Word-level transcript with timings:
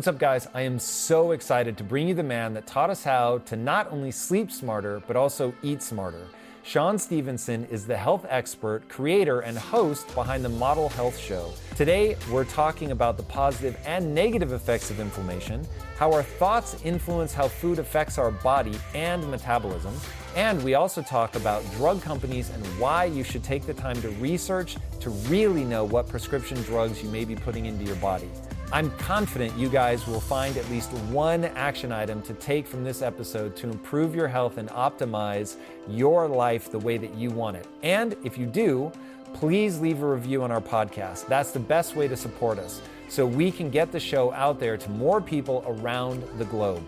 What's 0.00 0.08
up, 0.08 0.18
guys? 0.18 0.48
I 0.54 0.62
am 0.62 0.78
so 0.78 1.32
excited 1.32 1.76
to 1.76 1.84
bring 1.84 2.08
you 2.08 2.14
the 2.14 2.22
man 2.22 2.54
that 2.54 2.66
taught 2.66 2.88
us 2.88 3.04
how 3.04 3.36
to 3.44 3.54
not 3.54 3.92
only 3.92 4.10
sleep 4.10 4.50
smarter, 4.50 5.02
but 5.06 5.14
also 5.14 5.52
eat 5.62 5.82
smarter. 5.82 6.26
Shawn 6.62 6.98
Stevenson 6.98 7.66
is 7.66 7.86
the 7.86 7.98
health 7.98 8.24
expert, 8.30 8.88
creator, 8.88 9.40
and 9.40 9.58
host 9.58 10.14
behind 10.14 10.42
the 10.42 10.48
Model 10.48 10.88
Health 10.88 11.18
Show. 11.18 11.52
Today, 11.76 12.16
we're 12.32 12.46
talking 12.46 12.92
about 12.92 13.18
the 13.18 13.24
positive 13.24 13.78
and 13.84 14.14
negative 14.14 14.54
effects 14.54 14.90
of 14.90 15.00
inflammation, 15.00 15.68
how 15.98 16.10
our 16.14 16.22
thoughts 16.22 16.82
influence 16.82 17.34
how 17.34 17.48
food 17.48 17.78
affects 17.78 18.16
our 18.16 18.30
body 18.30 18.78
and 18.94 19.30
metabolism, 19.30 19.94
and 20.34 20.64
we 20.64 20.72
also 20.72 21.02
talk 21.02 21.36
about 21.36 21.62
drug 21.72 22.00
companies 22.00 22.48
and 22.48 22.64
why 22.80 23.04
you 23.04 23.22
should 23.22 23.44
take 23.44 23.66
the 23.66 23.74
time 23.74 24.00
to 24.00 24.08
research 24.12 24.78
to 25.00 25.10
really 25.28 25.62
know 25.62 25.84
what 25.84 26.08
prescription 26.08 26.56
drugs 26.62 27.02
you 27.02 27.10
may 27.10 27.26
be 27.26 27.36
putting 27.36 27.66
into 27.66 27.84
your 27.84 27.96
body. 27.96 28.30
I'm 28.72 28.92
confident 28.98 29.56
you 29.58 29.68
guys 29.68 30.06
will 30.06 30.20
find 30.20 30.56
at 30.56 30.68
least 30.70 30.92
one 31.10 31.44
action 31.44 31.90
item 31.90 32.22
to 32.22 32.34
take 32.34 32.68
from 32.68 32.84
this 32.84 33.02
episode 33.02 33.56
to 33.56 33.68
improve 33.68 34.14
your 34.14 34.28
health 34.28 34.58
and 34.58 34.68
optimize 34.68 35.56
your 35.88 36.28
life 36.28 36.70
the 36.70 36.78
way 36.78 36.96
that 36.96 37.12
you 37.16 37.30
want 37.30 37.56
it. 37.56 37.66
And 37.82 38.14
if 38.22 38.38
you 38.38 38.46
do, 38.46 38.92
please 39.34 39.80
leave 39.80 40.04
a 40.04 40.06
review 40.06 40.44
on 40.44 40.52
our 40.52 40.60
podcast. 40.60 41.26
That's 41.26 41.50
the 41.50 41.58
best 41.58 41.96
way 41.96 42.06
to 42.06 42.16
support 42.16 42.60
us 42.60 42.80
so 43.08 43.26
we 43.26 43.50
can 43.50 43.70
get 43.70 43.90
the 43.90 43.98
show 43.98 44.32
out 44.34 44.60
there 44.60 44.76
to 44.76 44.90
more 44.90 45.20
people 45.20 45.64
around 45.66 46.22
the 46.38 46.44
globe. 46.44 46.86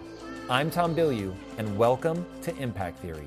I'm 0.48 0.70
Tom 0.70 0.95
Bilyeu, 0.95 1.35
and 1.58 1.77
welcome 1.77 2.24
to 2.42 2.56
Impact 2.58 3.01
Theory. 3.01 3.27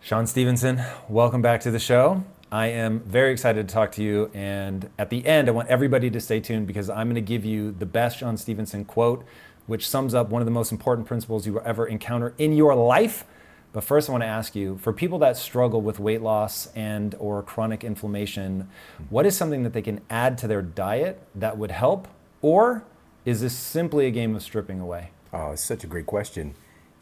Shawn 0.00 0.26
Stevenson, 0.26 0.82
welcome 1.08 1.42
back 1.42 1.60
to 1.60 1.70
the 1.70 1.78
show. 1.78 2.24
I 2.54 2.68
am 2.68 3.00
very 3.00 3.32
excited 3.32 3.66
to 3.66 3.74
talk 3.74 3.90
to 3.92 4.02
you. 4.04 4.30
And 4.32 4.88
at 4.96 5.10
the 5.10 5.26
end, 5.26 5.48
I 5.48 5.50
want 5.50 5.66
everybody 5.70 6.08
to 6.08 6.20
stay 6.20 6.38
tuned 6.38 6.68
because 6.68 6.88
I'm 6.88 7.08
going 7.08 7.16
to 7.16 7.20
give 7.20 7.44
you 7.44 7.72
the 7.72 7.84
best 7.84 8.18
Shawn 8.18 8.36
Stevenson 8.36 8.84
quote, 8.84 9.24
which 9.66 9.88
sums 9.88 10.14
up 10.14 10.28
one 10.28 10.40
of 10.40 10.46
the 10.46 10.52
most 10.52 10.70
important 10.70 11.08
principles 11.08 11.48
you 11.48 11.54
will 11.54 11.62
ever 11.64 11.84
encounter 11.84 12.32
in 12.38 12.52
your 12.52 12.76
life. 12.76 13.24
But 13.72 13.82
first, 13.82 14.08
I 14.08 14.12
want 14.12 14.22
to 14.22 14.28
ask 14.28 14.54
you 14.54 14.78
for 14.78 14.92
people 14.92 15.18
that 15.18 15.36
struggle 15.36 15.82
with 15.82 15.98
weight 15.98 16.22
loss 16.22 16.68
and 16.76 17.16
or 17.18 17.42
chronic 17.42 17.82
inflammation, 17.82 18.68
what 19.10 19.26
is 19.26 19.36
something 19.36 19.64
that 19.64 19.72
they 19.72 19.82
can 19.82 20.00
add 20.08 20.38
to 20.38 20.46
their 20.46 20.62
diet 20.62 21.20
that 21.34 21.58
would 21.58 21.72
help? 21.72 22.06
Or 22.40 22.84
is 23.24 23.40
this 23.40 23.58
simply 23.58 24.06
a 24.06 24.12
game 24.12 24.36
of 24.36 24.44
stripping 24.44 24.78
away? 24.78 25.10
Oh, 25.32 25.50
it's 25.50 25.64
such 25.64 25.82
a 25.82 25.88
great 25.88 26.06
question 26.06 26.54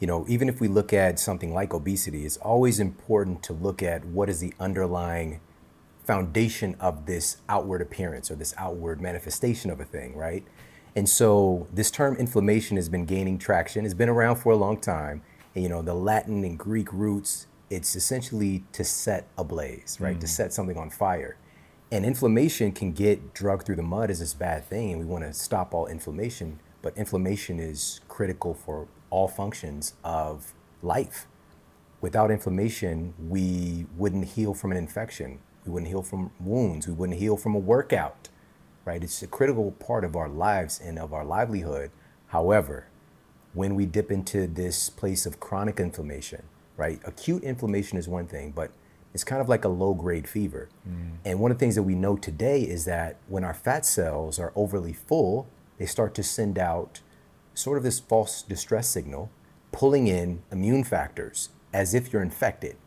you 0.03 0.07
know, 0.07 0.25
even 0.27 0.49
if 0.49 0.59
we 0.59 0.67
look 0.67 0.91
at 0.91 1.17
something 1.17 1.53
like 1.53 1.73
obesity, 1.73 2.25
it's 2.25 2.35
always 2.35 2.77
important 2.77 3.41
to 3.43 3.53
look 3.53 3.81
at 3.81 4.03
what 4.03 4.27
is 4.27 4.41
the 4.41 4.53
underlying 4.59 5.39
foundation 6.03 6.75
of 6.77 7.05
this 7.05 7.37
outward 7.47 7.81
appearance 7.81 8.29
or 8.29 8.35
this 8.35 8.53
outward 8.57 8.99
manifestation 8.99 9.71
of 9.71 9.79
a 9.79 9.85
thing, 9.85 10.13
right? 10.13 10.43
And 10.93 11.07
so 11.07 11.69
this 11.71 11.89
term 11.89 12.17
inflammation 12.17 12.75
has 12.75 12.89
been 12.89 13.05
gaining 13.05 13.37
traction. 13.37 13.85
It's 13.85 13.93
been 13.93 14.09
around 14.09 14.35
for 14.35 14.51
a 14.51 14.57
long 14.57 14.77
time. 14.77 15.21
And, 15.55 15.63
you 15.63 15.69
know, 15.69 15.81
the 15.81 15.93
Latin 15.93 16.43
and 16.43 16.59
Greek 16.59 16.91
roots, 16.91 17.47
it's 17.69 17.95
essentially 17.95 18.65
to 18.73 18.83
set 18.83 19.29
ablaze, 19.37 19.99
right? 20.01 20.17
Mm. 20.17 20.19
To 20.19 20.27
set 20.27 20.51
something 20.51 20.75
on 20.75 20.89
fire. 20.89 21.37
And 21.93 22.05
inflammation 22.05 22.73
can 22.73 22.91
get 22.91 23.33
drugged 23.33 23.65
through 23.65 23.77
the 23.77 23.83
mud 23.83 24.11
as 24.11 24.19
this 24.19 24.33
bad 24.33 24.65
thing, 24.65 24.91
and 24.91 24.99
we 24.99 25.05
want 25.05 25.23
to 25.23 25.31
stop 25.31 25.73
all 25.73 25.87
inflammation. 25.87 26.59
But 26.81 26.97
inflammation 26.97 27.61
is 27.61 28.01
critical 28.09 28.53
for 28.53 28.89
all 29.13 29.27
functions 29.27 29.93
of 30.03 30.53
life. 30.81 31.27
Without 32.01 32.31
inflammation, 32.31 33.13
we 33.29 33.85
wouldn't 33.95 34.29
heal 34.29 34.55
from 34.55 34.71
an 34.71 34.77
infection. 34.77 35.37
We 35.65 35.71
wouldn't 35.71 35.89
heal 35.89 36.01
from 36.01 36.31
wounds. 36.39 36.87
We 36.87 36.93
wouldn't 36.93 37.19
heal 37.19 37.37
from 37.37 37.53
a 37.53 37.59
workout, 37.59 38.29
right? 38.85 39.03
It's 39.03 39.21
a 39.21 39.27
critical 39.27 39.71
part 39.73 40.03
of 40.03 40.15
our 40.15 40.27
lives 40.27 40.81
and 40.83 40.97
of 40.97 41.13
our 41.13 41.23
livelihood. 41.23 41.91
However, 42.29 42.87
when 43.53 43.75
we 43.75 43.85
dip 43.85 44.11
into 44.11 44.47
this 44.47 44.89
place 44.89 45.27
of 45.27 45.39
chronic 45.39 45.79
inflammation, 45.79 46.41
right? 46.75 46.99
Acute 47.05 47.43
inflammation 47.43 47.99
is 47.99 48.07
one 48.07 48.25
thing, 48.25 48.51
but 48.51 48.71
it's 49.13 49.23
kind 49.23 49.41
of 49.41 49.47
like 49.47 49.63
a 49.63 49.69
low 49.69 49.93
grade 49.93 50.27
fever. 50.27 50.69
Mm. 50.89 51.17
And 51.23 51.39
one 51.39 51.51
of 51.51 51.57
the 51.57 51.59
things 51.59 51.75
that 51.75 51.83
we 51.83 51.93
know 51.93 52.17
today 52.17 52.63
is 52.63 52.85
that 52.85 53.17
when 53.27 53.43
our 53.43 53.53
fat 53.53 53.85
cells 53.85 54.39
are 54.39 54.51
overly 54.55 54.91
full, 54.91 55.47
they 55.77 55.85
start 55.85 56.15
to 56.15 56.23
send 56.23 56.57
out 56.57 57.01
sort 57.53 57.77
of 57.77 57.83
this 57.83 57.99
false 57.99 58.41
distress 58.41 58.87
signal, 58.87 59.29
pulling 59.71 60.07
in 60.07 60.41
immune 60.51 60.83
factors 60.83 61.49
as 61.73 61.93
if 61.93 62.13
you're 62.13 62.21
infected. 62.21 62.77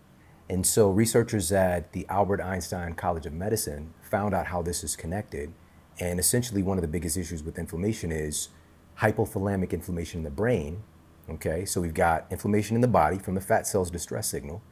And 0.49 0.65
so 0.65 0.91
researchers 0.91 1.51
at 1.51 1.93
the 1.93 2.07
Albert 2.09 2.41
Einstein 2.41 2.95
College 2.95 3.27
of 3.27 3.33
Medicine 3.33 3.93
found 4.01 4.35
out 4.35 4.47
how 4.47 4.63
this 4.63 4.85
is 4.85 4.95
connected. 4.95 5.53
And 5.99 6.21
essentially, 6.21 6.63
one 6.63 6.79
of 6.79 6.83
the 6.83 6.89
biggest 6.89 7.17
issues 7.17 7.43
with 7.43 7.59
inflammation 7.59 8.13
is 8.13 8.51
hypothalamic 9.01 9.73
inflammation 9.73 10.21
in 10.21 10.25
the 10.25 10.31
brain. 10.31 10.83
Okay, 11.29 11.65
so 11.65 11.81
we've 11.81 11.95
got 11.95 12.27
inflammation 12.31 12.77
in 12.77 12.81
the 12.81 12.89
body 12.89 13.19
from 13.19 13.35
the 13.35 13.41
fat 13.41 13.67
cells 13.67 13.91
distress 13.91 14.29
signal. 14.29 14.63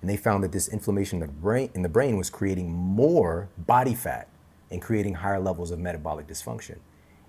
And 0.00 0.08
they 0.08 0.16
found 0.16 0.44
that 0.44 0.52
this 0.52 0.68
inflammation 0.68 1.20
in 1.20 1.26
the 1.26 1.32
brain, 1.32 1.70
in 1.74 1.82
the 1.82 1.88
brain 1.88 2.16
was 2.16 2.30
creating 2.30 2.70
more 2.70 3.48
body 3.58 3.94
fat 3.94 4.28
and 4.70 4.80
creating 4.80 5.14
higher 5.14 5.40
levels 5.40 5.70
of 5.70 5.78
metabolic 5.80 6.28
dysfunction. 6.28 6.78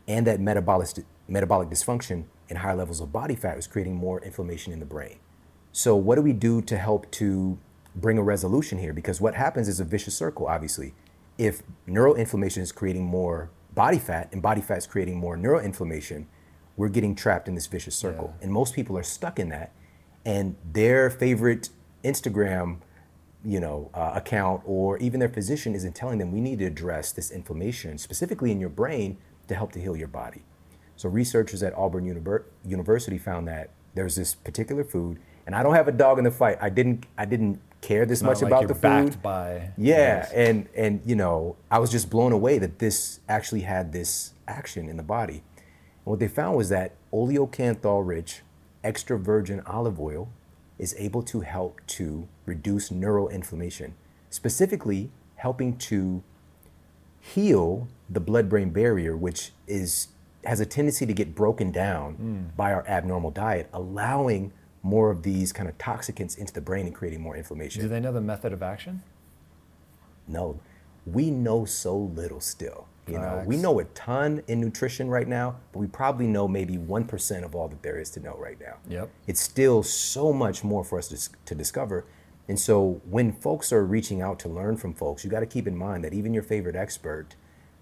And 0.07 0.27
that 0.27 0.39
metabolic 0.39 0.89
metabolic 1.27 1.69
dysfunction 1.69 2.25
and 2.49 2.59
higher 2.59 2.75
levels 2.75 3.01
of 3.01 3.11
body 3.11 3.35
fat 3.35 3.55
was 3.55 3.67
creating 3.67 3.95
more 3.95 4.19
inflammation 4.21 4.71
in 4.71 4.79
the 4.79 4.85
brain. 4.85 5.17
So, 5.71 5.95
what 5.95 6.15
do 6.15 6.21
we 6.21 6.33
do 6.33 6.61
to 6.61 6.77
help 6.77 7.09
to 7.11 7.57
bring 7.95 8.17
a 8.17 8.23
resolution 8.23 8.77
here? 8.77 8.93
Because 8.93 9.19
what 9.19 9.35
happens 9.35 9.67
is 9.67 9.79
a 9.79 9.83
vicious 9.83 10.15
circle, 10.15 10.47
obviously. 10.47 10.93
If 11.37 11.63
neuroinflammation 11.87 12.59
is 12.59 12.71
creating 12.71 13.05
more 13.05 13.49
body 13.73 13.99
fat 13.99 14.29
and 14.31 14.41
body 14.41 14.61
fat 14.61 14.77
is 14.77 14.87
creating 14.87 15.17
more 15.17 15.35
neuroinflammation, 15.35 16.27
we're 16.77 16.89
getting 16.89 17.15
trapped 17.15 17.47
in 17.47 17.55
this 17.55 17.67
vicious 17.67 17.95
circle. 17.95 18.33
Yeah. 18.37 18.45
And 18.45 18.53
most 18.53 18.73
people 18.73 18.97
are 18.97 19.03
stuck 19.03 19.39
in 19.39 19.49
that. 19.49 19.73
And 20.25 20.55
their 20.71 21.09
favorite 21.09 21.69
Instagram 22.03 22.77
you 23.45 23.59
know, 23.59 23.91
uh, 23.93 24.11
account 24.15 24.61
or 24.65 24.97
even 24.97 25.19
their 25.19 25.29
physician 25.29 25.75
isn't 25.75 25.93
telling 25.93 26.17
them 26.17 26.31
we 26.31 26.41
need 26.41 26.59
to 26.59 26.65
address 26.65 27.11
this 27.11 27.29
inflammation 27.29 27.97
specifically 27.97 28.51
in 28.51 28.59
your 28.59 28.69
brain 28.69 29.17
to 29.47 29.55
help 29.55 29.71
to 29.73 29.81
heal 29.81 29.95
your 29.95 30.07
body. 30.07 30.43
So 30.95 31.09
researchers 31.09 31.61
at 31.63 31.73
Auburn 31.73 32.05
University 32.65 33.17
found 33.17 33.47
that 33.47 33.69
there's 33.93 34.15
this 34.15 34.35
particular 34.35 34.83
food, 34.83 35.19
and 35.45 35.55
I 35.55 35.63
don't 35.63 35.75
have 35.75 35.87
a 35.87 35.91
dog 35.91 36.17
in 36.17 36.23
the 36.23 36.31
fight. 36.31 36.57
I 36.61 36.69
didn't 36.69 37.05
I 37.17 37.25
didn't 37.25 37.59
care 37.81 38.05
this 38.05 38.23
much 38.23 38.41
like 38.41 38.51
about 38.51 38.67
the 38.67 38.75
food. 38.75 39.21
by 39.21 39.71
yeah, 39.77 39.97
yes. 40.17 40.31
and 40.31 40.69
and 40.75 41.01
you 41.05 41.15
know 41.15 41.55
I 41.69 41.79
was 41.79 41.91
just 41.91 42.09
blown 42.09 42.31
away 42.31 42.57
that 42.59 42.79
this 42.79 43.19
actually 43.27 43.61
had 43.61 43.91
this 43.91 44.33
action 44.47 44.89
in 44.89 44.97
the 44.97 45.03
body. 45.03 45.43
And 45.55 46.11
what 46.11 46.19
they 46.19 46.27
found 46.27 46.57
was 46.57 46.69
that 46.69 46.95
oleocanthal 47.13 48.05
rich 48.05 48.41
extra 48.83 49.17
virgin 49.17 49.61
olive 49.65 49.99
oil 49.99 50.29
is 50.77 50.95
able 50.97 51.23
to 51.23 51.41
help 51.41 51.81
to 51.87 52.27
reduce 52.45 52.89
neuroinflammation, 52.89 53.93
specifically 54.29 55.09
helping 55.35 55.77
to 55.77 56.23
heal 57.19 57.87
the 58.09 58.19
blood-brain 58.19 58.69
barrier, 58.69 59.15
which 59.15 59.51
is 59.67 60.09
has 60.43 60.59
a 60.59 60.65
tendency 60.65 61.07
to 61.07 61.13
get 61.13 61.33
broken 61.33 61.71
down 61.71 62.13
hmm. 62.13 62.43
by 62.55 62.71
our 62.71 62.87
abnormal 62.87 63.31
diet, 63.31 63.67
allowing 63.73 64.53
more 64.83 65.09
of 65.09 65.23
these 65.23 65.51
kind 65.51 65.67
of 65.67 65.75
toxicants 65.79 66.37
into 66.37 66.53
the 66.53 66.61
brain 66.61 66.85
and 66.85 66.93
creating 66.93 67.19
more 67.19 67.35
inflammation. 67.35 67.81
Do 67.81 67.87
they 67.87 67.99
know 67.99 68.11
the 68.11 68.21
method 68.21 68.53
of 68.53 68.61
action? 68.61 69.01
No, 70.27 70.59
we 71.05 71.31
know 71.31 71.65
so 71.65 71.97
little 71.97 72.39
still. 72.39 72.87
You 73.07 73.19
know, 73.19 73.43
we 73.45 73.55
know 73.55 73.79
a 73.79 73.83
ton 73.83 74.41
in 74.47 74.59
nutrition 74.59 75.09
right 75.09 75.27
now, 75.27 75.57
but 75.71 75.79
we 75.79 75.85
probably 75.85 76.25
know 76.25 76.47
maybe 76.47 76.75
1% 76.75 77.43
of 77.43 77.53
all 77.53 77.67
that 77.67 77.83
there 77.83 77.99
is 77.99 78.09
to 78.11 78.19
know 78.19 78.35
right 78.39 78.59
now. 78.59 78.77
Yep. 78.89 79.09
It's 79.27 79.41
still 79.41 79.83
so 79.83 80.33
much 80.33 80.63
more 80.63 80.83
for 80.83 80.97
us 80.97 81.09
to, 81.09 81.29
to 81.45 81.53
discover. 81.53 82.05
And 82.47 82.59
so 82.59 83.01
when 83.07 83.31
folks 83.31 83.71
are 83.71 83.85
reaching 83.85 84.23
out 84.23 84.39
to 84.39 84.49
learn 84.49 84.77
from 84.77 84.95
folks, 84.95 85.23
you 85.23 85.29
got 85.29 85.41
to 85.41 85.45
keep 85.45 85.67
in 85.67 85.77
mind 85.77 86.03
that 86.03 86.13
even 86.13 86.33
your 86.33 86.41
favorite 86.41 86.75
expert 86.75 87.35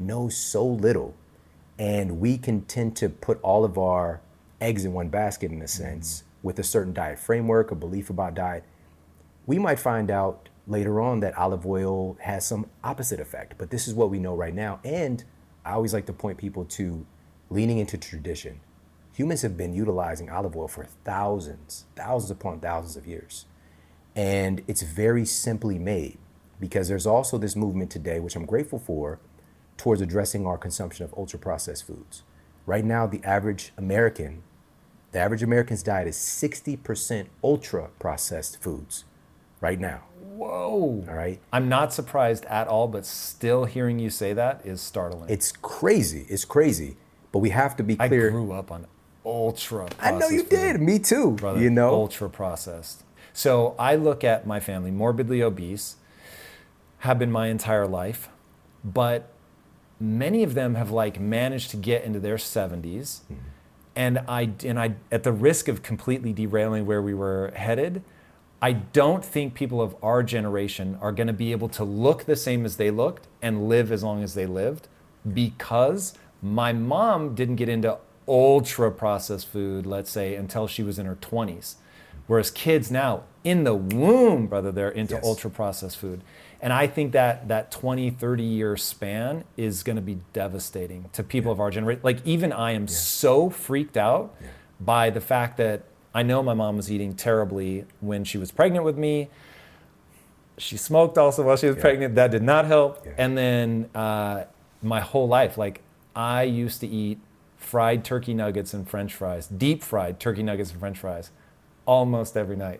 knows 0.05 0.35
so 0.37 0.65
little. 0.65 1.15
And 1.79 2.19
we 2.19 2.37
can 2.37 2.61
tend 2.61 2.95
to 2.97 3.09
put 3.09 3.39
all 3.41 3.65
of 3.65 3.77
our 3.77 4.21
eggs 4.61 4.85
in 4.85 4.93
one 4.93 5.09
basket 5.09 5.51
in 5.51 5.57
a 5.57 5.65
mm-hmm. 5.65 5.83
sense 5.83 6.23
with 6.41 6.59
a 6.59 6.63
certain 6.63 6.93
diet 6.93 7.19
framework, 7.19 7.71
a 7.71 7.75
belief 7.75 8.09
about 8.09 8.35
diet 8.35 8.63
we 9.45 9.59
might 9.59 9.79
find 9.79 10.09
out 10.09 10.49
later 10.67 11.01
on 11.01 11.19
that 11.19 11.37
olive 11.37 11.65
oil 11.65 12.17
has 12.21 12.45
some 12.45 12.65
opposite 12.83 13.19
effect, 13.19 13.55
but 13.57 13.69
this 13.69 13.87
is 13.87 13.93
what 13.93 14.09
we 14.09 14.19
know 14.19 14.35
right 14.35 14.53
now. 14.53 14.79
And 14.83 15.23
I 15.65 15.73
always 15.73 15.93
like 15.93 16.05
to 16.05 16.13
point 16.13 16.37
people 16.37 16.65
to 16.65 17.05
leaning 17.49 17.77
into 17.77 17.97
tradition. 17.97 18.61
Humans 19.13 19.41
have 19.41 19.57
been 19.57 19.73
utilizing 19.73 20.29
olive 20.29 20.55
oil 20.55 20.67
for 20.67 20.85
thousands, 21.03 21.85
thousands 21.95 22.31
upon 22.31 22.59
thousands 22.59 22.95
of 22.95 23.05
years. 23.05 23.45
And 24.15 24.63
it's 24.67 24.81
very 24.81 25.25
simply 25.25 25.77
made 25.77 26.17
because 26.59 26.87
there's 26.87 27.05
also 27.05 27.37
this 27.37 27.55
movement 27.55 27.91
today, 27.91 28.19
which 28.19 28.35
I'm 28.35 28.45
grateful 28.45 28.79
for, 28.79 29.19
towards 29.83 29.99
addressing 29.99 30.47
our 30.47 30.57
consumption 30.57 31.03
of 31.03 31.13
ultra 31.17 31.37
processed 31.37 31.85
foods. 31.85 32.23
Right 32.65 32.85
now, 32.85 33.05
the 33.05 33.21
average 33.25 33.73
American, 33.77 34.41
the 35.11 35.19
average 35.19 35.43
American's 35.43 35.83
diet 35.83 36.07
is 36.07 36.15
60% 36.15 37.25
ultra 37.43 37.89
processed 37.99 38.61
foods 38.61 39.03
right 39.59 39.77
now. 39.77 40.03
Whoa. 40.21 41.03
All 41.05 41.13
right. 41.13 41.37
I'm 41.51 41.67
not 41.67 41.91
surprised 41.91 42.45
at 42.45 42.69
all, 42.69 42.87
but 42.87 43.05
still 43.05 43.65
hearing 43.65 43.99
you 43.99 44.09
say 44.09 44.31
that 44.31 44.61
is 44.63 44.79
startling. 44.79 45.29
It's 45.29 45.51
crazy. 45.51 46.25
It's 46.29 46.45
crazy. 46.45 46.95
But 47.33 47.39
we 47.39 47.49
have 47.49 47.75
to 47.75 47.83
be 47.83 47.97
clear. 47.97 48.27
I 48.27 48.31
grew 48.31 48.53
up 48.53 48.71
on 48.71 48.87
ultra 49.25 49.89
I 49.99 50.11
know 50.11 50.29
you 50.29 50.43
food. 50.43 50.49
did. 50.49 50.81
Me 50.81 50.97
too. 50.97 51.31
brother. 51.31 51.59
You 51.59 51.69
know. 51.69 51.89
ultra 51.89 52.29
processed. 52.29 53.03
So 53.33 53.75
I 53.77 53.95
look 53.95 54.23
at 54.23 54.47
my 54.47 54.61
family, 54.61 54.91
morbidly 54.91 55.41
obese, 55.43 55.97
have 56.99 57.19
been 57.19 57.33
my 57.33 57.47
entire 57.47 57.85
life, 57.85 58.29
but 58.81 59.32
many 60.03 60.43
of 60.43 60.53
them 60.53 60.75
have 60.75 60.91
like 60.91 61.19
managed 61.19 61.71
to 61.71 61.77
get 61.77 62.03
into 62.03 62.19
their 62.19 62.35
70s. 62.35 62.81
Mm-hmm. 62.81 63.33
And 63.95 64.19
I 64.27 64.49
and 64.65 64.79
I 64.79 64.95
at 65.11 65.23
the 65.23 65.31
risk 65.31 65.67
of 65.67 65.83
completely 65.83 66.33
derailing 66.33 66.85
where 66.87 67.01
we 67.01 67.13
were 67.13 67.53
headed, 67.55 68.03
I 68.59 68.73
don't 68.73 69.23
think 69.23 69.53
people 69.53 69.81
of 69.81 69.95
our 70.01 70.23
generation 70.23 70.97
are 70.99 71.11
going 71.11 71.27
to 71.27 71.33
be 71.33 71.51
able 71.51 71.69
to 71.69 71.83
look 71.83 72.25
the 72.25 72.35
same 72.35 72.65
as 72.65 72.77
they 72.77 72.89
looked 72.89 73.27
and 73.41 73.69
live 73.69 73.91
as 73.91 74.03
long 74.03 74.23
as 74.23 74.33
they 74.33 74.47
lived 74.47 74.87
because 75.31 76.13
my 76.41 76.73
mom 76.73 77.35
didn't 77.35 77.57
get 77.57 77.69
into 77.69 77.97
ultra 78.27 78.91
processed 78.91 79.47
food, 79.47 79.85
let's 79.85 80.09
say, 80.09 80.35
until 80.35 80.65
she 80.67 80.81
was 80.81 80.97
in 80.97 81.05
her 81.05 81.15
20s. 81.15 81.75
Whereas 82.25 82.51
kids 82.51 82.89
now, 82.89 83.23
in 83.43 83.63
the 83.63 83.75
womb, 83.75 84.47
brother, 84.47 84.71
they're 84.71 84.89
into 84.89 85.15
Yes. 85.15 85.25
ultra 85.25 85.51
processed 85.51 85.97
food. 85.97 86.21
And 86.63 86.71
I 86.71 86.87
think 86.87 87.11
that 87.11 87.49
that 87.49 87.71
20, 87.71 88.09
30 88.09 88.41
year 88.41 88.77
span 88.77 89.43
is 89.57 89.83
going 89.83 89.97
to 89.97 90.01
be 90.01 90.19
devastating 90.31 91.09
to 91.11 91.21
people 91.21 91.51
of 91.51 91.59
our 91.59 91.69
generation. 91.69 91.99
Like, 92.03 92.25
even 92.25 92.53
I 92.53 92.71
am 92.71 92.87
so 92.87 93.49
freaked 93.49 93.97
out 93.97 94.33
by 94.79 95.09
the 95.09 95.19
fact 95.19 95.57
that 95.57 95.83
I 96.13 96.23
know 96.23 96.41
my 96.41 96.53
mom 96.53 96.77
was 96.77 96.89
eating 96.89 97.15
terribly 97.15 97.83
when 97.99 98.23
she 98.23 98.37
was 98.37 98.49
pregnant 98.49 98.85
with 98.85 98.97
me. 98.97 99.27
She 100.57 100.77
smoked 100.77 101.17
also 101.17 101.43
while 101.43 101.57
she 101.57 101.67
was 101.67 101.75
pregnant. 101.75 102.15
That 102.15 102.31
did 102.31 102.43
not 102.43 102.63
help. 102.63 103.05
Yeah. 103.05 103.11
And 103.17 103.37
then 103.37 103.89
uh, 103.93 104.45
my 104.81 105.01
whole 105.01 105.27
life, 105.27 105.57
like, 105.57 105.81
I 106.15 106.43
used 106.43 106.79
to 106.79 106.87
eat 106.87 107.19
fried 107.57 108.05
turkey 108.05 108.33
nuggets 108.33 108.73
and 108.73 108.89
french 108.89 109.13
fries, 109.13 109.47
deep 109.47 109.83
fried 109.83 110.17
turkey 110.17 110.43
nuggets 110.43 110.71
and 110.71 110.79
french 110.79 110.99
fries, 110.99 111.31
almost 111.85 112.37
every 112.37 112.55
night. 112.55 112.79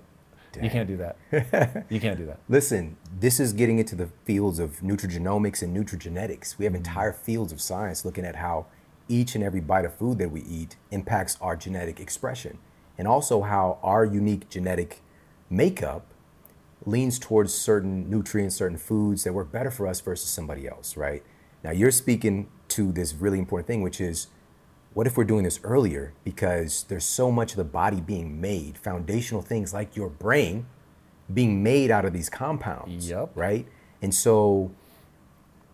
You 0.62 0.70
can't 0.70 0.88
do 0.88 0.98
that. 0.98 1.86
you 1.90 2.00
can't 2.00 2.18
do 2.18 2.26
that. 2.26 2.40
Listen, 2.50 2.98
this 3.20 3.40
is 3.40 3.54
getting 3.54 3.80
into 3.80 3.96
the 3.96 4.08
fields 4.26 4.60
of 4.60 4.82
nutrigenomics 4.82 5.62
and 5.62 5.76
nutrigenetics. 5.76 6.58
We 6.58 6.66
have 6.66 6.74
Mm-hmm. 6.74 6.78
entire 6.78 7.14
fields 7.14 7.52
of 7.54 7.62
science 7.62 8.04
looking 8.06 8.26
at 8.26 8.36
how 8.36 8.66
each 9.08 9.36
and 9.36 9.44
every 9.44 9.60
bite 9.62 9.86
of 9.86 9.94
food 9.94 10.18
that 10.20 10.32
we 10.32 10.42
eat 10.42 10.76
impacts 10.92 11.38
our 11.42 11.56
genetic 11.56 12.00
expression, 12.00 12.58
and 12.98 13.08
also 13.08 13.42
how 13.42 13.80
our 13.84 14.06
unique 14.06 14.50
genetic 14.50 15.02
makeup 15.50 16.06
leans 16.86 17.20
towards 17.20 17.54
certain 17.54 18.10
nutrients, 18.10 18.56
certain 18.56 18.78
foods 18.78 19.24
that 19.24 19.34
work 19.34 19.52
better 19.52 19.72
for 19.72 19.88
us 19.88 20.02
versus 20.02 20.30
somebody 20.30 20.68
else, 20.68 20.98
right? 20.98 21.24
Now, 21.64 21.72
you're 21.72 21.92
speaking 21.92 22.50
to 22.70 22.92
this 22.92 23.14
really 23.14 23.40
important 23.40 23.68
thing, 23.68 23.82
which 23.82 24.02
is 24.02 24.28
what 24.94 25.08
if 25.08 25.18
we're 25.18 25.24
doing 25.24 25.44
this 25.44 25.60
earlier? 25.64 26.14
Because 26.24 26.84
there's 26.84 27.06
so 27.06 27.32
much 27.32 27.52
of 27.52 27.58
the 27.58 27.64
body 27.64 28.00
being 28.02 28.40
made, 28.40 28.78
foundational 28.78 29.42
things 29.42 29.74
like 29.74 29.96
your 29.96 30.10
brain 30.10 30.66
being 31.34 31.64
made 31.64 31.90
out 31.90 32.06
of 32.06 32.14
these 32.14 32.30
compounds, 32.30 33.10
Yep. 33.10 33.32
right? 33.36 33.66
And 34.02 34.14
so, 34.14 34.72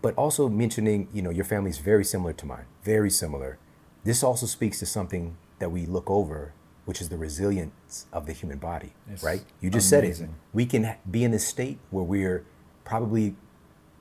but 0.02 0.16
also 0.16 0.48
mentioning, 0.48 1.08
you 1.14 1.22
know, 1.22 1.32
your 1.32 1.44
family 1.46 1.70
is 1.70 1.80
very 1.80 2.06
similar 2.06 2.34
to 2.34 2.46
mine, 2.46 2.66
very 2.84 3.10
similar. 3.10 3.58
This 4.04 4.24
also 4.24 4.46
speaks 4.46 4.80
to 4.80 4.86
something 4.86 5.36
that 5.58 5.72
we 5.72 5.86
look 5.86 6.10
over, 6.10 6.54
which 6.86 7.02
is 7.02 7.10
the 7.10 7.18
resilience 7.18 8.06
of 8.14 8.26
the 8.26 8.32
human 8.34 8.58
body, 8.60 8.94
It's 9.12 9.24
right? 9.24 9.44
You 9.60 9.70
just 9.70 9.90
said 9.90 10.06
it. 10.06 10.22
We 10.54 10.66
can 10.66 10.96
be 11.10 11.24
in 11.24 11.32
this 11.32 11.46
state 11.46 11.80
where 11.90 12.04
we're 12.06 12.46
probably 12.86 13.36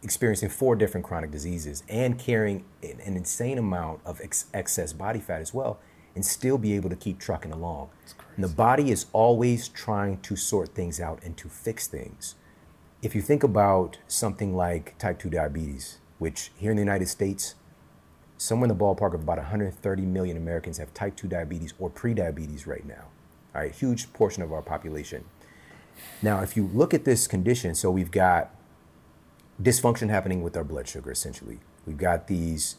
experiencing 0.02 0.48
four 0.48 0.76
different 0.76 1.06
chronic 1.06 1.30
diseases 1.30 1.82
and 1.88 2.18
carrying 2.18 2.64
an 2.82 3.00
an 3.04 3.16
insane 3.16 3.58
amount 3.58 4.00
of 4.04 4.20
ex- 4.20 4.46
excess 4.54 4.92
body 4.92 5.20
fat 5.20 5.40
as 5.40 5.52
well, 5.52 5.78
and 6.14 6.24
still 6.24 6.58
be 6.58 6.74
able 6.74 6.90
to 6.90 6.96
keep 6.96 7.18
trucking 7.18 7.52
along. 7.52 7.90
And 8.34 8.44
the 8.44 8.48
body 8.48 8.90
is 8.90 9.06
always 9.12 9.68
trying 9.68 10.20
to 10.20 10.36
sort 10.36 10.74
things 10.74 11.00
out 11.00 11.20
and 11.24 11.36
to 11.36 11.48
fix 11.48 11.86
things. 11.86 12.36
If 13.02 13.14
you 13.14 13.22
think 13.22 13.42
about 13.42 13.98
something 14.08 14.56
like 14.56 14.98
type 14.98 15.18
2 15.20 15.30
diabetes, 15.30 15.98
which 16.18 16.50
here 16.56 16.70
in 16.70 16.76
the 16.76 16.82
United 16.82 17.08
States, 17.08 17.54
somewhere 18.36 18.68
in 18.68 18.76
the 18.76 18.84
ballpark 18.84 19.14
of 19.14 19.22
about 19.22 19.38
130 19.38 20.02
million 20.02 20.36
Americans 20.36 20.78
have 20.78 20.92
type 20.94 21.16
2 21.16 21.28
diabetes 21.28 21.74
or 21.78 21.90
prediabetes 21.90 22.66
right 22.66 22.86
now. 22.86 23.04
All 23.54 23.62
right, 23.62 23.72
huge 23.72 24.12
portion 24.12 24.42
of 24.42 24.52
our 24.52 24.62
population. 24.62 25.24
Now, 26.22 26.42
if 26.42 26.56
you 26.56 26.70
look 26.72 26.94
at 26.94 27.04
this 27.04 27.26
condition, 27.26 27.74
so 27.74 27.90
we've 27.90 28.10
got 28.10 28.54
dysfunction 29.62 30.10
happening 30.10 30.42
with 30.42 30.56
our 30.56 30.64
blood 30.64 30.88
sugar 30.88 31.10
essentially. 31.10 31.60
We've 31.86 31.96
got 31.96 32.26
these 32.26 32.76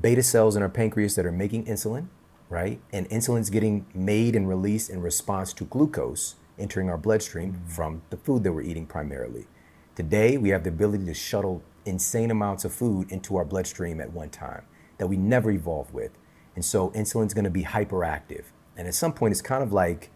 beta 0.00 0.22
cells 0.22 0.56
in 0.56 0.62
our 0.62 0.68
pancreas 0.68 1.14
that 1.16 1.26
are 1.26 1.32
making 1.32 1.66
insulin, 1.66 2.08
right? 2.48 2.80
And 2.92 3.06
insulin's 3.08 3.50
getting 3.50 3.86
made 3.94 4.34
and 4.34 4.48
released 4.48 4.90
in 4.90 5.02
response 5.02 5.52
to 5.54 5.64
glucose 5.64 6.36
entering 6.58 6.90
our 6.90 6.98
bloodstream 6.98 7.52
mm-hmm. 7.52 7.68
from 7.68 8.02
the 8.10 8.16
food 8.16 8.44
that 8.44 8.52
we're 8.52 8.62
eating 8.62 8.86
primarily. 8.86 9.46
Today, 9.94 10.36
we 10.36 10.50
have 10.50 10.64
the 10.64 10.70
ability 10.70 11.04
to 11.06 11.14
shuttle 11.14 11.62
insane 11.84 12.30
amounts 12.30 12.64
of 12.64 12.72
food 12.72 13.10
into 13.10 13.36
our 13.36 13.44
bloodstream 13.44 14.00
at 14.00 14.12
one 14.12 14.30
time 14.30 14.64
that 14.98 15.06
we 15.06 15.16
never 15.16 15.50
evolved 15.50 15.92
with. 15.92 16.12
And 16.54 16.64
so 16.64 16.90
insulin's 16.90 17.34
going 17.34 17.44
to 17.44 17.50
be 17.50 17.64
hyperactive. 17.64 18.46
And 18.76 18.86
at 18.86 18.94
some 18.94 19.12
point 19.12 19.32
it's 19.32 19.42
kind 19.42 19.62
of 19.62 19.72
like 19.72 20.10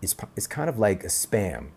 it's 0.00 0.14
it's 0.36 0.46
kind 0.46 0.68
of 0.68 0.78
like 0.78 1.02
a 1.02 1.08
spam 1.08 1.68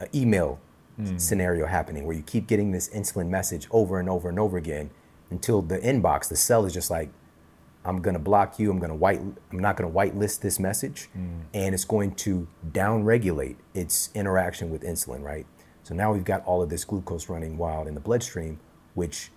an 0.00 0.08
email 0.14 0.60
Hmm. 0.96 1.18
scenario 1.18 1.66
happening 1.66 2.06
where 2.06 2.16
you 2.16 2.22
keep 2.22 2.46
getting 2.46 2.72
this 2.72 2.88
insulin 2.88 3.28
message 3.28 3.68
over 3.70 4.00
and 4.00 4.08
over 4.08 4.30
and 4.30 4.38
over 4.38 4.56
again 4.56 4.90
until 5.30 5.60
the 5.60 5.78
inbox, 5.78 6.28
the 6.28 6.36
cell 6.36 6.64
is 6.64 6.72
just 6.72 6.90
like, 6.90 7.10
I'm 7.84 8.00
gonna 8.00 8.18
block 8.18 8.58
you. 8.58 8.70
I'm 8.70 8.78
gonna 8.78 8.96
white. 8.96 9.20
I'm 9.20 9.58
not 9.58 9.76
gonna 9.76 9.92
whitelist 9.92 10.40
this 10.40 10.58
message, 10.58 11.08
hmm. 11.12 11.42
and 11.54 11.74
it's 11.74 11.84
going 11.84 12.14
to 12.16 12.48
downregulate 12.72 13.56
its 13.74 14.10
interaction 14.14 14.70
with 14.70 14.82
insulin. 14.82 15.22
Right. 15.22 15.46
So 15.84 15.94
now 15.94 16.12
we've 16.12 16.24
got 16.24 16.44
all 16.46 16.62
of 16.62 16.68
this 16.68 16.84
glucose 16.84 17.28
running 17.28 17.58
wild 17.58 17.86
in 17.86 17.94
the 17.94 18.00
bloodstream, 18.00 18.58
which 18.94 19.30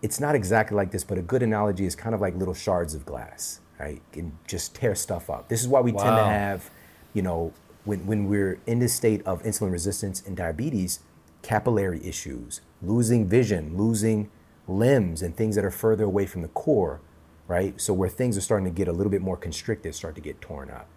it's 0.00 0.18
not 0.18 0.34
exactly 0.34 0.74
like 0.74 0.90
this, 0.90 1.04
but 1.04 1.18
a 1.18 1.22
good 1.22 1.42
analogy 1.42 1.84
is 1.84 1.94
kind 1.94 2.14
of 2.14 2.20
like 2.20 2.34
little 2.34 2.54
shards 2.54 2.94
of 2.94 3.04
glass, 3.04 3.60
right? 3.78 4.00
Can 4.12 4.38
just 4.46 4.74
tear 4.74 4.94
stuff 4.94 5.28
up. 5.28 5.48
This 5.48 5.60
is 5.60 5.68
why 5.68 5.80
we 5.80 5.92
tend 5.92 6.16
to 6.16 6.24
have, 6.24 6.70
you 7.12 7.20
know, 7.20 7.52
when, 7.84 8.06
when 8.06 8.28
we're 8.28 8.60
in 8.66 8.78
this 8.78 8.94
state 8.94 9.22
of 9.26 9.42
insulin 9.42 9.72
resistance 9.72 10.22
and 10.26 10.36
diabetes, 10.36 11.00
capillary 11.42 12.04
issues, 12.04 12.60
losing 12.82 13.26
vision, 13.26 13.76
losing 13.76 14.30
limbs, 14.68 15.22
and 15.22 15.36
things 15.36 15.56
that 15.56 15.64
are 15.64 15.70
further 15.70 16.04
away 16.04 16.26
from 16.26 16.42
the 16.42 16.48
core, 16.48 17.00
right? 17.48 17.80
So 17.80 17.92
where 17.92 18.08
things 18.08 18.36
are 18.36 18.42
starting 18.42 18.66
to 18.66 18.70
get 18.70 18.88
a 18.88 18.92
little 18.92 19.10
bit 19.10 19.22
more 19.22 19.36
constricted, 19.36 19.94
start 19.94 20.14
to 20.14 20.20
get 20.20 20.40
torn 20.40 20.70
up. 20.70 20.88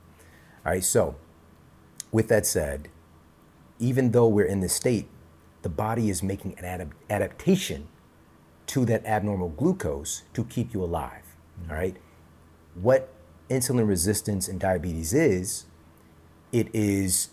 All 0.65 0.71
right, 0.71 0.83
so 0.83 1.15
with 2.11 2.27
that 2.27 2.45
said, 2.45 2.89
even 3.79 4.11
though 4.11 4.27
we're 4.27 4.45
in 4.45 4.59
this 4.59 4.73
state, 4.73 5.07
the 5.63 5.69
body 5.69 6.09
is 6.09 6.21
making 6.21 6.55
an 6.59 6.63
adap- 6.63 6.91
adaptation 7.09 7.87
to 8.67 8.85
that 8.85 9.05
abnormal 9.05 9.49
glucose 9.49 10.23
to 10.33 10.43
keep 10.45 10.73
you 10.73 10.83
alive. 10.83 11.35
All 11.69 11.75
right. 11.75 11.97
What 12.75 13.13
insulin 13.49 13.87
resistance 13.87 14.47
and 14.47 14.59
diabetes 14.59 15.13
is, 15.13 15.65
it 16.53 16.69
is 16.73 17.29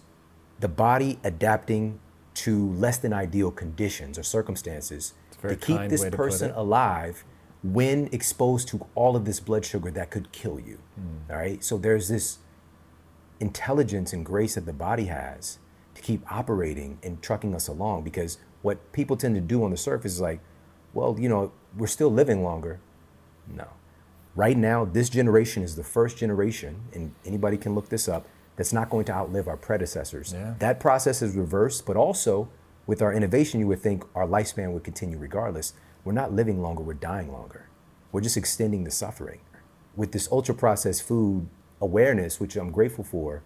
the 0.58 0.68
body 0.68 1.20
adapting 1.22 2.00
to 2.34 2.70
less 2.72 2.98
than 2.98 3.12
ideal 3.12 3.50
conditions 3.50 4.18
or 4.18 4.22
circumstances 4.22 5.14
to 5.42 5.56
keep 5.56 5.88
this 5.88 6.08
person 6.10 6.50
alive 6.52 7.24
when 7.62 8.08
exposed 8.12 8.68
to 8.68 8.86
all 8.94 9.16
of 9.16 9.24
this 9.24 9.38
blood 9.38 9.64
sugar 9.64 9.90
that 9.90 10.10
could 10.10 10.32
kill 10.32 10.58
you. 10.58 10.78
Mm. 10.98 11.30
All 11.30 11.36
right. 11.36 11.62
So 11.62 11.76
there's 11.76 12.08
this 12.08 12.38
intelligence 13.38 14.12
and 14.12 14.24
grace 14.24 14.54
that 14.54 14.66
the 14.66 14.72
body 14.72 15.04
has 15.04 15.58
to 15.94 16.02
keep 16.02 16.30
operating 16.32 16.98
and 17.02 17.20
trucking 17.22 17.54
us 17.54 17.68
along 17.68 18.02
because 18.02 18.38
what 18.62 18.92
people 18.92 19.16
tend 19.16 19.34
to 19.34 19.40
do 19.40 19.62
on 19.64 19.70
the 19.70 19.76
surface 19.76 20.14
is 20.14 20.20
like, 20.20 20.40
well, 20.94 21.16
you 21.18 21.28
know, 21.28 21.52
we're 21.76 21.86
still 21.86 22.10
living 22.10 22.42
longer. 22.42 22.80
No. 23.46 23.68
Right 24.34 24.56
now, 24.56 24.84
this 24.84 25.08
generation 25.08 25.62
is 25.62 25.76
the 25.76 25.84
first 25.84 26.16
generation, 26.16 26.82
and 26.94 27.14
anybody 27.26 27.56
can 27.56 27.74
look 27.74 27.88
this 27.88 28.08
up, 28.08 28.26
that's 28.60 28.74
not 28.74 28.90
going 28.90 29.06
to 29.06 29.12
outlive 29.12 29.48
our 29.48 29.56
predecessors. 29.56 30.34
Yeah. 30.34 30.52
That 30.58 30.80
process 30.80 31.22
is 31.22 31.34
reversed, 31.34 31.86
but 31.86 31.96
also 31.96 32.50
with 32.86 33.00
our 33.00 33.10
innovation, 33.10 33.58
you 33.58 33.66
would 33.68 33.80
think 33.80 34.04
our 34.14 34.26
lifespan 34.26 34.74
would 34.74 34.84
continue 34.84 35.16
regardless. 35.16 35.72
We're 36.04 36.12
not 36.12 36.34
living 36.34 36.60
longer, 36.60 36.82
we're 36.82 36.92
dying 36.92 37.32
longer. 37.32 37.70
We're 38.12 38.20
just 38.20 38.36
extending 38.36 38.84
the 38.84 38.90
suffering. 38.90 39.40
With 39.96 40.12
this 40.12 40.28
ultra 40.30 40.54
processed 40.54 41.04
food 41.04 41.48
awareness, 41.80 42.38
which 42.38 42.54
I'm 42.54 42.70
grateful 42.70 43.02
for, 43.02 43.42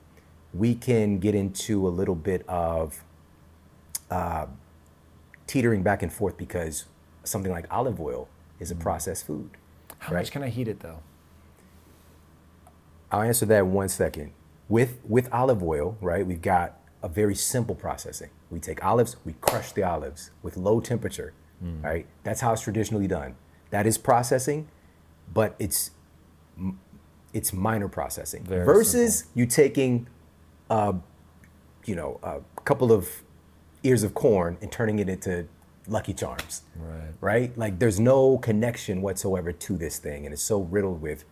we 0.52 0.74
can 0.74 1.20
get 1.20 1.36
into 1.36 1.86
a 1.86 1.90
little 1.90 2.16
bit 2.16 2.44
of 2.48 3.04
uh, 4.10 4.46
teetering 5.46 5.84
back 5.84 6.02
and 6.02 6.12
forth 6.12 6.36
because 6.36 6.86
something 7.22 7.52
like 7.52 7.72
olive 7.72 8.00
oil 8.00 8.28
is 8.58 8.72
a 8.72 8.74
mm. 8.74 8.80
processed 8.80 9.28
food. 9.28 9.50
How 10.00 10.12
right? 10.12 10.22
much 10.22 10.32
can 10.32 10.42
I 10.42 10.48
heat 10.48 10.66
it 10.66 10.80
though? 10.80 10.98
I'll 13.12 13.22
answer 13.22 13.46
that 13.46 13.60
in 13.60 13.72
one 13.72 13.88
second. 13.88 14.32
With 14.68 14.98
with 15.06 15.32
olive 15.32 15.62
oil, 15.62 15.96
right? 16.00 16.26
We've 16.26 16.42
got 16.42 16.78
a 17.02 17.08
very 17.08 17.34
simple 17.34 17.74
processing. 17.74 18.30
We 18.50 18.60
take 18.60 18.84
olives, 18.84 19.16
we 19.24 19.34
crush 19.40 19.72
the 19.72 19.82
olives 19.82 20.30
with 20.42 20.56
low 20.56 20.80
temperature, 20.80 21.34
mm. 21.62 21.82
right? 21.82 22.06
That's 22.22 22.40
how 22.40 22.52
it's 22.52 22.62
traditionally 22.62 23.06
done. 23.06 23.36
That 23.70 23.86
is 23.86 23.98
processing, 23.98 24.68
but 25.32 25.54
it's 25.58 25.90
it's 27.34 27.52
minor 27.52 27.88
processing 27.88 28.44
very 28.44 28.64
versus 28.64 29.18
simple. 29.18 29.40
you 29.40 29.46
taking, 29.46 30.06
uh, 30.70 30.94
you 31.84 31.96
know, 31.96 32.20
a 32.22 32.40
couple 32.62 32.92
of 32.92 33.22
ears 33.82 34.02
of 34.02 34.14
corn 34.14 34.56
and 34.62 34.72
turning 34.72 34.98
it 34.98 35.08
into 35.08 35.46
Lucky 35.86 36.14
Charms. 36.14 36.62
Right. 36.76 37.12
Right? 37.20 37.58
Like 37.58 37.78
there's 37.78 38.00
no 38.00 38.38
connection 38.38 39.02
whatsoever 39.02 39.52
to 39.52 39.76
this 39.76 39.98
thing, 39.98 40.24
and 40.24 40.32
it's 40.32 40.42
so 40.42 40.60
riddled 40.60 41.02
with 41.02 41.24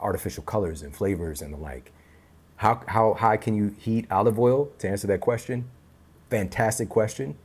artificial 0.00 0.42
colors 0.42 0.82
and 0.82 0.94
flavors 0.94 1.40
and 1.40 1.54
the 1.54 1.58
like. 1.58 1.92
How 2.56 2.82
how 2.86 3.14
high 3.14 3.36
can 3.36 3.54
you 3.54 3.74
heat 3.78 4.06
olive 4.10 4.38
oil? 4.38 4.70
To 4.78 4.88
answer 4.88 5.06
that 5.08 5.20
question, 5.20 5.68
fantastic 6.30 6.88
question. 6.88 7.36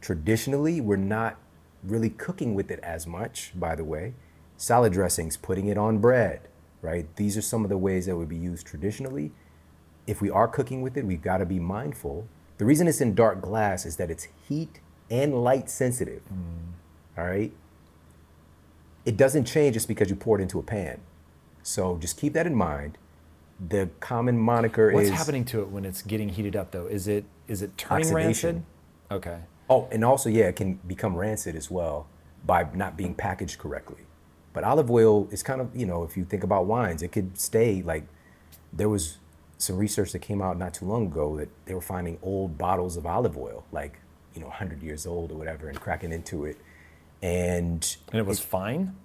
Traditionally, 0.00 0.80
we're 0.80 0.96
not 0.96 1.36
really 1.82 2.10
cooking 2.10 2.54
with 2.54 2.70
it 2.70 2.80
as 2.80 3.06
much. 3.06 3.52
By 3.54 3.74
the 3.74 3.84
way, 3.84 4.14
salad 4.56 4.92
dressings, 4.92 5.36
putting 5.36 5.66
it 5.66 5.76
on 5.76 5.98
bread, 5.98 6.42
right? 6.82 7.14
These 7.16 7.36
are 7.36 7.42
some 7.42 7.64
of 7.64 7.70
the 7.70 7.78
ways 7.78 8.06
that 8.06 8.16
would 8.16 8.28
be 8.28 8.36
used 8.36 8.66
traditionally. 8.66 9.32
If 10.06 10.20
we 10.20 10.30
are 10.30 10.48
cooking 10.48 10.82
with 10.82 10.96
it, 10.96 11.04
we've 11.04 11.22
got 11.22 11.38
to 11.38 11.46
be 11.46 11.58
mindful. 11.58 12.26
The 12.58 12.64
reason 12.64 12.86
it's 12.86 13.00
in 13.00 13.14
dark 13.14 13.40
glass 13.40 13.86
is 13.86 13.96
that 13.96 14.10
it's 14.10 14.28
heat 14.48 14.80
and 15.10 15.42
light 15.42 15.68
sensitive. 15.70 16.22
Mm. 16.32 17.18
All 17.18 17.24
right. 17.24 17.52
It 19.04 19.16
doesn't 19.16 19.44
change 19.44 19.74
just 19.74 19.88
because 19.88 20.10
you 20.10 20.16
pour 20.16 20.38
it 20.38 20.42
into 20.42 20.58
a 20.58 20.62
pan. 20.62 21.00
So 21.62 21.98
just 21.98 22.18
keep 22.18 22.32
that 22.34 22.46
in 22.46 22.54
mind. 22.54 22.98
The 23.68 23.90
common 24.00 24.38
moniker 24.38 24.92
What's 24.92 25.06
is. 25.06 25.10
What's 25.10 25.20
happening 25.22 25.44
to 25.46 25.60
it 25.60 25.68
when 25.68 25.84
it's 25.84 26.02
getting 26.02 26.30
heated 26.30 26.56
up 26.56 26.70
though? 26.70 26.86
Is 26.86 27.08
it 27.08 27.24
is 27.48 27.62
it 27.62 27.76
turning 27.76 28.06
oxidation. 28.06 28.54
rancid? 28.56 28.62
Okay. 29.10 29.38
Oh, 29.68 29.88
and 29.92 30.04
also 30.04 30.28
yeah, 30.28 30.44
it 30.44 30.56
can 30.56 30.74
become 30.86 31.14
rancid 31.16 31.54
as 31.54 31.70
well 31.70 32.06
by 32.44 32.66
not 32.74 32.96
being 32.96 33.14
packaged 33.14 33.58
correctly. 33.58 34.04
But 34.52 34.64
olive 34.64 34.90
oil 34.90 35.28
is 35.30 35.42
kind 35.42 35.60
of 35.60 35.74
you 35.76 35.86
know 35.86 36.04
if 36.04 36.16
you 36.16 36.24
think 36.24 36.42
about 36.42 36.66
wines, 36.66 37.02
it 37.02 37.12
could 37.12 37.38
stay 37.38 37.82
like 37.82 38.04
there 38.72 38.88
was 38.88 39.18
some 39.60 39.76
research 39.76 40.12
that 40.12 40.20
came 40.20 40.40
out 40.40 40.58
not 40.58 40.74
too 40.74 40.86
long 40.86 41.06
ago 41.06 41.36
that 41.36 41.48
they 41.66 41.74
were 41.74 41.80
finding 41.80 42.18
old 42.22 42.56
bottles 42.56 42.96
of 42.96 43.04
olive 43.04 43.36
oil 43.36 43.64
like 43.72 43.98
you 44.34 44.40
know 44.40 44.46
100 44.46 44.82
years 44.82 45.06
old 45.06 45.30
or 45.30 45.34
whatever 45.34 45.68
and 45.68 45.78
cracking 45.80 46.12
into 46.12 46.44
it 46.44 46.56
and 47.22 47.96
and 48.10 48.18
it 48.18 48.26
was 48.26 48.40
it, 48.40 48.44
fine 48.44 48.96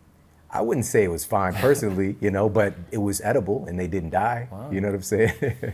i 0.52 0.62
wouldn't 0.62 0.86
say 0.86 1.04
it 1.04 1.10
was 1.10 1.26
fine 1.26 1.54
personally 1.54 2.16
you 2.20 2.32
know 2.32 2.50
but 2.50 2.74
it 2.92 2.98
was 2.98 3.22
edible 3.22 3.66
and 3.68 3.80
they 3.80 3.88
didn't 3.88 4.12
die. 4.12 4.48
Wow. 4.52 4.70
you 4.72 4.82
know 4.82 4.88
what 4.88 4.96
i'm 4.96 5.02
saying? 5.02 5.34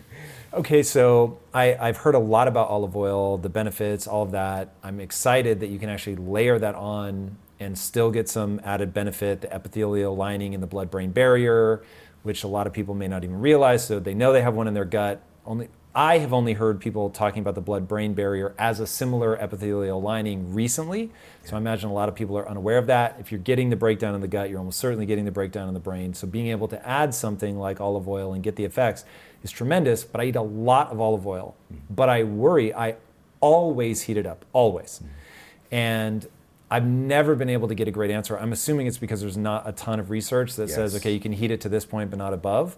Okay 0.53 0.83
so 0.83 1.39
I, 1.53 1.75
i've 1.75 1.95
heard 1.97 2.13
a 2.13 2.19
lot 2.19 2.49
about 2.49 2.67
olive 2.67 2.95
oil 2.95 3.37
the 3.37 3.47
benefits 3.47 4.05
all 4.05 4.23
of 4.23 4.31
that. 4.31 4.73
I'm 4.83 4.99
excited 4.99 5.61
that 5.61 5.67
you 5.67 5.79
can 5.79 5.89
actually 5.89 6.17
layer 6.17 6.59
that 6.59 6.75
on 6.75 7.37
and 7.57 7.77
still 7.77 8.11
get 8.11 8.27
some 8.27 8.59
added 8.65 8.93
benefit 8.93 9.39
the 9.41 9.53
epithelial 9.53 10.13
lining 10.13 10.51
in 10.51 10.59
the 10.59 10.67
blood 10.67 10.91
brain 10.91 11.11
barrier 11.11 11.83
which 12.23 12.43
a 12.43 12.47
lot 12.47 12.67
of 12.67 12.73
people 12.73 12.93
may 12.93 13.07
not 13.07 13.23
even 13.23 13.39
realize 13.39 13.85
so 13.85 13.99
they 13.99 14.13
know 14.13 14.33
they 14.33 14.41
have 14.41 14.55
one 14.55 14.67
in 14.67 14.73
their 14.73 14.85
gut. 14.85 15.21
Only 15.45 15.69
I 15.93 16.19
have 16.19 16.31
only 16.31 16.53
heard 16.53 16.79
people 16.79 17.10
talking 17.10 17.41
about 17.41 17.55
the 17.55 17.62
blood 17.62 17.88
brain 17.88 18.13
barrier 18.13 18.55
as 18.57 18.79
a 18.79 18.88
similar 18.88 19.38
epithelial 19.38 20.01
lining 20.01 20.53
recently. 20.53 21.12
So 21.43 21.55
I 21.55 21.57
imagine 21.57 21.89
a 21.89 21.93
lot 21.93 22.07
of 22.07 22.15
people 22.15 22.38
are 22.38 22.48
unaware 22.48 22.77
of 22.77 22.88
that. 22.88 23.17
If 23.19 23.31
you're 23.31 23.41
getting 23.41 23.69
the 23.69 23.75
breakdown 23.75 24.15
in 24.15 24.21
the 24.21 24.27
gut, 24.27 24.50
you're 24.50 24.60
almost 24.60 24.79
certainly 24.79 25.05
getting 25.05 25.25
the 25.25 25.31
breakdown 25.31 25.67
in 25.67 25.74
the 25.74 25.81
brain. 25.81 26.13
So 26.13 26.27
being 26.27 26.48
able 26.48 26.69
to 26.69 26.88
add 26.88 27.13
something 27.13 27.57
like 27.57 27.81
olive 27.81 28.07
oil 28.07 28.33
and 28.33 28.41
get 28.41 28.55
the 28.55 28.63
effects 28.63 29.03
is 29.43 29.51
tremendous. 29.51 30.05
But 30.05 30.21
I 30.21 30.25
eat 30.25 30.38
a 30.38 30.41
lot 30.41 30.91
of 30.91 31.01
olive 31.01 31.27
oil. 31.27 31.55
Mm-hmm. 31.65 31.93
But 31.93 32.07
I 32.07 32.24
worry, 32.24 32.74
I 32.74 32.95
always 33.41 34.03
heat 34.03 34.15
it 34.15 34.25
up, 34.25 34.45
always. 34.53 35.00
Mm-hmm. 35.00 35.75
And 35.75 36.27
I've 36.69 36.86
never 36.86 37.36
been 37.36 37.50
able 37.50 37.67
to 37.67 37.75
get 37.75 37.89
a 37.89 37.91
great 37.91 38.12
answer. 38.12 38.39
I'm 38.39 38.53
assuming 38.53 38.88
it's 38.88 38.98
because 38.98 39.19
there's 39.19 39.36
not 39.36 39.67
a 39.67 39.74
ton 39.74 40.00
of 40.00 40.10
research 40.10 40.55
that 40.55 40.69
yes. 40.69 40.75
says, 40.75 40.95
okay, 40.95 41.12
you 41.12 41.19
can 41.19 41.33
heat 41.33 41.51
it 41.51 41.60
to 41.62 41.69
this 41.69 41.83
point, 41.83 42.10
but 42.10 42.17
not 42.17 42.33
above. 42.33 42.77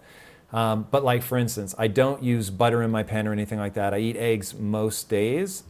Um, 0.54 0.86
but 0.88 1.02
like 1.02 1.24
for 1.24 1.36
instance, 1.36 1.74
I 1.76 1.88
don't 1.88 2.22
use 2.22 2.48
butter 2.48 2.80
in 2.82 2.92
my 2.92 3.02
pan 3.02 3.26
or 3.26 3.32
anything 3.32 3.58
like 3.58 3.74
that. 3.74 3.92
I 3.92 3.98
eat 3.98 4.16
eggs 4.16 4.54
most 4.54 5.08
days, 5.08 5.64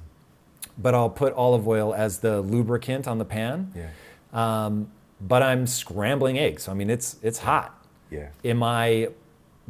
but 0.76 0.94
I'll 0.94 1.08
put 1.08 1.32
olive 1.32 1.66
oil 1.66 1.94
as 1.94 2.18
the 2.18 2.42
lubricant 2.42 3.08
on 3.08 3.16
the 3.16 3.24
pan. 3.24 3.72
Yeah. 3.74 3.88
Um, 4.34 4.90
but 5.22 5.42
I'm 5.42 5.66
scrambling 5.66 6.38
eggs. 6.38 6.64
So, 6.64 6.72
I 6.72 6.74
mean, 6.74 6.90
it's 6.90 7.16
it's 7.22 7.38
hot. 7.38 7.82
Yeah. 8.10 8.28
Am 8.44 8.62
I 8.62 9.08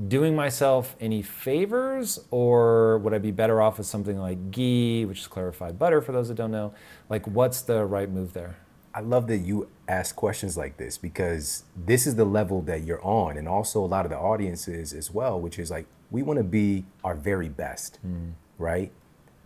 doing 0.09 0.35
myself 0.35 0.97
any 1.01 1.23
favors, 1.23 2.19
or 2.33 2.99
would 2.99 3.15
I 3.15 3.19
be 3.19 3.31
better 3.31 3.63
off 3.63 3.79
with 3.79 3.87
something 3.87 4.19
like 4.19 4.51
ghee, 4.51 5.05
which 5.05 5.21
is 5.21 5.27
clarified 5.29 5.79
butter 5.79 6.03
for 6.03 6.11
those 6.11 6.27
that 6.27 6.35
don't 6.35 6.51
know? 6.51 6.75
Like, 7.09 7.25
what's 7.29 7.63
the 7.63 7.85
right 7.85 8.11
move 8.11 8.33
there? 8.33 8.57
I 8.95 9.01
love 9.01 9.27
that 9.27 9.39
you 9.39 9.69
ask 9.89 10.15
questions 10.15 10.57
like 10.57 10.77
this 10.77 10.99
because 10.99 11.65
this 11.77 12.07
is 12.07 12.15
the 12.15 12.25
level 12.25 12.63
that 12.63 12.85
you're 12.85 13.05
on, 13.05 13.37
and 13.37 13.49
also 13.49 13.85
a 13.85 13.87
lot 13.87 14.05
of 14.07 14.11
the 14.11 14.19
audiences 14.19 14.93
as 14.93 15.11
well, 15.11 15.41
which 15.41 15.59
is 15.59 15.71
like 15.71 15.87
we 16.13 16.23
want 16.23 16.39
to 16.39 16.45
be 16.45 16.85
our 17.03 17.17
very 17.17 17.49
best, 17.49 17.99
mm. 18.07 18.33
right? 18.57 18.93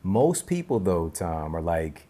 Most 0.03 0.47
people, 0.47 0.79
though, 0.79 1.09
Tom, 1.09 1.57
are 1.57 1.63
like 1.63 2.09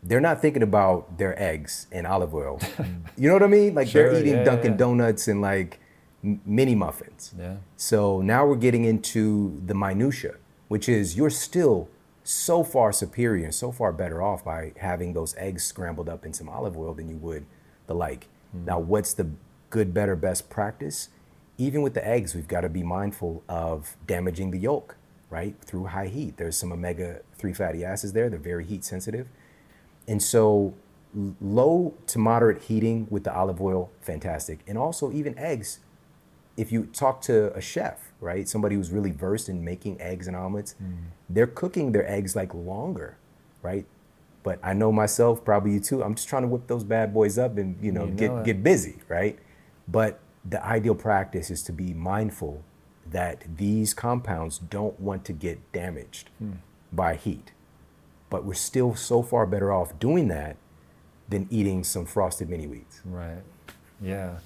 they're 0.00 0.20
not 0.20 0.40
thinking 0.40 0.62
about 0.62 1.18
their 1.18 1.40
eggs 1.42 1.86
and 1.90 2.06
olive 2.06 2.34
oil. 2.34 2.60
you 3.16 3.28
know 3.28 3.34
what 3.34 3.42
I 3.42 3.48
mean? 3.48 3.74
Like 3.74 3.88
sure, 3.88 4.12
they're 4.12 4.20
eating 4.20 4.34
yeah, 4.34 4.44
Dunkin' 4.44 4.72
yeah. 4.72 4.78
Donuts 4.78 5.26
and 5.26 5.40
like 5.40 5.80
mini 6.22 6.74
muffins. 6.74 7.34
Yeah. 7.38 7.56
So 7.76 8.20
now 8.20 8.46
we're 8.46 8.56
getting 8.56 8.84
into 8.84 9.60
the 9.66 9.74
minutia, 9.74 10.34
which 10.68 10.88
is 10.88 11.16
you're 11.16 11.30
still 11.30 11.88
so 12.24 12.64
far 12.64 12.90
superior 12.90 13.44
and 13.44 13.54
so 13.54 13.70
far 13.70 13.92
better 13.92 14.22
off 14.22 14.42
by 14.44 14.72
having 14.78 15.12
those 15.12 15.36
eggs 15.36 15.62
scrambled 15.62 16.08
up 16.08 16.24
in 16.24 16.32
some 16.32 16.48
olive 16.48 16.76
oil 16.76 16.94
than 16.94 17.08
you 17.08 17.16
would 17.18 17.44
the 17.86 17.94
like. 17.94 18.28
Mm-hmm. 18.56 18.64
Now, 18.64 18.78
what's 18.78 19.12
the 19.12 19.28
good, 19.68 19.92
better, 19.92 20.16
best 20.16 20.48
practice? 20.48 21.10
Even 21.58 21.82
with 21.82 21.94
the 21.94 22.06
eggs, 22.06 22.34
we've 22.34 22.48
got 22.48 22.62
to 22.62 22.68
be 22.70 22.82
mindful 22.82 23.44
of 23.48 23.96
damaging 24.06 24.50
the 24.50 24.58
yolk, 24.58 24.96
right? 25.28 25.54
Through 25.60 25.86
high 25.86 26.08
heat. 26.08 26.38
There's 26.38 26.56
some 26.56 26.72
omega 26.72 27.20
3 27.36 27.52
fatty 27.52 27.84
acids 27.84 28.14
there, 28.14 28.30
they're 28.30 28.38
very 28.38 28.64
heat 28.64 28.84
sensitive. 28.84 29.28
And 30.08 30.22
so, 30.22 30.74
low 31.40 31.94
to 32.08 32.18
moderate 32.18 32.62
heating 32.62 33.06
with 33.10 33.24
the 33.24 33.34
olive 33.34 33.60
oil, 33.60 33.90
fantastic. 34.00 34.60
And 34.66 34.76
also, 34.78 35.12
even 35.12 35.38
eggs, 35.38 35.80
if 36.56 36.72
you 36.72 36.86
talk 36.86 37.20
to 37.22 37.54
a 37.56 37.60
chef, 37.60 38.12
right, 38.20 38.48
somebody 38.48 38.76
who's 38.76 38.90
really 38.90 39.10
versed 39.10 39.48
in 39.48 39.64
making 39.64 40.00
eggs 40.00 40.26
and 40.26 40.36
omelets, 40.36 40.74
mm. 40.82 40.96
They're 41.34 41.46
cooking 41.46 41.92
their 41.92 42.08
eggs 42.10 42.34
like 42.36 42.54
longer, 42.54 43.16
right? 43.62 43.86
But 44.42 44.58
I 44.62 44.72
know 44.74 44.92
myself, 44.92 45.44
probably 45.44 45.72
you 45.72 45.80
too. 45.80 46.02
I'm 46.02 46.14
just 46.14 46.28
trying 46.28 46.42
to 46.42 46.48
whip 46.48 46.66
those 46.66 46.84
bad 46.84 47.12
boys 47.12 47.38
up 47.38 47.58
and 47.58 47.76
you 47.82 47.92
know, 47.92 48.04
you 48.04 48.10
know 48.10 48.16
get 48.16 48.30
it. 48.32 48.44
get 48.44 48.62
busy, 48.62 48.96
right? 49.08 49.38
But 49.88 50.20
the 50.44 50.64
ideal 50.64 50.94
practice 50.94 51.50
is 51.50 51.62
to 51.64 51.72
be 51.72 51.92
mindful 51.94 52.62
that 53.10 53.44
these 53.56 53.94
compounds 53.94 54.58
don't 54.58 54.98
want 55.00 55.24
to 55.26 55.32
get 55.32 55.72
damaged 55.72 56.30
mm. 56.42 56.56
by 56.92 57.14
heat. 57.16 57.52
but 58.30 58.44
we're 58.44 58.54
still 58.54 58.96
so 58.96 59.22
far 59.22 59.46
better 59.46 59.72
off 59.72 59.96
doing 60.00 60.26
that 60.28 60.56
than 61.28 61.46
eating 61.50 61.84
some 61.84 62.04
frosted 62.04 62.48
mini 62.48 62.66
wheats. 62.66 63.00
Right. 63.04 63.42
Yeah. 64.00 64.38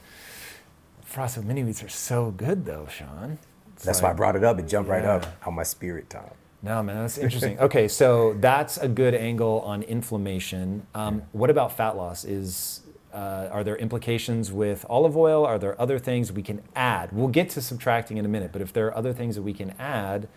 Frosted 1.05 1.47
mini 1.47 1.63
wheats 1.63 1.83
are 1.83 1.89
so 1.89 2.31
good 2.31 2.67
though, 2.67 2.87
Shawn. 2.91 3.39
It's 3.75 3.85
that's 3.85 3.99
like, 4.03 4.09
why 4.09 4.11
I 4.11 4.13
brought 4.15 4.37
it 4.37 4.45
up. 4.45 4.59
It 4.59 4.69
jumped 4.69 4.89
yeah. 4.89 4.97
right 4.97 5.05
up 5.05 5.27
on 5.47 5.55
my 5.55 5.63
spirit 5.63 6.11
time. 6.11 6.35
No, 6.63 6.83
man, 6.83 6.97
that's 6.97 7.19
interesting. 7.19 7.59
okay, 7.61 7.87
so 7.87 8.35
that's 8.41 8.79
a 8.79 8.89
good 8.89 9.15
angle 9.15 9.61
on 9.61 9.83
inflammation. 9.83 10.87
Um, 10.95 11.23
what 11.33 11.51
about 11.51 11.77
fat 11.77 11.97
loss? 11.97 12.25
Is 12.25 12.83
uh, 13.13 13.49
are 13.51 13.65
there 13.65 13.77
implications 13.77 14.53
with 14.53 14.85
olive 14.89 15.17
oil? 15.17 15.45
Are 15.45 15.59
there 15.59 15.81
other 15.81 15.99
things 15.99 16.33
we 16.33 16.43
can 16.43 16.63
add? 16.75 17.11
We'll 17.13 17.29
get 17.29 17.51
to 17.51 17.63
subtracting 17.63 18.17
in 18.17 18.25
a 18.25 18.29
minute, 18.29 18.53
but 18.53 18.61
if 18.61 18.73
there 18.73 18.87
are 18.89 18.97
other 18.97 19.13
things 19.13 19.35
that 19.37 19.43
we 19.43 19.55
can 19.55 19.71
add, 19.79 20.29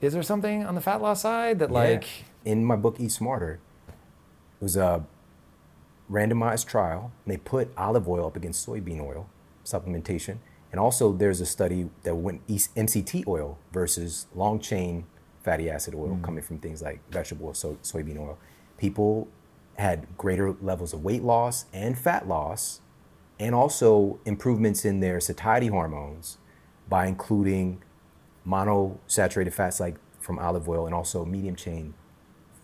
is 0.00 0.12
there 0.12 0.22
something 0.22 0.64
on 0.64 0.74
the 0.74 0.80
fat 0.80 1.00
loss 1.00 1.22
side 1.22 1.58
that, 1.60 1.70
yeah. 1.70 1.74
like, 1.74 2.06
in 2.44 2.64
my 2.64 2.76
book 2.76 2.96
Eat 2.98 3.12
Smarter, 3.12 3.60
it 3.88 4.64
was 4.64 4.76
a 4.76 5.04
randomized 6.10 6.66
trial, 6.66 7.12
and 7.24 7.32
they 7.32 7.38
put 7.38 7.68
olive 7.76 8.08
oil 8.08 8.26
up 8.26 8.36
against 8.36 8.66
soybean 8.66 9.00
oil 9.00 9.28
supplementation, 9.64 10.38
and 10.74 10.80
also 10.80 11.12
there's 11.12 11.40
a 11.40 11.46
study 11.46 11.88
that 12.02 12.16
went 12.16 12.44
MCT 12.48 13.28
oil 13.28 13.60
versus 13.72 14.26
long 14.34 14.58
chain 14.58 15.06
fatty 15.44 15.70
acid 15.70 15.94
oil 15.94 16.16
mm. 16.16 16.24
coming 16.24 16.42
from 16.42 16.58
things 16.58 16.82
like 16.82 16.98
vegetable 17.12 17.46
oil, 17.46 17.54
so 17.54 17.78
soybean 17.84 18.18
oil. 18.18 18.36
People 18.76 19.28
had 19.76 20.08
greater 20.18 20.50
levels 20.60 20.92
of 20.92 21.04
weight 21.04 21.22
loss 21.22 21.66
and 21.72 21.96
fat 21.96 22.26
loss, 22.26 22.80
and 23.38 23.54
also 23.54 24.18
improvements 24.24 24.84
in 24.84 24.98
their 24.98 25.20
satiety 25.20 25.68
hormones 25.68 26.38
by 26.88 27.06
including 27.06 27.80
monosaturated 28.44 29.52
fats 29.52 29.78
like 29.78 29.94
from 30.18 30.40
olive 30.40 30.68
oil 30.68 30.86
and 30.86 30.94
also 30.94 31.24
medium 31.24 31.54
chain 31.54 31.94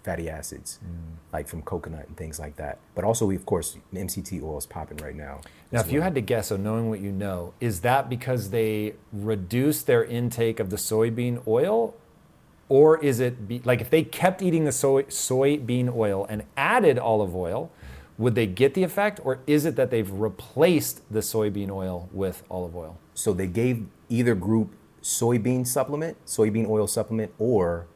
fatty 0.02 0.30
acids 0.30 0.78
mm. 0.84 1.16
like 1.32 1.46
from 1.46 1.62
coconut 1.62 2.06
and 2.08 2.16
things 2.16 2.38
like 2.38 2.56
that. 2.56 2.78
But 2.94 3.04
also, 3.04 3.26
we 3.26 3.36
of 3.36 3.46
course 3.46 3.76
MCT 3.92 4.42
oil 4.42 4.58
is 4.58 4.66
popping 4.66 4.98
right 4.98 5.14
now. 5.14 5.40
Now, 5.70 5.80
if 5.80 5.86
well. 5.86 5.94
you 5.94 6.00
had 6.00 6.14
to 6.14 6.20
guess, 6.20 6.48
so 6.48 6.56
knowing 6.56 6.88
what 6.88 7.00
you 7.00 7.12
know, 7.12 7.54
is 7.60 7.80
that 7.82 8.08
because 8.08 8.50
they 8.50 8.94
reduced 9.12 9.86
their 9.86 10.04
intake 10.04 10.60
of 10.60 10.70
the 10.70 10.76
soybean 10.76 11.46
oil, 11.46 11.94
or 12.68 13.02
is 13.02 13.20
it 13.20 13.48
be, 13.48 13.60
like 13.64 13.80
if 13.80 13.90
they 13.90 14.02
kept 14.02 14.42
eating 14.42 14.64
the 14.64 14.72
soy, 14.72 15.02
soybean 15.04 15.94
oil 15.94 16.26
and 16.28 16.44
added 16.56 16.98
olive 16.98 17.34
oil, 17.34 17.70
would 18.16 18.34
they 18.34 18.46
get 18.46 18.74
the 18.74 18.82
effect, 18.82 19.18
or 19.24 19.40
is 19.46 19.64
it 19.64 19.76
that 19.76 19.90
they've 19.90 20.10
replaced 20.10 21.02
the 21.12 21.20
soybean 21.20 21.70
oil 21.70 22.08
with 22.12 22.42
olive 22.50 22.76
oil? 22.76 22.98
So 23.14 23.32
they 23.32 23.46
gave 23.46 23.86
either 24.08 24.34
group 24.34 24.74
soybean 25.02 25.66
supplement, 25.66 26.22
soybean 26.26 26.68
oil 26.68 26.86
supplement, 26.86 27.32
or 27.38 27.86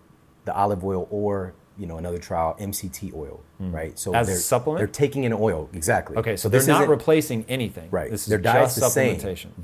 the 0.44 0.54
olive 0.54 0.82
oil, 0.84 1.06
or 1.10 1.54
you 1.78 1.86
know 1.86 1.98
another 1.98 2.18
trial 2.18 2.56
MCT 2.60 3.14
oil, 3.14 3.42
mm. 3.60 3.72
right? 3.72 3.98
So 3.98 4.14
as 4.14 4.26
they're, 4.26 4.36
supplement, 4.36 4.78
they're 4.78 4.86
taking 4.86 5.26
an 5.26 5.32
oil 5.32 5.68
exactly. 5.72 6.16
Okay, 6.16 6.36
so, 6.36 6.42
so 6.42 6.48
they're 6.48 6.66
not 6.66 6.88
replacing 6.88 7.44
anything. 7.48 7.90
Right, 7.90 8.10
this 8.10 8.22
is 8.22 8.26
their 8.28 8.38
diet's 8.38 8.76
the 8.76 8.88
same. 8.88 9.18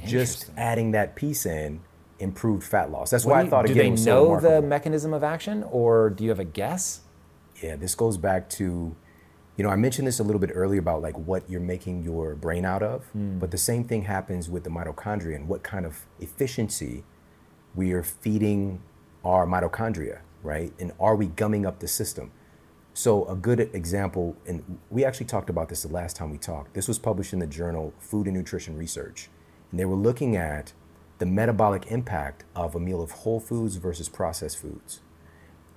Just 0.05 0.51
adding 0.57 0.93
that 0.93 1.17
piece 1.17 1.47
in 1.47 1.81
improved 2.19 2.65
fat 2.65 2.91
loss. 2.91 3.11
That's 3.11 3.25
what 3.25 3.33
why 3.33 3.41
you, 3.43 3.47
I 3.47 3.51
thought. 3.51 3.67
Do 3.67 3.73
again, 3.73 3.95
they 3.95 4.03
know 4.05 4.39
so 4.39 4.41
the 4.41 4.63
mechanism 4.63 5.13
of 5.13 5.25
action, 5.25 5.65
or 5.71 6.11
do 6.11 6.25
you 6.25 6.31
have 6.31 6.41
a 6.41 6.45
guess? 6.45 7.01
Yeah, 7.63 7.77
this 7.77 7.95
goes 7.95 8.17
back 8.17 8.49
to, 8.51 8.97
you 9.57 9.65
know, 9.65 9.71
I 9.71 9.77
mentioned 9.77 10.07
this 10.09 10.19
a 10.19 10.23
little 10.23 10.41
bit 10.41 10.51
earlier 10.55 10.81
about 10.81 11.03
like 11.03 11.19
what 11.19 11.49
you're 11.51 11.61
making 11.61 12.03
your 12.03 12.35
brain 12.35 12.65
out 12.65 12.83
of, 12.83 13.05
mm. 13.17 13.39
but 13.39 13.51
the 13.51 13.59
same 13.59 13.85
thing 13.85 14.03
happens 14.03 14.49
with 14.49 14.65
the 14.65 14.71
mitochondria 14.71 15.37
and 15.37 15.49
what 15.49 15.63
kind 15.63 15.85
of 15.85 16.07
efficiency 16.21 17.05
we 17.75 17.93
are 17.93 18.03
feeding 18.03 18.81
our 19.25 19.47
mitochondria, 19.47 20.21
right? 20.43 20.73
And 20.79 20.93
are 20.99 21.17
we 21.17 21.27
gumming 21.27 21.67
up 21.67 21.81
the 21.81 21.89
system? 21.89 22.33
So 22.93 23.25
a 23.27 23.37
good 23.37 23.61
example, 23.61 24.37
and 24.47 24.79
we 24.91 25.05
actually 25.05 25.27
talked 25.27 25.49
about 25.49 25.69
this 25.69 25.83
the 25.83 25.93
last 25.93 26.17
time 26.17 26.31
we 26.31 26.39
talked. 26.39 26.75
This 26.75 26.89
was 26.89 26.99
published 26.99 27.33
in 27.33 27.39
the 27.39 27.47
journal 27.47 27.95
Food 27.99 28.27
and 28.27 28.37
Nutrition 28.37 28.77
Research, 28.77 29.29
and 29.71 29.79
they 29.79 29.85
were 29.85 29.97
looking 29.97 30.37
at 30.37 30.73
the 31.19 31.27
metabolic 31.27 31.87
impact 31.89 32.45
of 32.57 32.75
a 32.75 32.81
meal 32.81 33.01
of 33.03 33.11
whole 33.11 33.41
foods 33.41 33.77
versus 33.77 34.09
processed 34.09 34.59
foods. 34.59 35.01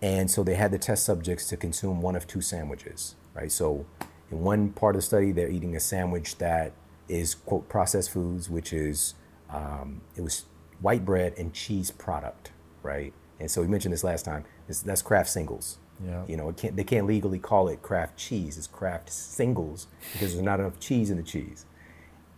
And 0.02 0.30
so 0.32 0.43
they 0.43 0.56
had 0.56 0.71
the 0.71 0.80
test 0.80 1.06
subjects 1.06 1.47
to 1.49 1.58
consume 1.58 2.02
one 2.02 2.15
of 2.15 2.28
two 2.28 2.41
sandwiches, 2.41 3.15
right? 3.34 3.52
So 3.52 3.86
in 4.32 4.41
one 4.41 4.69
part 4.71 4.95
of 4.95 5.02
the 5.02 5.06
study, 5.06 5.32
they're 5.32 5.49
eating 5.49 5.76
a 5.76 5.80
sandwich 5.80 6.38
that 6.39 6.73
is 7.08 7.36
quote 7.36 7.69
processed 7.69 8.12
foods, 8.12 8.49
which 8.49 8.73
is 8.73 9.15
um, 9.49 10.02
it 10.15 10.21
was 10.21 10.45
white 10.82 11.06
bread 11.06 11.34
and 11.38 11.54
cheese 11.54 11.91
product, 11.91 12.52
right? 12.82 13.13
And 13.39 13.49
so 13.49 13.62
we 13.62 13.67
mentioned 13.67 13.93
this 13.93 14.04
last 14.04 14.26
time. 14.26 14.45
It's, 14.67 14.82
that's 14.82 15.02
Kraft 15.02 15.30
Singles. 15.30 15.78
Yeah. 16.06 16.23
You 16.28 16.38
know, 16.38 16.49
it 16.49 16.58
can't, 16.58 16.76
they 16.76 16.84
can't 16.84 17.08
legally 17.08 17.39
call 17.39 17.67
it 17.67 17.82
Kraft 17.82 18.17
cheese. 18.17 18.58
It's 18.58 18.67
Kraft 18.67 19.10
Singles 19.10 19.88
because 20.12 20.34
there's 20.34 20.43
not 20.43 20.60
enough 20.60 20.80
cheese 20.80 21.10
in 21.10 21.17
the 21.17 21.23
cheese. 21.23 21.65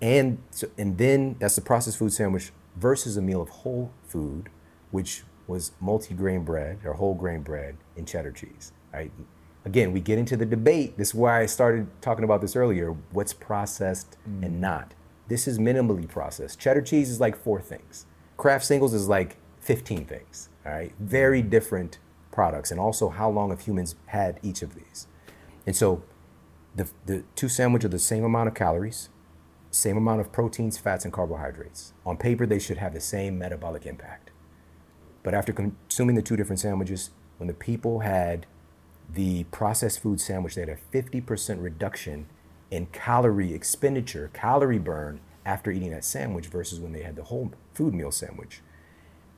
And 0.01 0.39
so, 0.51 0.67
and 0.77 0.97
then 0.97 1.35
that's 1.39 1.55
the 1.55 1.61
processed 1.61 1.97
food 1.97 2.13
sandwich 2.13 2.51
versus 2.75 3.17
a 3.17 3.21
meal 3.21 3.41
of 3.41 3.49
whole 3.49 3.91
food, 4.07 4.49
which 4.91 5.23
was 5.47 5.71
multi-grain 5.79 6.43
bread 6.43 6.79
or 6.83 6.93
whole 6.93 7.13
grain 7.13 7.41
bread 7.41 7.77
and 7.95 8.07
cheddar 8.07 8.31
cheese. 8.31 8.71
Right. 8.93 9.11
Again, 9.63 9.91
we 9.91 9.99
get 9.99 10.19
into 10.19 10.37
the 10.37 10.45
debate. 10.45 10.97
This 10.97 11.09
is 11.09 11.15
why 11.15 11.41
I 11.41 11.45
started 11.47 11.87
talking 12.01 12.23
about 12.23 12.41
this 12.41 12.55
earlier. 12.55 12.95
What's 13.11 13.33
processed 13.33 14.17
mm. 14.29 14.45
and 14.45 14.61
not? 14.61 14.93
This 15.27 15.47
is 15.47 15.57
minimally 15.57 16.07
processed. 16.07 16.59
Cheddar 16.59 16.83
cheese 16.83 17.09
is 17.09 17.19
like 17.19 17.35
four 17.35 17.59
things. 17.61 18.05
Kraft 18.37 18.65
Singles 18.65 18.93
is 18.93 19.07
like 19.07 19.37
15 19.61 20.05
things. 20.05 20.49
All 20.65 20.71
right. 20.71 20.93
Very 20.99 21.41
different 21.41 21.97
products, 22.35 22.69
and 22.69 22.79
also 22.79 23.09
how 23.09 23.29
long 23.29 23.49
have 23.49 23.61
humans 23.61 23.95
had 24.07 24.39
each 24.43 24.61
of 24.61 24.75
these. 24.75 25.07
And 25.65 25.75
so, 25.75 26.03
the 26.75 26.89
the 27.05 27.23
two 27.35 27.49
sandwiches 27.49 27.85
are 27.85 27.89
the 27.89 27.99
same 27.99 28.23
amount 28.23 28.49
of 28.49 28.53
calories, 28.53 29.09
same 29.71 29.97
amount 29.97 30.21
of 30.21 30.31
proteins, 30.31 30.77
fats, 30.77 31.05
and 31.05 31.13
carbohydrates. 31.13 31.93
On 32.05 32.17
paper, 32.17 32.45
they 32.45 32.59
should 32.59 32.77
have 32.77 32.93
the 32.93 33.01
same 33.01 33.39
metabolic 33.39 33.85
impact. 33.85 34.31
But 35.23 35.33
after 35.33 35.53
consuming 35.53 36.15
the 36.15 36.21
two 36.21 36.35
different 36.35 36.59
sandwiches, 36.59 37.09
when 37.37 37.47
the 37.47 37.53
people 37.53 38.01
had 38.01 38.45
the 39.11 39.45
processed 39.45 40.01
food 40.01 40.21
sandwich, 40.21 40.55
they 40.55 40.61
had 40.61 40.69
a 40.69 40.77
50% 40.93 41.61
reduction 41.61 42.27
in 42.71 42.87
calorie 42.87 43.53
expenditure, 43.53 44.29
calorie 44.33 44.79
burn 44.79 45.19
after 45.45 45.71
eating 45.71 45.91
that 45.91 46.03
sandwich 46.03 46.47
versus 46.47 46.79
when 46.79 46.91
they 46.91 47.03
had 47.03 47.15
the 47.15 47.23
whole 47.23 47.51
food 47.73 47.93
meal 47.93 48.11
sandwich. 48.11 48.61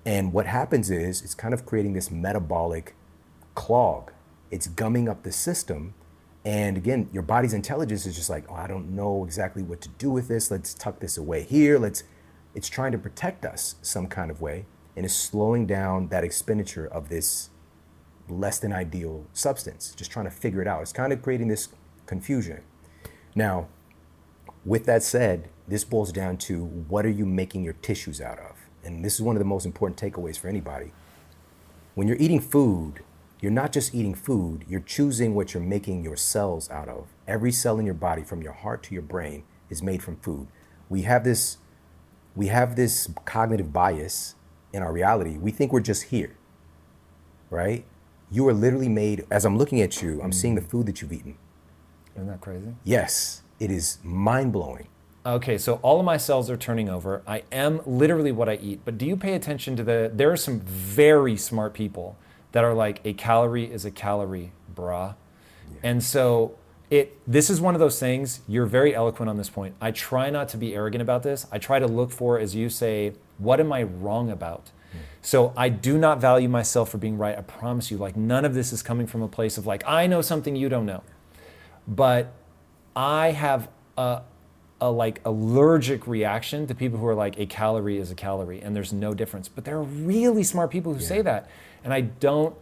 And 0.07 0.31
what 0.31 0.45
happens 0.45 0.89
is 0.89 1.21
it's 1.21 1.35
kind 1.35 1.53
of 1.53 1.65
creating 1.65 1.91
this 1.91 2.09
metabolic 2.09 2.95
clog. 3.55 4.13
It's 4.49 4.67
gumming 4.67 5.09
up 5.09 5.23
the 5.23 5.33
system 5.33 5.93
and 6.45 6.77
again, 6.77 7.09
your 7.11 7.23
body's 7.23 7.53
intelligence 7.53 8.05
is 8.05 8.15
just 8.15 8.29
like, 8.29 8.45
oh, 8.47 8.53
I 8.55 8.67
don't 8.67 8.95
know 8.95 9.25
exactly 9.25 9.61
what 9.61 9.81
to 9.81 9.89
do 9.89 10.09
with 10.09 10.29
this. 10.29 10.49
Let's 10.49 10.73
tuck 10.73 11.01
this 11.01 11.17
away 11.17 11.43
here. 11.43 11.77
Let's 11.77 12.05
it's 12.55 12.69
trying 12.69 12.93
to 12.93 12.97
protect 12.97 13.43
us 13.43 13.75
some 13.81 14.07
kind 14.07 14.31
of 14.31 14.39
way 14.39 14.65
and 14.95 15.05
is 15.05 15.13
slowing 15.13 15.65
down 15.65 16.07
that 16.07 16.23
expenditure 16.23 16.87
of 16.87 17.09
this 17.09 17.49
less 18.29 18.59
than 18.59 18.71
ideal 18.71 19.25
substance, 19.33 19.93
just 19.93 20.09
trying 20.09 20.23
to 20.23 20.31
figure 20.31 20.61
it 20.61 20.69
out. 20.69 20.81
It's 20.81 20.93
kind 20.93 21.11
of 21.11 21.21
creating 21.21 21.49
this 21.49 21.67
confusion. 22.05 22.61
Now, 23.35 23.67
with 24.63 24.85
that 24.85 25.03
said, 25.03 25.49
this 25.67 25.83
boils 25.83 26.13
down 26.13 26.37
to 26.37 26.63
what 26.63 27.05
are 27.05 27.09
you 27.09 27.25
making 27.25 27.65
your 27.65 27.73
tissues 27.73 28.21
out 28.21 28.39
of? 28.39 28.56
And 28.83 29.03
this 29.03 29.15
is 29.15 29.21
one 29.21 29.35
of 29.35 29.39
the 29.39 29.45
most 29.45 29.65
important 29.65 29.99
takeaways 29.99 30.37
for 30.37 30.47
anybody. 30.47 30.91
When 31.95 32.07
you're 32.07 32.17
eating 32.17 32.39
food, 32.39 33.03
you're 33.41 33.51
not 33.51 33.71
just 33.71 33.93
eating 33.93 34.15
food, 34.15 34.65
you're 34.67 34.79
choosing 34.79 35.35
what 35.35 35.53
you're 35.53 35.63
making 35.63 36.03
your 36.03 36.15
cells 36.15 36.69
out 36.69 36.87
of. 36.87 37.07
Every 37.27 37.51
cell 37.51 37.79
in 37.79 37.85
your 37.85 37.95
body, 37.95 38.23
from 38.23 38.41
your 38.41 38.53
heart 38.53 38.83
to 38.83 38.93
your 38.93 39.03
brain, 39.03 39.43
is 39.69 39.83
made 39.83 40.01
from 40.01 40.17
food. 40.17 40.47
We 40.89 41.03
have 41.03 41.23
this, 41.23 41.57
we 42.35 42.47
have 42.47 42.75
this 42.75 43.09
cognitive 43.25 43.73
bias 43.73 44.35
in 44.73 44.81
our 44.81 44.91
reality. 44.91 45.37
We 45.37 45.51
think 45.51 45.71
we're 45.71 45.81
just 45.81 46.03
here, 46.03 46.35
right? 47.49 47.85
You 48.31 48.47
are 48.47 48.53
literally 48.53 48.89
made, 48.89 49.25
as 49.29 49.45
I'm 49.45 49.57
looking 49.57 49.81
at 49.81 50.01
you, 50.01 50.21
I'm 50.21 50.31
seeing 50.31 50.55
the 50.55 50.61
mm. 50.61 50.69
food 50.69 50.85
that 50.87 51.01
you've 51.01 51.13
eaten. 51.13 51.37
Isn't 52.15 52.27
that 52.27 52.41
crazy? 52.41 52.75
Yes, 52.83 53.43
it 53.59 53.71
is 53.71 53.99
mind 54.03 54.51
blowing. 54.51 54.87
Okay, 55.27 55.57
so 55.57 55.73
all 55.81 55.99
of 55.99 56.05
my 56.05 56.15
cells 56.15 56.49
are 56.49 56.55
turning 56.55 56.87
over. 56.87 57.21
I 57.27 57.43
am 57.51 57.81
literally 57.85 58.31
what 58.31 58.47
I 58.47 58.55
eat. 58.55 58.79
But 58.85 58.97
do 58.97 59.05
you 59.05 59.17
pay 59.17 59.33
attention 59.33 59.75
to 59.75 59.83
the? 59.83 60.09
There 60.13 60.31
are 60.31 60.37
some 60.37 60.61
very 60.61 61.35
smart 61.35 61.73
people 61.73 62.17
that 62.53 62.63
are 62.63 62.73
like 62.73 63.01
a 63.03 63.11
calorie 63.11 63.69
is 63.69 63.83
a 63.83 63.91
calorie, 63.91 64.53
brah. 64.73 65.15
Yeah. 65.69 65.79
And 65.83 66.01
so 66.01 66.55
it 66.89 67.19
this 67.27 67.49
is 67.49 67.59
one 67.59 67.75
of 67.75 67.81
those 67.81 67.99
things 67.99 68.39
you're 68.47 68.65
very 68.65 68.95
eloquent 68.95 69.29
on 69.29 69.35
this 69.35 69.49
point. 69.49 69.75
I 69.81 69.91
try 69.91 70.29
not 70.29 70.47
to 70.49 70.57
be 70.57 70.73
arrogant 70.73 71.01
about 71.01 71.23
this. 71.23 71.45
I 71.51 71.57
try 71.57 71.79
to 71.79 71.87
look 71.87 72.11
for 72.11 72.39
as 72.39 72.55
you 72.55 72.69
say, 72.69 73.11
what 73.37 73.59
am 73.59 73.73
I 73.73 73.83
wrong 73.83 74.31
about? 74.31 74.71
Hmm. 74.93 74.99
So 75.21 75.51
I 75.57 75.67
do 75.67 75.97
not 75.97 76.21
value 76.21 76.47
myself 76.47 76.89
for 76.89 76.99
being 76.99 77.17
right. 77.17 77.37
I 77.37 77.41
promise 77.41 77.91
you 77.91 77.97
like 77.97 78.15
none 78.15 78.45
of 78.45 78.53
this 78.53 78.71
is 78.71 78.81
coming 78.81 79.07
from 79.07 79.21
a 79.21 79.27
place 79.27 79.57
of 79.57 79.67
like 79.67 79.83
I 79.85 80.07
know 80.07 80.21
something 80.21 80.55
you 80.55 80.69
don't 80.69 80.85
know. 80.85 81.03
But 81.85 82.31
I 82.95 83.31
have 83.31 83.67
a 83.97 84.21
a 84.79 84.91
like 84.91 85.21
allergic 85.25 86.07
reaction 86.07 86.67
to 86.67 86.75
people 86.75 86.99
who 86.99 87.07
are 87.07 87.15
like 87.15 87.39
a 87.39 87.45
calorie 87.45 87.97
is 87.97 88.11
a 88.11 88.15
calorie 88.15 88.61
and 88.61 88.75
there's 88.75 88.93
no 88.93 89.13
difference. 89.13 89.47
But 89.47 89.65
there 89.65 89.77
are 89.77 89.83
really 89.83 90.43
smart 90.43 90.71
people 90.71 90.93
who 90.93 90.99
yeah. 90.99 91.07
say 91.07 91.21
that. 91.21 91.49
And 91.83 91.93
I 91.93 92.01
don't 92.01 92.55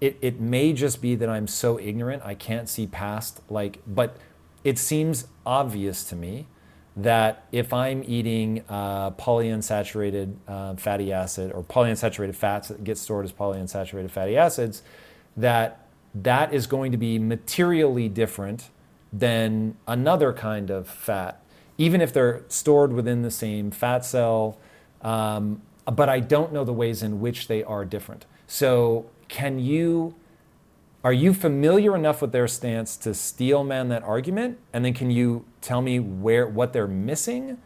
it, 0.00 0.18
it 0.20 0.40
may 0.40 0.74
just 0.74 1.00
be 1.00 1.14
that 1.14 1.28
I'm 1.28 1.46
so 1.46 1.78
ignorant 1.80 2.22
I 2.24 2.34
can't 2.34 2.68
see 2.68 2.86
past 2.86 3.40
like 3.48 3.80
but 3.86 4.18
it 4.62 4.78
seems 4.78 5.26
obvious 5.46 6.04
to 6.04 6.16
me 6.16 6.46
that 6.96 7.44
if 7.52 7.72
I'm 7.72 8.02
eating 8.06 8.64
uh, 8.68 9.10
polyunsaturated 9.12 10.34
uh, 10.48 10.74
fatty 10.76 11.12
acid 11.12 11.52
or 11.52 11.62
polyunsaturated 11.62 12.34
fats 12.34 12.68
that 12.68 12.82
get 12.82 12.96
stored 12.96 13.26
as 13.26 13.32
polyunsaturated 13.32 14.10
fatty 14.10 14.36
acids, 14.36 14.82
that 15.36 15.86
that 16.14 16.54
is 16.54 16.66
going 16.66 16.92
to 16.92 16.98
be 16.98 17.18
materially 17.18 18.08
different 18.08 18.70
than 19.12 19.76
another 19.86 20.32
kind 20.32 20.70
of 20.70 20.88
fat, 20.88 21.40
even 21.78 22.00
if 22.00 22.12
they're 22.12 22.44
stored 22.48 22.92
within 22.92 23.22
the 23.22 23.30
same 23.30 23.70
fat 23.70 24.04
cell. 24.04 24.58
Um, 25.02 25.62
but 25.84 26.08
I 26.08 26.20
don't 26.20 26.52
know 26.52 26.64
the 26.64 26.72
ways 26.72 27.02
in 27.02 27.20
which 27.20 27.48
they 27.48 27.62
are 27.62 27.84
different. 27.84 28.26
So, 28.46 29.06
can 29.28 29.58
you? 29.58 30.14
Are 31.04 31.12
you 31.12 31.32
familiar 31.32 31.94
enough 31.94 32.20
with 32.20 32.32
their 32.32 32.48
stance 32.48 32.96
to 32.98 33.14
steel 33.14 33.62
man 33.62 33.88
that 33.90 34.02
argument? 34.02 34.58
And 34.72 34.84
then 34.84 34.92
can 34.92 35.10
you 35.10 35.44
tell 35.60 35.80
me 35.80 36.00
where 36.00 36.48
what 36.48 36.72
they're 36.72 36.88
missing? 36.88 37.58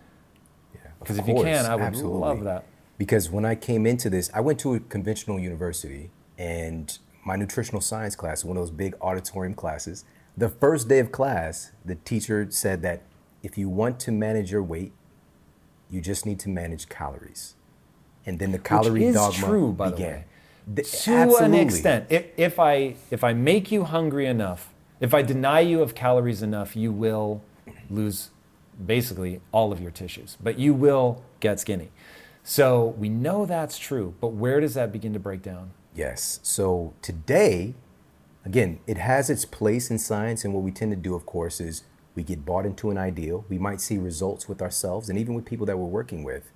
Yeah. 0.74 0.80
Because 0.98 1.16
if 1.16 1.26
you 1.26 1.34
can, 1.36 1.64
I 1.64 1.74
would 1.74 1.84
absolutely. 1.84 2.20
love 2.20 2.44
that. 2.44 2.66
Because 2.98 3.30
when 3.30 3.46
I 3.46 3.54
came 3.54 3.86
into 3.86 4.10
this, 4.10 4.30
I 4.34 4.40
went 4.40 4.58
to 4.60 4.74
a 4.74 4.80
conventional 4.80 5.38
university 5.38 6.10
and 6.36 6.98
my 7.24 7.36
nutritional 7.36 7.80
science 7.80 8.14
class, 8.14 8.44
one 8.44 8.58
of 8.58 8.62
those 8.62 8.70
big 8.70 8.94
auditorium 9.00 9.54
classes, 9.54 10.04
the 10.36 10.48
first 10.48 10.88
day 10.88 10.98
of 10.98 11.12
class, 11.12 11.72
the 11.84 11.94
teacher 11.94 12.46
said 12.50 12.82
that 12.82 13.02
if 13.42 13.56
you 13.58 13.68
want 13.68 13.98
to 14.00 14.12
manage 14.12 14.50
your 14.52 14.62
weight, 14.62 14.92
you 15.90 16.00
just 16.00 16.24
need 16.26 16.38
to 16.40 16.48
manage 16.48 16.88
calories. 16.88 17.54
And 18.26 18.38
then 18.38 18.52
the 18.52 18.58
calorie 18.58 19.00
Which 19.00 19.08
is 19.10 19.14
dogma 19.14 19.46
true, 19.46 19.72
by 19.72 19.90
began. 19.90 20.06
the 20.06 20.12
way 20.14 20.24
The- 20.74 20.82
to 20.82 21.10
absolutely. 21.12 21.44
an 21.46 21.54
extent. 21.54 22.06
If, 22.10 22.26
if 22.36 22.58
I 22.58 22.94
if 23.10 23.24
I 23.24 23.32
make 23.32 23.72
you 23.72 23.84
hungry 23.84 24.26
enough, 24.26 24.72
if 25.00 25.14
I 25.14 25.22
deny 25.22 25.60
you 25.60 25.80
of 25.82 25.94
calories 25.94 26.42
enough, 26.42 26.76
you 26.76 26.92
will 26.92 27.42
lose 27.88 28.30
basically 28.86 29.40
all 29.52 29.72
of 29.72 29.80
your 29.80 29.90
tissues, 29.90 30.36
but 30.42 30.58
you 30.58 30.72
will 30.74 31.22
get 31.40 31.58
skinny. 31.60 31.90
So 32.42 32.94
we 32.98 33.08
know 33.08 33.46
that's 33.46 33.78
true, 33.78 34.14
but 34.20 34.28
where 34.28 34.60
does 34.60 34.74
that 34.74 34.92
begin 34.92 35.12
to 35.12 35.18
break 35.18 35.42
down? 35.42 35.72
Yes. 35.94 36.40
So 36.42 36.94
today, 37.02 37.74
again, 38.44 38.80
it 38.86 38.96
has 38.96 39.28
its 39.28 39.44
place 39.44 39.90
in 39.90 39.98
science. 39.98 40.44
And 40.44 40.54
what 40.54 40.62
we 40.62 40.70
tend 40.70 40.92
to 40.92 40.96
do, 40.96 41.14
of 41.14 41.26
course, 41.26 41.60
is 41.60 41.82
we 42.14 42.22
get 42.22 42.44
bought 42.44 42.66
into 42.66 42.90
an 42.90 42.98
ideal. 42.98 43.44
We 43.48 43.58
might 43.58 43.80
see 43.80 43.98
results 43.98 44.48
with 44.48 44.60
ourselves 44.60 45.08
and 45.08 45.18
even 45.18 45.34
with 45.34 45.44
people 45.44 45.66
that 45.66 45.78
we're 45.78 45.86
working 45.86 46.24
with. 46.24 46.50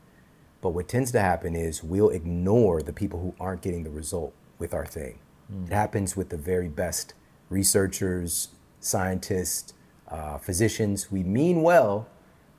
But 0.60 0.70
what 0.70 0.88
tends 0.88 1.12
to 1.12 1.20
happen 1.20 1.54
is 1.54 1.84
we'll 1.84 2.10
ignore 2.10 2.82
the 2.82 2.92
people 2.92 3.20
who 3.20 3.34
aren't 3.38 3.62
getting 3.62 3.84
the 3.84 3.90
result 3.90 4.34
with 4.58 4.72
our 4.72 4.86
thing. 4.86 5.18
It 5.66 5.72
happens 5.72 6.16
with 6.16 6.30
the 6.30 6.38
very 6.38 6.68
best 6.68 7.14
researchers, 7.50 8.48
scientists, 8.80 9.74
uh, 10.08 10.38
physicians. 10.38 11.12
We 11.12 11.22
mean 11.22 11.62
well, 11.62 12.08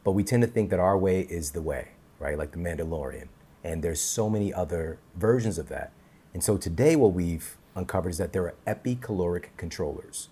but 0.04 0.12
we 0.12 0.24
tend 0.24 0.44
to 0.44 0.48
think 0.48 0.70
that 0.70 0.80
our 0.80 0.98
way 0.98 1.22
is 1.22 1.52
the 1.52 1.62
way, 1.62 1.90
right? 2.20 2.38
Like 2.38 2.52
the 2.52 2.60
Mandalorian. 2.60 3.28
And 3.64 3.84
there's 3.84 4.02
so 4.02 4.30
many 4.30 4.54
other 4.54 5.00
versions 5.16 5.58
of 5.58 5.70
that. 5.70 5.92
And 6.34 6.44
so 6.44 6.58
today, 6.58 6.96
what 6.96 7.14
we've 7.14 7.58
uncovered 7.76 8.10
is 8.10 8.18
that 8.20 8.34
there 8.34 8.44
are 8.44 8.56
epicaloric 8.68 9.46
controllers. 9.58 10.30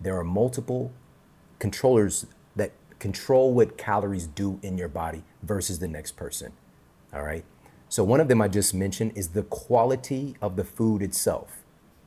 There 0.00 0.16
are 0.16 0.24
multiple 0.24 0.92
controllers 1.60 2.26
that 2.56 2.72
control 2.98 3.54
what 3.54 3.78
calories 3.78 4.26
do 4.26 4.58
in 4.62 4.76
your 4.76 4.88
body 4.88 5.22
versus 5.42 5.78
the 5.78 5.86
next 5.86 6.16
person. 6.16 6.52
All 7.14 7.22
right. 7.22 7.44
So, 7.88 8.02
one 8.02 8.20
of 8.20 8.28
them 8.28 8.42
I 8.42 8.48
just 8.48 8.74
mentioned 8.74 9.12
is 9.14 9.28
the 9.28 9.44
quality 9.44 10.36
of 10.40 10.56
the 10.56 10.64
food 10.64 11.02
itself 11.02 11.62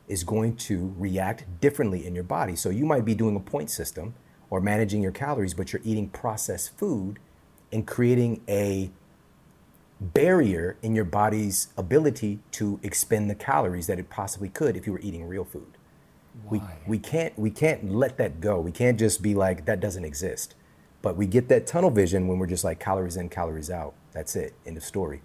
is 0.07 0.23
going 0.23 0.57
to 0.57 0.93
react 0.97 1.45
differently 1.61 2.05
in 2.05 2.15
your 2.15 2.23
body. 2.23 2.55
So, 2.55 2.69
you 2.69 2.85
might 2.85 3.05
be 3.05 3.15
doing 3.15 3.35
a 3.35 3.39
point 3.39 3.69
system 3.69 4.15
or 4.49 4.61
managing 4.61 5.01
your 5.01 5.11
calories, 5.11 5.53
but 5.53 5.73
you're 5.73 5.81
eating 5.83 6.09
processed 6.09 6.77
food 6.77 7.19
and 7.71 7.87
creating 7.87 8.41
a 8.47 8.91
barrier 9.99 10.77
in 10.81 10.95
your 10.95 11.05
body's 11.05 11.69
ability 11.77 12.39
to 12.51 12.79
expend 12.83 13.29
the 13.29 13.35
calories 13.35 13.87
that 13.87 13.99
it 13.99 14.09
possibly 14.09 14.49
could 14.49 14.75
if 14.75 14.85
you 14.85 14.93
were 14.93 14.99
eating 14.99 15.25
real 15.25 15.45
food. 15.45 15.72
We, 16.49 16.61
we 16.87 16.97
can't 16.97 17.37
we 17.37 17.51
can't 17.51 17.91
let 17.91 18.17
that 18.17 18.41
go. 18.41 18.59
We 18.59 18.71
can't 18.71 18.97
just 18.97 19.21
be 19.21 19.35
like 19.35 19.65
that 19.65 19.79
doesn't 19.79 20.03
exist. 20.03 20.55
But 21.01 21.17
we 21.17 21.27
get 21.27 21.49
that 21.49 21.67
tunnel 21.67 21.91
vision 21.91 22.27
when 22.27 22.39
we're 22.39 22.47
just 22.47 22.63
like 22.63 22.79
calories 22.79 23.17
in, 23.17 23.29
calories 23.29 23.69
out. 23.69 23.93
That's 24.13 24.35
it. 24.35 24.53
End 24.65 24.77
of 24.77 24.83
story. 24.83 25.21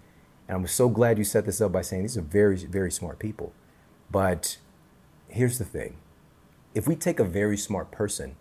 And 0.47 0.57
I'm 0.57 0.67
so 0.67 0.89
glad 0.89 1.17
you 1.17 1.23
set 1.23 1.45
this 1.45 1.61
up 1.61 1.71
by 1.71 1.81
saying 1.81 2.01
these 2.01 2.17
are 2.17 2.21
very, 2.21 2.57
very 2.57 2.91
smart 2.91 3.17
people. 3.17 3.53
But 4.11 4.57
here's 5.29 5.57
the 5.57 5.65
thing. 5.65 5.97
If 6.75 6.87
we 6.87 6.95
take 6.95 7.19
a 7.19 7.23
very 7.23 7.55
smart 7.55 7.91
person 7.91 8.35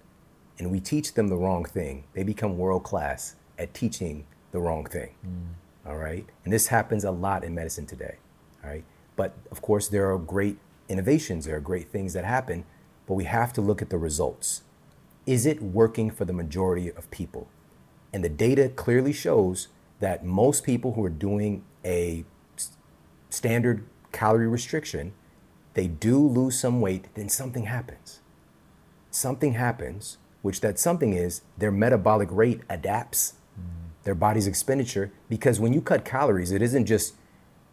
and 0.59 0.71
we 0.71 0.81
teach 0.81 1.15
them 1.15 1.29
the 1.29 1.37
wrong 1.37 1.65
thing, 1.65 2.05
they 2.15 2.23
become 2.23 2.59
world 2.59 2.83
class 2.83 3.37
at 3.59 3.73
teaching 3.73 4.27
the 4.51 4.59
wrong 4.59 4.85
thing. 4.85 5.15
Mm. 5.25 5.91
All 5.91 5.97
right. 5.97 6.27
And 6.45 6.53
this 6.53 6.67
happens 6.69 7.05
a 7.05 7.11
lot 7.11 7.45
in 7.45 7.55
medicine 7.55 7.87
today. 7.87 8.17
All 8.65 8.71
right. 8.71 8.85
But 9.17 9.35
of 9.51 9.63
course, 9.63 9.89
there 9.89 10.11
are 10.13 10.19
great 10.19 10.59
innovations, 10.89 11.45
there 11.45 11.57
are 11.57 11.61
great 11.61 11.91
things 11.91 12.13
that 12.13 12.25
happen, 12.25 12.65
but 13.07 13.15
we 13.15 13.25
have 13.25 13.53
to 13.55 13.61
look 13.61 13.83
at 13.83 13.91
the 13.91 13.99
results. 13.99 14.63
Is 15.27 15.47
it 15.47 15.63
working 15.63 16.11
for 16.11 16.25
the 16.25 16.33
majority 16.33 16.91
of 16.91 17.11
people? 17.11 17.49
And 18.13 18.25
the 18.25 18.29
data 18.29 18.69
clearly 18.69 19.13
shows 19.13 19.69
that 20.01 20.25
most 20.25 20.65
people 20.65 20.95
who 20.95 21.05
are 21.05 21.11
doing 21.11 21.65
a 21.85 22.25
standard 23.29 23.85
calorie 24.13 24.49
restriction, 24.49 25.13
they 25.75 25.87
do 25.87 26.19
lose 26.19 26.59
some 26.59 26.81
weight, 26.81 27.15
then 27.15 27.29
something 27.29 27.65
happens. 27.65 28.21
Something 29.11 29.53
happens, 29.53 30.19
which 30.43 30.61
that 30.61 30.79
something 30.79 31.13
is 31.13 31.43
their 31.57 31.73
metabolic 31.73 32.29
rate 32.31 32.63
adapts 32.69 33.35
their 34.09 34.15
body's 34.15 34.47
expenditure 34.47 35.13
because 35.29 35.61
when 35.61 35.75
you 35.75 35.83
cut 35.83 36.03
calories, 36.03 36.51
it 36.51 36.63
isn't 36.63 36.87
just 36.87 37.15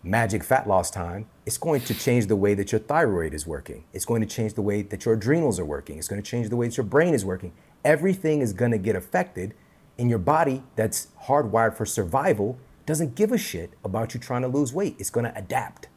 magic 0.04 0.44
fat 0.44 0.68
loss 0.68 0.92
time. 0.92 1.28
It's 1.46 1.58
going 1.58 1.82
to 1.82 1.94
change 1.94 2.26
the 2.26 2.36
way 2.36 2.56
that 2.56 2.72
your 2.72 2.80
thyroid 2.80 3.34
is 3.34 3.46
working. 3.46 3.84
It's 3.94 4.06
going 4.06 4.22
to 4.22 4.28
change 4.28 4.56
the 4.56 4.64
way 4.64 4.82
that 4.82 5.06
your 5.06 5.14
adrenals 5.14 5.60
are 5.60 5.66
working. 5.66 5.98
It's 6.00 6.08
going 6.08 6.22
to 6.22 6.28
change 6.28 6.50
the 6.50 6.56
way 6.56 6.68
that 6.68 6.78
your 6.78 6.86
brain 6.86 7.14
is 7.14 7.24
working. 7.24 7.54
Everything 7.84 8.42
is 8.42 8.52
going 8.52 8.72
to 8.72 8.80
get 8.80 8.96
affected 8.96 9.54
and 9.98 10.10
your 10.10 10.20
body 10.20 10.64
that's 10.76 11.08
hardwired 11.26 11.76
for 11.76 11.86
survival 11.86 12.58
doesn't 12.86 13.16
give 13.16 13.32
a 13.32 13.38
shit 13.38 13.72
about 13.84 14.14
you 14.14 14.20
trying 14.20 14.42
to 14.42 14.48
lose 14.48 14.74
weight. 14.74 14.96
It's 15.00 15.10
going 15.10 15.26
to 15.26 15.38
adapt, 15.38 15.88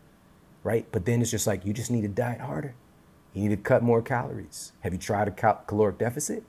right? 0.63 0.87
But 0.93 1.05
then 1.05 1.21
it's 1.21 1.31
just 1.31 1.47
like 1.47 1.65
you 1.65 1.73
just 1.73 1.91
need 1.91 2.03
to 2.03 2.09
diet 2.09 2.41
harder. 2.41 2.75
You 3.35 3.43
need 3.43 3.57
to 3.57 3.63
cut 3.63 3.83
more 3.83 4.01
calories. 4.01 4.73
Have 4.81 4.93
you 4.93 4.99
tried 4.99 5.29
a 5.29 5.31
cal- 5.31 5.63
caloric 5.67 5.99
deficit? 5.99 6.45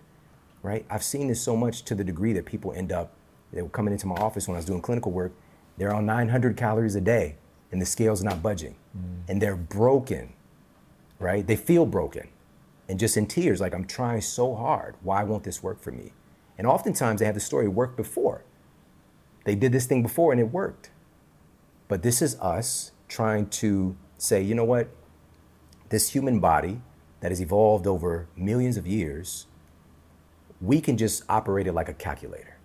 Right? 0.61 0.85
I've 0.89 1.03
seen 1.03 1.27
this 1.27 1.41
so 1.41 1.55
much 1.55 1.83
to 1.85 1.95
the 1.95 2.03
degree 2.03 2.33
that 2.33 2.45
people 2.45 2.73
end 2.73 2.91
up, 2.91 3.13
they 3.53 3.61
were 3.61 3.69
coming 3.69 3.93
into 3.93 4.07
my 4.07 4.15
office 4.15 4.47
when 4.47 4.55
I 4.55 4.59
was 4.59 4.65
doing 4.65 4.81
clinical 4.81 5.11
work, 5.11 5.31
they're 5.77 5.93
on 5.93 6.05
900 6.05 6.57
calories 6.57 6.95
a 6.95 7.01
day 7.01 7.37
and 7.71 7.81
the 7.81 7.85
scale's 7.85 8.23
not 8.23 8.41
budging. 8.41 8.75
Mm. 8.97 9.29
And 9.29 9.41
they're 9.41 9.55
broken, 9.55 10.33
right? 11.19 11.45
They 11.45 11.55
feel 11.55 11.85
broken 11.85 12.29
and 12.89 12.99
just 12.99 13.15
in 13.15 13.27
tears, 13.27 13.61
like 13.61 13.73
I'm 13.73 13.85
trying 13.85 14.21
so 14.21 14.55
hard. 14.55 14.95
Why 15.03 15.23
won't 15.23 15.43
this 15.43 15.61
work 15.61 15.79
for 15.79 15.91
me? 15.91 16.11
And 16.57 16.65
oftentimes 16.65 17.19
they 17.19 17.25
have 17.25 17.35
the 17.35 17.39
story 17.39 17.67
worked 17.67 17.95
before. 17.95 18.43
They 19.45 19.55
did 19.55 19.71
this 19.71 19.85
thing 19.85 20.01
before 20.01 20.31
and 20.31 20.41
it 20.41 20.51
worked. 20.51 20.89
But 21.87 22.01
this 22.01 22.21
is 22.21 22.35
us 22.39 22.91
trying 23.07 23.47
to 23.49 23.95
say, 24.17 24.41
you 24.41 24.55
know 24.55 24.65
what? 24.65 24.89
This 25.89 26.09
human 26.09 26.39
body 26.39 26.81
that 27.21 27.31
has 27.31 27.39
evolved 27.39 27.85
over 27.85 28.27
millions 28.35 28.75
of 28.75 28.87
years, 28.87 29.45
we 30.59 30.81
can 30.81 30.97
just 30.97 31.23
operate 31.29 31.67
it 31.67 31.73
like 31.73 31.89
a 31.89 31.93
calculator. 31.93 32.57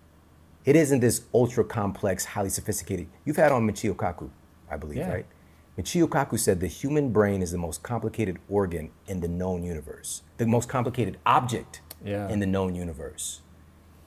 It 0.65 0.75
isn't 0.75 1.01
this 1.01 1.21
ultra 1.35 1.63
complex, 1.63 2.25
highly 2.25 2.49
sophisticated. 2.49 3.07
You've 3.25 3.37
had 3.37 3.51
on 3.51 3.69
Michio 3.69 3.95
Kaku, 3.95 4.31
I 4.69 4.77
believe, 4.77 4.97
Yeah. 4.99 5.11
right? 5.11 5.25
Michio 5.77 6.07
Kaku 6.07 6.39
said 6.39 6.59
the 6.61 6.67
human 6.67 7.11
brain 7.11 7.41
is 7.41 7.51
the 7.51 7.57
most 7.57 7.83
complicated 7.83 8.39
organ 8.47 8.91
in 9.07 9.19
the 9.19 9.27
known 9.27 9.63
universe, 9.63 10.21
the 10.37 10.45
most 10.45 10.69
complicated 10.69 11.17
object 11.25 11.81
Yeah. 12.03 12.29
in 12.29 12.39
the 12.39 12.45
known 12.45 12.75
universe. 12.75 13.41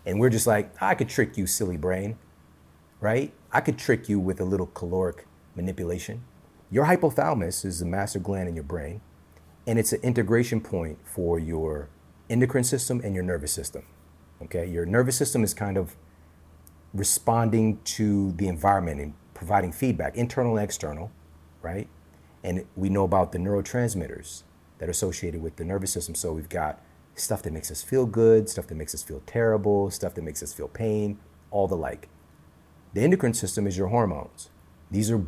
And 0.06 0.18
we're 0.18 0.30
just 0.30 0.46
like, 0.46 0.70
I 0.80 0.94
could 0.94 1.08
trick 1.10 1.36
you, 1.36 1.46
silly 1.46 1.76
brain, 1.76 2.16
right? 3.00 3.32
I 3.52 3.60
could 3.60 3.76
trick 3.78 4.08
you 4.08 4.18
with 4.18 4.40
a 4.40 4.44
little 4.44 4.66
caloric 4.68 5.26
manipulation. 5.54 6.22
Your 6.70 6.86
hypothalamus 6.86 7.64
is 7.64 7.80
the 7.80 7.86
master 7.86 8.18
gland 8.18 8.48
in 8.48 8.54
your 8.54 8.64
brain, 8.64 9.00
and 9.66 9.78
it's 9.78 9.92
an 9.92 10.00
integration 10.02 10.60
point 10.62 10.98
for 11.04 11.38
your 11.38 11.88
endocrine 12.30 12.64
system 12.64 13.00
and 13.04 13.14
your 13.14 13.24
nervous 13.24 13.52
system. 13.52 13.82
Okay, 14.42 14.66
your 14.66 14.86
nervous 14.86 15.16
system 15.16 15.44
is 15.44 15.52
kind 15.52 15.76
of 15.76 15.96
responding 16.94 17.78
to 17.84 18.32
the 18.32 18.48
environment 18.48 19.00
and 19.00 19.12
providing 19.38 19.70
feedback, 19.70 20.16
internal 20.16 20.56
and 20.56 20.64
external, 20.64 21.10
right? 21.62 21.88
And 22.42 22.64
we 22.76 22.88
know 22.88 23.04
about 23.04 23.32
the 23.32 23.38
neurotransmitters 23.38 24.42
that 24.78 24.88
are 24.88 24.90
associated 24.90 25.42
with 25.42 25.56
the 25.56 25.64
nervous 25.64 25.92
system. 25.92 26.14
So 26.14 26.32
we've 26.32 26.48
got 26.48 26.82
stuff 27.14 27.42
that 27.42 27.52
makes 27.52 27.70
us 27.70 27.82
feel 27.82 28.04
good, 28.04 28.48
stuff 28.48 28.66
that 28.66 28.74
makes 28.74 28.94
us 28.94 29.02
feel 29.02 29.22
terrible, 29.26 29.90
stuff 29.90 30.14
that 30.14 30.22
makes 30.22 30.42
us 30.42 30.52
feel 30.52 30.68
pain, 30.68 31.18
all 31.50 31.68
the 31.68 31.76
like. 31.76 32.08
The 32.94 33.02
endocrine 33.02 33.34
system 33.34 33.66
is 33.66 33.78
your 33.78 33.88
hormones. 33.88 34.50
These 34.90 35.10
are 35.10 35.24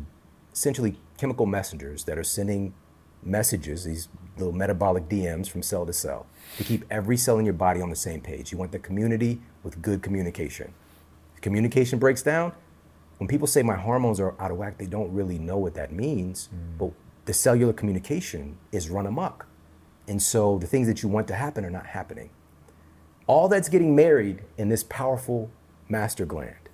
essentially 0.51 0.99
chemical 1.17 1.45
messengers 1.45 2.03
that 2.03 2.17
are 2.17 2.23
sending 2.23 2.73
messages, 3.23 3.85
these 3.85 4.09
little 4.37 4.53
metabolic 4.53 5.07
DMs 5.07 5.49
from 5.49 5.61
cell 5.61 5.85
to 5.85 5.93
cell 5.93 6.25
to 6.57 6.63
keep 6.63 6.83
every 6.89 7.15
cell 7.15 7.37
in 7.39 7.45
your 7.45 7.53
body 7.53 7.81
on 7.81 7.89
the 7.89 7.95
same 7.95 8.19
page. 8.19 8.51
You 8.51 8.57
want 8.57 8.71
the 8.73 8.79
community 8.79 9.39
with 9.63 9.81
good 9.81 10.01
communication. 10.01 10.73
If 11.35 11.41
communication 11.41 11.99
breaks 11.99 12.23
down, 12.23 12.53
when 13.21 13.27
people 13.27 13.45
say 13.45 13.61
my 13.61 13.75
hormones 13.75 14.19
are 14.19 14.33
out 14.41 14.49
of 14.49 14.57
whack, 14.57 14.79
they 14.79 14.87
don't 14.87 15.13
really 15.13 15.37
know 15.37 15.55
what 15.55 15.75
that 15.75 15.91
means, 15.91 16.49
mm. 16.51 16.79
but 16.79 16.91
the 17.25 17.33
cellular 17.33 17.71
communication 17.71 18.57
is 18.71 18.89
run 18.89 19.05
amok. 19.05 19.45
And 20.07 20.19
so 20.19 20.57
the 20.57 20.65
things 20.65 20.87
that 20.87 21.03
you 21.03 21.07
want 21.07 21.27
to 21.27 21.35
happen 21.35 21.63
are 21.63 21.69
not 21.69 21.85
happening. 21.85 22.31
All 23.27 23.47
that's 23.47 23.69
getting 23.69 23.95
married 23.95 24.41
in 24.57 24.69
this 24.69 24.83
powerful 24.83 25.51
master 25.87 26.25
gland. 26.25 26.67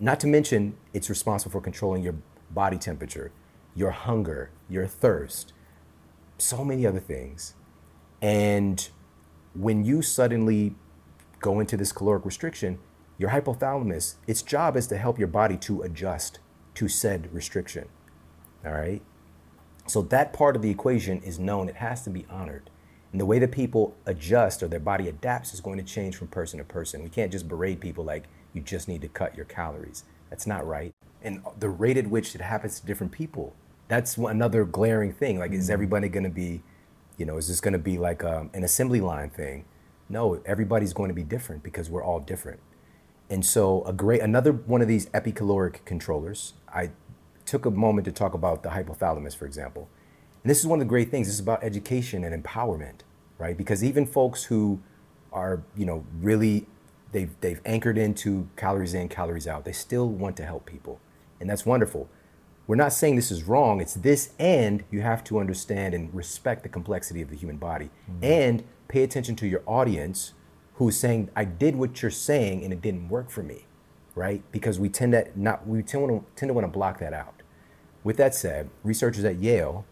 Not 0.00 0.18
to 0.18 0.26
mention, 0.26 0.76
it's 0.92 1.08
responsible 1.08 1.52
for 1.52 1.60
controlling 1.60 2.02
your 2.02 2.16
body 2.50 2.76
temperature, 2.76 3.30
your 3.76 3.92
hunger, 3.92 4.50
your 4.68 4.88
thirst, 4.88 5.52
so 6.38 6.64
many 6.64 6.88
other 6.88 6.98
things. 6.98 7.54
And 8.20 8.88
when 9.54 9.84
you 9.84 10.02
suddenly 10.02 10.74
go 11.38 11.60
into 11.60 11.76
this 11.76 11.92
caloric 11.92 12.24
restriction, 12.24 12.80
your 13.18 13.30
hypothalamus, 13.30 14.14
its 14.26 14.42
job 14.42 14.76
is 14.76 14.86
to 14.86 14.96
help 14.96 15.18
your 15.18 15.28
body 15.28 15.56
to 15.58 15.82
adjust 15.82 16.38
to 16.74 16.88
said 16.88 17.28
restriction. 17.32 17.88
All 18.64 18.72
right? 18.72 19.02
So 19.86 20.02
that 20.02 20.32
part 20.32 20.54
of 20.54 20.62
the 20.62 20.70
equation 20.70 21.20
is 21.22 21.38
known, 21.38 21.68
it 21.68 21.76
has 21.76 22.02
to 22.02 22.10
be 22.10 22.26
honored. 22.30 22.70
And 23.10 23.20
the 23.20 23.26
way 23.26 23.38
that 23.38 23.52
people 23.52 23.96
adjust 24.06 24.62
or 24.62 24.68
their 24.68 24.78
body 24.78 25.08
adapts 25.08 25.54
is 25.54 25.60
going 25.60 25.78
to 25.78 25.84
change 25.84 26.16
from 26.16 26.28
person 26.28 26.58
to 26.58 26.64
person. 26.64 27.02
We 27.02 27.08
can't 27.08 27.32
just 27.32 27.48
berate 27.48 27.80
people 27.80 28.04
like 28.04 28.24
you 28.52 28.60
just 28.60 28.86
need 28.86 29.00
to 29.00 29.08
cut 29.08 29.34
your 29.34 29.46
calories. 29.46 30.04
That's 30.30 30.46
not 30.46 30.66
right. 30.66 30.94
And 31.22 31.42
the 31.58 31.70
rate 31.70 31.96
at 31.96 32.06
which 32.06 32.34
it 32.34 32.40
happens 32.40 32.78
to 32.78 32.86
different 32.86 33.12
people, 33.12 33.56
that's 33.88 34.18
another 34.18 34.64
glaring 34.64 35.12
thing. 35.12 35.38
Like, 35.38 35.52
is 35.52 35.64
mm-hmm. 35.64 35.72
everybody 35.72 36.08
going 36.08 36.24
to 36.24 36.30
be, 36.30 36.62
you 37.16 37.24
know, 37.24 37.38
is 37.38 37.48
this 37.48 37.60
going 37.60 37.72
to 37.72 37.78
be 37.78 37.98
like 37.98 38.22
um, 38.22 38.50
an 38.52 38.62
assembly 38.62 39.00
line 39.00 39.30
thing? 39.30 39.64
No, 40.10 40.40
everybody's 40.44 40.92
going 40.92 41.08
to 41.08 41.14
be 41.14 41.24
different 41.24 41.62
because 41.62 41.90
we're 41.90 42.04
all 42.04 42.20
different. 42.20 42.60
And 43.30 43.44
so, 43.44 43.82
a 43.84 43.92
great 43.92 44.20
another 44.20 44.52
one 44.52 44.80
of 44.80 44.88
these 44.88 45.06
epicaloric 45.06 45.84
controllers. 45.84 46.54
I 46.72 46.90
took 47.44 47.66
a 47.66 47.70
moment 47.70 48.04
to 48.06 48.12
talk 48.12 48.34
about 48.34 48.62
the 48.62 48.70
hypothalamus, 48.70 49.36
for 49.36 49.46
example. 49.46 49.88
And 50.42 50.50
this 50.50 50.60
is 50.60 50.66
one 50.66 50.78
of 50.78 50.86
the 50.86 50.88
great 50.88 51.10
things. 51.10 51.26
This 51.26 51.34
is 51.34 51.40
about 51.40 51.62
education 51.62 52.24
and 52.24 52.44
empowerment, 52.44 53.00
right? 53.38 53.56
Because 53.56 53.82
even 53.82 54.06
folks 54.06 54.44
who 54.44 54.80
are, 55.32 55.62
you 55.76 55.84
know, 55.84 56.04
really 56.20 56.66
they've 57.12 57.30
they've 57.40 57.60
anchored 57.64 57.98
into 57.98 58.48
calories 58.56 58.94
in, 58.94 59.08
calories 59.08 59.46
out. 59.46 59.64
They 59.64 59.72
still 59.72 60.08
want 60.08 60.36
to 60.38 60.44
help 60.44 60.66
people, 60.66 61.00
and 61.40 61.48
that's 61.48 61.66
wonderful. 61.66 62.08
We're 62.66 62.76
not 62.76 62.92
saying 62.92 63.16
this 63.16 63.30
is 63.30 63.44
wrong. 63.44 63.80
It's 63.80 63.94
this, 63.94 64.32
and 64.38 64.84
you 64.90 65.00
have 65.00 65.24
to 65.24 65.38
understand 65.38 65.94
and 65.94 66.14
respect 66.14 66.62
the 66.62 66.68
complexity 66.68 67.22
of 67.22 67.30
the 67.30 67.36
human 67.36 67.56
body, 67.56 67.90
mm-hmm. 68.10 68.24
and 68.24 68.64
pay 68.88 69.02
attention 69.02 69.36
to 69.36 69.46
your 69.46 69.62
audience 69.66 70.34
who's 70.78 70.96
saying, 70.96 71.30
"I 71.36 71.44
did 71.44 71.76
what 71.76 72.02
you're 72.02 72.10
saying, 72.10 72.64
and 72.64 72.72
it 72.72 72.80
didn't 72.80 73.08
work 73.08 73.30
for 73.30 73.42
me," 73.42 73.66
right? 74.14 74.42
Because 74.50 74.80
we 74.80 74.88
tend 74.88 75.12
to 75.12 75.28
not 75.34 75.66
we 75.66 75.82
tend 75.82 76.08
to 76.08 76.24
tend 76.34 76.48
to 76.48 76.54
want 76.54 76.64
to 76.64 76.72
block 76.72 76.98
that 77.00 77.12
out. 77.12 77.42
With 78.04 78.16
that 78.16 78.34
said, 78.34 78.70
researchers 78.82 79.24
at 79.24 79.36
Yale, 79.36 79.84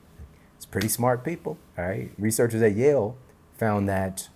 it's 0.56 0.64
pretty 0.64 0.88
smart 0.88 1.24
people, 1.24 1.58
all 1.76 1.84
right. 1.84 2.10
Researchers 2.16 2.62
at 2.62 2.74
Yale 2.74 3.16
found 3.58 3.88
that 3.88 4.28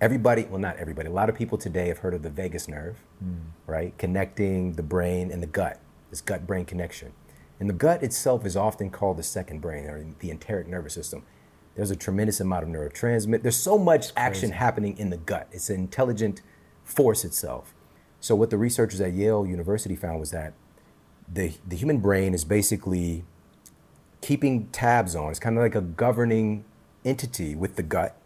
everybody, 0.00 0.44
well, 0.44 0.58
not 0.58 0.76
everybody, 0.78 1.08
a 1.08 1.12
lot 1.12 1.28
of 1.28 1.36
people 1.36 1.56
today 1.58 1.88
have 1.88 1.98
heard 1.98 2.14
of 2.14 2.22
the 2.22 2.30
vagus 2.30 2.66
nerve, 2.66 2.96
mm. 3.22 3.36
right? 3.66 3.96
Connecting 3.98 4.72
the 4.72 4.82
brain 4.82 5.30
and 5.30 5.42
the 5.42 5.46
gut, 5.46 5.80
this 6.10 6.20
gut 6.20 6.46
brain 6.46 6.64
connection. 6.64 7.12
And 7.60 7.68
the 7.68 7.74
gut 7.74 8.02
itself 8.02 8.44
is 8.44 8.56
often 8.56 8.90
called 8.90 9.16
the 9.16 9.22
second 9.22 9.60
brain 9.60 9.84
or 9.84 10.04
the 10.18 10.30
enteric 10.30 10.66
nervous 10.66 10.94
system. 10.94 11.22
There's 11.74 11.90
a 11.90 11.96
tremendous 11.96 12.40
amount 12.40 12.64
of 12.64 12.68
neurotransmitter. 12.68 13.42
There's 13.42 13.56
so 13.56 13.78
much 13.78 14.12
action 14.16 14.52
happening 14.52 14.96
in 14.98 15.10
the 15.10 15.16
gut. 15.16 15.48
It's 15.52 15.70
an 15.70 15.76
intelligent 15.76 16.42
force 16.84 17.24
itself. 17.24 17.74
So, 18.20 18.34
what 18.34 18.50
the 18.50 18.58
researchers 18.58 19.00
at 19.00 19.12
Yale 19.12 19.46
University 19.46 19.96
found 19.96 20.20
was 20.20 20.30
that 20.30 20.52
the, 21.32 21.52
the 21.66 21.76
human 21.76 21.98
brain 21.98 22.34
is 22.34 22.44
basically 22.44 23.24
keeping 24.20 24.68
tabs 24.68 25.16
on, 25.16 25.30
it's 25.30 25.40
kind 25.40 25.56
of 25.56 25.62
like 25.62 25.74
a 25.74 25.80
governing 25.80 26.64
entity 27.04 27.54
with 27.56 27.76
the 27.76 27.82
gut 27.82 28.16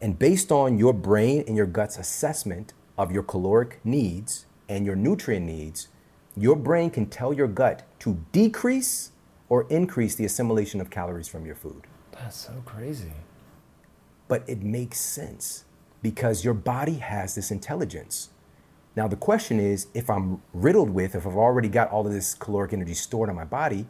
and 0.00 0.18
based 0.18 0.50
on 0.50 0.78
your 0.78 0.94
brain 0.94 1.44
and 1.46 1.56
your 1.56 1.66
gut's 1.66 1.98
assessment 1.98 2.72
of 2.96 3.12
your 3.12 3.22
caloric 3.22 3.80
needs 3.84 4.46
and 4.68 4.86
your 4.86 4.96
nutrient 4.96 5.44
needs, 5.44 5.88
your 6.36 6.56
brain 6.56 6.90
can 6.90 7.06
tell 7.06 7.34
your 7.34 7.48
gut 7.48 7.82
to 8.00 8.24
decrease 8.32 9.12
or 9.48 9.66
increase 9.68 10.14
the 10.14 10.24
assimilation 10.24 10.80
of 10.80 10.88
calories 10.88 11.28
from 11.28 11.44
your 11.44 11.54
food. 11.54 11.86
That's 12.20 12.36
so 12.36 12.62
crazy. 12.64 13.12
But 14.28 14.44
it 14.46 14.62
makes 14.62 15.00
sense 15.00 15.64
because 16.02 16.44
your 16.44 16.54
body 16.54 16.94
has 16.94 17.34
this 17.34 17.50
intelligence. 17.50 18.30
Now, 18.94 19.08
the 19.08 19.16
question 19.16 19.58
is 19.58 19.86
if 19.94 20.10
I'm 20.10 20.42
riddled 20.52 20.90
with, 20.90 21.14
if 21.14 21.26
I've 21.26 21.36
already 21.36 21.68
got 21.68 21.90
all 21.90 22.06
of 22.06 22.12
this 22.12 22.34
caloric 22.34 22.72
energy 22.72 22.94
stored 22.94 23.28
in 23.28 23.36
my 23.36 23.44
body, 23.44 23.86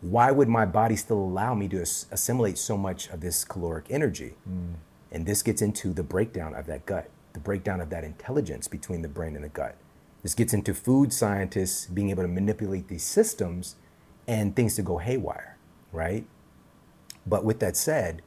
why 0.00 0.30
would 0.30 0.48
my 0.48 0.64
body 0.64 0.96
still 0.96 1.18
allow 1.18 1.54
me 1.54 1.68
to 1.68 1.80
assimilate 1.80 2.58
so 2.58 2.76
much 2.76 3.08
of 3.08 3.20
this 3.20 3.44
caloric 3.44 3.86
energy? 3.90 4.34
Mm. 4.48 4.74
And 5.10 5.26
this 5.26 5.42
gets 5.42 5.60
into 5.60 5.92
the 5.92 6.02
breakdown 6.02 6.54
of 6.54 6.66
that 6.66 6.86
gut, 6.86 7.10
the 7.32 7.40
breakdown 7.40 7.80
of 7.80 7.90
that 7.90 8.04
intelligence 8.04 8.68
between 8.68 9.02
the 9.02 9.08
brain 9.08 9.34
and 9.34 9.44
the 9.44 9.48
gut. 9.48 9.76
This 10.22 10.34
gets 10.34 10.52
into 10.52 10.74
food 10.74 11.12
scientists 11.12 11.86
being 11.86 12.10
able 12.10 12.22
to 12.22 12.28
manipulate 12.28 12.88
these 12.88 13.04
systems 13.04 13.76
and 14.26 14.54
things 14.54 14.76
to 14.76 14.82
go 14.82 14.98
haywire, 14.98 15.56
right? 15.92 16.26
But 17.28 17.44
with 17.44 17.60
that 17.60 17.76
said, 17.76 18.22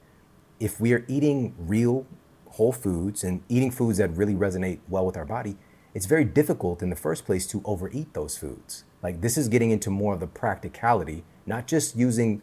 if 0.59 0.79
we 0.79 0.93
are 0.93 1.03
eating 1.07 1.55
real 1.57 2.05
whole 2.49 2.71
foods 2.71 3.23
and 3.23 3.41
eating 3.49 3.71
foods 3.71 3.97
that 3.97 4.15
really 4.15 4.35
resonate 4.35 4.79
well 4.87 5.05
with 5.05 5.17
our 5.17 5.25
body, 5.25 5.57
it's 5.93 6.05
very 6.05 6.23
difficult 6.23 6.81
in 6.81 6.89
the 6.89 6.95
first 6.95 7.25
place 7.25 7.47
to 7.47 7.61
overeat 7.65 8.13
those 8.13 8.37
foods. 8.37 8.83
Like 9.01 9.21
this 9.21 9.37
is 9.37 9.47
getting 9.47 9.71
into 9.71 9.89
more 9.89 10.13
of 10.13 10.19
the 10.19 10.27
practicality, 10.27 11.23
not 11.45 11.67
just 11.67 11.95
using 11.95 12.41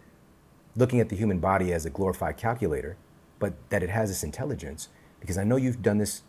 looking 0.76 1.00
at 1.00 1.08
the 1.08 1.16
human 1.16 1.38
body 1.38 1.72
as 1.72 1.84
a 1.86 1.90
glorified 1.90 2.36
calculator, 2.36 2.96
but 3.38 3.54
that 3.70 3.82
it 3.82 3.90
has 3.90 4.08
this 4.08 4.22
intelligence. 4.22 4.88
Because 5.20 5.38
I 5.38 5.44
know 5.44 5.56
you've 5.56 5.82
done 5.82 5.98
this, 5.98 6.22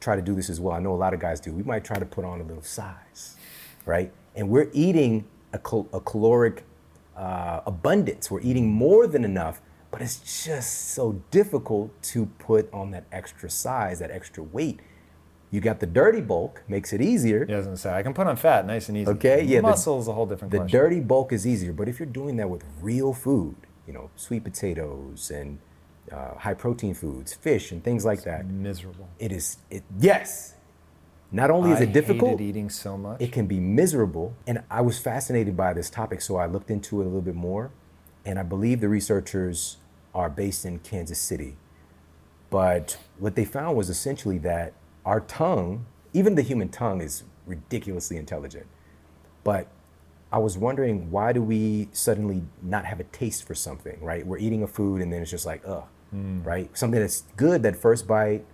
try 0.00 0.16
to 0.16 0.22
do 0.22 0.34
this 0.34 0.48
as 0.48 0.60
well. 0.60 0.74
I 0.74 0.80
know 0.80 0.92
a 0.92 0.96
lot 0.96 1.14
of 1.14 1.20
guys 1.20 1.40
do. 1.40 1.52
We 1.52 1.62
might 1.62 1.84
try 1.84 1.98
to 1.98 2.06
put 2.06 2.24
on 2.24 2.40
a 2.40 2.44
little 2.44 2.62
size, 2.62 3.36
right? 3.84 4.12
And 4.34 4.48
we're 4.48 4.70
eating 4.72 5.26
a, 5.52 5.58
cal- 5.58 5.88
a 5.92 6.00
caloric 6.00 6.64
uh, 7.16 7.60
abundance. 7.66 8.30
We're 8.30 8.40
eating 8.40 8.70
more 8.70 9.06
than 9.06 9.24
enough, 9.24 9.60
but 9.90 10.02
it's 10.02 10.44
just 10.44 10.90
so 10.90 11.22
difficult 11.30 11.90
to 12.04 12.26
put 12.38 12.72
on 12.72 12.90
that 12.92 13.04
extra 13.12 13.48
size, 13.50 13.98
that 14.00 14.10
extra 14.10 14.42
weight. 14.42 14.80
You 15.50 15.60
got 15.60 15.78
the 15.78 15.86
dirty 15.86 16.20
bulk, 16.20 16.64
makes 16.66 16.92
it 16.92 17.00
easier. 17.00 17.46
Yeah, 17.48 17.54
I 17.54 17.58
was 17.58 17.66
gonna 17.66 17.76
say 17.76 17.92
I 17.92 18.02
can 18.02 18.12
put 18.12 18.26
on 18.26 18.36
fat, 18.36 18.66
nice 18.66 18.88
and 18.88 18.98
easy. 18.98 19.10
Okay, 19.12 19.44
yeah. 19.44 19.60
Muscle 19.60 20.00
is 20.00 20.08
a 20.08 20.12
whole 20.12 20.26
different. 20.26 20.50
The 20.50 20.58
question. 20.58 20.80
dirty 20.80 21.00
bulk 21.00 21.32
is 21.32 21.46
easier, 21.46 21.72
but 21.72 21.88
if 21.88 22.00
you're 22.00 22.06
doing 22.06 22.36
that 22.38 22.50
with 22.50 22.64
real 22.80 23.12
food, 23.12 23.54
you 23.86 23.92
know, 23.92 24.10
sweet 24.16 24.42
potatoes 24.42 25.30
and 25.30 25.58
uh, 26.10 26.34
high 26.38 26.54
protein 26.54 26.92
foods, 26.94 27.34
fish, 27.34 27.70
and 27.70 27.84
things 27.84 28.04
like 28.04 28.16
it's 28.16 28.24
that. 28.24 28.46
Miserable. 28.46 29.08
It 29.18 29.30
is. 29.30 29.58
It 29.70 29.84
yes. 30.00 30.53
Not 31.34 31.50
only 31.50 31.72
is 31.72 31.80
I 31.80 31.82
it 31.82 31.92
difficult, 31.92 32.40
eating 32.40 32.70
so 32.70 32.96
much. 32.96 33.20
It 33.20 33.32
can 33.32 33.46
be 33.46 33.58
miserable, 33.58 34.36
and 34.46 34.62
I 34.70 34.82
was 34.82 35.00
fascinated 35.00 35.56
by 35.56 35.72
this 35.72 35.90
topic, 35.90 36.20
so 36.20 36.36
I 36.36 36.46
looked 36.46 36.70
into 36.70 37.00
it 37.00 37.04
a 37.04 37.08
little 37.08 37.20
bit 37.20 37.34
more, 37.34 37.72
and 38.24 38.38
I 38.38 38.44
believe 38.44 38.80
the 38.80 38.88
researchers 38.88 39.78
are 40.14 40.30
based 40.30 40.64
in 40.64 40.78
Kansas 40.78 41.18
City. 41.18 41.56
But 42.50 42.98
what 43.18 43.34
they 43.34 43.44
found 43.44 43.76
was 43.76 43.90
essentially 43.90 44.38
that 44.38 44.74
our 45.04 45.18
tongue, 45.18 45.86
even 46.12 46.36
the 46.36 46.42
human 46.42 46.68
tongue, 46.68 47.00
is 47.00 47.24
ridiculously 47.46 48.16
intelligent. 48.16 48.66
But 49.42 49.66
I 50.30 50.38
was 50.38 50.56
wondering 50.56 51.10
why 51.10 51.32
do 51.32 51.42
we 51.42 51.88
suddenly 51.90 52.44
not 52.62 52.84
have 52.84 53.00
a 53.00 53.04
taste 53.04 53.44
for 53.44 53.56
something, 53.56 54.00
right? 54.00 54.24
We're 54.24 54.38
eating 54.38 54.62
a 54.62 54.68
food 54.68 55.02
and 55.02 55.12
then 55.12 55.20
it's 55.20 55.32
just 55.32 55.46
like, 55.46 55.62
ugh, 55.66 55.84
mm. 56.14 56.46
right? 56.46 56.70
Something 56.78 57.00
that's 57.00 57.22
good 57.36 57.64
that 57.64 57.74
first 57.74 58.06
bite, 58.06 58.44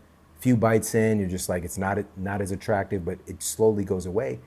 few 0.40 0.56
bites 0.56 0.94
in, 0.94 1.18
you're 1.18 1.28
just 1.28 1.48
like 1.48 1.64
it's 1.64 1.78
not 1.78 1.98
not 2.16 2.40
as 2.40 2.50
attractive, 2.50 3.04
but 3.04 3.18
it 3.26 3.42
slowly 3.42 3.84
goes 3.84 4.06
away. 4.06 4.40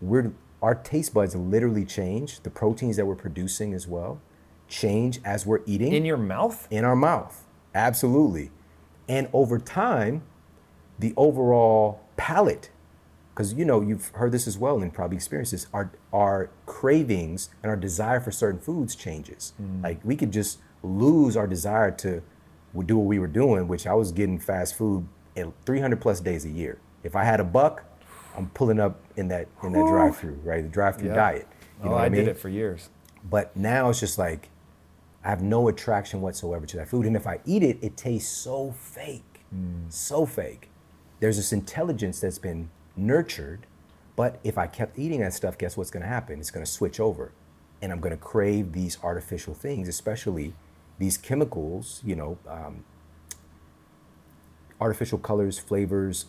We're 0.00 0.32
our 0.60 0.74
taste 0.74 1.14
buds 1.14 1.34
literally 1.34 1.84
change. 1.84 2.40
The 2.40 2.50
proteins 2.50 2.96
that 2.96 3.06
we're 3.06 3.14
producing 3.14 3.72
as 3.72 3.86
well 3.86 4.20
change 4.68 5.20
as 5.24 5.44
we're 5.46 5.60
eating. 5.66 5.92
In 5.92 6.04
your 6.04 6.16
mouth? 6.16 6.66
In 6.70 6.84
our 6.84 6.96
mouth. 6.96 7.44
Absolutely. 7.74 8.50
And 9.08 9.28
over 9.32 9.58
time, 9.58 10.22
the 10.98 11.12
overall 11.16 12.00
palate, 12.16 12.70
because 13.34 13.54
you 13.54 13.64
know 13.64 13.80
you've 13.80 14.08
heard 14.08 14.32
this 14.32 14.46
as 14.46 14.58
well 14.58 14.80
and 14.80 14.92
probably 14.92 15.16
experienced 15.16 15.52
this, 15.52 15.66
our 15.72 15.92
our 16.12 16.50
cravings 16.66 17.50
and 17.62 17.70
our 17.70 17.76
desire 17.76 18.20
for 18.20 18.30
certain 18.30 18.60
foods 18.60 18.94
changes. 18.94 19.52
Mm. 19.60 19.82
Like 19.82 20.00
we 20.04 20.16
could 20.16 20.32
just 20.32 20.58
lose 20.82 21.36
our 21.36 21.46
desire 21.46 21.90
to 21.90 22.22
do 22.86 22.96
what 22.96 23.06
we 23.06 23.18
were 23.18 23.26
doing, 23.26 23.66
which 23.66 23.86
I 23.86 23.94
was 23.94 24.12
getting 24.12 24.38
fast 24.38 24.76
food 24.76 25.06
300 25.64 26.00
plus 26.00 26.20
days 26.20 26.44
a 26.44 26.50
year. 26.50 26.78
If 27.02 27.16
I 27.16 27.24
had 27.24 27.40
a 27.40 27.44
buck, 27.44 27.84
I'm 28.36 28.48
pulling 28.50 28.80
up 28.80 29.00
in 29.16 29.28
that 29.28 29.48
in 29.62 29.72
that 29.72 29.86
drive 29.86 30.16
through, 30.16 30.40
right? 30.44 30.62
The 30.62 30.68
drive 30.68 30.96
through 30.98 31.14
diet. 31.14 31.46
You 31.82 31.90
know 31.90 31.94
oh, 31.94 31.98
I, 31.98 32.06
I 32.06 32.08
mean? 32.08 32.24
did 32.24 32.28
it 32.28 32.38
for 32.38 32.48
years. 32.48 32.90
But 33.28 33.56
now 33.56 33.90
it's 33.90 34.00
just 34.00 34.18
like 34.18 34.48
I 35.24 35.28
have 35.28 35.42
no 35.42 35.68
attraction 35.68 36.20
whatsoever 36.20 36.66
to 36.66 36.76
that 36.78 36.88
food. 36.88 37.06
And 37.06 37.16
if 37.16 37.26
I 37.26 37.40
eat 37.44 37.62
it, 37.62 37.78
it 37.82 37.96
tastes 37.96 38.30
so 38.34 38.72
fake, 38.72 39.40
so 39.88 40.24
fake. 40.24 40.70
There's 41.20 41.36
this 41.36 41.52
intelligence 41.52 42.20
that's 42.20 42.38
been 42.38 42.70
nurtured, 42.96 43.66
but 44.16 44.40
if 44.44 44.56
I 44.56 44.66
kept 44.66 44.98
eating 44.98 45.20
that 45.20 45.34
stuff, 45.34 45.58
guess 45.58 45.76
what's 45.76 45.90
gonna 45.90 46.06
happen? 46.06 46.40
It's 46.40 46.50
gonna 46.50 46.66
switch 46.66 47.00
over. 47.00 47.32
And 47.82 47.92
I'm 47.92 48.00
gonna 48.00 48.16
crave 48.16 48.72
these 48.72 48.98
artificial 49.02 49.54
things, 49.54 49.88
especially 49.88 50.54
these 50.98 51.18
chemicals, 51.18 52.00
you 52.04 52.16
know, 52.16 52.38
um, 52.48 52.84
artificial 54.80 55.18
colors, 55.18 55.58
flavors. 55.58 56.26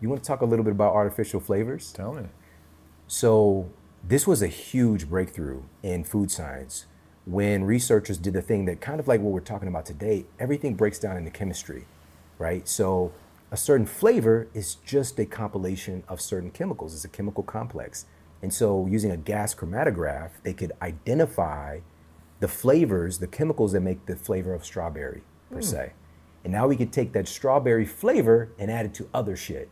You 0.00 0.08
wanna 0.08 0.20
talk 0.20 0.40
a 0.40 0.46
little 0.46 0.64
bit 0.64 0.72
about 0.72 0.94
artificial 0.94 1.40
flavors? 1.40 1.92
Tell 1.92 2.12
me. 2.12 2.24
So, 3.06 3.70
this 4.04 4.26
was 4.26 4.42
a 4.42 4.46
huge 4.48 5.08
breakthrough 5.08 5.62
in 5.82 6.04
food 6.04 6.30
science 6.30 6.86
when 7.28 7.64
researchers 7.64 8.16
did 8.16 8.32
the 8.32 8.40
thing 8.40 8.64
that 8.64 8.80
kind 8.80 8.98
of 8.98 9.06
like 9.06 9.20
what 9.20 9.32
we're 9.32 9.40
talking 9.40 9.68
about 9.68 9.84
today, 9.84 10.24
everything 10.40 10.74
breaks 10.74 10.98
down 10.98 11.16
into 11.18 11.30
chemistry, 11.30 11.84
right? 12.38 12.66
So, 12.66 13.12
a 13.50 13.56
certain 13.56 13.86
flavor 13.86 14.48
is 14.54 14.76
just 14.76 15.18
a 15.18 15.26
compilation 15.26 16.04
of 16.08 16.22
certain 16.22 16.50
chemicals, 16.50 16.94
it's 16.94 17.04
a 17.04 17.08
chemical 17.08 17.42
complex. 17.42 18.06
And 18.40 18.52
so, 18.54 18.86
using 18.86 19.10
a 19.10 19.16
gas 19.18 19.54
chromatograph, 19.54 20.30
they 20.42 20.54
could 20.54 20.72
identify 20.80 21.80
the 22.40 22.48
flavors, 22.48 23.18
the 23.18 23.26
chemicals 23.26 23.72
that 23.72 23.80
make 23.80 24.06
the 24.06 24.16
flavor 24.16 24.54
of 24.54 24.64
strawberry, 24.64 25.22
per 25.50 25.56
hmm. 25.56 25.62
se. 25.62 25.92
And 26.48 26.54
now 26.54 26.66
we 26.66 26.76
could 26.76 26.94
take 26.94 27.12
that 27.12 27.28
strawberry 27.28 27.84
flavor 27.84 28.48
and 28.58 28.70
add 28.70 28.86
it 28.86 28.94
to 28.94 29.08
other 29.12 29.36
shit 29.36 29.68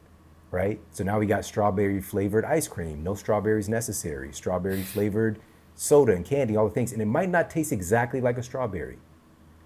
right? 0.52 0.80
So 0.90 1.04
now 1.04 1.18
we 1.18 1.26
got 1.26 1.44
strawberry 1.44 2.00
flavored 2.00 2.44
ice 2.44 2.68
cream, 2.68 3.02
no 3.02 3.14
strawberries 3.14 3.68
necessary, 3.68 4.32
strawberry 4.32 4.82
flavored 4.82 5.38
soda 5.74 6.12
and 6.12 6.24
candy, 6.24 6.56
all 6.56 6.68
the 6.68 6.72
things. 6.72 6.92
And 6.92 7.02
it 7.02 7.06
might 7.06 7.28
not 7.28 7.50
taste 7.50 7.72
exactly 7.72 8.20
like 8.20 8.38
a 8.38 8.42
strawberry, 8.42 8.98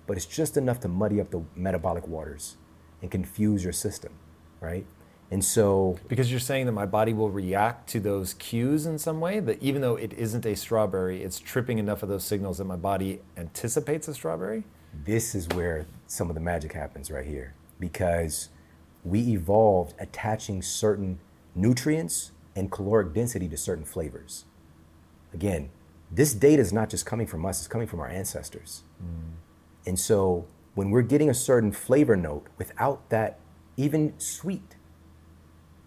but 0.07 0.17
it's 0.17 0.27
just 0.27 0.57
enough 0.57 0.81
to 0.81 0.89
muddy 0.89 1.21
up 1.21 1.31
the 1.31 1.43
metabolic 1.55 2.09
waters 2.09 2.57
and 3.03 3.11
confuse 3.11 3.63
your 3.63 3.75
system, 3.75 4.13
right? 4.61 4.87
And 5.31 5.45
so, 5.45 5.99
Because 6.09 6.31
you're 6.31 6.41
saying 6.41 6.67
that 6.67 6.73
my 6.73 6.87
body 6.87 7.13
will 7.13 7.31
react 7.31 7.89
to 7.91 8.01
those 8.01 8.35
cues 8.35 8.87
in 8.87 8.99
some 8.99 9.21
way, 9.21 9.39
that 9.39 9.63
even 9.63 9.83
though 9.83 9.97
it 9.97 10.15
isn't 10.15 10.47
a 10.47 10.57
strawberry, 10.57 11.23
it's 11.23 11.39
tripping 11.39 11.79
enough 11.79 12.03
of 12.03 12.09
those 12.09 12.25
signals 12.25 12.57
that 12.59 12.65
my 12.65 12.77
body 12.77 13.21
anticipates 13.37 14.09
a 14.09 14.15
strawberry? 14.15 14.65
this 15.05 15.35
is 15.35 15.49
where 15.49 15.87
some 16.11 16.29
of 16.29 16.35
the 16.35 16.41
magic 16.41 16.73
happens 16.73 17.09
right 17.09 17.25
here 17.25 17.55
because 17.79 18.49
we 19.05 19.21
evolved 19.29 19.95
attaching 20.01 20.61
certain 20.61 21.21
nutrients 21.55 22.33
and 22.57 22.71
caloric 22.73 23.15
density 23.15 23.49
to 23.49 23.57
certain 23.57 23.85
flavors. 23.85 24.45
Again, 25.33 25.71
this 26.11 26.35
data 26.35 26.61
is 26.61 26.73
not 26.73 26.91
just 26.91 27.07
coming 27.07 27.29
from 27.29 27.47
us, 27.47 27.61
it's 27.61 27.69
coming 27.69 27.87
from 27.87 28.01
our 28.01 28.09
ancestors. 28.09 28.83
Mm. 29.01 29.35
And 29.87 30.01
so 30.01 30.47
when 30.75 30.91
we're 30.91 31.03
getting 31.03 31.31
a 31.31 31.35
certain 31.35 31.71
flavor 31.71 32.17
note 32.17 32.49
without 32.59 33.09
that 33.11 33.39
even 33.77 34.15
sweet, 34.19 34.75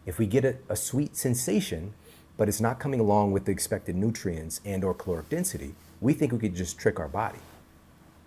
if 0.05 0.17
we 0.17 0.25
get 0.25 0.45
a, 0.45 0.55
a 0.69 0.77
sweet 0.77 1.17
sensation, 1.17 1.93
but 2.37 2.47
it's 2.47 2.61
not 2.61 2.79
coming 2.79 3.01
along 3.01 3.33
with 3.33 3.43
the 3.43 3.51
expected 3.51 3.97
nutrients 3.97 4.61
and 4.63 4.85
or 4.85 4.93
caloric 4.93 5.27
density, 5.27 5.75
we 5.99 6.13
think 6.13 6.31
we 6.31 6.39
could 6.39 6.55
just 6.55 6.79
trick 6.79 6.97
our 6.97 7.09
body. 7.09 7.39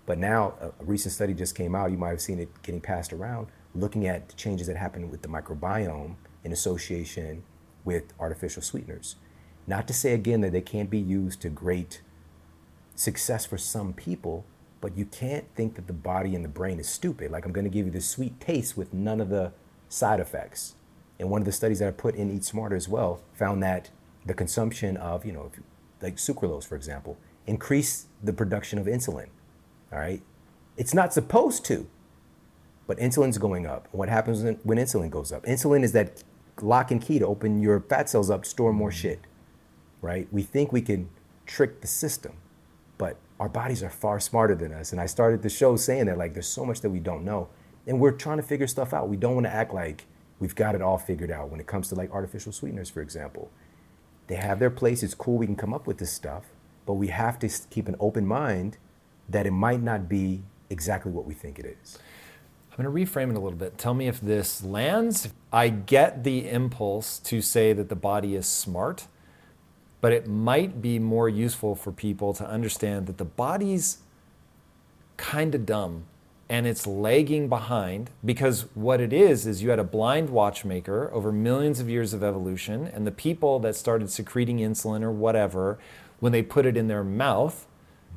But 0.07 0.19
now 0.19 0.55
a, 0.61 0.85
recent 0.85 1.12
study 1.12 1.35
just 1.35 1.55
came 1.55 1.75
out, 1.75 1.90
you 1.90 1.99
might 1.99 2.11
have 2.11 2.21
seen 2.21 2.38
it 2.38 2.62
getting 2.62 2.81
passed 2.81 3.12
around, 3.12 3.49
looking 3.75 4.07
at 4.07 4.29
the 4.29 4.35
changes 4.35 4.69
that 4.69 4.77
happen 4.77 5.11
with 5.11 5.23
the 5.23 5.29
microbiome 5.29 6.14
in 6.45 6.53
association 6.53 7.42
with 7.85 8.14
artificial 8.19 8.62
sweeteners. 8.62 9.16
Not 9.66 9.88
to 9.88 9.95
say 9.95 10.12
again 10.14 10.40
that 10.42 10.53
they 10.53 10.61
can't 10.61 10.88
be 10.88 10.99
used 10.99 11.40
to 11.42 11.49
great 11.49 12.01
success 12.95 13.45
for 13.45 13.59
some 13.59 13.92
people, 13.92 14.45
but 14.81 14.97
you 14.97 15.05
can't 15.05 15.45
think 15.57 15.75
that 15.75 15.88
the 15.88 15.92
body 15.92 16.35
and 16.35 16.45
the 16.45 16.49
brain 16.49 16.79
is 16.79 16.88
stupid. 16.88 17.33
Like 17.33 17.45
I'm 17.45 17.53
going 17.53 17.64
to 17.64 17.71
give 17.71 17.87
you 17.87 17.92
this 17.92 18.09
sweet 18.09 18.38
taste 18.38 18.77
with 18.77 18.95
none 18.95 19.21
of 19.21 19.29
the 19.29 19.53
side 19.88 20.21
effects. 20.21 20.75
And 21.19 21.31
one 21.31 21.40
of 21.40 21.47
the 21.47 21.53
studies 21.53 21.81
that 21.81 21.88
I 21.88 21.90
put 21.90 22.14
in 22.14 22.31
Eat 22.31 22.45
Smarter 22.45 22.77
as 22.77 22.88
well 22.88 23.21
found 23.35 23.62
that 23.62 23.90
the 24.25 24.35
consumption 24.35 24.97
of, 24.97 25.25
you 25.25 25.33
know, 25.33 25.51
like 26.03 26.16
sucralose, 26.16 26.66
for 26.66 26.77
example, 26.77 27.16
increased 27.47 28.07
the 28.23 28.33
production 28.33 28.79
of 28.79 28.87
insulin. 28.87 29.29
All 29.92 29.99
right. 29.99 30.22
It's 30.77 30.94
not 30.94 31.12
supposed 31.12 31.64
to, 31.66 31.87
but 32.87 32.99
insulin's 32.99 33.38
going 33.38 33.66
up. 33.66 33.88
What 33.92 34.09
happens 34.09 34.42
when, 34.42 34.57
when 34.62 34.79
insulin 34.79 35.11
goes 35.11 35.33
up? 35.33 35.44
Insulin 35.44 35.83
is 35.83 35.92
that 35.92 36.22
lock 36.61 36.90
and 36.90 37.01
key 37.01 37.18
to 37.18 37.27
open 37.27 37.61
your 37.61 37.81
fat 37.81 38.09
cells 38.09 38.31
up, 38.31 38.44
store 38.44 38.72
more 38.72 38.90
mm-hmm. 38.90 38.99
shit, 38.99 39.20
right? 40.01 40.29
We 40.31 40.42
think 40.42 40.72
we 40.72 40.83
can 40.83 41.09
trick 41.46 41.81
the 41.81 41.87
system, 41.87 42.35
but 42.99 43.16
our 43.38 43.49
bodies 43.49 43.83
are 43.83 43.90
far 43.90 44.20
smarter 44.20 44.55
than 44.55 44.72
us. 44.72 44.92
And 44.92 45.01
I 45.01 45.07
started 45.07 45.42
the 45.42 45.49
show 45.49 45.77
saying 45.77 46.07
that, 46.07 46.18
like, 46.18 46.35
there's 46.35 46.49
so 46.49 46.64
much 46.64 46.81
that 46.81 46.90
we 46.90 47.01
don't 47.01 47.25
know. 47.25 47.49
And 47.87 48.01
we're 48.01 48.12
trying 48.12 48.38
to 48.38 48.42
figure 48.42 48.66
stuff 48.66 48.92
out. 48.92 49.09
We 49.09 49.16
don't 49.16 49.35
want 49.35 49.46
to 49.46 49.55
act 49.55 49.72
like 49.72 50.07
we've 50.40 50.55
got 50.55 50.75
it 50.75 50.83
all 50.83 50.99
figured 50.99 51.31
out 51.31 51.51
when 51.51 51.61
it 51.61 51.66
comes 51.66 51.88
to, 51.88 51.94
like, 51.94 52.11
artificial 52.11 52.53
sweeteners, 52.53 52.90
for 52.90 53.01
example. 53.01 53.51
They 54.27 54.37
have 54.37 54.59
their 54.59 54.70
place. 54.70 55.03
It's 55.03 55.14
cool 55.14 55.38
we 55.38 55.46
can 55.46 55.57
come 55.57 55.72
up 55.72 55.87
with 55.87 55.99
this 55.99 56.12
stuff, 56.12 56.44
but 56.85 56.94
we 56.94 57.09
have 57.09 57.38
to 57.40 57.49
keep 57.70 57.88
an 57.88 57.96
open 58.01 58.27
mind 58.27 58.79
that 59.28 59.46
it 59.46 59.52
might 59.52 59.82
not 59.82 60.08
be 60.08 60.42
exactly 60.70 61.12
what 61.12 61.24
we 61.24 61.34
think 61.34 61.58
it 61.58 61.78
is. 61.82 61.98
I'm 62.78 62.84
going 62.84 63.06
to 63.06 63.12
reframe 63.12 63.30
it 63.30 63.36
a 63.36 63.40
little 63.40 63.58
bit. 63.58 63.78
Tell 63.78 63.94
me 63.94 64.06
if 64.06 64.20
this 64.20 64.62
lands. 64.62 65.28
I 65.52 65.70
get 65.70 66.24
the 66.24 66.48
impulse 66.48 67.18
to 67.20 67.40
say 67.40 67.72
that 67.72 67.88
the 67.88 67.96
body 67.96 68.34
is 68.34 68.46
smart, 68.46 69.06
but 70.02 70.12
it 70.12 70.26
might 70.26 70.82
be 70.82 70.98
more 70.98 71.28
useful 71.28 71.74
for 71.74 71.90
people 71.90 72.34
to 72.34 72.46
understand 72.46 73.06
that 73.06 73.16
the 73.16 73.24
body's 73.24 73.98
kind 75.16 75.54
of 75.54 75.64
dumb 75.64 76.04
and 76.48 76.66
it's 76.66 76.86
lagging 76.86 77.48
behind 77.48 78.10
because 78.24 78.66
what 78.74 79.00
it 79.00 79.12
is 79.12 79.46
is 79.46 79.62
you 79.62 79.70
had 79.70 79.78
a 79.78 79.84
blind 79.84 80.30
watchmaker 80.30 81.10
over 81.12 81.32
millions 81.32 81.80
of 81.80 81.88
years 81.88 82.12
of 82.12 82.22
evolution 82.22 82.86
and 82.86 83.06
the 83.06 83.10
people 83.10 83.58
that 83.58 83.74
started 83.74 84.10
secreting 84.10 84.58
insulin 84.58 85.02
or 85.02 85.10
whatever 85.10 85.78
when 86.20 86.32
they 86.32 86.42
put 86.42 86.64
it 86.64 86.76
in 86.76 86.86
their 86.86 87.02
mouth 87.02 87.65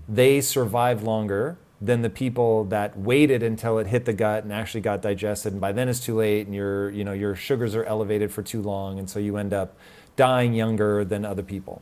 they 0.10 0.42
survive 0.42 1.04
longer 1.04 1.58
than 1.82 2.02
the 2.02 2.10
people 2.10 2.66
that 2.66 2.98
waited 2.98 3.42
until 3.42 3.78
it 3.78 3.88
hit 3.88 4.04
the 4.04 4.12
gut 4.12 4.44
and 4.44 4.52
actually 4.52 4.82
got 4.82 5.02
digested 5.02 5.54
and 5.54 5.62
by 5.62 5.72
then 5.72 5.88
it's 5.88 6.02
too 6.02 6.16
late 6.16 6.46
and 6.46 6.54
your 6.54 6.90
you 6.90 7.06
know 7.06 7.14
your 7.14 7.36
sugars 7.36 7.74
are 7.74 7.86
elevated 7.86 8.32
for 8.32 8.44
too 8.44 8.62
long 8.62 9.00
and 9.00 9.10
so 9.10 9.18
you 9.18 9.38
end 9.38 9.54
up 9.54 9.78
dying 10.18 10.54
younger 10.54 11.06
than 11.06 11.24
other 11.24 11.44
people 11.44 11.82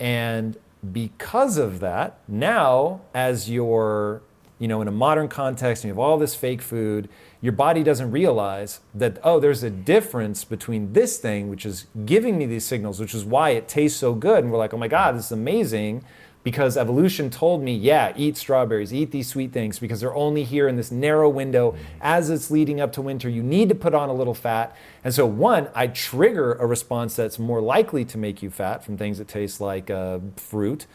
and 0.00 0.56
because 0.90 1.58
of 1.58 1.78
that, 1.80 2.18
now 2.26 3.02
as 3.14 3.48
you're, 3.48 4.20
you 4.58 4.66
know, 4.66 4.82
in 4.82 4.88
a 4.88 4.92
modern 4.92 5.28
context 5.28 5.84
and 5.84 5.88
you 5.88 5.92
have 5.94 5.98
all 5.98 6.18
this 6.18 6.34
fake 6.34 6.60
food, 6.60 7.08
your 7.40 7.52
body 7.52 7.82
doesn't 7.84 8.10
realize 8.10 8.80
that, 8.94 9.18
oh, 9.22 9.38
there's 9.38 9.62
a 9.62 9.70
difference 9.70 10.44
between 10.44 10.92
this 10.92 11.18
thing, 11.18 11.48
which 11.48 11.64
is 11.64 11.86
giving 12.04 12.36
me 12.36 12.46
these 12.46 12.64
signals, 12.64 12.98
which 12.98 13.14
is 13.14 13.24
why 13.24 13.50
it 13.50 13.68
tastes 13.68 13.98
so 13.98 14.14
good. 14.14 14.42
And 14.42 14.52
we're 14.52 14.58
like, 14.58 14.74
oh 14.74 14.78
my 14.78 14.88
God, 14.88 15.16
this 15.16 15.26
is 15.26 15.32
amazing. 15.32 16.04
Because 16.44 16.76
evolution 16.76 17.30
told 17.30 17.62
me, 17.62 17.74
yeah, 17.74 18.12
eat 18.16 18.36
strawberries, 18.36 18.92
eat 18.92 19.12
these 19.12 19.28
sweet 19.28 19.52
things, 19.52 19.78
because 19.78 20.00
they're 20.00 20.14
only 20.14 20.42
here 20.42 20.66
in 20.66 20.76
this 20.76 20.90
narrow 20.90 21.28
window. 21.28 21.76
As 22.00 22.30
it's 22.30 22.50
leading 22.50 22.80
up 22.80 22.92
to 22.94 23.02
winter, 23.02 23.28
you 23.28 23.42
need 23.44 23.68
to 23.68 23.76
put 23.76 23.94
on 23.94 24.08
a 24.08 24.12
little 24.12 24.34
fat. 24.34 24.76
And 25.04 25.14
so, 25.14 25.24
one, 25.24 25.68
I 25.74 25.86
trigger 25.86 26.54
a 26.54 26.66
response 26.66 27.14
that's 27.14 27.38
more 27.38 27.60
likely 27.60 28.04
to 28.06 28.18
make 28.18 28.42
you 28.42 28.50
fat 28.50 28.84
from 28.84 28.96
things 28.96 29.18
that 29.18 29.28
taste 29.28 29.60
like 29.60 29.88
uh, 29.88 30.18
fruit. 30.36 30.86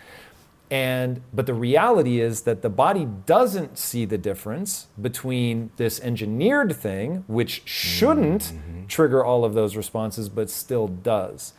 And 0.69 1.21
but 1.33 1.45
the 1.45 1.53
reality 1.53 2.19
is 2.19 2.41
that 2.41 2.61
the 2.61 2.69
body 2.69 3.07
doesn't 3.25 3.77
see 3.77 4.03
the 4.03 4.17
difference 4.17 4.87
between 5.01 5.71
this 5.77 6.01
engineered 6.01 6.75
thing, 6.75 7.23
which 7.27 7.61
shouldn't 7.65 8.51
trigger 8.89 9.23
all 9.23 9.45
of 9.45 9.53
those 9.53 9.77
responses, 9.77 10.27
but 10.27 10.49
still 10.49 10.87
does. 10.87 11.53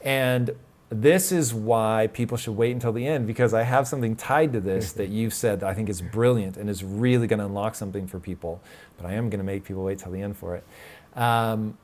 And 0.00 0.54
this 0.92 1.32
is 1.32 1.54
why 1.54 2.08
people 2.12 2.36
should 2.36 2.54
wait 2.54 2.72
until 2.72 2.92
the 2.92 3.06
end 3.06 3.26
because 3.26 3.54
I 3.54 3.62
have 3.62 3.88
something 3.88 4.14
tied 4.14 4.52
to 4.52 4.60
this 4.60 4.92
that 4.92 5.08
you've 5.08 5.32
said 5.32 5.60
that 5.60 5.68
I 5.68 5.74
think 5.74 5.88
is 5.88 6.02
brilliant 6.02 6.58
and 6.58 6.68
is 6.68 6.84
really 6.84 7.26
going 7.26 7.38
to 7.38 7.46
unlock 7.46 7.74
something 7.74 8.06
for 8.06 8.18
people. 8.18 8.60
But 8.98 9.06
I 9.06 9.14
am 9.14 9.30
going 9.30 9.38
to 9.38 9.44
make 9.44 9.64
people 9.64 9.84
wait 9.84 9.98
till 9.98 10.12
the 10.12 10.20
end 10.20 10.36
for 10.36 10.56
it. 10.56 10.64
Um, 11.18 11.78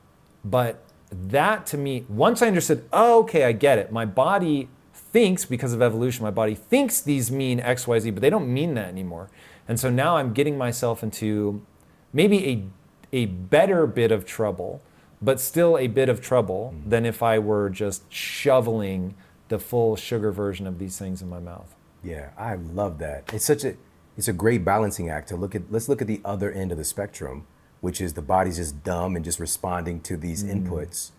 but 0.45 0.83
that 1.11 1.65
to 1.67 1.77
me, 1.77 2.05
once 2.07 2.41
I 2.43 2.47
understood, 2.47 2.87
oh, 2.93 3.21
okay, 3.21 3.45
I 3.45 3.51
get 3.51 3.79
it. 3.79 3.91
My 3.91 4.05
body 4.05 4.69
thinks 4.93 5.43
because 5.43 5.73
of 5.73 5.81
evolution, 5.81 6.23
my 6.23 6.31
body 6.31 6.53
thinks 6.53 7.01
these 7.01 7.31
mean 7.31 7.59
X, 7.59 7.87
Y, 7.87 7.99
Z, 7.99 8.11
but 8.11 8.21
they 8.21 8.29
don't 8.29 8.47
mean 8.47 8.75
that 8.75 8.89
anymore. 8.89 9.29
And 9.67 9.79
so 9.79 9.89
now 9.89 10.17
I'm 10.17 10.33
getting 10.33 10.57
myself 10.57 11.01
into 11.01 11.65
maybe 12.13 12.47
a, 12.47 12.63
a 13.11 13.25
better 13.25 13.87
bit 13.87 14.11
of 14.11 14.25
trouble, 14.25 14.81
but 15.21 15.39
still 15.39 15.77
a 15.77 15.87
bit 15.87 16.09
of 16.09 16.21
trouble 16.21 16.73
mm-hmm. 16.73 16.89
than 16.89 17.05
if 17.05 17.21
I 17.21 17.39
were 17.39 17.69
just 17.69 18.11
shoveling 18.11 19.15
the 19.49 19.59
full 19.59 19.95
sugar 19.95 20.31
version 20.31 20.67
of 20.67 20.79
these 20.79 20.97
things 20.97 21.21
in 21.21 21.29
my 21.29 21.39
mouth. 21.39 21.75
Yeah, 22.03 22.29
I 22.37 22.55
love 22.55 22.99
that. 22.99 23.33
It's 23.33 23.45
such 23.45 23.63
a 23.63 23.75
it's 24.17 24.27
a 24.27 24.33
great 24.33 24.65
balancing 24.65 25.09
act 25.09 25.29
to 25.29 25.35
look 25.35 25.55
at 25.55 25.71
let's 25.71 25.89
look 25.89 26.01
at 26.01 26.07
the 26.07 26.21
other 26.23 26.51
end 26.51 26.71
of 26.71 26.77
the 26.77 26.83
spectrum, 26.83 27.47
which 27.81 27.99
is 27.99 28.13
the 28.13 28.21
body's 28.21 28.57
just 28.57 28.83
dumb 28.83 29.15
and 29.15 29.25
just 29.25 29.39
responding 29.39 30.01
to 30.01 30.17
these 30.17 30.43
mm. 30.43 30.53
inputs. 30.53 31.11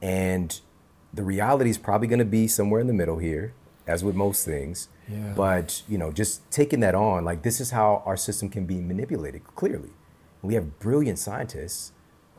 And 0.00 0.60
the 1.14 1.22
reality 1.22 1.70
is 1.70 1.78
probably 1.78 2.08
going 2.08 2.18
to 2.18 2.24
be 2.24 2.48
somewhere 2.48 2.80
in 2.80 2.86
the 2.86 2.92
middle 2.92 3.18
here, 3.18 3.54
as 3.86 4.02
with 4.02 4.14
most 4.14 4.44
things. 4.44 4.88
Yeah. 5.08 5.32
But, 5.36 5.82
you 5.88 5.98
know, 5.98 6.10
just 6.10 6.50
taking 6.50 6.80
that 6.80 6.94
on, 6.94 7.24
like 7.24 7.42
this 7.42 7.60
is 7.60 7.70
how 7.70 8.02
our 8.06 8.16
system 8.16 8.48
can 8.48 8.66
be 8.66 8.80
manipulated 8.80 9.44
clearly. 9.54 9.90
We 10.40 10.54
have 10.54 10.78
brilliant 10.80 11.18
scientists 11.18 11.92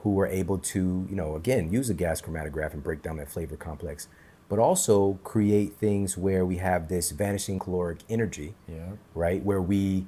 who 0.04 0.20
are 0.20 0.28
able 0.28 0.58
to, 0.58 1.08
you 1.10 1.16
know, 1.16 1.36
again, 1.36 1.72
use 1.72 1.90
a 1.90 1.94
gas 1.94 2.22
chromatograph 2.22 2.74
and 2.74 2.84
break 2.84 3.02
down 3.02 3.16
that 3.16 3.30
flavor 3.30 3.56
complex, 3.56 4.10
but 4.50 4.60
also 4.60 5.18
create 5.24 5.78
things 5.78 6.18
where 6.18 6.46
we 6.46 6.58
have 6.58 6.90
this 6.90 7.12
vanishing 7.12 7.58
caloric 7.58 8.00
energy, 8.10 8.54
yeah. 8.68 8.92
right? 9.16 9.42
Where 9.44 9.62
we 9.62 10.06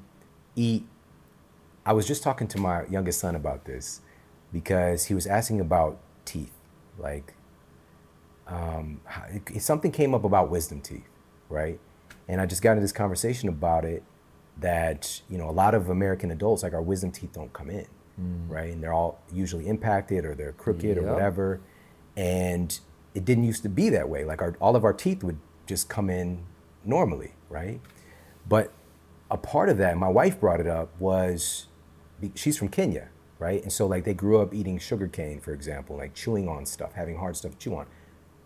eat. 0.56 0.86
I 1.86 1.94
was 1.94 2.06
just 2.06 2.24
talking 2.24 2.48
to 2.50 2.60
my 2.60 2.86
youngest 2.88 3.20
son 3.20 3.36
about 3.36 3.64
this 3.64 4.02
because 4.52 5.06
he 5.06 5.14
was 5.14 5.26
asking 5.26 5.62
about 5.62 5.98
teeth. 6.26 6.52
Like, 6.98 7.34
um, 8.48 9.00
something 9.60 9.92
came 9.92 10.14
up 10.14 10.26
about 10.26 10.50
wisdom 10.50 10.82
teeth, 10.82 11.08
right? 11.48 11.80
And 12.28 12.42
I 12.42 12.46
just 12.46 12.62
got 12.62 12.72
into 12.72 12.82
this 12.82 12.92
conversation 12.92 13.48
about 13.48 13.86
it 13.86 14.04
that, 14.60 15.22
you 15.30 15.38
know, 15.38 15.50
a 15.50 15.52
lot 15.52 15.74
of 15.74 15.90
American 15.90 16.32
adults, 16.32 16.64
like 16.64 16.74
our 16.74 16.82
wisdom 16.82 17.12
teeth 17.12 17.32
don't 17.32 17.54
come 17.54 17.70
in, 17.70 17.88
mm. 18.22 18.50
right? 18.50 18.72
And 18.72 18.82
they're 18.82 18.94
all 18.94 19.22
usually 19.32 19.68
impacted 19.68 20.26
or 20.26 20.36
they're 20.36 20.54
crooked 20.54 20.84
yep. 20.84 20.98
or 20.98 21.14
whatever. 21.14 21.62
And 22.16 22.78
it 23.14 23.26
didn't 23.26 23.46
used 23.46 23.64
to 23.64 23.70
be 23.70 23.90
that 23.90 24.10
way. 24.10 24.26
Like 24.26 24.42
our, 24.42 24.56
all 24.60 24.76
of 24.76 24.84
our 24.84 24.94
teeth 24.94 25.24
would 25.24 25.38
just 25.68 25.90
come 25.90 26.10
in 26.10 26.46
normally, 26.84 27.34
right? 27.50 27.82
But 28.48 28.72
a 29.32 29.38
part 29.38 29.70
of 29.70 29.78
that, 29.80 29.98
my 29.98 30.08
wife 30.08 30.40
brought 30.40 30.60
it 30.60 30.68
up, 30.68 30.90
was 31.00 31.68
she's 32.36 32.58
from 32.58 32.70
Kenya, 32.70 33.10
right? 33.40 33.62
And 33.64 33.72
so 33.72 33.88
like 33.88 34.04
they 34.04 34.14
grew 34.14 34.40
up 34.40 34.54
eating 34.54 34.78
sugar 34.78 35.08
cane, 35.08 35.40
for 35.40 35.54
example, 35.54 35.98
like 35.98 36.14
chewing 36.14 36.48
on 36.48 36.66
stuff, 36.66 36.94
having 36.94 37.18
hard 37.18 37.36
stuff 37.36 37.54
to 37.54 37.58
chew 37.58 37.76
on. 37.76 37.88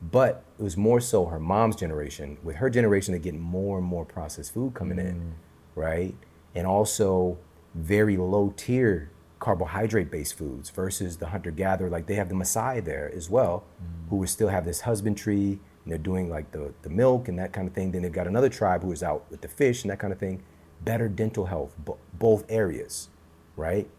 But 0.02 0.46
it 0.58 0.64
was 0.64 0.78
more 0.78 1.02
so 1.02 1.26
her 1.26 1.40
mom's 1.40 1.76
generation. 1.76 2.38
With 2.42 2.58
her 2.58 2.70
generation, 2.70 3.14
they 3.14 3.20
get 3.20 3.36
more 3.36 3.78
and 3.78 3.86
more 3.86 4.06
processed 4.06 4.54
food 4.54 4.74
coming 4.74 4.98
mm. 4.98 5.10
in, 5.10 5.36
right? 5.76 6.16
And 6.56 6.66
also 6.66 7.38
very 7.76 8.16
low 8.16 8.54
tier 8.56 9.12
carbohydrate 9.40 10.12
based 10.12 10.38
foods 10.38 10.70
versus 10.70 11.18
the 11.18 11.28
hunter 11.28 11.52
gatherer. 11.52 11.90
Like 11.90 12.08
they 12.08 12.16
have 12.16 12.30
the 12.30 12.36
Maasai 12.36 12.84
there 12.84 13.12
as 13.16 13.30
well, 13.30 13.64
mm. 13.82 14.10
who 14.10 14.18
would 14.18 14.30
still 14.30 14.50
have 14.50 14.66
this 14.66 14.82
husbandry 14.82 15.60
and 15.84 15.92
they're 15.92 15.98
doing 15.98 16.30
like 16.30 16.52
the, 16.52 16.74
the 16.82 16.90
milk 16.90 17.28
and 17.28 17.40
that 17.40 17.54
kind 17.54 17.68
of 17.68 17.74
thing. 17.74 17.92
Then 17.92 18.02
they've 18.02 18.12
got 18.12 18.28
another 18.28 18.50
tribe 18.50 18.84
who 18.84 18.92
is 18.92 19.04
out 19.04 19.26
with 19.30 19.42
the 19.42 19.48
fish 19.48 19.84
and 19.84 19.92
that 19.92 20.00
kind 20.00 20.14
of 20.14 20.20
thing. 20.20 20.44
Better 20.82 21.10
dental 21.10 21.46
health, 21.46 21.76
both 22.14 22.46
areas, 22.50 23.10
right? 23.56 23.90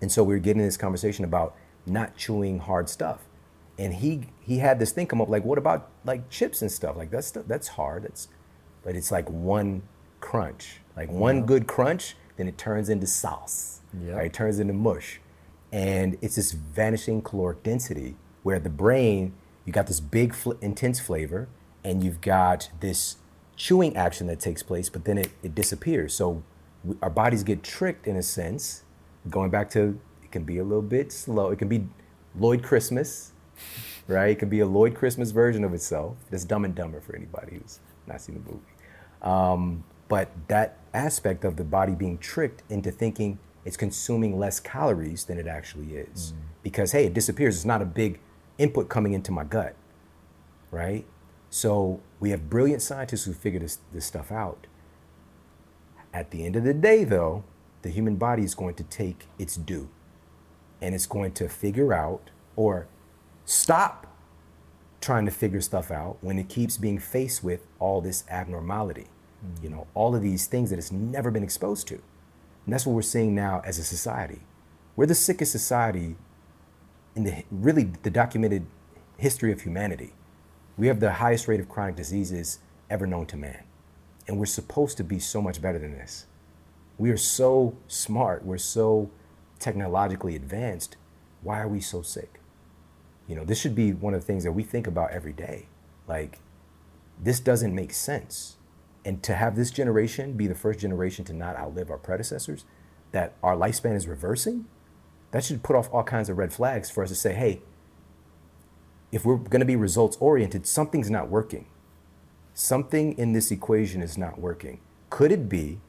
And 0.00 0.10
so 0.10 0.22
we 0.22 0.34
are 0.34 0.38
getting 0.38 0.62
this 0.62 0.76
conversation 0.76 1.24
about 1.24 1.54
not 1.86 2.16
chewing 2.16 2.58
hard 2.60 2.88
stuff 2.88 3.20
and 3.80 3.94
he 3.94 4.20
he 4.40 4.58
had 4.58 4.78
this 4.78 4.92
thing 4.92 5.06
come 5.06 5.22
up 5.22 5.30
like, 5.30 5.42
what 5.42 5.56
about 5.56 5.88
like 6.04 6.28
chips 6.28 6.60
and 6.60 6.70
stuff? 6.70 6.96
Like 6.96 7.10
that's 7.10 7.30
that's 7.30 7.68
hard. 7.68 8.04
It's 8.04 8.28
but 8.84 8.94
it's 8.94 9.10
like 9.10 9.28
one 9.30 9.82
crunch, 10.20 10.80
like 10.96 11.10
one 11.10 11.38
yeah. 11.38 11.46
good 11.46 11.66
crunch, 11.66 12.14
then 12.36 12.46
it 12.46 12.58
turns 12.58 12.90
into 12.90 13.06
sauce. 13.06 13.79
Yeah. 13.98 14.14
Right? 14.14 14.26
It 14.26 14.32
turns 14.32 14.58
into 14.58 14.72
mush, 14.72 15.20
and 15.72 16.16
it's 16.20 16.36
this 16.36 16.52
vanishing 16.52 17.22
caloric 17.22 17.62
density 17.62 18.16
where 18.42 18.58
the 18.58 18.70
brain 18.70 19.34
you 19.66 19.72
got 19.72 19.86
this 19.86 20.00
big 20.00 20.34
fl- 20.34 20.52
intense 20.60 20.98
flavor, 20.98 21.48
and 21.84 22.02
you've 22.02 22.20
got 22.20 22.70
this 22.80 23.16
chewing 23.56 23.94
action 23.96 24.26
that 24.26 24.40
takes 24.40 24.62
place, 24.62 24.88
but 24.88 25.04
then 25.04 25.18
it, 25.18 25.30
it 25.42 25.54
disappears. 25.54 26.14
So 26.14 26.42
we, 26.82 26.96
our 27.02 27.10
bodies 27.10 27.42
get 27.42 27.62
tricked 27.62 28.06
in 28.06 28.16
a 28.16 28.22
sense. 28.22 28.84
Going 29.28 29.50
back 29.50 29.70
to 29.70 30.00
it 30.22 30.32
can 30.32 30.44
be 30.44 30.58
a 30.58 30.64
little 30.64 30.82
bit 30.82 31.12
slow. 31.12 31.50
It 31.50 31.58
can 31.58 31.68
be 31.68 31.86
Lloyd 32.34 32.62
Christmas 32.62 33.32
right? 34.10 34.30
It 34.30 34.38
could 34.38 34.50
be 34.50 34.60
a 34.60 34.66
Lloyd 34.66 34.94
Christmas 34.94 35.30
version 35.30 35.64
of 35.64 35.72
itself. 35.72 36.16
That's 36.30 36.44
Dumb 36.44 36.64
and 36.64 36.74
Dumber 36.74 37.00
for 37.00 37.14
anybody 37.14 37.56
who's 37.56 37.80
not 38.06 38.20
seen 38.20 38.34
the 38.34 38.50
movie. 38.50 38.64
Um, 39.22 39.84
but 40.08 40.30
that 40.48 40.78
aspect 40.92 41.44
of 41.44 41.56
the 41.56 41.64
body 41.64 41.94
being 41.94 42.18
tricked 42.18 42.62
into 42.68 42.90
thinking 42.90 43.38
it's 43.64 43.76
consuming 43.76 44.38
less 44.38 44.60
calories 44.60 45.24
than 45.24 45.38
it 45.38 45.46
actually 45.46 45.94
is. 45.94 46.32
Mm. 46.32 46.36
Because, 46.62 46.92
hey, 46.92 47.06
it 47.06 47.14
disappears. 47.14 47.56
It's 47.56 47.64
not 47.64 47.82
a 47.82 47.86
big 47.86 48.20
input 48.58 48.88
coming 48.88 49.12
into 49.12 49.32
my 49.32 49.44
gut, 49.44 49.74
right? 50.70 51.06
So 51.48 52.00
we 52.20 52.30
have 52.30 52.50
brilliant 52.50 52.82
scientists 52.82 53.24
who 53.24 53.32
figure 53.32 53.60
this, 53.60 53.78
this 53.92 54.04
stuff 54.04 54.30
out. 54.30 54.66
At 56.12 56.30
the 56.30 56.44
end 56.44 56.56
of 56.56 56.64
the 56.64 56.74
day, 56.74 57.04
though, 57.04 57.44
the 57.82 57.88
human 57.88 58.16
body 58.16 58.44
is 58.44 58.54
going 58.54 58.74
to 58.74 58.82
take 58.84 59.26
its 59.38 59.56
due 59.56 59.88
and 60.82 60.94
it's 60.94 61.06
going 61.06 61.32
to 61.32 61.48
figure 61.48 61.92
out 61.92 62.30
or 62.56 62.88
Stop 63.50 64.06
trying 65.00 65.24
to 65.24 65.32
figure 65.32 65.60
stuff 65.60 65.90
out 65.90 66.18
when 66.20 66.38
it 66.38 66.48
keeps 66.48 66.76
being 66.76 67.00
faced 67.00 67.42
with 67.42 67.66
all 67.80 68.00
this 68.00 68.22
abnormality. 68.30 69.08
Mm-hmm. 69.44 69.64
You 69.64 69.70
know, 69.70 69.86
all 69.92 70.14
of 70.14 70.22
these 70.22 70.46
things 70.46 70.70
that 70.70 70.78
it's 70.78 70.92
never 70.92 71.32
been 71.32 71.42
exposed 71.42 71.88
to. 71.88 72.00
And 72.70 72.74
that's 72.76 72.86
what 72.86 72.92
we're 72.92 73.02
seeing 73.02 73.34
now 73.34 73.62
as 73.64 73.80
a 73.80 73.82
society. 73.82 74.42
We're 74.94 75.06
the 75.06 75.14
sickest 75.16 75.50
society 75.50 76.14
in 77.16 77.24
the 77.24 77.42
really 77.50 77.90
the 78.04 78.10
documented 78.10 78.64
history 79.16 79.50
of 79.50 79.62
humanity. 79.62 80.12
We 80.76 80.86
have 80.86 81.00
the 81.00 81.14
highest 81.14 81.48
rate 81.48 81.58
of 81.58 81.68
chronic 81.68 81.96
diseases 81.96 82.60
ever 82.88 83.08
known 83.08 83.26
to 83.26 83.36
man. 83.36 83.64
And 84.28 84.38
we're 84.38 84.46
supposed 84.46 84.96
to 84.98 85.02
be 85.02 85.18
so 85.18 85.42
much 85.42 85.60
better 85.60 85.80
than 85.80 85.90
this. 85.90 86.26
We 86.96 87.10
are 87.10 87.16
so 87.16 87.76
smart, 87.88 88.44
we're 88.44 88.56
so 88.58 89.10
technologically 89.58 90.36
advanced. 90.36 90.96
Why 91.42 91.58
are 91.58 91.66
we 91.66 91.80
so 91.80 92.02
sick? 92.02 92.38
You 93.26 93.34
know, 93.34 93.44
this 93.44 93.60
should 93.60 93.74
be 93.74 93.92
one 93.92 94.14
of 94.14 94.20
the 94.20 94.26
things 94.28 94.44
that 94.44 94.52
we 94.52 94.62
think 94.62 94.86
about 94.86 95.10
every 95.10 95.32
day. 95.32 95.66
Like, 96.06 96.38
this 97.20 97.40
doesn't 97.40 97.74
make 97.74 97.92
sense. 97.92 98.58
And 99.04 99.22
to 99.22 99.34
have 99.34 99.56
this 99.56 99.70
generation 99.70 100.34
be 100.34 100.46
the 100.46 100.54
first 100.54 100.78
generation 100.78 101.24
to 101.26 101.32
not 101.32 101.56
outlive 101.56 101.90
our 101.90 101.98
predecessors, 101.98 102.64
that 103.12 103.34
our 103.42 103.56
lifespan 103.56 103.96
is 103.96 104.06
reversing, 104.06 104.66
that 105.30 105.44
should 105.44 105.62
put 105.62 105.76
off 105.76 105.88
all 105.92 106.02
kinds 106.02 106.28
of 106.28 106.38
red 106.38 106.52
flags 106.52 106.90
for 106.90 107.02
us 107.02 107.08
to 107.08 107.14
say, 107.14 107.34
hey, 107.34 107.62
if 109.12 109.24
we're 109.24 109.36
going 109.36 109.60
to 109.60 109.66
be 109.66 109.76
results 109.76 110.16
oriented, 110.20 110.66
something's 110.66 111.10
not 111.10 111.28
working. 111.28 111.66
Something 112.54 113.16
in 113.16 113.32
this 113.32 113.50
equation 113.50 114.02
is 114.02 114.18
not 114.18 114.38
working. 114.38 114.80
Could 115.08 115.32
it 115.32 115.48
be 115.48 115.80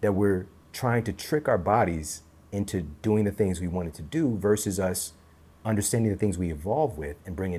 that 0.00 0.12
we're 0.12 0.46
trying 0.72 1.04
to 1.04 1.12
trick 1.12 1.48
our 1.48 1.58
bodies 1.58 2.22
into 2.52 2.82
doing 3.02 3.24
the 3.24 3.32
things 3.32 3.60
we 3.60 3.68
wanted 3.68 3.94
to 3.94 4.02
do 4.02 4.36
versus 4.36 4.78
us 4.78 5.12
understanding 5.64 6.10
the 6.10 6.18
things 6.18 6.38
we 6.38 6.50
evolve 6.50 6.98
with 6.98 7.16
and 7.26 7.34
bringing 7.34 7.58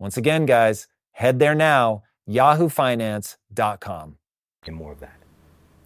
Once 0.00 0.16
again, 0.16 0.46
guys, 0.46 0.88
head 1.12 1.38
there 1.38 1.54
now, 1.54 2.02
yahoofinance.com. 2.26 4.16
And 4.66 4.74
more 4.74 4.92
of 4.92 5.00
that. 5.00 5.18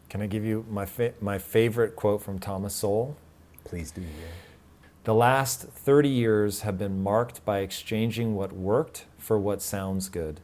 Can 0.08 0.22
I 0.22 0.28
give 0.28 0.44
you 0.44 0.64
my, 0.70 0.86
fa- 0.86 1.14
my 1.20 1.36
favorite 1.36 1.96
quote 1.96 2.22
from 2.22 2.38
Thomas 2.38 2.76
Sowell? 2.76 3.16
Please 3.64 3.90
do. 3.90 4.02
Yeah. 4.02 4.06
The 5.02 5.14
last 5.14 5.62
30 5.62 6.08
years 6.08 6.60
have 6.60 6.78
been 6.78 7.02
marked 7.02 7.44
by 7.44 7.58
exchanging 7.58 8.36
what 8.36 8.52
worked 8.52 9.06
for 9.18 9.36
what 9.36 9.60
sounds 9.60 10.08
good. 10.08 10.38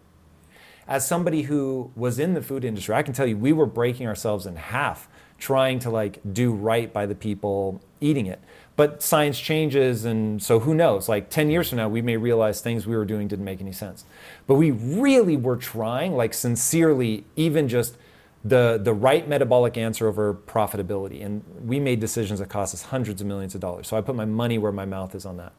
As 0.88 1.06
somebody 1.06 1.42
who 1.42 1.92
was 1.94 2.18
in 2.18 2.34
the 2.34 2.42
food 2.42 2.64
industry, 2.64 2.96
I 2.96 3.04
can 3.04 3.14
tell 3.14 3.26
you 3.28 3.36
we 3.36 3.52
were 3.52 3.66
breaking 3.66 4.08
ourselves 4.08 4.46
in 4.46 4.56
half 4.56 5.08
trying 5.38 5.78
to 5.78 5.90
like 5.90 6.18
do 6.32 6.52
right 6.52 6.92
by 6.92 7.06
the 7.06 7.14
people 7.14 7.80
eating 8.00 8.26
it. 8.26 8.40
But 8.80 9.02
science 9.02 9.38
changes, 9.38 10.06
and 10.06 10.42
so 10.42 10.60
who 10.60 10.72
knows? 10.72 11.06
Like 11.06 11.28
10 11.28 11.50
years 11.50 11.68
from 11.68 11.76
now, 11.76 11.90
we 11.90 12.00
may 12.00 12.16
realize 12.16 12.62
things 12.62 12.86
we 12.86 12.96
were 12.96 13.04
doing 13.04 13.28
didn't 13.28 13.44
make 13.44 13.60
any 13.60 13.72
sense. 13.72 14.06
But 14.46 14.54
we 14.54 14.70
really 14.70 15.36
were 15.36 15.58
trying, 15.58 16.16
like 16.16 16.32
sincerely, 16.32 17.26
even 17.36 17.68
just 17.68 17.98
the, 18.42 18.80
the 18.82 18.94
right 18.94 19.28
metabolic 19.28 19.76
answer 19.76 20.08
over 20.08 20.32
profitability. 20.32 21.22
And 21.22 21.44
we 21.62 21.78
made 21.78 22.00
decisions 22.00 22.40
that 22.40 22.48
cost 22.48 22.72
us 22.72 22.84
hundreds 22.84 23.20
of 23.20 23.26
millions 23.26 23.54
of 23.54 23.60
dollars. 23.60 23.86
So 23.86 23.98
I 23.98 24.00
put 24.00 24.16
my 24.16 24.24
money 24.24 24.56
where 24.56 24.72
my 24.72 24.86
mouth 24.86 25.14
is 25.14 25.26
on 25.26 25.36
that. 25.36 25.52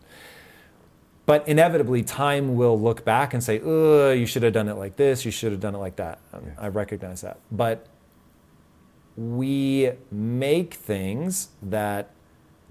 But 1.28 1.47
inevitably, 1.47 2.01
time 2.01 2.55
will 2.55 2.82
look 2.82 3.05
back 3.05 3.36
and 3.36 3.43
say, 3.43 3.59
"Ugh, 3.59 4.17
you 4.17 4.26
should 4.26 4.41
have 4.41 4.53
done 4.53 4.67
it 4.67 4.78
like 4.78 4.95
this. 4.95 5.26
You 5.26 5.30
should 5.30 5.51
have 5.51 5.61
done 5.61 5.76
it 5.76 5.78
like 5.78 5.97
that." 5.97 6.17
Um, 6.34 6.41
yeah. 6.47 6.53
I 6.57 6.69
recognize 6.69 7.22
that. 7.22 7.38
But 7.51 7.86
we 9.15 9.91
make 10.09 10.74
things 10.74 11.49
that 11.61 12.09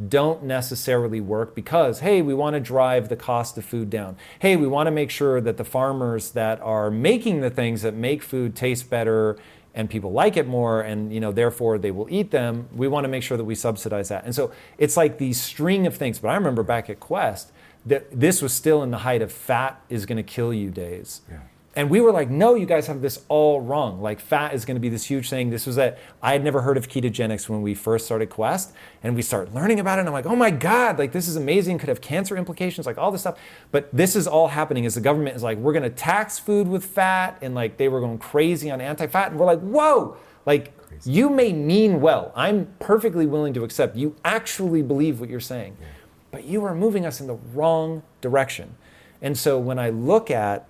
don't 0.08 0.42
necessarily 0.42 1.20
work 1.20 1.54
because, 1.54 2.00
hey, 2.00 2.22
we 2.22 2.34
want 2.34 2.54
to 2.54 2.60
drive 2.60 3.08
the 3.08 3.16
cost 3.16 3.58
of 3.58 3.64
food 3.64 3.90
down. 3.90 4.16
Hey, 4.38 4.56
we 4.56 4.66
want 4.66 4.86
to 4.86 4.90
make 4.90 5.10
sure 5.10 5.40
that 5.40 5.56
the 5.56 5.64
farmers 5.64 6.30
that 6.32 6.60
are 6.60 6.90
making 6.90 7.40
the 7.40 7.50
things 7.50 7.82
that 7.82 7.94
make 7.94 8.22
food 8.22 8.56
taste 8.56 8.88
better 8.88 9.36
and 9.74 9.88
people 9.88 10.10
like 10.10 10.36
it 10.36 10.48
more 10.48 10.80
and 10.80 11.14
you 11.14 11.20
know 11.20 11.30
therefore 11.30 11.78
they 11.78 11.92
will 11.92 12.08
eat 12.10 12.32
them 12.32 12.68
we 12.74 12.88
want 12.88 13.04
to 13.04 13.08
make 13.08 13.22
sure 13.22 13.36
that 13.36 13.44
we 13.44 13.54
subsidize 13.54 14.08
that. 14.08 14.24
And 14.24 14.34
so 14.34 14.50
it's 14.78 14.96
like 14.96 15.18
these 15.18 15.40
string 15.40 15.86
of 15.86 15.96
things. 15.96 16.18
But 16.18 16.28
i 16.28 16.34
remember 16.34 16.62
back 16.62 16.90
at 16.90 16.98
quest 16.98 17.52
that 17.86 18.08
this 18.10 18.42
was 18.42 18.52
still 18.52 18.82
in 18.82 18.90
the 18.90 18.98
height 18.98 19.22
of 19.22 19.30
fat 19.30 19.80
is 19.88 20.06
going 20.06 20.16
to 20.16 20.24
kill 20.24 20.52
you 20.52 20.70
days. 20.70 21.20
Yeah 21.30 21.38
and 21.76 21.88
we 21.88 22.00
were 22.00 22.10
like, 22.10 22.28
no, 22.28 22.56
you 22.56 22.66
guys 22.66 22.88
have 22.88 23.00
this 23.00 23.24
all 23.28 23.60
wrong. 23.60 24.02
Like 24.02 24.18
fat 24.18 24.54
is 24.54 24.64
going 24.64 24.74
to 24.74 24.80
be 24.80 24.88
this 24.88 25.04
huge 25.04 25.30
thing. 25.30 25.50
This 25.50 25.66
was 25.66 25.76
that 25.76 25.98
I 26.20 26.32
had 26.32 26.42
never 26.42 26.62
heard 26.62 26.76
of 26.76 26.88
ketogenics 26.88 27.48
when 27.48 27.62
we 27.62 27.74
first 27.74 28.06
started 28.06 28.28
Quest, 28.28 28.72
and 29.04 29.14
we 29.14 29.22
start 29.22 29.54
learning 29.54 29.78
about 29.78 29.98
it. 29.98 30.00
And 30.00 30.08
I'm 30.08 30.12
like, 30.12 30.26
oh 30.26 30.34
my 30.34 30.50
god, 30.50 30.98
like 30.98 31.12
this 31.12 31.28
is 31.28 31.36
amazing. 31.36 31.78
Could 31.78 31.88
have 31.88 32.00
cancer 32.00 32.36
implications, 32.36 32.86
like 32.86 32.98
all 32.98 33.12
this 33.12 33.20
stuff. 33.20 33.38
But 33.70 33.88
this 33.92 34.16
is 34.16 34.26
all 34.26 34.48
happening 34.48 34.84
as 34.84 34.96
the 34.96 35.00
government 35.00 35.36
is 35.36 35.44
like, 35.44 35.58
we're 35.58 35.72
going 35.72 35.84
to 35.84 35.90
tax 35.90 36.40
food 36.40 36.66
with 36.66 36.84
fat, 36.84 37.38
and 37.40 37.54
like 37.54 37.76
they 37.76 37.88
were 37.88 38.00
going 38.00 38.18
crazy 38.18 38.68
on 38.68 38.80
anti-fat, 38.80 39.30
and 39.30 39.38
we're 39.38 39.46
like, 39.46 39.60
whoa, 39.60 40.16
like 40.46 40.76
crazy. 40.76 41.12
you 41.12 41.30
may 41.30 41.52
mean 41.52 42.00
well. 42.00 42.32
I'm 42.34 42.74
perfectly 42.80 43.26
willing 43.26 43.54
to 43.54 43.62
accept 43.62 43.94
you 43.94 44.16
actually 44.24 44.82
believe 44.82 45.20
what 45.20 45.28
you're 45.28 45.38
saying, 45.38 45.76
yeah. 45.80 45.86
but 46.32 46.44
you 46.44 46.64
are 46.64 46.74
moving 46.74 47.06
us 47.06 47.20
in 47.20 47.28
the 47.28 47.38
wrong 47.54 48.02
direction. 48.20 48.74
And 49.22 49.38
so 49.38 49.56
when 49.58 49.78
I 49.78 49.90
look 49.90 50.32
at 50.32 50.66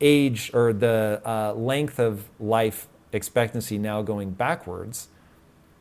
age 0.00 0.50
or 0.52 0.72
the 0.72 1.20
uh, 1.24 1.52
length 1.54 1.98
of 1.98 2.28
life 2.38 2.88
expectancy 3.12 3.78
now 3.78 4.02
going 4.02 4.30
backwards. 4.30 5.08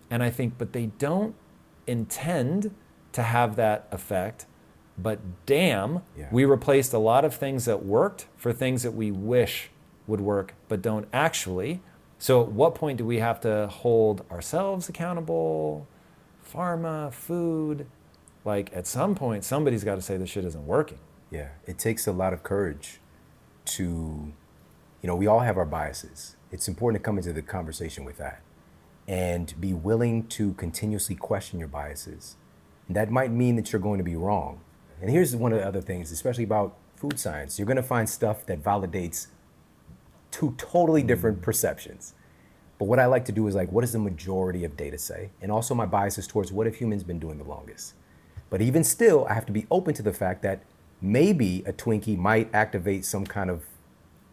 And 0.09 0.23
I 0.23 0.29
think, 0.29 0.57
but 0.57 0.73
they 0.73 0.87
don't 0.97 1.35
intend 1.87 2.73
to 3.11 3.23
have 3.23 3.55
that 3.55 3.87
effect. 3.91 4.45
But 4.97 5.19
damn, 5.45 6.01
yeah. 6.17 6.29
we 6.31 6.45
replaced 6.45 6.93
a 6.93 6.97
lot 6.97 7.25
of 7.25 7.35
things 7.35 7.65
that 7.65 7.85
worked 7.85 8.27
for 8.37 8.53
things 8.53 8.83
that 8.83 8.91
we 8.91 9.11
wish 9.11 9.69
would 10.07 10.21
work 10.21 10.53
but 10.69 10.81
don't 10.81 11.07
actually. 11.11 11.81
So, 12.17 12.43
at 12.43 12.51
what 12.51 12.75
point 12.75 12.97
do 12.97 13.05
we 13.05 13.19
have 13.19 13.41
to 13.41 13.67
hold 13.67 14.23
ourselves 14.31 14.87
accountable? 14.87 15.85
Pharma, 16.49 17.11
food. 17.11 17.87
Like, 18.45 18.71
at 18.73 18.87
some 18.87 19.15
point, 19.15 19.43
somebody's 19.43 19.83
got 19.83 19.95
to 19.95 20.01
say 20.01 20.15
this 20.15 20.29
shit 20.29 20.45
isn't 20.45 20.65
working. 20.65 20.99
Yeah, 21.29 21.49
it 21.65 21.77
takes 21.77 22.07
a 22.07 22.13
lot 22.13 22.31
of 22.31 22.43
courage 22.43 23.01
to, 23.65 23.83
you 25.01 25.07
know, 25.07 25.15
we 25.15 25.27
all 25.27 25.41
have 25.41 25.57
our 25.57 25.65
biases. 25.65 26.35
It's 26.51 26.67
important 26.67 27.03
to 27.03 27.05
come 27.05 27.17
into 27.17 27.33
the 27.33 27.41
conversation 27.41 28.05
with 28.05 28.17
that 28.17 28.41
and 29.07 29.53
be 29.59 29.73
willing 29.73 30.27
to 30.27 30.53
continuously 30.53 31.15
question 31.15 31.59
your 31.59 31.67
biases. 31.67 32.35
And 32.87 32.95
that 32.95 33.11
might 33.11 33.31
mean 33.31 33.55
that 33.55 33.71
you're 33.71 33.81
going 33.81 33.97
to 33.97 34.03
be 34.03 34.15
wrong. 34.15 34.61
And 35.01 35.09
here's 35.09 35.35
one 35.35 35.51
of 35.51 35.59
the 35.59 35.67
other 35.67 35.81
things, 35.81 36.11
especially 36.11 36.43
about 36.43 36.75
food 36.95 37.19
science. 37.19 37.59
You're 37.59 37.65
going 37.65 37.75
to 37.77 37.83
find 37.83 38.09
stuff 38.09 38.45
that 38.45 38.63
validates 38.63 39.27
two 40.31 40.55
totally 40.57 41.03
different 41.03 41.39
mm. 41.39 41.43
perceptions. 41.43 42.13
But 42.77 42.85
what 42.85 42.99
I 42.99 43.05
like 43.05 43.25
to 43.25 43.31
do 43.31 43.47
is 43.47 43.55
like, 43.55 43.71
what 43.71 43.81
does 43.81 43.93
the 43.93 43.99
majority 43.99 44.63
of 44.65 44.75
data 44.75 44.97
say? 44.97 45.29
And 45.41 45.51
also 45.51 45.73
my 45.73 45.85
biases 45.85 46.27
towards 46.27 46.51
what 46.51 46.65
have 46.65 46.75
humans 46.75 47.03
been 47.03 47.19
doing 47.19 47.37
the 47.37 47.43
longest? 47.43 47.93
But 48.49 48.61
even 48.61 48.83
still, 48.83 49.25
I 49.29 49.33
have 49.33 49.45
to 49.45 49.51
be 49.51 49.65
open 49.71 49.93
to 49.95 50.03
the 50.03 50.13
fact 50.13 50.41
that 50.43 50.63
maybe 51.01 51.63
a 51.65 51.73
Twinkie 51.73 52.17
might 52.17 52.49
activate 52.53 53.05
some 53.05 53.25
kind 53.25 53.49
of 53.49 53.63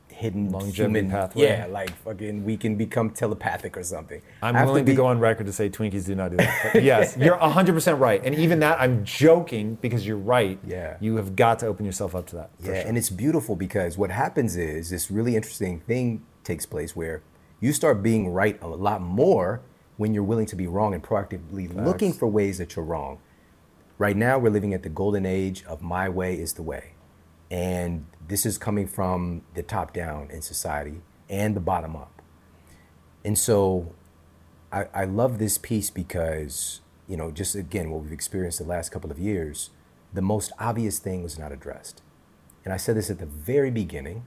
hidden 0.08 0.50
Longevity 0.50 0.82
human 0.82 1.10
pathway. 1.10 1.44
Yeah, 1.44 1.66
like 1.66 1.90
fucking 2.04 2.44
we 2.44 2.56
can 2.56 2.76
become 2.76 3.10
telepathic 3.10 3.76
or 3.76 3.82
something. 3.82 4.22
I'm 4.40 4.54
willing 4.64 4.84
to, 4.84 4.92
be- 4.92 4.96
go 4.96 5.06
on 5.06 5.18
record 5.18 5.46
to 5.46 5.52
say 5.52 5.68
Twinkies 5.68 6.06
do 6.06 6.14
not 6.14 6.30
do 6.30 6.36
that. 6.36 6.70
Yes, 6.82 7.16
you're 7.16 7.36
100% 7.36 7.98
right. 7.98 8.20
And 8.24 8.34
even 8.34 8.60
that, 8.60 8.80
I'm 8.80 9.04
joking 9.04 9.76
because 9.80 10.06
you're 10.06 10.16
right. 10.16 10.58
Yeah. 10.66 10.96
You 11.00 11.16
have 11.16 11.34
got 11.34 11.58
to 11.60 11.66
open 11.66 11.84
yourself 11.84 12.14
up 12.14 12.26
to 12.26 12.36
that. 12.36 12.50
Yeah, 12.60 12.66
sure. 12.66 12.88
and 12.88 12.96
it's 12.96 13.10
beautiful 13.10 13.56
because 13.56 13.98
what 13.98 14.10
happens 14.10 14.56
is 14.56 14.90
this 14.90 15.10
really 15.10 15.34
interesting 15.36 15.80
thing 15.80 16.24
takes 16.44 16.66
place 16.66 16.94
where 16.94 17.22
you 17.60 17.72
start 17.72 18.02
being 18.02 18.28
right 18.32 18.58
a 18.62 18.68
lot 18.68 19.00
more 19.00 19.60
when 19.96 20.14
you're 20.14 20.24
willing 20.24 20.46
to 20.46 20.56
be 20.56 20.66
wrong 20.66 20.94
and 20.94 21.02
proactively 21.02 21.72
looking 21.74 22.12
for 22.12 22.26
ways 22.26 22.58
that 22.58 22.74
you're 22.76 22.84
wrong. 22.84 23.18
Right 24.02 24.16
now, 24.16 24.36
we're 24.36 24.50
living 24.50 24.74
at 24.74 24.82
the 24.82 24.88
golden 24.88 25.24
age 25.24 25.62
of 25.62 25.80
my 25.80 26.08
way 26.08 26.34
is 26.34 26.54
the 26.54 26.62
way. 26.64 26.94
And 27.52 28.06
this 28.26 28.44
is 28.44 28.58
coming 28.58 28.88
from 28.88 29.42
the 29.54 29.62
top 29.62 29.94
down 29.94 30.28
in 30.32 30.42
society 30.42 31.02
and 31.30 31.54
the 31.54 31.60
bottom 31.60 31.94
up. 31.94 32.20
And 33.24 33.38
so 33.38 33.94
I, 34.72 34.86
I 34.92 35.04
love 35.04 35.38
this 35.38 35.56
piece 35.56 35.88
because, 35.88 36.80
you 37.06 37.16
know, 37.16 37.30
just 37.30 37.54
again, 37.54 37.92
what 37.92 38.02
we've 38.02 38.10
experienced 38.10 38.58
the 38.58 38.64
last 38.64 38.88
couple 38.88 39.12
of 39.12 39.20
years, 39.20 39.70
the 40.12 40.20
most 40.20 40.50
obvious 40.58 40.98
thing 40.98 41.22
was 41.22 41.38
not 41.38 41.52
addressed. 41.52 42.02
And 42.64 42.74
I 42.74 42.78
said 42.78 42.96
this 42.96 43.08
at 43.08 43.20
the 43.20 43.26
very 43.26 43.70
beginning. 43.70 44.26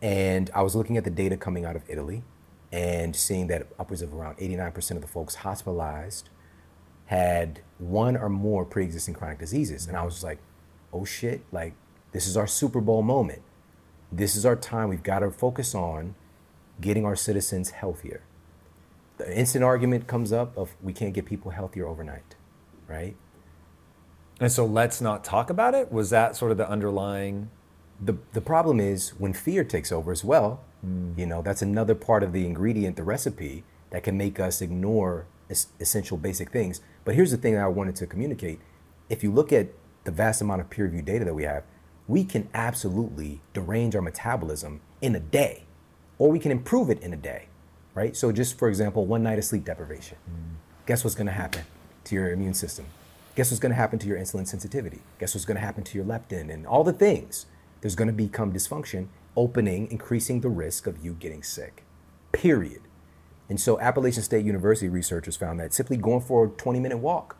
And 0.00 0.52
I 0.54 0.62
was 0.62 0.76
looking 0.76 0.96
at 0.96 1.02
the 1.02 1.10
data 1.10 1.36
coming 1.36 1.64
out 1.64 1.74
of 1.74 1.82
Italy 1.88 2.22
and 2.70 3.16
seeing 3.16 3.48
that 3.48 3.66
upwards 3.76 4.02
of 4.02 4.14
around 4.14 4.36
89% 4.36 4.92
of 4.92 5.00
the 5.00 5.08
folks 5.08 5.34
hospitalized 5.34 6.28
had 7.08 7.60
one 7.78 8.16
or 8.16 8.28
more 8.28 8.64
pre 8.64 8.84
existing 8.84 9.14
chronic 9.14 9.38
diseases. 9.38 9.86
And 9.86 9.96
I 9.96 10.04
was 10.04 10.24
like, 10.24 10.38
oh 10.92 11.04
shit, 11.04 11.42
like 11.52 11.74
this 12.12 12.26
is 12.26 12.36
our 12.36 12.46
Super 12.46 12.80
Bowl 12.80 13.02
moment. 13.02 13.42
This 14.10 14.36
is 14.36 14.46
our 14.46 14.56
time. 14.56 14.88
We've 14.88 15.02
got 15.02 15.18
to 15.18 15.30
focus 15.30 15.74
on 15.74 16.14
getting 16.80 17.04
our 17.04 17.16
citizens 17.16 17.70
healthier. 17.70 18.22
The 19.18 19.36
instant 19.36 19.64
argument 19.64 20.06
comes 20.06 20.32
up 20.32 20.56
of 20.56 20.74
we 20.80 20.92
can't 20.92 21.12
get 21.12 21.26
people 21.26 21.50
healthier 21.50 21.86
overnight, 21.86 22.36
right? 22.86 23.16
And 24.40 24.50
so 24.50 24.64
let's 24.64 25.00
not 25.00 25.24
talk 25.24 25.50
about 25.50 25.74
it. 25.74 25.90
Was 25.90 26.10
that 26.10 26.36
sort 26.36 26.52
of 26.52 26.56
the 26.56 26.70
underlying? 26.70 27.50
the 28.00 28.16
the 28.32 28.40
problem 28.40 28.80
is 28.80 29.10
when 29.10 29.32
fear 29.32 29.64
takes 29.64 29.90
over 29.90 30.12
as 30.12 30.24
well. 30.24 30.60
Mm. 30.86 31.18
You 31.18 31.26
know, 31.26 31.42
that's 31.42 31.62
another 31.62 31.94
part 31.94 32.22
of 32.22 32.32
the 32.32 32.46
ingredient, 32.46 32.96
the 32.96 33.02
recipe 33.02 33.64
that 33.90 34.02
can 34.02 34.16
make 34.16 34.38
us 34.38 34.60
ignore 34.60 35.26
essential 35.50 36.16
basic 36.16 36.50
things. 36.50 36.80
But 37.04 37.14
here's 37.14 37.30
the 37.30 37.36
thing 37.36 37.54
that 37.54 37.64
I 37.64 37.68
wanted 37.68 37.96
to 37.96 38.06
communicate: 38.06 38.60
if 39.08 39.22
you 39.22 39.32
look 39.32 39.52
at 39.52 39.68
the 40.04 40.10
vast 40.10 40.40
amount 40.40 40.60
of 40.60 40.70
peer-reviewed 40.70 41.04
data 41.04 41.24
that 41.24 41.34
we 41.34 41.44
have, 41.44 41.64
we 42.06 42.24
can 42.24 42.48
absolutely 42.54 43.40
derange 43.52 43.94
our 43.94 44.02
metabolism 44.02 44.80
in 45.00 45.14
a 45.14 45.20
day, 45.20 45.64
or 46.18 46.30
we 46.30 46.38
can 46.38 46.50
improve 46.50 46.90
it 46.90 47.00
in 47.00 47.12
a 47.12 47.16
day, 47.16 47.48
right? 47.94 48.16
So, 48.16 48.32
just 48.32 48.58
for 48.58 48.68
example, 48.68 49.04
one 49.06 49.22
night 49.22 49.38
of 49.38 49.44
sleep 49.44 49.64
deprivation. 49.64 50.16
Mm. 50.28 50.56
Guess 50.86 51.04
what's 51.04 51.14
going 51.14 51.26
to 51.26 51.32
happen 51.32 51.62
to 52.04 52.14
your 52.14 52.30
immune 52.30 52.54
system? 52.54 52.86
Guess 53.34 53.50
what's 53.50 53.60
going 53.60 53.70
to 53.70 53.76
happen 53.76 53.98
to 53.98 54.08
your 54.08 54.18
insulin 54.18 54.48
sensitivity? 54.48 55.00
Guess 55.20 55.34
what's 55.34 55.44
going 55.44 55.56
to 55.56 55.60
happen 55.60 55.84
to 55.84 55.98
your 55.98 56.06
leptin 56.06 56.52
and 56.52 56.66
all 56.66 56.82
the 56.82 56.92
things? 56.92 57.46
There's 57.82 57.94
going 57.94 58.08
to 58.08 58.14
become 58.14 58.52
dysfunction, 58.52 59.08
opening, 59.36 59.90
increasing 59.90 60.40
the 60.40 60.48
risk 60.48 60.86
of 60.86 61.04
you 61.04 61.12
getting 61.12 61.42
sick. 61.42 61.84
Period. 62.32 62.80
And 63.48 63.60
so, 63.60 63.80
Appalachian 63.80 64.22
State 64.22 64.44
University 64.44 64.88
researchers 64.88 65.36
found 65.36 65.58
that 65.60 65.72
simply 65.72 65.96
going 65.96 66.20
for 66.20 66.46
a 66.46 66.48
20 66.48 66.80
minute 66.80 66.98
walk 66.98 67.36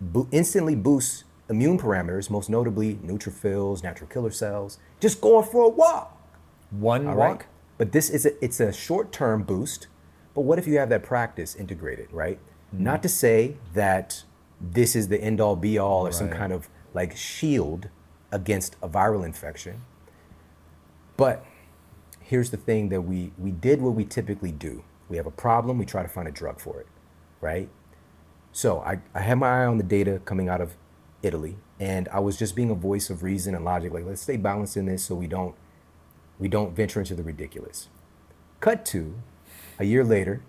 bo- 0.00 0.28
instantly 0.30 0.74
boosts 0.74 1.24
immune 1.48 1.78
parameters, 1.78 2.30
most 2.30 2.48
notably 2.48 2.94
neutrophils, 2.96 3.82
natural 3.82 4.08
killer 4.08 4.30
cells. 4.30 4.78
Just 5.00 5.20
going 5.20 5.46
for 5.46 5.64
a 5.64 5.68
walk. 5.68 6.16
One 6.70 7.06
All 7.06 7.16
walk? 7.16 7.38
right. 7.40 7.46
But 7.78 7.92
this 7.92 8.10
is 8.10 8.24
a 8.26 8.44
it's 8.44 8.60
a 8.60 8.72
short-term 8.72 9.42
boost. 9.42 9.88
But 10.34 10.42
what 10.42 10.58
if 10.58 10.66
you 10.66 10.78
have 10.78 10.88
that 10.88 11.02
practice 11.02 11.54
integrated, 11.54 12.12
right? 12.12 12.38
Hmm. 12.70 12.84
Not 12.84 13.02
to 13.02 13.08
say 13.08 13.56
that 13.74 14.24
this 14.60 14.96
is 14.96 15.08
the 15.08 15.20
end 15.20 15.40
all 15.40 15.56
be 15.56 15.78
all 15.78 16.06
or 16.06 16.12
some 16.12 16.30
kind 16.30 16.52
of 16.52 16.68
like 16.92 17.16
shield 17.16 17.88
against 18.32 18.76
a 18.82 18.88
viral 18.88 19.24
infection. 19.24 19.82
But 21.16 21.44
here's 22.20 22.50
the 22.50 22.56
thing 22.56 22.88
that 22.88 23.02
we 23.02 23.32
we 23.38 23.50
did 23.50 23.82
what 23.82 23.94
we 23.94 24.04
typically 24.04 24.52
do. 24.52 24.84
We 25.08 25.16
have 25.16 25.26
a 25.26 25.30
problem, 25.30 25.78
we 25.78 25.84
try 25.84 26.02
to 26.02 26.08
find 26.08 26.26
a 26.26 26.32
drug 26.32 26.60
for 26.60 26.80
it, 26.80 26.86
right? 27.40 27.68
So 28.52 28.80
I, 28.80 29.00
I 29.14 29.20
had 29.20 29.38
my 29.38 29.62
eye 29.62 29.66
on 29.66 29.78
the 29.78 29.84
data 29.84 30.20
coming 30.24 30.48
out 30.48 30.60
of 30.60 30.76
Italy, 31.22 31.56
and 31.80 32.08
I 32.08 32.20
was 32.20 32.38
just 32.38 32.54
being 32.54 32.70
a 32.70 32.74
voice 32.74 33.10
of 33.10 33.22
reason 33.22 33.54
and 33.54 33.64
logic. 33.64 33.92
Like, 33.92 34.06
let's 34.06 34.22
stay 34.22 34.36
balanced 34.36 34.76
in 34.76 34.86
this 34.86 35.04
so 35.04 35.14
we 35.14 35.26
don't 35.26 35.54
we 36.38 36.48
don't 36.48 36.74
venture 36.74 37.00
into 37.00 37.14
the 37.14 37.22
ridiculous. 37.22 37.88
Cut 38.60 38.84
to 38.86 39.14
a 39.78 39.84
year 39.84 40.04
later, 40.04 40.42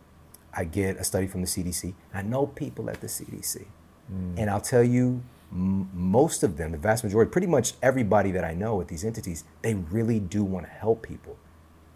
I 0.53 0.63
get 0.63 0.97
a 0.97 1.03
study 1.03 1.27
from 1.27 1.41
the 1.41 1.47
CDC. 1.47 1.93
I 2.13 2.21
know 2.21 2.47
people 2.47 2.89
at 2.89 3.01
the 3.01 3.07
CDC, 3.07 3.65
mm. 4.11 4.33
and 4.37 4.49
I'll 4.49 4.61
tell 4.61 4.83
you, 4.83 5.23
m- 5.51 5.89
most 5.93 6.43
of 6.43 6.57
them, 6.57 6.71
the 6.71 6.77
vast 6.77 7.03
majority, 7.03 7.29
pretty 7.29 7.47
much 7.47 7.73
everybody 7.81 8.31
that 8.31 8.43
I 8.43 8.53
know 8.53 8.81
at 8.81 8.87
these 8.87 9.03
entities, 9.03 9.43
they 9.61 9.73
really 9.73 10.19
do 10.19 10.43
want 10.43 10.65
to 10.65 10.71
help 10.71 11.01
people. 11.01 11.37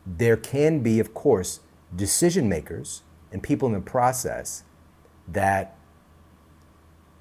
There 0.06 0.38
can 0.38 0.80
be, 0.80 1.00
of 1.00 1.14
course, 1.14 1.62
decision 1.96 2.48
makers 2.48 3.04
and 3.32 3.42
people 3.42 3.68
in 3.68 3.74
the 3.74 3.82
process 3.82 4.64
that 5.28 5.76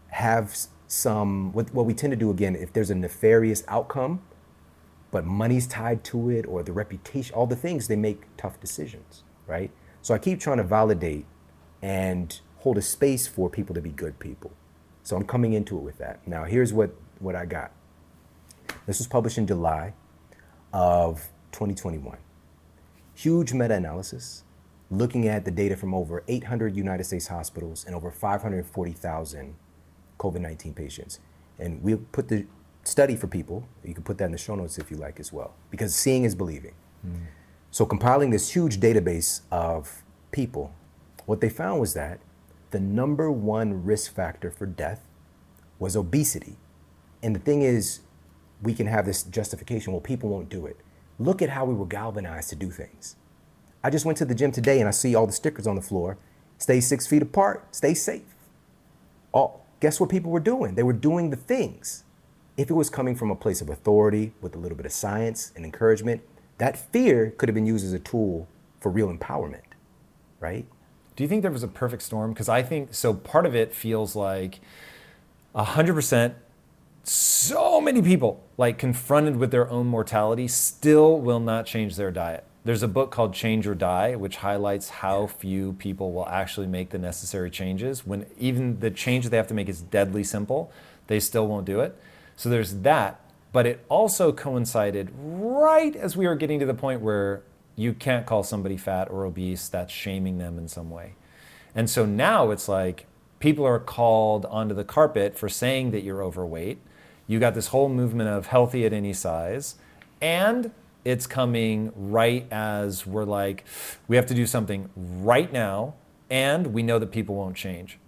have 0.08 0.56
some 0.86 1.52
what, 1.52 1.72
what 1.74 1.84
we 1.86 1.92
tend 1.94 2.10
to 2.10 2.16
do 2.16 2.30
again 2.30 2.56
if 2.56 2.72
there's 2.72 2.90
a 2.90 2.94
nefarious 2.94 3.62
outcome 3.68 4.22
but 5.10 5.24
money's 5.24 5.66
tied 5.66 6.02
to 6.02 6.30
it 6.30 6.46
or 6.46 6.62
the 6.62 6.72
reputation 6.72 7.34
all 7.34 7.46
the 7.46 7.56
things 7.56 7.88
they 7.88 7.96
make 7.96 8.22
tough 8.36 8.58
decisions 8.60 9.22
right? 9.46 9.70
So 10.02 10.14
i 10.14 10.18
keep 10.18 10.40
trying 10.40 10.58
to 10.58 10.64
validate 10.64 11.26
and 11.82 12.38
hold 12.58 12.78
a 12.78 12.82
space 12.82 13.26
for 13.26 13.48
people 13.48 13.74
to 13.74 13.80
be 13.80 13.90
good 13.90 14.18
people. 14.18 14.50
So 15.02 15.16
i'm 15.16 15.24
coming 15.24 15.52
into 15.52 15.76
it 15.76 15.82
with 15.82 15.98
that. 15.98 16.26
Now 16.26 16.44
here's 16.44 16.72
what 16.72 16.94
what 17.18 17.34
i 17.34 17.44
got. 17.44 17.72
This 18.86 18.98
was 18.98 19.06
published 19.06 19.38
in 19.38 19.46
july 19.46 19.94
of 20.72 21.28
2021 21.52 22.18
huge 23.14 23.52
meta-analysis 23.52 24.44
looking 24.90 25.28
at 25.28 25.44
the 25.44 25.50
data 25.50 25.76
from 25.76 25.94
over 25.94 26.24
800 26.28 26.74
united 26.74 27.04
states 27.04 27.26
hospitals 27.28 27.84
and 27.84 27.94
over 27.94 28.10
540000 28.10 29.54
covid-19 30.18 30.74
patients. 30.74 31.20
And 31.58 31.82
we'll 31.82 32.02
put 32.12 32.28
the 32.28 32.46
study 32.84 33.16
for 33.16 33.26
people. 33.26 33.68
You 33.84 33.94
can 33.94 34.02
put 34.02 34.18
that 34.18 34.26
in 34.26 34.32
the 34.32 34.38
show 34.38 34.54
notes 34.54 34.78
if 34.78 34.90
you 34.90 34.96
like 34.96 35.20
as 35.20 35.32
well 35.32 35.54
because 35.70 35.94
seeing 35.94 36.24
is 36.24 36.34
believing. 36.34 36.74
Hmm. 37.02 37.16
So 37.70 37.84
compiling 37.84 38.30
this 38.30 38.50
huge 38.54 38.80
database 38.80 39.42
of 39.50 40.02
people 40.30 40.72
what 41.26 41.42
they 41.42 41.50
found 41.50 41.78
was 41.78 41.92
that 41.92 42.20
the 42.70 42.80
number 42.80 43.30
one 43.30 43.84
risk 43.84 44.14
factor 44.14 44.50
for 44.50 44.64
death 44.64 45.06
was 45.78 45.94
obesity. 45.94 46.56
And 47.22 47.36
the 47.36 47.40
thing 47.40 47.60
is 47.60 48.00
we 48.62 48.72
can 48.72 48.86
have 48.86 49.04
this 49.04 49.22
justification. 49.24 49.92
Well 49.92 50.00
people 50.00 50.30
won't 50.30 50.48
do 50.48 50.64
it. 50.64 50.78
Look 51.18 51.42
at 51.42 51.50
how 51.50 51.66
we 51.66 51.74
were 51.74 51.86
galvanized 51.86 52.48
to 52.50 52.56
do 52.56 52.70
things 52.70 53.16
I 53.82 53.90
just 53.90 54.04
went 54.04 54.18
to 54.18 54.24
the 54.24 54.34
gym 54.34 54.52
today 54.52 54.80
and 54.80 54.88
I 54.88 54.92
see 54.92 55.14
all 55.14 55.26
the 55.26 55.32
stickers 55.32 55.66
on 55.66 55.76
the 55.76 55.82
floor. 55.82 56.18
Stay 56.58 56.80
six 56.80 57.06
feet 57.06 57.22
apart, 57.22 57.74
stay 57.74 57.94
safe. 57.94 58.22
All, 59.32 59.64
guess 59.80 60.00
what 60.00 60.10
people 60.10 60.30
were 60.30 60.40
doing? 60.40 60.74
They 60.74 60.82
were 60.82 60.92
doing 60.92 61.30
the 61.30 61.36
things. 61.36 62.04
If 62.56 62.70
it 62.70 62.74
was 62.74 62.90
coming 62.90 63.14
from 63.14 63.30
a 63.30 63.36
place 63.36 63.60
of 63.60 63.68
authority 63.68 64.32
with 64.40 64.56
a 64.56 64.58
little 64.58 64.76
bit 64.76 64.86
of 64.86 64.92
science 64.92 65.52
and 65.54 65.64
encouragement, 65.64 66.22
that 66.58 66.76
fear 66.76 67.30
could 67.36 67.48
have 67.48 67.54
been 67.54 67.66
used 67.66 67.86
as 67.86 67.92
a 67.92 68.00
tool 68.00 68.48
for 68.80 68.90
real 68.90 69.12
empowerment, 69.12 69.62
right? 70.40 70.66
Do 71.14 71.24
you 71.24 71.28
think 71.28 71.42
there 71.42 71.50
was 71.50 71.62
a 71.62 71.68
perfect 71.68 72.02
storm? 72.02 72.32
Because 72.32 72.48
I 72.48 72.62
think 72.62 72.94
so. 72.94 73.14
Part 73.14 73.46
of 73.46 73.54
it 73.54 73.74
feels 73.74 74.16
like 74.16 74.60
hundred 75.54 75.94
percent. 75.94 76.34
So 77.04 77.80
many 77.80 78.02
people, 78.02 78.44
like 78.56 78.78
confronted 78.78 79.36
with 79.36 79.50
their 79.50 79.68
own 79.70 79.86
mortality, 79.86 80.46
still 80.46 81.18
will 81.20 81.40
not 81.40 81.66
change 81.66 81.96
their 81.96 82.10
diet. 82.10 82.44
There's 82.64 82.82
a 82.82 82.88
book 82.88 83.10
called 83.10 83.32
Change 83.32 83.66
or 83.66 83.74
Die, 83.74 84.14
which 84.16 84.36
highlights 84.36 84.88
how 84.88 85.26
few 85.26 85.74
people 85.74 86.12
will 86.12 86.28
actually 86.28 86.66
make 86.66 86.90
the 86.90 86.98
necessary 86.98 87.50
changes. 87.50 88.06
When 88.06 88.26
even 88.38 88.80
the 88.80 88.90
change 88.90 89.24
that 89.24 89.30
they 89.30 89.36
have 89.36 89.46
to 89.48 89.54
make 89.54 89.68
is 89.68 89.80
deadly 89.80 90.24
simple, 90.24 90.70
they 91.06 91.20
still 91.20 91.46
won't 91.46 91.64
do 91.64 91.80
it. 91.80 91.96
So 92.36 92.48
there's 92.48 92.80
that. 92.80 93.20
But 93.52 93.66
it 93.66 93.84
also 93.88 94.32
coincided 94.32 95.10
right 95.16 95.96
as 95.96 96.16
we 96.16 96.26
were 96.26 96.34
getting 96.34 96.60
to 96.60 96.66
the 96.66 96.74
point 96.74 97.00
where 97.00 97.42
you 97.76 97.94
can't 97.94 98.26
call 98.26 98.42
somebody 98.42 98.76
fat 98.76 99.08
or 99.08 99.24
obese, 99.24 99.68
that's 99.68 99.92
shaming 99.92 100.38
them 100.38 100.58
in 100.58 100.68
some 100.68 100.90
way. 100.90 101.14
And 101.74 101.88
so 101.88 102.04
now 102.04 102.50
it's 102.50 102.68
like 102.68 103.06
people 103.38 103.64
are 103.64 103.78
called 103.78 104.44
onto 104.46 104.74
the 104.74 104.84
carpet 104.84 105.38
for 105.38 105.48
saying 105.48 105.92
that 105.92 106.02
you're 106.02 106.22
overweight. 106.22 106.78
You 107.26 107.38
got 107.38 107.54
this 107.54 107.68
whole 107.68 107.88
movement 107.88 108.28
of 108.28 108.48
healthy 108.48 108.84
at 108.84 108.92
any 108.92 109.12
size. 109.12 109.76
And 110.20 110.72
It's 111.08 111.26
coming 111.26 111.90
right 111.96 112.46
as 112.50 113.06
we're 113.06 113.24
like, 113.24 113.64
we 114.08 114.16
have 114.16 114.26
to 114.26 114.34
do 114.34 114.44
something 114.44 114.90
right 114.94 115.50
now, 115.50 115.94
and 116.28 116.66
we 116.74 116.82
know 116.82 116.98
that 116.98 117.10
people 117.10 117.34
won't 117.34 117.56
change. 117.56 117.98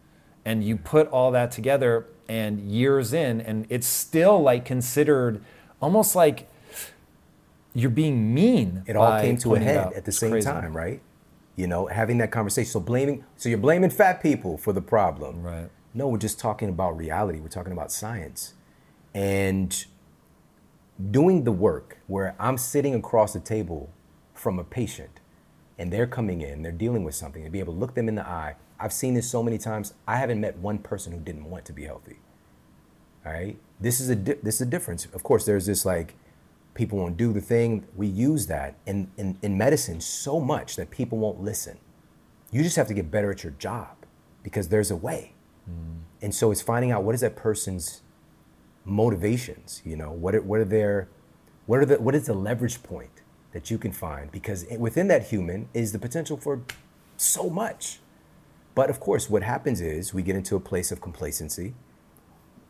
And 0.44 0.62
you 0.62 0.76
put 0.76 1.08
all 1.08 1.30
that 1.30 1.50
together, 1.50 2.06
and 2.28 2.60
years 2.60 3.14
in, 3.14 3.40
and 3.40 3.66
it's 3.70 3.86
still 3.86 4.42
like 4.42 4.66
considered 4.66 5.42
almost 5.80 6.14
like 6.14 6.46
you're 7.72 7.88
being 7.88 8.34
mean. 8.34 8.82
It 8.86 8.96
all 8.96 9.18
came 9.18 9.38
to 9.38 9.54
a 9.54 9.58
head 9.58 9.78
out. 9.78 9.94
at 9.94 10.04
the 10.04 10.12
same 10.12 10.38
time, 10.42 10.76
right? 10.76 11.00
You 11.56 11.68
know, 11.68 11.86
having 11.86 12.18
that 12.18 12.30
conversation. 12.30 12.70
So 12.70 12.80
blaming, 12.80 13.24
so 13.38 13.48
you're 13.48 13.56
blaming 13.56 13.88
fat 13.88 14.22
people 14.22 14.58
for 14.58 14.74
the 14.74 14.82
problem. 14.82 15.42
Right. 15.42 15.70
No, 15.94 16.06
we're 16.08 16.18
just 16.18 16.38
talking 16.38 16.68
about 16.68 16.98
reality. 16.98 17.40
We're 17.40 17.48
talking 17.48 17.72
about 17.72 17.90
science. 17.90 18.52
And 19.14 19.86
doing 21.10 21.44
the 21.44 21.52
work 21.52 21.98
where 22.06 22.34
I'm 22.38 22.58
sitting 22.58 22.94
across 22.94 23.32
the 23.32 23.40
table 23.40 23.90
from 24.34 24.58
a 24.58 24.64
patient 24.64 25.20
and 25.78 25.92
they're 25.92 26.06
coming 26.06 26.42
in, 26.42 26.62
they're 26.62 26.72
dealing 26.72 27.04
with 27.04 27.14
something, 27.14 27.42
and 27.42 27.50
be 27.50 27.58
able 27.58 27.72
to 27.72 27.78
look 27.78 27.94
them 27.94 28.08
in 28.08 28.14
the 28.14 28.26
eye. 28.26 28.56
I've 28.78 28.92
seen 28.92 29.14
this 29.14 29.30
so 29.30 29.42
many 29.42 29.56
times. 29.56 29.94
I 30.06 30.16
haven't 30.16 30.40
met 30.40 30.58
one 30.58 30.78
person 30.78 31.12
who 31.12 31.20
didn't 31.20 31.48
want 31.48 31.64
to 31.66 31.72
be 31.72 31.84
healthy. 31.84 32.16
All 33.24 33.32
right. 33.32 33.58
This 33.80 34.00
is 34.00 34.08
a 34.10 34.16
di- 34.16 34.38
this 34.42 34.56
is 34.56 34.60
a 34.62 34.66
difference. 34.66 35.06
Of 35.06 35.22
course, 35.22 35.44
there's 35.44 35.66
this 35.66 35.84
like 35.86 36.14
people 36.74 36.98
won't 36.98 37.16
do 37.16 37.32
the 37.32 37.40
thing. 37.40 37.86
We 37.96 38.06
use 38.06 38.46
that 38.46 38.76
in, 38.86 39.10
in 39.16 39.38
in 39.42 39.56
medicine 39.56 40.00
so 40.00 40.40
much 40.40 40.76
that 40.76 40.90
people 40.90 41.18
won't 41.18 41.42
listen. 41.42 41.78
You 42.50 42.62
just 42.62 42.76
have 42.76 42.88
to 42.88 42.94
get 42.94 43.10
better 43.10 43.30
at 43.30 43.42
your 43.42 43.52
job 43.52 43.96
because 44.42 44.68
there's 44.68 44.90
a 44.90 44.96
way. 44.96 45.34
Mm. 45.68 46.00
And 46.22 46.34
so 46.34 46.50
it's 46.50 46.62
finding 46.62 46.90
out 46.90 47.04
what 47.04 47.14
is 47.14 47.20
that 47.20 47.36
person's 47.36 48.02
motivations. 48.84 49.82
You 49.84 49.96
know, 49.96 50.10
what 50.12 50.34
are, 50.34 50.42
what 50.42 50.60
are 50.60 50.64
their 50.64 51.08
what 51.66 51.80
are 51.80 51.86
the 51.86 52.00
what 52.00 52.14
is 52.14 52.26
the 52.26 52.34
leverage 52.34 52.82
point 52.82 53.22
that 53.52 53.70
you 53.70 53.78
can 53.78 53.92
find? 53.92 54.30
Because 54.30 54.66
within 54.78 55.08
that 55.08 55.28
human 55.28 55.68
is 55.74 55.92
the 55.92 55.98
potential 55.98 56.36
for 56.36 56.62
so 57.16 57.50
much. 57.50 58.00
But 58.74 58.90
of 58.90 59.00
course, 59.00 59.28
what 59.28 59.42
happens 59.42 59.80
is 59.80 60.14
we 60.14 60.22
get 60.22 60.36
into 60.36 60.56
a 60.56 60.60
place 60.60 60.92
of 60.92 61.00
complacency 61.00 61.74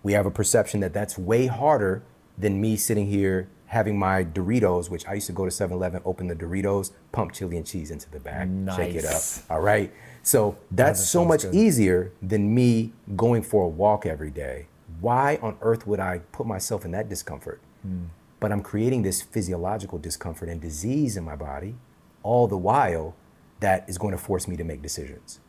we 0.02 0.12
have 0.12 0.26
a 0.26 0.30
perception 0.30 0.80
that 0.80 0.92
that's 0.92 1.18
way 1.18 1.46
harder 1.46 2.02
than 2.38 2.60
me 2.60 2.76
sitting 2.76 3.06
here 3.06 3.48
having 3.66 3.98
my 3.98 4.24
Doritos, 4.24 4.90
which 4.90 5.06
I 5.06 5.14
used 5.14 5.28
to 5.28 5.32
go 5.32 5.44
to 5.44 5.50
7 5.50 5.76
Eleven, 5.76 6.02
open 6.04 6.26
the 6.26 6.34
Doritos, 6.34 6.90
pump 7.12 7.32
chili 7.32 7.56
and 7.56 7.64
cheese 7.64 7.90
into 7.90 8.10
the 8.10 8.18
bag, 8.18 8.50
shake 8.74 8.96
it 8.96 9.04
up. 9.04 9.22
All 9.48 9.60
right. 9.60 9.92
So 10.22 10.56
that's 10.70 11.08
so 11.08 11.24
much 11.24 11.42
good. 11.42 11.54
easier 11.54 12.12
than 12.20 12.52
me 12.52 12.92
going 13.14 13.42
for 13.42 13.64
a 13.64 13.68
walk 13.68 14.06
every 14.06 14.30
day. 14.30 14.66
Why 15.00 15.38
on 15.42 15.56
earth 15.60 15.86
would 15.86 16.00
I 16.00 16.18
put 16.32 16.46
myself 16.46 16.84
in 16.84 16.90
that 16.92 17.08
discomfort? 17.08 17.60
Hmm. 17.82 18.06
But 18.38 18.52
I'm 18.52 18.62
creating 18.62 19.02
this 19.02 19.22
physiological 19.22 19.98
discomfort 19.98 20.48
and 20.48 20.60
disease 20.60 21.16
in 21.16 21.24
my 21.24 21.36
body, 21.36 21.76
all 22.22 22.46
the 22.46 22.56
while 22.56 23.14
that 23.60 23.88
is 23.88 23.98
going 23.98 24.12
to 24.12 24.18
force 24.18 24.48
me 24.48 24.56
to 24.56 24.64
make 24.64 24.82
decisions, 24.82 25.40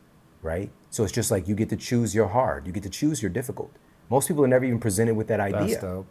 right? 0.42 0.70
So 0.90 1.02
it's 1.02 1.12
just 1.12 1.30
like 1.30 1.48
you 1.48 1.54
get 1.54 1.70
to 1.70 1.76
choose 1.76 2.14
your 2.14 2.28
hard, 2.28 2.66
you 2.66 2.72
get 2.72 2.82
to 2.82 2.90
choose 2.90 3.22
your 3.22 3.30
difficult. 3.30 3.70
Most 4.10 4.28
people 4.28 4.44
are 4.44 4.48
never 4.48 4.66
even 4.66 4.78
presented 4.78 5.14
with 5.14 5.26
that 5.28 5.40
idea, 5.40 6.04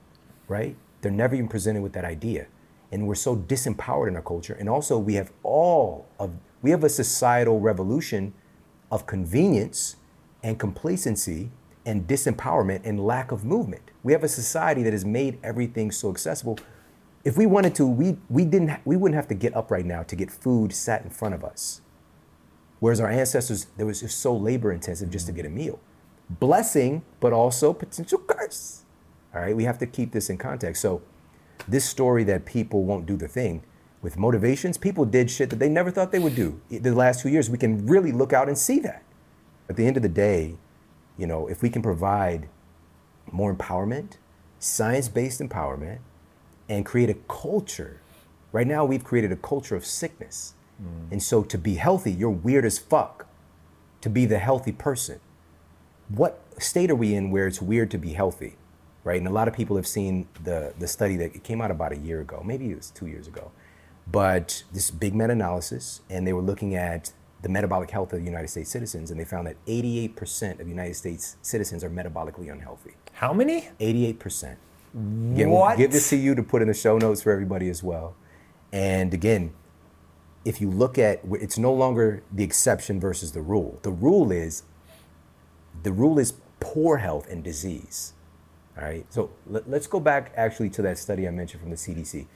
right? 0.47 0.75
They're 1.01 1.11
never 1.11 1.35
even 1.35 1.47
presented 1.47 1.83
with 1.83 1.93
that 1.93 2.05
idea. 2.05 2.47
And 2.91 3.07
we're 3.07 3.15
so 3.15 3.35
disempowered 3.35 4.07
in 4.07 4.15
our 4.15 4.21
culture. 4.23 4.57
And 4.59 4.67
also 4.67 4.97
we 4.97 5.13
have 5.15 5.31
all 5.43 6.07
of 6.19 6.35
we 6.63 6.71
have 6.71 6.83
a 6.83 6.89
societal 6.89 7.59
revolution 7.59 8.33
of 8.91 9.05
convenience 9.05 9.95
and 10.43 10.59
complacency 10.59 11.51
and 11.85 12.07
disempowerment 12.07 12.81
and 12.83 12.99
lack 12.99 13.31
of 13.31 13.43
movement. 13.43 13.91
We 14.03 14.13
have 14.13 14.23
a 14.23 14.27
society 14.27 14.83
that 14.83 14.93
has 14.93 15.05
made 15.05 15.39
everything 15.43 15.91
so 15.91 16.09
accessible. 16.09 16.59
If 17.23 17.37
we 17.37 17.45
wanted 17.45 17.75
to, 17.75 17.87
we 17.87 18.17
we 18.29 18.45
didn't 18.45 18.79
we 18.85 18.97
wouldn't 18.97 19.15
have 19.15 19.27
to 19.29 19.35
get 19.35 19.55
up 19.55 19.71
right 19.71 19.85
now 19.85 20.03
to 20.03 20.15
get 20.15 20.31
food 20.31 20.73
sat 20.73 21.03
in 21.03 21.09
front 21.09 21.35
of 21.35 21.43
us. 21.43 21.81
Whereas 22.79 22.99
our 22.99 23.09
ancestors, 23.09 23.67
there 23.77 23.85
was 23.85 24.01
just 24.01 24.19
so 24.19 24.35
labor 24.35 24.71
intensive 24.71 25.11
just 25.11 25.27
to 25.27 25.31
get 25.31 25.45
a 25.45 25.49
meal. 25.49 25.79
Blessing, 26.29 27.03
but 27.19 27.31
also 27.31 27.73
potential 27.73 28.17
curse. 28.19 28.83
All 29.35 29.41
right, 29.41 29.55
we 29.55 29.65
have 29.65 29.77
to 29.79 29.85
keep 29.85 30.11
this 30.11 30.29
in 30.29 30.37
context. 30.37 30.81
So, 30.81 31.03
this 31.67 31.85
story 31.85 32.23
that 32.23 32.45
people 32.45 32.83
won't 32.83 33.05
do 33.05 33.15
the 33.15 33.27
thing 33.27 33.63
with 34.01 34.17
motivations, 34.17 34.77
people 34.77 35.05
did 35.05 35.29
shit 35.29 35.49
that 35.51 35.59
they 35.59 35.69
never 35.69 35.91
thought 35.91 36.11
they 36.11 36.19
would 36.19 36.35
do. 36.35 36.59
The 36.69 36.93
last 36.93 37.21
two 37.21 37.29
years, 37.29 37.49
we 37.49 37.57
can 37.57 37.85
really 37.85 38.11
look 38.11 38.33
out 38.33 38.47
and 38.47 38.57
see 38.57 38.79
that. 38.79 39.03
At 39.69 39.75
the 39.75 39.85
end 39.85 39.95
of 39.95 40.03
the 40.03 40.09
day, 40.09 40.55
you 41.21 41.27
know, 41.27 41.45
if 41.45 41.61
we 41.61 41.69
can 41.69 41.83
provide 41.83 42.49
more 43.31 43.53
empowerment, 43.53 44.17
science 44.57 45.07
based 45.07 45.39
empowerment, 45.39 45.99
and 46.67 46.83
create 46.83 47.11
a 47.11 47.13
culture. 47.27 48.01
Right 48.51 48.65
now, 48.65 48.85
we've 48.85 49.03
created 49.03 49.31
a 49.31 49.35
culture 49.35 49.75
of 49.75 49.85
sickness. 49.85 50.55
Mm. 50.81 51.11
And 51.11 51.23
so, 51.23 51.43
to 51.43 51.57
be 51.59 51.75
healthy, 51.75 52.11
you're 52.11 52.31
weird 52.31 52.65
as 52.65 52.79
fuck 52.79 53.27
to 54.01 54.09
be 54.09 54.25
the 54.25 54.39
healthy 54.39 54.71
person. 54.71 55.19
What 56.09 56.41
state 56.57 56.89
are 56.89 56.95
we 56.95 57.13
in 57.13 57.29
where 57.29 57.45
it's 57.45 57.61
weird 57.61 57.91
to 57.91 57.99
be 57.99 58.13
healthy? 58.13 58.55
Right? 59.03 59.19
And 59.19 59.27
a 59.27 59.31
lot 59.31 59.47
of 59.47 59.53
people 59.53 59.75
have 59.75 59.87
seen 59.87 60.27
the, 60.43 60.73
the 60.79 60.87
study 60.87 61.17
that 61.17 61.35
it 61.35 61.43
came 61.43 61.61
out 61.61 61.69
about 61.69 61.91
a 61.91 61.97
year 61.97 62.19
ago, 62.19 62.41
maybe 62.43 62.71
it 62.71 62.77
was 62.77 62.89
two 62.89 63.07
years 63.07 63.27
ago. 63.27 63.51
But 64.11 64.63
this 64.73 64.89
big 64.89 65.13
meta 65.13 65.33
analysis, 65.33 66.01
and 66.09 66.25
they 66.25 66.33
were 66.33 66.41
looking 66.41 66.73
at 66.73 67.13
the 67.41 67.49
metabolic 67.49 67.89
health 67.89 68.13
of 68.13 68.19
the 68.19 68.25
United 68.25 68.49
States 68.49 68.69
citizens, 68.69 69.11
and 69.11 69.19
they 69.19 69.25
found 69.25 69.47
that 69.47 69.63
88% 69.65 70.59
of 70.59 70.67
United 70.67 70.95
States 70.95 71.37
citizens 71.41 71.83
are 71.83 71.89
metabolically 71.89 72.51
unhealthy. 72.51 72.93
How 73.13 73.33
many? 73.33 73.69
88%. 73.79 74.57
Again, 74.93 75.49
we'll 75.49 75.77
give 75.77 75.91
this 75.91 76.09
to 76.09 76.17
you 76.17 76.35
to 76.35 76.43
put 76.43 76.61
in 76.61 76.67
the 76.67 76.73
show 76.73 76.97
notes 76.97 77.21
for 77.21 77.31
everybody 77.31 77.69
as 77.69 77.81
well. 77.81 78.15
And 78.71 79.13
again, 79.13 79.53
if 80.43 80.59
you 80.59 80.69
look 80.69 80.97
at 80.97 81.21
it's 81.31 81.57
no 81.57 81.73
longer 81.73 82.23
the 82.31 82.43
exception 82.43 82.99
versus 82.99 83.31
the 83.31 83.41
rule. 83.41 83.79
The 83.83 83.91
rule 83.91 84.31
is 84.31 84.63
the 85.83 85.93
rule 85.93 86.19
is 86.19 86.33
poor 86.59 86.97
health 86.97 87.29
and 87.29 87.43
disease. 87.43 88.13
All 88.77 88.83
right. 88.83 89.05
So 89.09 89.31
let, 89.47 89.67
us 89.67 89.87
go 89.87 89.99
back 89.99 90.33
actually 90.35 90.69
to 90.71 90.81
that 90.81 90.97
study 90.97 91.27
I 91.27 91.31
mentioned 91.31 91.61
from 91.61 91.69
the 91.69 91.77
CDC. 91.77 92.27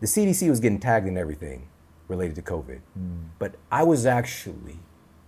The 0.00 0.06
CDC 0.06 0.48
was 0.48 0.60
getting 0.60 0.80
tagged 0.80 1.06
in 1.06 1.16
everything 1.16 1.68
related 2.08 2.36
to 2.36 2.42
COVID, 2.42 2.80
mm. 2.98 3.24
but 3.38 3.54
I 3.70 3.82
was 3.82 4.06
actually 4.06 4.78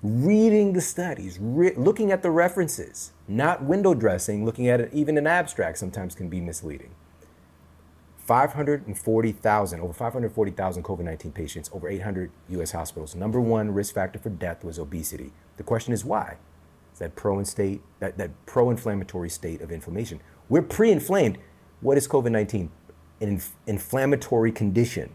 reading 0.02 0.72
the 0.72 0.80
studies, 0.80 1.38
re- 1.40 1.74
looking 1.76 2.12
at 2.12 2.22
the 2.22 2.30
references, 2.30 3.12
not 3.26 3.64
window 3.64 3.94
dressing, 3.94 4.44
looking 4.44 4.68
at 4.68 4.80
it 4.80 4.90
even 4.92 5.18
an 5.18 5.26
abstract 5.26 5.78
sometimes 5.78 6.14
can 6.14 6.28
be 6.28 6.40
misleading. 6.40 6.90
540,000, 8.26 9.80
over 9.80 9.92
540,000 9.92 10.82
COVID 10.82 11.04
19 11.04 11.32
patients, 11.32 11.70
over 11.72 11.88
800 11.88 12.30
US 12.50 12.72
hospitals. 12.72 13.14
Number 13.14 13.40
one 13.40 13.72
risk 13.72 13.94
factor 13.94 14.18
for 14.18 14.30
death 14.30 14.64
was 14.64 14.78
obesity. 14.78 15.32
The 15.56 15.62
question 15.62 15.92
is 15.92 16.04
why? 16.04 16.36
It's 16.90 16.98
that 16.98 17.14
pro 17.14 17.42
state, 17.44 17.82
that, 18.00 18.18
that 18.18 18.30
pro 18.46 18.70
inflammatory 18.70 19.28
state 19.28 19.60
of 19.60 19.70
inflammation. 19.70 20.20
We're 20.48 20.62
pre 20.62 20.90
inflamed. 20.90 21.38
What 21.80 21.96
is 21.96 22.08
COVID 22.08 22.32
19? 22.32 22.70
An 23.20 23.28
inf- 23.28 23.54
inflammatory 23.66 24.50
condition. 24.50 25.10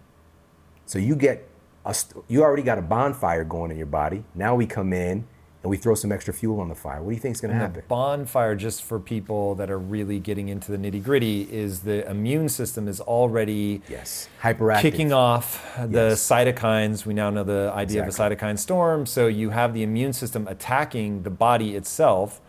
So 0.86 0.98
you 0.98 1.16
get, 1.16 1.48
a 1.86 1.96
you 2.28 2.44
already 2.44 2.64
got 2.64 2.78
a 2.78 2.82
bonfire 2.82 3.44
going 3.44 3.72
in 3.72 3.78
your 3.78 3.86
body. 3.88 4.24
Now 4.36 4.56
we 4.56 4.66
come 4.66 4.94
in 4.94 5.26
and 5.64 5.70
we 5.70 5.78
throw 5.78 5.94
some 5.94 6.12
extra 6.12 6.34
fuel 6.34 6.60
on 6.60 6.70
the 6.70 6.76
fire. 6.76 7.02
What 7.04 7.10
do 7.12 7.16
you 7.16 7.22
think 7.22 7.36
is 7.36 7.42
going 7.42 7.54
to 7.54 7.58
happen? 7.60 7.84
bonfire 7.88 8.56
just 8.56 8.82
for 8.84 9.00
people 9.00 9.54
that 9.56 9.70
are 9.70 9.78
really 9.78 10.20
getting 10.20 10.50
into 10.50 10.72
the 10.72 10.78
nitty 10.78 11.04
gritty 11.04 11.44
is 11.52 11.82
the 11.82 12.10
immune 12.10 12.50
system 12.50 12.88
is 12.88 13.00
already 13.00 13.82
Yes, 13.88 14.28
hyperactive. 14.42 14.82
kicking 14.82 15.14
off 15.14 15.64
the 15.78 16.10
Yes. 16.10 16.28
cytokines 16.28 17.06
we 17.06 17.14
now 17.14 17.30
know 17.30 17.44
the 17.44 17.72
idea 17.76 18.04
Exactly. 18.04 18.26
of 18.26 18.32
a 18.32 18.36
cytokine 18.36 18.58
storm 18.58 19.06
so 19.06 19.28
you 19.28 19.52
have 19.52 19.74
the 19.76 19.84
immune 19.84 20.14
system 20.14 20.48
attacking 20.48 21.22
the 21.24 21.30
body 21.30 21.76
itself 21.76 22.42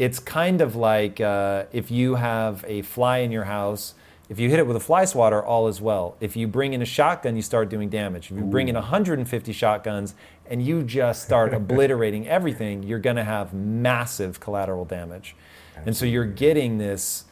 it's 0.00 0.18
kind 0.18 0.60
of 0.60 0.74
like 0.76 1.20
uh, 1.20 1.64
if 1.72 1.90
you 1.90 2.16
have 2.16 2.64
a 2.66 2.82
fly 2.82 3.18
in 3.18 3.30
your 3.30 3.44
house 3.44 3.94
if 4.28 4.40
you 4.40 4.50
hit 4.50 4.58
it 4.58 4.66
with 4.66 4.76
a 4.76 4.80
fly 4.80 5.04
swatter 5.04 5.42
all 5.42 5.68
is 5.68 5.80
well 5.80 6.16
if 6.20 6.36
you 6.36 6.46
bring 6.46 6.72
in 6.72 6.82
a 6.82 6.86
shotgun 6.86 7.36
you 7.36 7.42
start 7.42 7.68
doing 7.68 7.88
damage 7.88 8.30
if 8.30 8.36
you 8.36 8.44
bring 8.44 8.68
in 8.68 8.74
150 8.74 9.52
shotguns 9.52 10.14
and 10.48 10.64
you 10.64 10.82
just 10.82 11.22
start 11.22 11.54
obliterating 11.60 12.26
everything 12.26 12.82
you're 12.82 12.98
going 12.98 13.16
to 13.16 13.24
have 13.24 13.54
massive 13.54 14.40
collateral 14.40 14.84
damage 14.84 15.36
and 15.84 15.96
so 15.96 16.06
you're 16.06 16.24
getting 16.24 16.78
this 16.78 17.24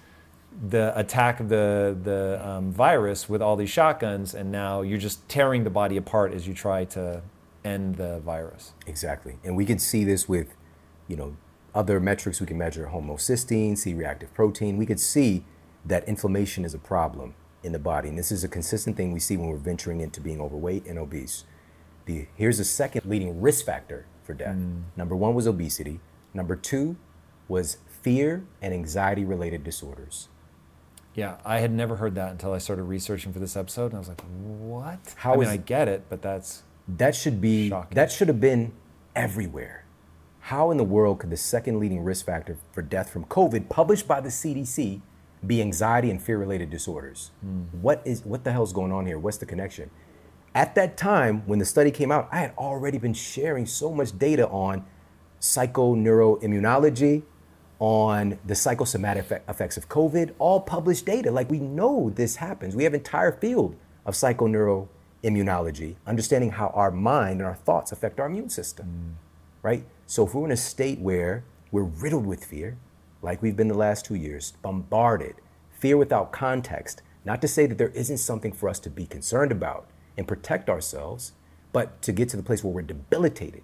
the 0.68 0.96
attack 0.98 1.40
of 1.40 1.48
the 1.48 1.96
the 2.02 2.46
um, 2.46 2.70
virus 2.70 3.28
with 3.28 3.42
all 3.42 3.56
these 3.56 3.70
shotguns, 3.70 4.34
and 4.34 4.50
now 4.52 4.82
you're 4.82 4.98
just 4.98 5.28
tearing 5.28 5.64
the 5.64 5.70
body 5.70 5.96
apart 5.96 6.32
as 6.32 6.46
you 6.46 6.54
try 6.54 6.84
to 6.84 7.22
end 7.64 7.96
the 7.96 8.20
virus. 8.20 8.72
Exactly. 8.86 9.38
And 9.42 9.56
we 9.56 9.64
can 9.64 9.78
see 9.78 10.04
this 10.04 10.28
with, 10.28 10.54
you 11.08 11.16
know, 11.16 11.36
other 11.74 11.98
metrics 11.98 12.40
we 12.40 12.46
can 12.46 12.58
measure 12.58 12.90
homocysteine, 12.92 13.76
C-reactive 13.76 14.32
protein. 14.34 14.76
We 14.76 14.86
could 14.86 15.00
see 15.00 15.44
that 15.84 16.06
inflammation 16.08 16.64
is 16.64 16.74
a 16.74 16.78
problem 16.78 17.34
in 17.62 17.72
the 17.72 17.78
body. 17.78 18.08
And 18.08 18.18
this 18.18 18.30
is 18.32 18.44
a 18.44 18.48
consistent 18.48 18.96
thing 18.96 19.12
we 19.12 19.20
see 19.20 19.36
when 19.36 19.48
we're 19.48 19.56
venturing 19.56 20.00
into 20.00 20.20
being 20.20 20.40
overweight 20.40 20.86
and 20.86 20.98
obese. 20.98 21.44
The, 22.06 22.26
here's 22.36 22.60
a 22.60 22.64
second 22.64 23.02
leading 23.06 23.40
risk 23.40 23.64
factor 23.64 24.06
for 24.22 24.34
death. 24.34 24.56
Mm. 24.56 24.82
Number 24.96 25.16
one 25.16 25.34
was 25.34 25.46
obesity. 25.46 26.00
Number 26.34 26.56
two 26.56 26.96
was 27.48 27.78
fear 28.02 28.44
and 28.60 28.74
anxiety 28.74 29.24
related 29.24 29.64
disorders. 29.64 30.28
Yeah, 31.14 31.36
I 31.44 31.58
had 31.60 31.70
never 31.70 31.96
heard 31.96 32.16
that 32.16 32.32
until 32.32 32.52
I 32.52 32.58
started 32.58 32.82
researching 32.84 33.32
for 33.32 33.38
this 33.38 33.56
episode, 33.56 33.86
and 33.86 33.94
I 33.94 33.98
was 34.00 34.08
like, 34.08 34.20
"What?" 34.22 35.14
How 35.16 35.34
I 35.34 35.36
mean, 35.36 35.48
I 35.48 35.56
get 35.58 35.86
it, 35.86 36.06
but 36.08 36.22
that's 36.22 36.64
That 36.88 37.14
should 37.14 37.40
be 37.40 37.68
Shocking. 37.68 37.94
that 37.94 38.10
should 38.10 38.26
have 38.28 38.40
been 38.40 38.72
everywhere. 39.14 39.84
How 40.40 40.70
in 40.70 40.76
the 40.76 40.84
world 40.84 41.20
could 41.20 41.30
the 41.30 41.36
second 41.36 41.78
leading 41.78 42.02
risk 42.02 42.26
factor 42.26 42.58
for 42.72 42.82
death 42.82 43.10
from 43.10 43.24
COVID, 43.26 43.68
published 43.68 44.08
by 44.08 44.20
the 44.20 44.28
CDC, 44.28 45.00
be 45.46 45.60
anxiety 45.60 46.10
and 46.10 46.22
fear 46.22 46.38
related 46.38 46.70
disorders? 46.70 47.30
Mm-hmm. 47.44 47.82
What 47.82 48.02
is 48.04 48.24
what 48.24 48.44
the 48.44 48.52
hell's 48.52 48.72
going 48.72 48.92
on 48.92 49.06
here? 49.06 49.18
What's 49.18 49.38
the 49.38 49.46
connection? 49.46 49.90
At 50.54 50.74
that 50.76 50.96
time, 50.96 51.42
when 51.46 51.58
the 51.58 51.64
study 51.64 51.90
came 51.90 52.12
out, 52.12 52.28
I 52.30 52.38
had 52.38 52.52
already 52.56 52.98
been 52.98 53.14
sharing 53.14 53.66
so 53.66 53.92
much 53.92 54.16
data 54.16 54.48
on 54.48 54.84
psychoneuroimmunology, 55.40 57.22
on 57.80 58.38
the 58.44 58.54
psychosomatic 58.54 59.26
effects 59.48 59.76
of 59.76 59.88
COVID, 59.88 60.32
all 60.38 60.60
published 60.60 61.06
data. 61.06 61.30
Like 61.30 61.50
we 61.50 61.58
know 61.58 62.10
this 62.14 62.36
happens. 62.36 62.76
We 62.76 62.84
have 62.84 62.94
entire 62.94 63.32
field 63.32 63.74
of 64.06 64.14
psychoneuroimmunology, 64.14 65.96
understanding 66.06 66.52
how 66.52 66.68
our 66.68 66.90
mind 66.90 67.40
and 67.40 67.46
our 67.48 67.56
thoughts 67.56 67.90
affect 67.90 68.20
our 68.20 68.26
immune 68.26 68.48
system. 68.48 68.86
Mm. 68.86 69.14
Right? 69.62 69.84
So 70.06 70.24
if 70.26 70.34
we're 70.34 70.44
in 70.44 70.52
a 70.52 70.56
state 70.56 71.00
where 71.00 71.44
we're 71.72 71.82
riddled 71.82 72.26
with 72.26 72.44
fear, 72.44 72.78
like 73.24 73.40
we've 73.40 73.56
been 73.56 73.68
the 73.68 73.74
last 73.74 74.04
two 74.04 74.14
years, 74.14 74.52
bombarded, 74.60 75.36
fear 75.70 75.96
without 75.96 76.30
context, 76.30 77.00
not 77.24 77.40
to 77.40 77.48
say 77.48 77.64
that 77.64 77.78
there 77.78 77.88
isn't 77.88 78.18
something 78.18 78.52
for 78.52 78.68
us 78.68 78.78
to 78.80 78.90
be 78.90 79.06
concerned 79.06 79.50
about 79.50 79.88
and 80.18 80.28
protect 80.28 80.68
ourselves, 80.68 81.32
but 81.72 82.02
to 82.02 82.12
get 82.12 82.28
to 82.28 82.36
the 82.36 82.42
place 82.42 82.62
where 82.62 82.72
we're 82.72 82.82
debilitated 82.82 83.62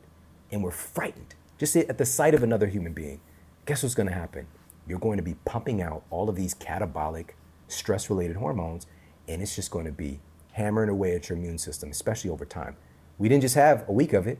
and 0.50 0.64
we're 0.64 0.70
frightened, 0.70 1.34
just 1.58 1.76
at 1.76 1.98
the 1.98 2.06
sight 2.06 2.34
of 2.34 2.42
another 2.42 2.68
human 2.68 2.94
being, 2.94 3.20
guess 3.66 3.82
what's 3.82 3.94
going 3.94 4.08
to 4.08 4.14
happen? 4.14 4.46
You're 4.88 4.98
going 4.98 5.18
to 5.18 5.22
be 5.22 5.34
pumping 5.44 5.82
out 5.82 6.04
all 6.08 6.30
of 6.30 6.36
these 6.36 6.54
catabolic, 6.54 7.32
stress 7.68 8.08
related 8.08 8.36
hormones, 8.36 8.86
and 9.28 9.42
it's 9.42 9.54
just 9.54 9.70
going 9.70 9.84
to 9.84 9.92
be 9.92 10.20
hammering 10.52 10.88
away 10.88 11.14
at 11.14 11.28
your 11.28 11.36
immune 11.36 11.58
system, 11.58 11.90
especially 11.90 12.30
over 12.30 12.46
time. 12.46 12.76
We 13.18 13.28
didn't 13.28 13.42
just 13.42 13.56
have 13.56 13.86
a 13.86 13.92
week 13.92 14.14
of 14.14 14.26
it, 14.26 14.38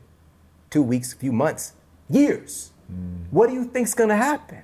two 0.71 0.81
weeks, 0.81 1.13
a 1.13 1.15
few 1.15 1.31
months, 1.31 1.73
years. 2.09 2.71
Mm. 2.91 3.27
What 3.29 3.49
do 3.49 3.53
you 3.53 3.65
think's 3.65 3.93
going 3.93 4.09
to 4.09 4.15
happen? 4.15 4.63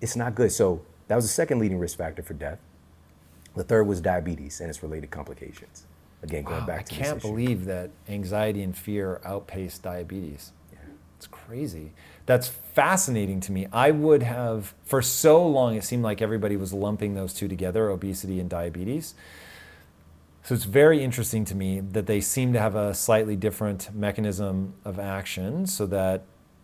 It's 0.00 0.16
not 0.16 0.34
good. 0.34 0.52
So 0.52 0.82
that 1.08 1.16
was 1.16 1.24
the 1.24 1.30
second 1.30 1.58
leading 1.58 1.78
risk 1.78 1.98
factor 1.98 2.22
for 2.22 2.34
death. 2.34 2.58
The 3.56 3.64
third 3.64 3.86
was 3.86 4.00
diabetes 4.00 4.60
and 4.60 4.70
its 4.70 4.82
related 4.82 5.10
complications. 5.10 5.86
Again, 6.22 6.44
going 6.44 6.60
Wow, 6.60 6.66
back 6.66 6.86
to 6.86 6.94
I 6.94 6.98
can't 6.98 7.20
believe 7.20 7.64
that 7.64 7.90
anxiety 8.08 8.62
and 8.62 8.76
fear 8.76 9.20
outpace 9.24 9.78
diabetes. 9.78 10.52
Yeah. 10.72 10.78
It's 11.16 11.26
crazy. 11.26 11.92
That's 12.26 12.46
fascinating 12.48 13.40
to 13.40 13.52
me. 13.52 13.66
I 13.72 13.90
would 13.90 14.22
have, 14.22 14.74
for 14.84 15.02
so 15.02 15.44
long, 15.46 15.74
it 15.74 15.84
seemed 15.84 16.02
like 16.02 16.22
everybody 16.22 16.56
was 16.56 16.72
lumping 16.72 17.14
those 17.14 17.34
two 17.34 17.48
together 17.48 17.88
obesity 17.88 18.38
and 18.38 18.48
diabetes. 18.48 19.14
So 20.42 20.54
it's 20.54 20.64
very 20.64 21.02
interesting 21.02 21.44
to 21.46 21.54
me 21.54 21.80
that 21.80 22.06
they 22.06 22.20
seem 22.20 22.52
to 22.52 22.60
have 22.60 22.74
a 22.74 22.94
slightly 22.94 23.36
different 23.36 23.94
mechanism 23.94 24.74
of 24.84 24.98
action 24.98 25.66
so 25.66 25.86
that 25.86 26.22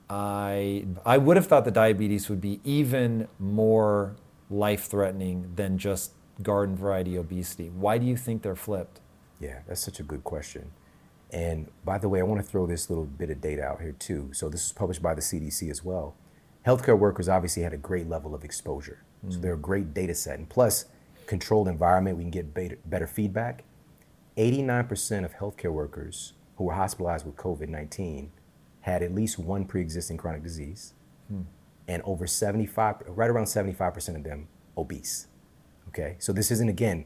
I, 0.08 0.86
I 1.04 1.18
would 1.18 1.36
have 1.36 1.46
thought 1.46 1.64
the 1.64 1.70
diabetes 1.70 2.28
would 2.28 2.40
be 2.40 2.60
even 2.64 3.28
more 3.38 4.16
life 4.48 4.84
threatening 4.84 5.52
than 5.56 5.78
just 5.78 6.12
garden 6.42 6.76
variety 6.76 7.16
obesity. 7.16 7.68
Why 7.68 7.98
do 7.98 8.06
you 8.06 8.16
think 8.16 8.42
they're 8.42 8.56
flipped? 8.56 9.00
Yeah, 9.40 9.60
that's 9.66 9.80
such 9.80 10.00
a 10.00 10.02
good 10.02 10.22
question. 10.22 10.70
And 11.30 11.68
by 11.84 11.98
the 11.98 12.08
way, 12.08 12.20
I 12.20 12.22
want 12.22 12.40
to 12.40 12.46
throw 12.46 12.66
this 12.66 12.88
little 12.88 13.04
bit 13.04 13.30
of 13.30 13.40
data 13.40 13.62
out 13.62 13.80
here 13.80 13.92
too. 13.92 14.30
So 14.32 14.48
this 14.48 14.62
was 14.62 14.72
published 14.72 15.02
by 15.02 15.14
the 15.14 15.20
CDC 15.20 15.70
as 15.70 15.84
well. 15.84 16.14
Healthcare 16.64 16.98
workers 16.98 17.28
obviously 17.28 17.62
had 17.62 17.72
a 17.72 17.78
great 17.78 18.08
level 18.08 18.34
of 18.34 18.44
exposure. 18.44 19.02
So 19.28 19.38
mm. 19.38 19.42
they're 19.42 19.54
a 19.54 19.58
great 19.58 19.92
data 19.92 20.14
set. 20.14 20.38
And 20.38 20.48
plus, 20.48 20.86
controlled 21.26 21.68
environment, 21.68 22.16
we 22.16 22.24
can 22.24 22.30
get 22.30 22.54
better, 22.54 22.78
better 22.84 23.06
feedback. 23.06 23.64
89% 24.36 25.24
of 25.24 25.34
healthcare 25.34 25.72
workers 25.72 26.34
who 26.56 26.64
were 26.64 26.74
hospitalized 26.74 27.26
with 27.26 27.36
COVID 27.36 27.68
19 27.68 28.30
had 28.86 29.02
at 29.02 29.12
least 29.12 29.36
one 29.36 29.64
pre 29.64 29.80
existing 29.80 30.16
chronic 30.16 30.44
disease. 30.44 30.94
Hmm. 31.28 31.42
And 31.88 32.02
over 32.04 32.26
75, 32.26 33.02
right 33.08 33.28
around 33.28 33.46
75% 33.46 34.16
of 34.16 34.22
them 34.22 34.46
obese. 34.78 35.26
Okay, 35.88 36.14
so 36.18 36.32
this 36.32 36.50
isn't 36.52 36.68
again 36.68 37.04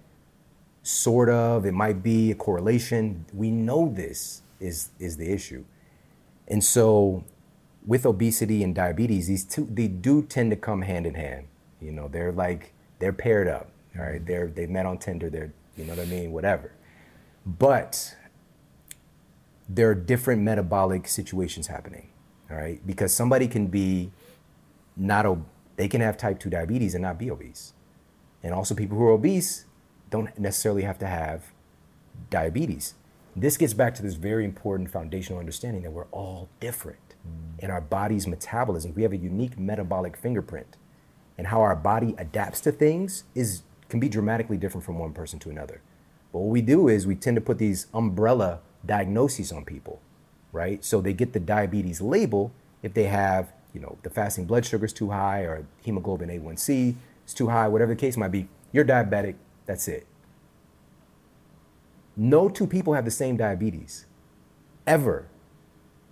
sort 0.83 1.29
of 1.29 1.67
it 1.67 1.73
might 1.73 2.03
be 2.03 2.31
a 2.31 2.35
correlation. 2.35 3.25
We 3.33 3.51
know 3.51 3.89
this 3.89 4.43
is 4.61 4.91
is 4.99 5.17
the 5.17 5.31
issue. 5.33 5.65
And 6.49 6.63
so 6.63 7.25
with 7.87 8.05
obesity 8.05 8.63
and 8.63 8.75
diabetes 8.75 9.27
these 9.27 9.45
two 9.45 9.67
they 9.71 9.89
do 9.89 10.23
tend 10.23 10.51
to 10.51 10.57
come 10.57 10.83
hand 10.83 11.07
in 11.07 11.15
hand. 11.15 11.47
You 11.81 11.93
know 11.93 12.09
they're 12.09 12.33
like 12.33 12.75
they're 12.99 13.13
paired 13.13 13.49
up 13.49 13.71
all 13.99 14.05
right? 14.05 14.25
They're 14.25 14.49
they 14.49 14.67
met 14.67 14.87
on 14.87 14.99
tinder 14.99 15.31
they're 15.31 15.53
you 15.77 15.85
know 15.85 15.95
what 15.95 16.03
i 16.03 16.07
mean? 16.07 16.33
Whatever. 16.33 16.73
But 17.47 18.17
there 19.73 19.89
are 19.89 19.95
different 19.95 20.43
metabolic 20.43 21.07
situations 21.07 21.69
happening 21.69 22.09
all 22.51 22.57
right 22.57 22.85
because 22.87 23.15
somebody 23.15 23.47
can 23.47 23.69
be 23.69 24.11
not 24.97 25.25
ob- 25.25 25.47
they 25.77 25.89
can 25.89 26.01
have 26.01 26.17
type 26.17 26.39
2 26.41 26.51
diabetes 26.51 26.95
and 26.95 27.03
not 27.03 27.19
be 27.19 27.31
obese 27.31 27.73
and 28.43 28.55
also 28.55 28.75
people 28.75 28.97
who 28.99 29.05
are 29.05 29.13
obese 29.13 29.67
don't 30.11 30.37
necessarily 30.39 30.83
have 30.83 30.99
to 30.99 31.07
have 31.07 31.53
diabetes. 32.29 32.95
This 33.37 33.57
gets 33.57 33.73
back 33.73 33.95
to 33.95 34.03
this 34.03 34.15
very 34.15 34.45
important 34.45 34.91
foundational 34.91 35.39
understanding 35.39 35.83
that 35.83 35.93
we're 35.93 36.07
all 36.07 36.49
different 36.59 37.15
mm. 37.27 37.63
in 37.63 37.71
our 37.71 37.81
body's 37.81 38.27
metabolism. 38.27 38.93
We 38.95 39.03
have 39.03 39.13
a 39.13 39.17
unique 39.17 39.59
metabolic 39.59 40.17
fingerprint, 40.17 40.77
and 41.39 41.47
how 41.47 41.61
our 41.61 41.77
body 41.77 42.15
adapts 42.19 42.61
to 42.63 42.73
things 42.73 43.25
is 43.35 43.63
can 43.89 44.01
be 44.01 44.09
dramatically 44.09 44.57
different 44.57 44.85
from 44.85 44.99
one 44.99 45.13
person 45.13 45.39
to 45.41 45.51
another. 45.51 45.81
But 46.33 46.41
what 46.41 46.51
we 46.51 46.61
do 46.61 46.89
is 46.89 47.07
we 47.07 47.15
tend 47.15 47.37
to 47.37 47.41
put 47.41 47.59
these 47.59 47.87
umbrella 47.95 48.61
diagnoses 48.85 49.53
on 49.53 49.65
people, 49.65 50.01
right? 50.53 50.85
So 50.85 51.01
they 51.01 51.13
get 51.13 51.33
the 51.33 51.41
diabetes 51.41 52.01
label 52.01 52.53
if 52.83 52.95
they 52.95 53.05
have, 53.05 53.53
you 53.75 53.81
know, 53.81 53.99
the 54.03 54.11
fasting 54.11 54.47
blood 54.47 54.65
sugar 54.65 54.85
is 54.87 54.93
too 54.93 55.11
high 55.11 55.41
or 55.41 55.67
hemoglobin 55.83 56.29
A1C 56.29 56.95
is 57.27 57.35
too 57.35 57.49
high, 57.49 57.69
whatever 57.69 57.95
the 57.95 58.01
case 58.01 58.17
might 58.17 58.33
be. 58.33 58.49
You're 58.73 58.85
diabetic. 58.85 59.37
That's 59.67 59.89
it. 59.89 60.07
No 62.17 62.49
two 62.49 62.67
people 62.67 62.95
have 62.95 63.05
the 63.05 63.11
same 63.11 63.37
diabetes 63.37 64.07
ever 64.87 65.29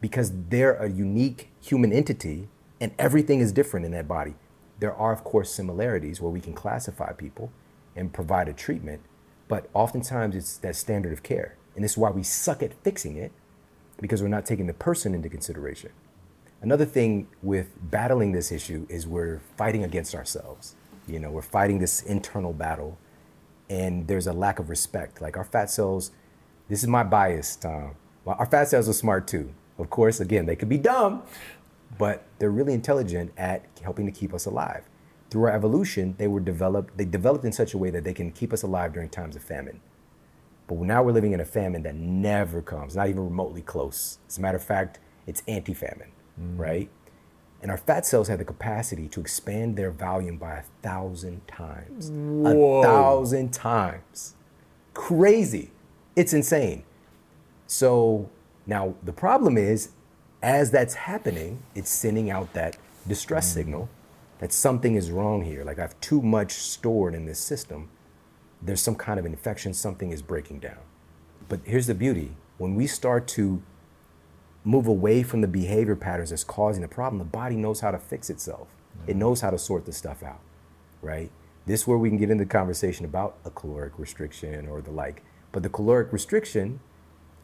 because 0.00 0.32
they're 0.48 0.74
a 0.74 0.88
unique 0.88 1.50
human 1.60 1.92
entity 1.92 2.48
and 2.80 2.92
everything 2.98 3.40
is 3.40 3.52
different 3.52 3.84
in 3.84 3.92
that 3.92 4.06
body. 4.06 4.34
There 4.78 4.94
are, 4.94 5.12
of 5.12 5.24
course, 5.24 5.52
similarities 5.52 6.20
where 6.20 6.30
we 6.30 6.40
can 6.40 6.54
classify 6.54 7.12
people 7.12 7.50
and 7.96 8.12
provide 8.12 8.48
a 8.48 8.52
treatment, 8.52 9.02
but 9.48 9.68
oftentimes 9.74 10.36
it's 10.36 10.56
that 10.58 10.76
standard 10.76 11.12
of 11.12 11.22
care. 11.24 11.57
And 11.78 11.84
this 11.84 11.92
is 11.92 11.98
why 11.98 12.10
we 12.10 12.24
suck 12.24 12.60
at 12.60 12.74
fixing 12.82 13.16
it 13.16 13.30
because 14.00 14.20
we're 14.20 14.26
not 14.26 14.44
taking 14.44 14.66
the 14.66 14.74
person 14.74 15.14
into 15.14 15.28
consideration. 15.28 15.92
Another 16.60 16.84
thing 16.84 17.28
with 17.40 17.68
battling 17.80 18.32
this 18.32 18.50
issue 18.50 18.84
is 18.88 19.06
we're 19.06 19.40
fighting 19.56 19.84
against 19.84 20.12
ourselves. 20.12 20.74
You 21.06 21.20
know, 21.20 21.30
we're 21.30 21.40
fighting 21.40 21.78
this 21.78 22.02
internal 22.02 22.52
battle 22.52 22.98
and 23.70 24.08
there's 24.08 24.26
a 24.26 24.32
lack 24.32 24.58
of 24.58 24.70
respect. 24.70 25.20
Like 25.20 25.36
our 25.36 25.44
fat 25.44 25.70
cells, 25.70 26.10
this 26.68 26.82
is 26.82 26.88
my 26.88 27.04
bias, 27.04 27.54
Tom. 27.54 27.94
Well, 28.24 28.34
our 28.40 28.46
fat 28.46 28.66
cells 28.66 28.88
are 28.88 28.92
smart 28.92 29.28
too. 29.28 29.54
Of 29.78 29.88
course, 29.88 30.18
again, 30.18 30.46
they 30.46 30.56
could 30.56 30.68
be 30.68 30.78
dumb, 30.78 31.22
but 31.96 32.24
they're 32.40 32.50
really 32.50 32.74
intelligent 32.74 33.30
at 33.36 33.64
helping 33.84 34.06
to 34.06 34.10
keep 34.10 34.34
us 34.34 34.46
alive. 34.46 34.82
Through 35.30 35.44
our 35.44 35.52
evolution, 35.52 36.16
they 36.18 36.26
were 36.26 36.40
developed, 36.40 36.98
they 36.98 37.04
developed 37.04 37.44
in 37.44 37.52
such 37.52 37.72
a 37.72 37.78
way 37.78 37.90
that 37.90 38.02
they 38.02 38.14
can 38.14 38.32
keep 38.32 38.52
us 38.52 38.64
alive 38.64 38.92
during 38.92 39.10
times 39.10 39.36
of 39.36 39.44
famine. 39.44 39.80
But 40.68 40.78
now 40.80 41.02
we're 41.02 41.12
living 41.12 41.32
in 41.32 41.40
a 41.40 41.46
famine 41.46 41.82
that 41.82 41.94
never 41.94 42.60
comes, 42.62 42.94
not 42.94 43.08
even 43.08 43.24
remotely 43.24 43.62
close. 43.62 44.18
As 44.28 44.38
a 44.38 44.40
matter 44.40 44.58
of 44.58 44.62
fact, 44.62 45.00
it's 45.26 45.42
anti 45.48 45.74
famine, 45.74 46.12
mm. 46.40 46.58
right? 46.58 46.90
And 47.60 47.70
our 47.70 47.76
fat 47.76 48.06
cells 48.06 48.28
have 48.28 48.38
the 48.38 48.44
capacity 48.44 49.08
to 49.08 49.20
expand 49.20 49.76
their 49.76 49.90
volume 49.90 50.36
by 50.36 50.58
a 50.58 50.62
thousand 50.82 51.48
times. 51.48 52.10
A 52.10 52.82
thousand 52.82 53.52
times. 53.52 54.36
Crazy. 54.94 55.72
It's 56.14 56.32
insane. 56.32 56.84
So 57.66 58.30
now 58.66 58.94
the 59.02 59.12
problem 59.12 59.56
is, 59.58 59.90
as 60.42 60.70
that's 60.70 60.94
happening, 60.94 61.62
it's 61.74 61.90
sending 61.90 62.30
out 62.30 62.52
that 62.52 62.76
distress 63.08 63.50
mm. 63.50 63.54
signal 63.54 63.88
that 64.38 64.52
something 64.52 64.94
is 64.94 65.10
wrong 65.10 65.42
here. 65.42 65.64
Like 65.64 65.78
I 65.78 65.82
have 65.82 65.98
too 66.00 66.22
much 66.22 66.52
stored 66.52 67.14
in 67.14 67.26
this 67.26 67.40
system. 67.40 67.88
There's 68.60 68.80
some 68.80 68.96
kind 68.96 69.18
of 69.18 69.26
infection, 69.26 69.72
something 69.74 70.10
is 70.10 70.22
breaking 70.22 70.60
down. 70.60 70.78
But 71.48 71.60
here's 71.64 71.86
the 71.86 71.94
beauty 71.94 72.32
when 72.58 72.74
we 72.74 72.86
start 72.86 73.28
to 73.28 73.62
move 74.64 74.86
away 74.86 75.22
from 75.22 75.40
the 75.40 75.48
behavior 75.48 75.96
patterns 75.96 76.30
that's 76.30 76.44
causing 76.44 76.82
the 76.82 76.88
problem, 76.88 77.18
the 77.18 77.24
body 77.24 77.56
knows 77.56 77.80
how 77.80 77.90
to 77.90 77.98
fix 77.98 78.28
itself. 78.28 78.68
It 79.06 79.12
mm-hmm. 79.12 79.20
knows 79.20 79.40
how 79.40 79.50
to 79.50 79.58
sort 79.58 79.86
this 79.86 79.96
stuff 79.96 80.22
out, 80.22 80.40
right? 81.00 81.30
This 81.66 81.82
is 81.82 81.86
where 81.86 81.98
we 81.98 82.08
can 82.08 82.18
get 82.18 82.30
into 82.30 82.44
the 82.44 82.50
conversation 82.50 83.04
about 83.04 83.36
a 83.44 83.50
caloric 83.50 83.98
restriction 83.98 84.68
or 84.68 84.80
the 84.80 84.90
like. 84.90 85.22
But 85.52 85.62
the 85.62 85.68
caloric 85.68 86.12
restriction 86.12 86.80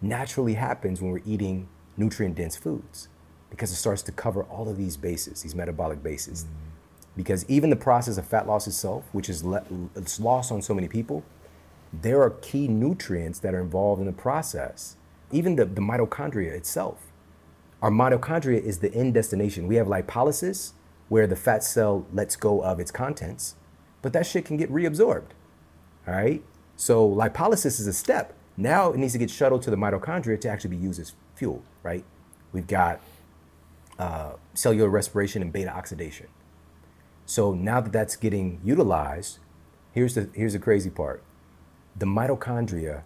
naturally 0.03 0.55
happens 0.55 1.01
when 1.01 1.11
we're 1.11 1.23
eating 1.25 1.69
nutrient 1.97 2.35
dense 2.35 2.57
foods 2.57 3.09
because 3.51 3.71
it 3.71 3.77
starts 3.77 4.03
to 4.03 4.13
cover 4.13 4.43
all 4.45 4.69
of 4.69 4.77
these 4.77 4.97
bases, 4.97 5.43
these 5.43 5.55
metabolic 5.55 6.03
bases. 6.03 6.45
Mm-hmm. 6.45 6.74
Because 7.17 7.45
even 7.49 7.71
the 7.71 7.77
process 7.77 8.19
of 8.19 8.27
fat 8.27 8.47
loss 8.47 8.67
itself, 8.67 9.05
which 9.13 9.29
is 9.29 9.45
le- 9.45 9.65
it's 9.95 10.19
lost 10.19 10.51
on 10.51 10.63
so 10.63 10.75
many 10.75 10.89
people, 10.89 11.23
there 11.93 12.21
are 12.23 12.31
key 12.31 12.67
nutrients 12.67 13.39
that 13.41 13.55
are 13.55 13.61
involved 13.61 14.01
in 14.01 14.07
the 14.07 14.13
process. 14.13 14.97
Even 15.31 15.57
the, 15.57 15.65
the 15.65 15.81
mitochondria 15.81 16.53
itself. 16.53 17.13
Our 17.81 17.91
mitochondria 17.91 18.63
is 18.63 18.79
the 18.79 18.93
end 18.95 19.15
destination. 19.15 19.69
We 19.69 19.77
have 19.77 19.87
lipolysis, 19.87 20.73
where 21.09 21.27
the 21.27 21.37
fat 21.37 21.63
cell 21.63 22.07
lets 22.13 22.35
go 22.35 22.63
of 22.63 22.81
its 22.81 22.91
contents, 22.91 23.57
but 24.03 24.13
that 24.13 24.27
shit 24.27 24.45
can 24.45 24.57
get 24.57 24.71
reabsorbed. 24.71 25.31
All 26.07 26.15
right? 26.15 26.43
So 26.77 27.09
lipolysis 27.09 27.79
is 27.79 27.87
a 27.87 27.93
step. 27.93 28.35
Now 28.57 28.93
it 28.93 28.99
needs 28.99 29.13
to 29.13 29.19
get 29.19 29.31
shuttled 29.31 29.63
to 29.63 29.71
the 29.71 29.77
mitochondria 29.77 30.41
to 30.41 30.49
actually 30.49 30.71
be 30.71 30.83
used 30.83 31.01
as 31.01 31.13
fuel, 31.35 31.63
right? 31.83 32.05
We've 32.53 32.67
got 32.67 33.01
uh, 33.99 34.33
cellular 34.55 34.89
respiration 34.89 35.43
and 35.43 35.53
beta 35.53 35.75
oxidation. 35.75 36.29
So 37.27 37.55
now 37.55 37.81
that 37.81 37.93
that's 37.93 38.17
getting 38.17 38.61
utilized, 38.63 39.39
here's 39.93 40.15
the 40.15 40.29
here's 40.35 40.53
the 40.53 40.59
crazy 40.59 40.91
part. 40.91 41.23
The 41.97 42.07
mitochondria 42.07 43.03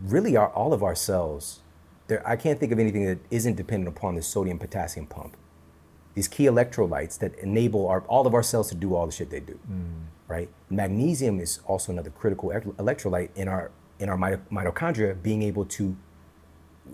really 0.00 0.36
are 0.36 0.48
all 0.48 0.72
of 0.72 0.82
our 0.82 0.94
cells. 0.94 1.60
There, 2.06 2.26
I 2.28 2.36
can't 2.36 2.60
think 2.60 2.72
of 2.72 2.78
anything 2.78 3.06
that 3.06 3.18
isn't 3.30 3.56
dependent 3.56 3.96
upon 3.96 4.14
the 4.14 4.22
sodium 4.22 4.58
potassium 4.58 5.06
pump. 5.06 5.36
These 6.14 6.28
key 6.28 6.44
electrolytes 6.44 7.18
that 7.18 7.34
enable 7.38 7.88
our, 7.88 8.02
all 8.02 8.26
of 8.26 8.34
our 8.34 8.42
cells 8.42 8.68
to 8.68 8.74
do 8.74 8.94
all 8.94 9.06
the 9.06 9.12
shit 9.12 9.30
they 9.30 9.40
do, 9.40 9.58
mm. 9.68 10.04
right? 10.28 10.48
Magnesium 10.70 11.40
is 11.40 11.58
also 11.66 11.90
another 11.90 12.10
critical 12.10 12.50
electrolyte 12.50 13.30
in 13.34 13.48
our 13.48 13.70
in 13.98 14.08
our 14.08 14.18
mitochondria, 14.18 15.20
being 15.20 15.42
able 15.42 15.64
to 15.64 15.96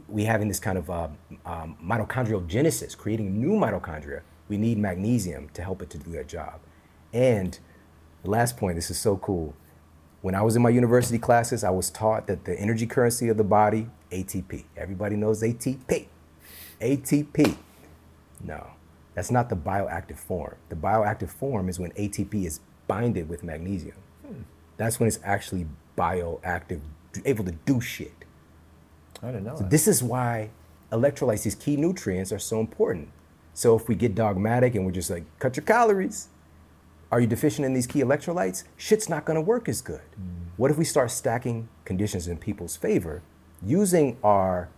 we 0.09 0.25
having 0.25 0.49
this 0.49 0.61
kind 0.61 0.79
of 0.79 0.89
uh, 0.89 1.09
um, 1.45 1.77
mitochondrial 1.83 2.47
genesis, 2.47 2.95
creating 2.95 3.41
new 3.41 3.59
mitochondria 3.59 4.23
we 4.51 4.59
need 4.59 4.77
magnesium 4.77 5.49
to 5.55 5.63
help 5.63 5.81
it 5.81 5.89
to 5.91 5.99
do 5.99 6.11
that 6.11 6.27
job. 6.27 6.61
And 7.15 7.59
the 8.25 8.31
last 8.31 8.57
point, 8.57 8.75
this 8.75 8.91
is 8.91 8.99
so 8.99 9.17
cool. 9.17 9.55
When 10.23 10.35
I 10.35 10.43
was 10.43 10.57
in 10.57 10.61
my 10.61 10.69
university 10.69 11.19
classes, 11.19 11.65
I 11.65 11.71
was 11.71 11.89
taught 11.89 12.27
that 12.27 12.45
the 12.45 12.59
energy 12.59 12.87
currency 12.87 13.29
of 13.29 13.39
the 13.39 13.45
body, 13.45 13.89
ATP. 14.11 14.65
Everybody 14.77 15.17
knows 15.17 15.43
ATP. 15.43 16.09
ATP. 16.81 17.57
No, 18.45 18.67
that's 19.15 19.31
not 19.31 19.49
the 19.49 19.57
bioactive 19.57 20.19
form. 20.19 20.57
The 20.69 20.77
bioactive 20.77 21.31
form 21.31 21.69
is 21.69 21.79
when 21.79 21.93
ATP 21.93 22.45
is 22.45 22.61
binded 22.89 23.29
with 23.29 23.45
magnesium. 23.45 23.97
Hmm. 24.27 24.43
That's 24.77 24.99
when 24.99 25.07
it's 25.07 25.21
actually 25.23 25.69
bioactive, 25.97 26.81
able 27.25 27.45
to 27.45 27.53
do 27.53 27.81
shit. 27.81 28.25
I 29.23 29.27
didn't 29.27 29.45
know. 29.45 29.57
So 29.57 29.65
this 29.65 29.87
is 29.87 30.03
why 30.03 30.51
electrolytes, 30.91 31.45
these 31.45 31.55
key 31.55 31.77
nutrients, 31.77 32.33
are 32.33 32.39
so 32.39 32.59
important. 32.59 33.11
So 33.55 33.77
if 33.77 33.89
we 33.89 33.95
get 33.95 34.15
dogmatic 34.15 34.75
and 34.75 34.87
we're 34.87 34.93
just 34.93 35.11
like, 35.11 35.25
cut 35.39 35.57
your 35.57 35.65
calories, 35.65 36.29
are 37.11 37.21
you 37.21 37.27
deficient 37.27 37.67
in 37.67 37.75
these 37.75 37.87
key 37.87 38.01
electrolytes? 38.01 38.65
Shit's 38.77 39.09
not 39.09 39.25
gonna 39.25 39.41
work 39.41 39.69
as 39.69 39.81
good. 39.81 40.01
Mm. 40.13 40.47
What 40.57 40.71
if 40.71 40.79
we 40.79 40.85
start 40.85 41.11
stacking 41.11 41.69
conditions 41.85 42.29
in 42.29 42.39
people's 42.39 42.77
favor 42.77 43.23
using 43.63 44.17
our 44.23 44.69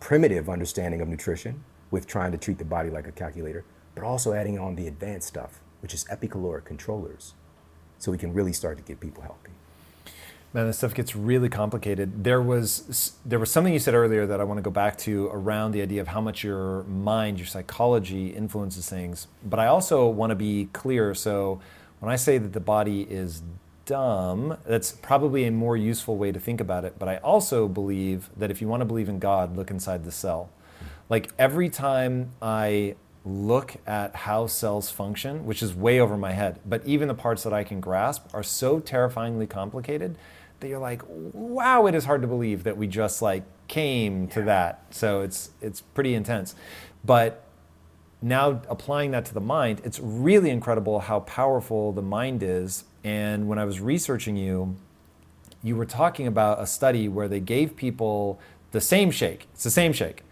primitive 0.00 0.48
understanding 0.48 1.00
of 1.00 1.08
nutrition 1.08 1.64
with 1.90 2.06
trying 2.06 2.32
to 2.32 2.38
treat 2.38 2.58
the 2.58 2.64
body 2.64 2.90
like 2.90 3.06
a 3.06 3.12
calculator, 3.12 3.64
but 3.94 4.04
also 4.04 4.32
adding 4.32 4.58
on 4.58 4.76
the 4.76 4.86
advanced 4.86 5.28
stuff, 5.28 5.60
which 5.80 5.94
is 5.94 6.04
epicaloric 6.04 6.64
controllers, 6.64 7.34
so 7.98 8.12
we 8.12 8.18
can 8.18 8.32
really 8.32 8.52
start 8.52 8.76
to 8.76 8.84
get 8.84 9.00
people 9.00 9.22
healthy. 9.22 9.52
Man, 10.54 10.66
this 10.66 10.78
stuff 10.78 10.94
gets 10.94 11.14
really 11.14 11.50
complicated. 11.50 12.24
There 12.24 12.40
was 12.40 13.12
there 13.24 13.38
was 13.38 13.50
something 13.50 13.72
you 13.72 13.78
said 13.78 13.92
earlier 13.92 14.26
that 14.26 14.40
I 14.40 14.44
want 14.44 14.56
to 14.56 14.62
go 14.62 14.70
back 14.70 14.96
to 14.98 15.26
around 15.26 15.72
the 15.72 15.82
idea 15.82 16.00
of 16.00 16.08
how 16.08 16.22
much 16.22 16.42
your 16.42 16.84
mind, 16.84 17.38
your 17.38 17.46
psychology 17.46 18.28
influences 18.28 18.88
things. 18.88 19.26
But 19.44 19.60
I 19.60 19.66
also 19.66 20.08
want 20.08 20.30
to 20.30 20.34
be 20.34 20.70
clear. 20.72 21.14
So 21.14 21.60
when 22.00 22.10
I 22.10 22.16
say 22.16 22.38
that 22.38 22.54
the 22.54 22.60
body 22.60 23.02
is 23.02 23.42
dumb, 23.84 24.56
that's 24.64 24.92
probably 24.92 25.44
a 25.44 25.50
more 25.50 25.76
useful 25.76 26.16
way 26.16 26.32
to 26.32 26.40
think 26.40 26.62
about 26.62 26.86
it. 26.86 26.98
But 26.98 27.10
I 27.10 27.18
also 27.18 27.68
believe 27.68 28.30
that 28.34 28.50
if 28.50 28.62
you 28.62 28.68
want 28.68 28.80
to 28.80 28.86
believe 28.86 29.10
in 29.10 29.18
God, 29.18 29.54
look 29.54 29.70
inside 29.70 30.04
the 30.04 30.12
cell. 30.12 30.48
Like 31.10 31.30
every 31.38 31.68
time 31.68 32.30
I 32.40 32.96
look 33.24 33.76
at 33.86 34.14
how 34.14 34.46
cells 34.46 34.90
function, 34.90 35.44
which 35.44 35.62
is 35.62 35.74
way 35.74 36.00
over 36.00 36.16
my 36.16 36.32
head, 36.32 36.58
but 36.64 36.86
even 36.86 37.08
the 37.08 37.14
parts 37.14 37.42
that 37.42 37.52
I 37.52 37.64
can 37.64 37.80
grasp 37.80 38.26
are 38.32 38.42
so 38.42 38.80
terrifyingly 38.80 39.46
complicated 39.46 40.16
that 40.60 40.68
you're 40.68 40.78
like, 40.78 41.02
wow, 41.06 41.86
it 41.86 41.94
is 41.94 42.04
hard 42.04 42.22
to 42.22 42.28
believe 42.28 42.64
that 42.64 42.76
we 42.76 42.86
just 42.86 43.22
like 43.22 43.44
came 43.68 44.28
to 44.28 44.42
that. 44.42 44.84
So 44.90 45.20
it's 45.20 45.50
it's 45.60 45.80
pretty 45.80 46.14
intense. 46.14 46.54
But 47.04 47.44
now 48.20 48.62
applying 48.68 49.12
that 49.12 49.24
to 49.26 49.34
the 49.34 49.40
mind, 49.40 49.80
it's 49.84 50.00
really 50.00 50.50
incredible 50.50 51.00
how 51.00 51.20
powerful 51.20 51.92
the 51.92 52.02
mind 52.02 52.42
is. 52.42 52.84
And 53.04 53.48
when 53.48 53.58
I 53.58 53.64
was 53.64 53.80
researching 53.80 54.36
you, 54.36 54.76
you 55.62 55.76
were 55.76 55.86
talking 55.86 56.26
about 56.26 56.60
a 56.60 56.66
study 56.66 57.08
where 57.08 57.28
they 57.28 57.40
gave 57.40 57.76
people 57.76 58.40
the 58.72 58.80
same 58.80 59.10
shake. 59.10 59.48
It's 59.54 59.64
the 59.64 59.70
same 59.70 59.92
shake, 59.92 60.24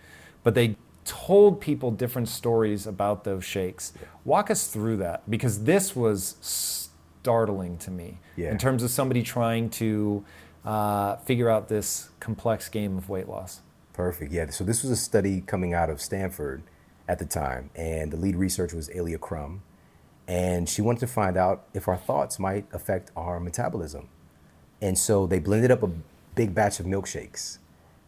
but 0.43 0.55
they 0.55 0.77
told 1.05 1.61
people 1.61 1.93
different 1.93 2.29
stories 2.29 2.87
about 2.87 3.24
those 3.24 3.45
shakes. 3.45 3.93
Walk 4.24 4.51
us 4.51 4.66
through 4.66 4.97
that 4.99 5.29
because 5.31 5.64
this 5.64 5.95
was 5.95 6.86
startling 7.27 7.77
to 7.77 7.91
me 7.91 8.20
yeah. 8.37 8.53
in 8.53 8.57
terms 8.57 8.85
of 8.85 8.91
somebody 8.91 9.20
trying 9.20 9.68
to 9.68 10.24
uh, 10.64 11.16
figure 11.16 11.51
out 11.51 11.68
this 11.68 12.11
complex 12.20 12.68
game 12.68 12.97
of 12.97 13.09
weight 13.09 13.29
loss. 13.29 13.62
Perfect. 13.93 14.31
Yeah. 14.33 14.49
So 14.51 14.62
this 14.62 14.85
was 14.85 14.93
a 14.93 14.97
study 14.97 15.41
coming 15.41 15.74
out 15.74 15.91
of 15.91 16.01
Stanford 16.01 16.62
at 17.09 17.18
the 17.18 17.24
time, 17.24 17.70
and 17.74 18.12
the 18.12 18.16
lead 18.16 18.37
researcher 18.37 18.77
was 18.77 18.89
Alia 18.95 19.18
Crum, 19.18 19.62
and 20.29 20.68
she 20.68 20.83
wanted 20.83 21.01
to 21.01 21.09
find 21.09 21.37
out 21.37 21.64
if 21.74 21.89
our 21.89 21.97
thoughts 21.97 22.39
might 22.39 22.66
affect 22.72 23.11
our 23.16 23.41
metabolism. 23.41 24.09
And 24.81 24.97
so 24.97 25.27
they 25.27 25.41
blended 25.41 25.72
up 25.72 25.83
a 25.83 25.91
big 26.37 26.55
batch 26.55 26.79
of 26.79 26.87
milkshakes 26.87 27.59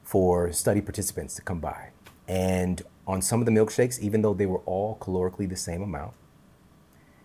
for 0.04 0.52
study 0.52 0.80
participants 0.80 1.34
to 1.34 1.42
come 1.42 1.58
by. 1.58 1.88
And 2.28 2.82
on 3.04 3.20
some 3.20 3.40
of 3.40 3.46
the 3.46 3.52
milkshakes, 3.52 3.98
even 3.98 4.22
though 4.22 4.34
they 4.34 4.46
were 4.46 4.60
all 4.60 4.96
calorically 5.00 5.48
the 5.48 5.56
same 5.56 5.82
amount, 5.82 6.12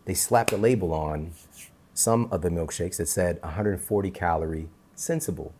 they 0.06 0.16
slapped 0.16 0.52
a 0.54 0.58
label 0.58 0.91
on 0.91 1.34
some 1.94 2.28
of 2.32 2.41
the 2.41 2.50
milkshakes 2.50 2.98
that 2.98 3.08
said 3.08 3.39
140 3.41 4.12
calorie 4.12 4.70
sensible 4.96 5.54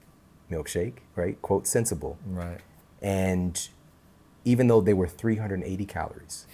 milkshake, 0.50 0.98
right? 1.16 1.42
Quote 1.42 1.68
sensible. 1.68 2.18
Right. 2.26 2.60
And 3.02 3.68
even 4.46 4.68
though 4.68 4.82
they 4.82 4.94
were 4.94 5.08
380 5.08 5.86
calories, 5.86 6.48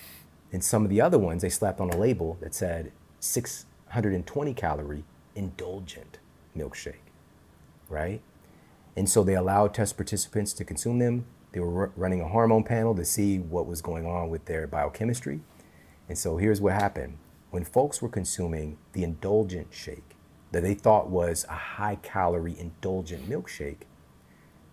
and 0.52 0.64
some 0.64 0.84
of 0.84 0.90
the 0.90 1.02
other 1.02 1.20
ones 1.20 1.42
they 1.42 1.50
slapped 1.50 1.80
on 1.80 1.90
a 1.90 1.98
label 1.98 2.38
that 2.42 2.54
said 2.54 2.92
620 3.20 4.54
calorie 4.54 5.04
indulgent 5.36 6.20
milkshake, 6.58 7.12
right? 7.88 8.22
And 8.96 9.10
so 9.10 9.24
they 9.24 9.36
allowed 9.36 9.74
test 9.74 9.96
participants 9.96 10.54
to 10.54 10.66
consume 10.66 11.00
them. 11.00 11.26
They 11.52 11.60
were 11.60 11.84
r- 11.84 11.92
running 11.96 12.22
a 12.22 12.28
hormone 12.28 12.64
panel 12.64 12.96
to 12.96 13.06
see 13.06 13.40
what 13.40 13.66
was 13.66 13.82
going 13.82 14.06
on 14.06 14.30
with 14.30 14.46
their 14.46 14.68
biochemistry. 14.68 15.42
And 16.08 16.18
so 16.18 16.38
here's 16.38 16.60
what 16.60 16.74
happened 16.74 17.18
when 17.52 17.64
folks 17.64 18.02
were 18.02 18.10
consuming 18.10 18.78
the 18.93 19.04
indulgent 19.04 19.68
shake 19.72 20.16
that 20.52 20.64
they 20.64 20.74
thought 20.74 21.10
was 21.10 21.45
a 21.50 21.54
high 21.54 21.95
calorie 21.95 22.58
indulgent 22.58 23.30
milkshake, 23.30 23.82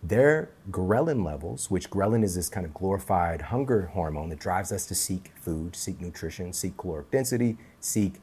their 0.03 0.51
ghrelin 0.70 1.24
levels, 1.24 1.70
which 1.70 1.91
ghrelin 1.91 2.22
is 2.22 2.35
this 2.35 2.49
kind 2.49 2.64
of 2.64 2.72
glorified 2.72 3.43
hunger 3.43 3.87
hormone 3.87 4.29
that 4.29 4.39
drives 4.39 4.72
us 4.72 4.87
to 4.87 4.95
seek 4.95 5.33
food, 5.41 5.74
seek 5.74 6.01
nutrition, 6.01 6.53
seek 6.53 6.77
caloric 6.77 7.11
density, 7.11 7.57
seek 7.81 8.14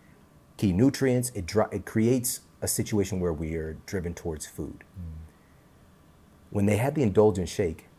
key 0.57 0.71
nutrients, 0.71 1.31
it, 1.35 1.45
dri- 1.45 1.65
it 1.71 1.85
creates 1.85 2.41
a 2.61 2.67
situation 2.67 3.19
where 3.19 3.33
we 3.33 3.55
are 3.55 3.77
driven 3.85 4.13
towards 4.13 4.45
food. 4.45 4.83
Mm. 4.97 5.23
When 6.51 6.65
they 6.65 6.77
had 6.77 6.95
the 6.95 7.03
indulgent 7.03 7.49
shake, 7.49 7.89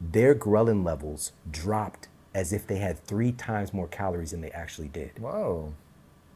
their 0.00 0.34
ghrelin 0.34 0.84
levels 0.84 1.32
dropped 1.50 2.08
as 2.38 2.52
if 2.52 2.68
they 2.68 2.76
had 2.76 3.04
three 3.04 3.32
times 3.32 3.74
more 3.74 3.88
calories 3.88 4.30
than 4.30 4.40
they 4.40 4.52
actually 4.52 4.86
did. 4.86 5.18
Whoa. 5.18 5.74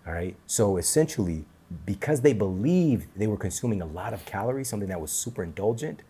All 0.05 0.13
right. 0.13 0.35
So 0.49 0.77
essentially, 0.77 1.45
because 1.87 2.23
they 2.23 2.33
believed 2.33 3.07
they 3.17 3.29
were 3.29 3.37
consuming 3.37 3.81
a 3.81 3.87
lot 3.87 4.13
of 4.13 4.25
calories, 4.25 4.69
something 4.69 4.89
that 4.89 5.01
was 5.01 5.13
super 5.13 5.45
indulgent, 5.45 6.03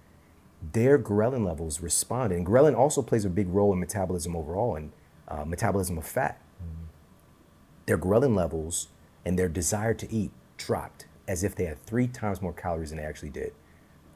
their 0.73 0.99
ghrelin 0.99 1.45
levels 1.45 1.83
responded. 1.83 2.39
And 2.39 2.47
ghrelin 2.47 2.75
also 2.75 3.03
plays 3.03 3.27
a 3.27 3.29
big 3.29 3.49
role 3.49 3.71
in 3.75 3.81
metabolism 3.81 4.35
overall 4.35 4.77
and 4.77 4.93
uh, 5.29 5.45
metabolism 5.45 5.99
of 5.99 6.07
fat. 6.07 6.41
Mm. 6.63 6.87
Their 7.85 7.99
ghrelin 7.99 8.35
levels 8.35 8.89
and 9.27 9.39
their 9.39 9.51
desire 9.51 9.93
to 9.93 10.11
eat 10.11 10.31
dropped 10.57 11.05
as 11.29 11.45
if 11.45 11.55
they 11.55 11.67
had 11.67 11.85
three 11.85 12.07
times 12.07 12.41
more 12.41 12.55
calories 12.55 12.89
than 12.91 12.99
they 12.99 13.05
actually 13.05 13.31
did. 13.31 13.53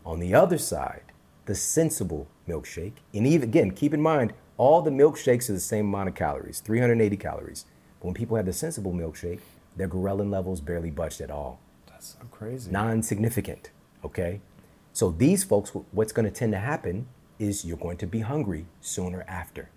On 0.07 0.20
the 0.20 0.35
other 0.35 0.57
side, 0.57 1.12
the 1.45 1.55
sensible 1.55 2.29
milkshake, 2.49 2.95
and 3.12 3.27
even 3.27 3.47
again, 3.47 3.72
keep 3.72 3.93
in 3.93 4.01
mind, 4.01 4.33
all 4.59 4.83
the 4.83 4.91
milkshakes 4.91 5.51
are 5.51 5.55
the 5.55 5.61
same 5.61 5.87
amount 5.87 6.09
of 6.09 6.15
calories, 6.15 6.61
380 6.61 7.17
calories. 7.17 7.65
But 8.01 8.07
when 8.07 8.15
people 8.15 8.37
had 8.37 8.47
the 8.47 8.53
sensible 8.53 8.93
milkshake, 8.93 9.41
their 9.77 9.89
ghrelin 9.89 10.31
levels 10.31 10.61
barely 10.61 10.91
budged 10.91 11.21
at 11.21 11.31
all. 11.31 11.61
That's 11.87 12.17
so 12.21 12.27
crazy. 12.31 12.71
Non 12.71 13.03
significant, 13.03 13.71
okay? 14.05 14.41
So 14.93 15.11
these 15.11 15.45
folks, 15.45 15.71
what's 15.93 16.13
gonna 16.13 16.31
tend 16.31 16.53
to 16.53 16.59
happen 16.59 17.07
is 17.39 17.65
you're 17.65 17.77
going 17.77 17.99
to 17.99 18.07
be 18.07 18.21
hungry 18.21 18.67
sooner 18.81 19.25
after. 19.29 19.69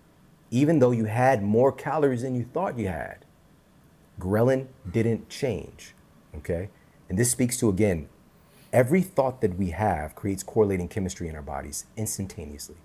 Even 0.50 0.78
though 0.78 0.90
you 0.90 1.04
had 1.04 1.42
more 1.42 1.72
calories 1.72 2.22
than 2.22 2.34
you 2.34 2.44
thought 2.44 2.78
you 2.78 2.88
had, 2.88 3.24
Ghrelin 4.18 4.66
didn't 4.90 5.28
change. 5.28 5.94
Okay? 6.36 6.70
And 7.08 7.18
this 7.18 7.30
speaks 7.30 7.56
to, 7.58 7.68
again, 7.68 8.08
every 8.72 9.02
thought 9.02 9.40
that 9.40 9.58
we 9.58 9.70
have 9.70 10.14
creates 10.14 10.42
correlating 10.42 10.88
chemistry 10.88 11.28
in 11.28 11.36
our 11.36 11.42
bodies 11.42 11.86
instantaneously. 11.96 12.76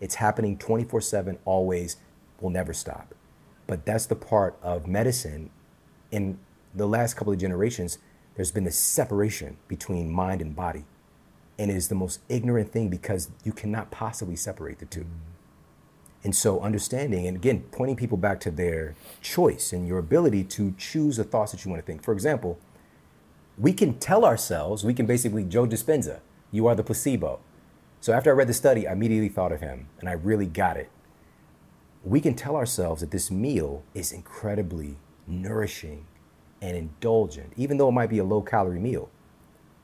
It's 0.00 0.16
happening 0.16 0.58
24 0.58 1.00
7, 1.00 1.38
always, 1.44 1.96
will 2.40 2.50
never 2.50 2.72
stop. 2.72 3.14
But 3.66 3.84
that's 3.84 4.06
the 4.06 4.16
part 4.16 4.56
of 4.62 4.86
medicine. 4.86 5.50
In 6.10 6.38
the 6.74 6.86
last 6.86 7.14
couple 7.14 7.32
of 7.32 7.38
generations, 7.38 7.98
there's 8.34 8.52
been 8.52 8.64
this 8.64 8.78
separation 8.78 9.56
between 9.66 10.12
mind 10.12 10.40
and 10.40 10.54
body. 10.54 10.84
And 11.58 11.70
it 11.70 11.76
is 11.76 11.88
the 11.88 11.94
most 11.94 12.20
ignorant 12.28 12.70
thing 12.70 12.88
because 12.88 13.30
you 13.42 13.52
cannot 13.52 13.90
possibly 13.90 14.36
separate 14.36 14.78
the 14.78 14.84
two. 14.84 15.06
And 16.22 16.34
so, 16.34 16.60
understanding, 16.60 17.26
and 17.26 17.36
again, 17.36 17.64
pointing 17.70 17.96
people 17.96 18.18
back 18.18 18.40
to 18.40 18.50
their 18.50 18.94
choice 19.22 19.72
and 19.72 19.86
your 19.86 19.98
ability 19.98 20.44
to 20.44 20.74
choose 20.76 21.16
the 21.16 21.24
thoughts 21.24 21.52
that 21.52 21.64
you 21.64 21.70
want 21.70 21.82
to 21.82 21.86
think. 21.86 22.02
For 22.02 22.12
example, 22.12 22.58
we 23.56 23.72
can 23.72 23.98
tell 23.98 24.24
ourselves, 24.24 24.84
we 24.84 24.92
can 24.92 25.06
basically, 25.06 25.44
Joe 25.44 25.66
Dispenza, 25.66 26.20
you 26.50 26.66
are 26.66 26.74
the 26.74 26.82
placebo. 26.82 27.38
So, 28.06 28.12
after 28.12 28.30
I 28.30 28.34
read 28.34 28.46
the 28.46 28.54
study, 28.54 28.86
I 28.86 28.92
immediately 28.92 29.28
thought 29.28 29.50
of 29.50 29.60
him 29.60 29.88
and 29.98 30.08
I 30.08 30.12
really 30.12 30.46
got 30.46 30.76
it. 30.76 30.88
We 32.04 32.20
can 32.20 32.34
tell 32.34 32.54
ourselves 32.54 33.00
that 33.00 33.10
this 33.10 33.32
meal 33.32 33.82
is 33.94 34.12
incredibly 34.12 34.98
nourishing 35.26 36.06
and 36.62 36.76
indulgent, 36.76 37.52
even 37.56 37.78
though 37.78 37.88
it 37.88 37.94
might 37.98 38.08
be 38.08 38.18
a 38.18 38.24
low 38.24 38.42
calorie 38.42 38.78
meal, 38.78 39.10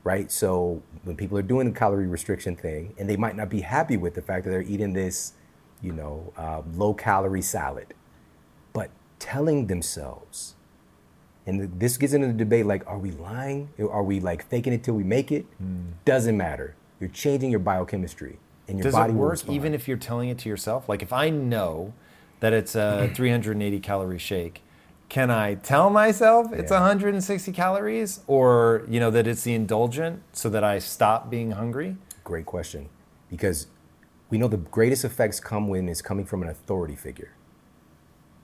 right? 0.05 0.31
So, 0.31 0.81
when 1.03 1.17
people 1.17 1.37
are 1.37 1.41
doing 1.41 1.73
the 1.73 1.77
calorie 1.77 2.07
restriction 2.07 2.55
thing 2.55 2.93
and 2.97 3.09
they 3.09 3.17
might 3.17 3.35
not 3.35 3.49
be 3.49 3.59
happy 3.59 3.97
with 3.97 4.13
the 4.13 4.21
fact 4.21 4.45
that 4.45 4.51
they're 4.51 4.61
eating 4.61 4.93
this, 4.93 5.33
you 5.81 5.91
know, 5.91 6.31
uh, 6.37 6.61
low 6.75 6.93
calorie 6.93 7.41
salad, 7.41 7.93
but 8.71 8.89
telling 9.19 9.67
themselves, 9.67 10.55
and 11.45 11.77
this 11.77 11.97
gets 11.97 12.13
into 12.13 12.27
the 12.27 12.33
debate 12.33 12.65
like, 12.65 12.87
are 12.87 12.99
we 12.99 13.11
lying? 13.11 13.73
Are 13.79 14.01
we 14.01 14.21
like 14.21 14.47
faking 14.47 14.71
it 14.71 14.81
till 14.81 14.93
we 14.93 15.03
make 15.03 15.29
it? 15.29 15.45
Doesn't 16.05 16.37
matter. 16.37 16.77
You're 17.03 17.11
changing 17.11 17.51
your 17.51 17.59
biochemistry 17.59 18.39
and 18.69 18.77
your 18.77 18.83
Does 18.83 18.93
body 18.93 19.11
it 19.11 19.15
will 19.17 19.23
work 19.23 19.49
even 19.49 19.73
if 19.73 19.89
you're 19.89 19.97
telling 19.97 20.29
it 20.29 20.37
to 20.37 20.47
yourself? 20.47 20.87
Like 20.87 21.01
if 21.01 21.11
I 21.11 21.29
know 21.29 21.93
that 22.39 22.53
it's 22.53 22.75
a 22.75 23.11
380 23.13 23.81
calorie 23.81 24.17
shake, 24.17 24.61
can 25.09 25.29
I 25.29 25.55
tell 25.55 25.89
myself 25.89 26.53
it's 26.53 26.71
Yeah. 26.71 26.79
160 26.79 27.51
calories 27.51 28.21
or, 28.25 28.85
you 28.87 29.01
know, 29.01 29.11
that 29.11 29.27
it's 29.27 29.43
the 29.43 29.53
indulgent 29.53 30.23
so 30.31 30.47
that 30.49 30.63
I 30.63 30.79
stop 30.79 31.29
being 31.29 31.51
hungry? 31.51 31.97
Great 32.23 32.45
question. 32.45 32.87
Because 33.29 33.67
we 34.29 34.37
know 34.37 34.47
the 34.47 34.55
greatest 34.55 35.03
effects 35.03 35.41
come 35.41 35.67
when 35.67 35.89
it's 35.89 36.01
coming 36.01 36.23
from 36.23 36.41
an 36.41 36.47
authority 36.47 36.95
figure, 36.95 37.33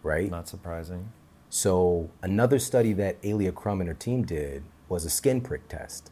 right? 0.03 0.29
Not 0.29 0.49
surprising. 0.49 1.13
So 1.49 2.09
another 2.21 2.59
study 2.59 2.91
that 2.91 3.15
Alia 3.23 3.53
Crum 3.53 3.79
and 3.79 3.87
her 3.87 3.93
team 3.95 4.23
did 4.23 4.63
was 4.89 5.05
a 5.05 5.09
skin 5.09 5.39
prick 5.39 5.69
test. 5.69 6.11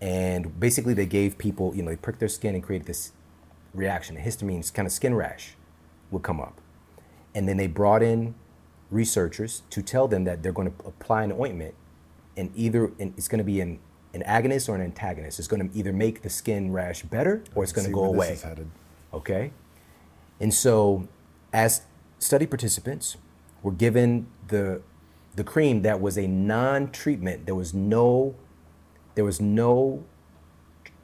And 0.00 0.58
basically 0.58 0.94
they 0.94 1.06
gave 1.06 1.36
people, 1.36 1.74
you 1.74 1.82
know, 1.82 1.90
they 1.90 1.96
pricked 1.96 2.20
their 2.20 2.28
skin 2.28 2.54
and 2.54 2.64
created 2.64 2.86
this 2.86 3.12
reaction, 3.74 4.16
a 4.16 4.20
histamine 4.20 4.72
kind 4.72 4.86
of 4.86 4.92
skin 4.92 5.14
rash 5.14 5.54
would 6.10 6.22
come 6.22 6.40
up. 6.40 6.60
And 7.34 7.48
then 7.48 7.56
they 7.56 7.66
brought 7.66 8.02
in 8.02 8.34
researchers 8.90 9.62
to 9.70 9.82
tell 9.82 10.08
them 10.08 10.24
that 10.24 10.42
they're 10.42 10.52
going 10.52 10.72
to 10.72 10.86
apply 10.86 11.24
an 11.24 11.32
ointment 11.32 11.74
and 12.36 12.50
either 12.56 12.90
and 12.98 13.12
it's 13.16 13.28
going 13.28 13.38
to 13.38 13.44
be 13.44 13.60
an, 13.60 13.78
an 14.14 14.22
agonist 14.26 14.68
or 14.68 14.74
an 14.74 14.80
antagonist. 14.80 15.38
It's 15.38 15.48
going 15.48 15.68
to 15.68 15.78
either 15.78 15.92
make 15.92 16.22
the 16.22 16.30
skin 16.30 16.72
rash 16.72 17.02
better 17.02 17.44
or 17.54 17.62
it's 17.62 17.72
going 17.72 17.86
to 17.86 17.92
go 17.92 18.04
away. 18.04 18.38
Okay? 19.12 19.52
And 20.40 20.52
so, 20.54 21.06
as 21.52 21.82
study 22.18 22.46
participants, 22.46 23.16
were 23.62 23.72
given 23.72 24.26
the, 24.48 24.80
the 25.36 25.44
cream 25.44 25.82
that 25.82 26.00
was 26.00 26.16
a 26.16 26.26
non 26.26 26.90
treatment, 26.90 27.46
there 27.46 27.54
was 27.54 27.74
no, 27.74 28.34
there 29.20 29.24
was 29.26 29.38
no 29.38 30.02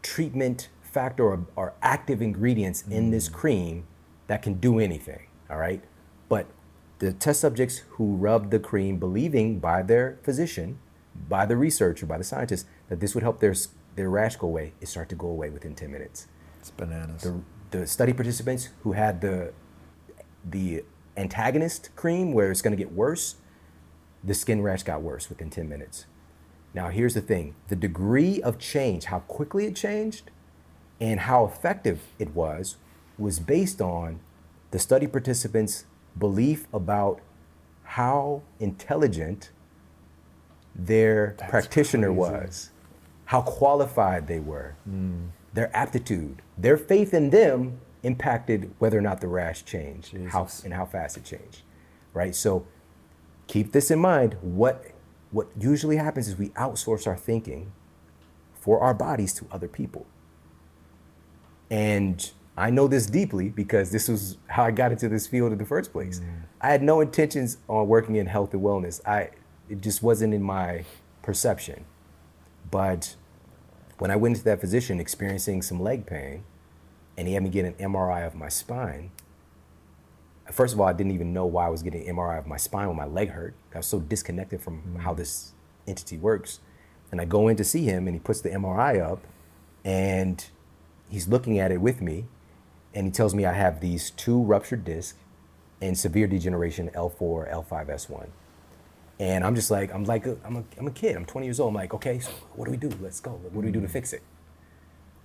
treatment 0.00 0.70
factor 0.80 1.22
or, 1.22 1.46
or 1.54 1.74
active 1.82 2.22
ingredients 2.22 2.82
in 2.88 3.08
mm. 3.08 3.10
this 3.10 3.28
cream 3.28 3.86
that 4.26 4.40
can 4.40 4.54
do 4.54 4.78
anything. 4.78 5.26
All 5.50 5.58
right? 5.58 5.84
But 6.30 6.46
the 6.98 7.12
test 7.12 7.42
subjects 7.42 7.82
who 7.90 8.16
rubbed 8.16 8.52
the 8.52 8.58
cream, 8.58 8.96
believing 8.98 9.58
by 9.58 9.82
their 9.82 10.18
physician, 10.22 10.78
by 11.28 11.44
the 11.44 11.58
researcher, 11.58 12.06
by 12.06 12.16
the 12.16 12.24
scientist, 12.24 12.64
that 12.88 13.00
this 13.00 13.14
would 13.14 13.22
help 13.22 13.40
their, 13.40 13.54
their 13.96 14.08
rash 14.08 14.36
go 14.36 14.46
away, 14.46 14.72
it 14.80 14.88
started 14.88 15.10
to 15.10 15.16
go 15.16 15.26
away 15.28 15.50
within 15.50 15.74
10 15.74 15.92
minutes 15.92 16.26
It's 16.60 16.70
bananas. 16.70 17.20
the, 17.20 17.42
the 17.70 17.86
study 17.86 18.14
participants 18.14 18.70
who 18.82 18.92
had 18.92 19.20
the 19.20 19.52
the 20.42 20.84
antagonist 21.18 21.90
cream 21.96 22.32
where 22.32 22.50
it's 22.50 22.62
going 22.62 22.74
to 22.74 22.82
get 22.82 22.92
worse 22.92 23.34
the 24.24 24.32
skin 24.32 24.62
rash 24.62 24.84
got 24.84 25.02
worse 25.02 25.28
within 25.28 25.50
10 25.50 25.68
minutes 25.68 26.06
now 26.76 26.88
here's 26.90 27.14
the 27.14 27.20
thing 27.20 27.54
the 27.68 27.76
degree 27.76 28.40
of 28.42 28.58
change 28.58 29.06
how 29.06 29.20
quickly 29.20 29.66
it 29.66 29.74
changed 29.74 30.30
and 31.00 31.20
how 31.20 31.44
effective 31.44 32.02
it 32.18 32.34
was 32.34 32.76
was 33.18 33.40
based 33.40 33.80
on 33.80 34.20
the 34.70 34.78
study 34.78 35.06
participants 35.06 35.86
belief 36.18 36.68
about 36.72 37.20
how 37.82 38.42
intelligent 38.60 39.50
their 40.74 41.34
practitioner 41.48 42.08
crazy. 42.08 42.20
was 42.20 42.70
how 43.26 43.40
qualified 43.42 44.28
they 44.28 44.38
were 44.38 44.76
their 45.56 45.74
aptitude, 45.74 46.42
their 46.58 46.76
faith 46.76 47.14
in 47.14 47.30
them 47.30 47.80
impacted 48.02 48.70
whether 48.78 48.98
or 48.98 49.00
not 49.00 49.22
the 49.22 49.26
rash 49.26 49.64
changed, 49.64 50.14
how, 50.28 50.46
and 50.64 50.74
how 50.74 50.84
fast 50.84 51.16
it 51.16 51.24
changed, 51.24 51.62
right? 52.12 52.36
So 52.36 52.66
keep 53.46 53.72
this 53.72 53.90
in 53.90 53.98
mind. 53.98 54.36
What 54.42 54.84
what 55.30 55.48
usually 55.58 55.96
happens 55.96 56.28
is 56.28 56.36
we 56.36 56.50
outsource 56.50 57.06
our 57.06 57.16
thinking 57.16 57.72
for 58.54 58.80
our 58.80 58.94
bodies 58.94 59.32
to 59.34 59.46
other 59.50 59.68
people, 59.68 60.06
and 61.70 62.30
I 62.56 62.70
know 62.70 62.88
this 62.88 63.06
deeply 63.06 63.50
because 63.50 63.90
this 63.90 64.08
was 64.08 64.38
how 64.46 64.64
I 64.64 64.70
got 64.70 64.90
into 64.90 65.08
this 65.08 65.26
field 65.26 65.52
in 65.52 65.58
the 65.58 65.66
first 65.66 65.92
place. 65.92 66.20
Mm. 66.20 66.42
I 66.60 66.70
had 66.70 66.82
no 66.82 67.00
intentions 67.00 67.58
on 67.68 67.86
working 67.86 68.16
in 68.16 68.26
health 68.26 68.54
and 68.54 68.62
wellness. 68.62 69.06
I 69.06 69.30
it 69.68 69.80
just 69.80 70.02
wasn't 70.02 70.32
in 70.32 70.42
my 70.42 70.84
perception, 71.22 71.84
but 72.70 73.16
when 73.98 74.10
I 74.10 74.16
went 74.16 74.36
into 74.36 74.44
that 74.44 74.60
physician 74.60 75.00
experiencing 75.00 75.62
some 75.62 75.80
leg 75.80 76.06
pain 76.06 76.44
and 77.16 77.26
he 77.26 77.34
had 77.34 77.42
me 77.42 77.48
get 77.50 77.64
an 77.64 77.74
MRI 77.74 78.26
of 78.26 78.34
my 78.34 78.48
spine, 78.48 79.10
first 80.50 80.74
of 80.74 80.80
all, 80.80 80.86
I 80.86 80.92
didn't 80.92 81.12
even 81.12 81.32
know 81.32 81.46
why 81.46 81.66
I 81.66 81.68
was 81.68 81.82
getting 81.82 82.08
an 82.08 82.16
MRI 82.16 82.38
of 82.38 82.46
my 82.46 82.56
spine 82.56 82.88
when 82.88 82.96
my 82.96 83.06
leg 83.06 83.30
hurt. 83.30 83.54
I 83.74 83.78
was 83.78 83.86
so 83.86 84.00
disconnected 84.00 84.60
from 84.60 84.78
mm-hmm. 84.78 84.96
how 84.96 85.14
this 85.14 85.52
entity 85.86 86.18
works. 86.18 86.60
And 87.10 87.20
I 87.20 87.24
go 87.24 87.48
in 87.48 87.56
to 87.56 87.64
see 87.64 87.84
him 87.84 88.06
and 88.06 88.14
he 88.14 88.20
puts 88.20 88.40
the 88.40 88.50
MRI 88.50 89.00
up 89.00 89.24
and 89.84 90.44
he's 91.08 91.28
looking 91.28 91.58
at 91.58 91.70
it 91.70 91.80
with 91.80 92.00
me 92.00 92.26
and 92.94 93.06
he 93.06 93.12
tells 93.12 93.34
me 93.34 93.44
I 93.44 93.52
have 93.52 93.80
these 93.80 94.10
two 94.10 94.42
ruptured 94.42 94.84
discs 94.84 95.18
and 95.80 95.96
severe 95.96 96.26
degeneration 96.26 96.90
L4, 96.94 97.52
L5, 97.52 97.86
S1. 97.88 98.28
And 99.18 99.44
I'm 99.44 99.54
just 99.54 99.70
like, 99.70 99.94
I'm 99.94 100.04
like, 100.04 100.26
a, 100.26 100.36
I'm, 100.44 100.56
a, 100.56 100.64
I'm 100.78 100.86
a 100.86 100.90
kid. 100.90 101.16
I'm 101.16 101.24
20 101.24 101.46
years 101.46 101.60
old. 101.60 101.68
I'm 101.68 101.74
like, 101.74 101.94
okay, 101.94 102.18
so 102.18 102.30
what 102.54 102.66
do 102.66 102.70
we 102.70 102.76
do? 102.76 102.90
Let's 103.00 103.20
go. 103.20 103.32
What 103.32 103.52
do 103.52 103.66
we 103.66 103.66
do 103.66 103.80
to 103.80 103.86
mm-hmm. 103.86 103.92
fix 103.92 104.12
it? 104.12 104.22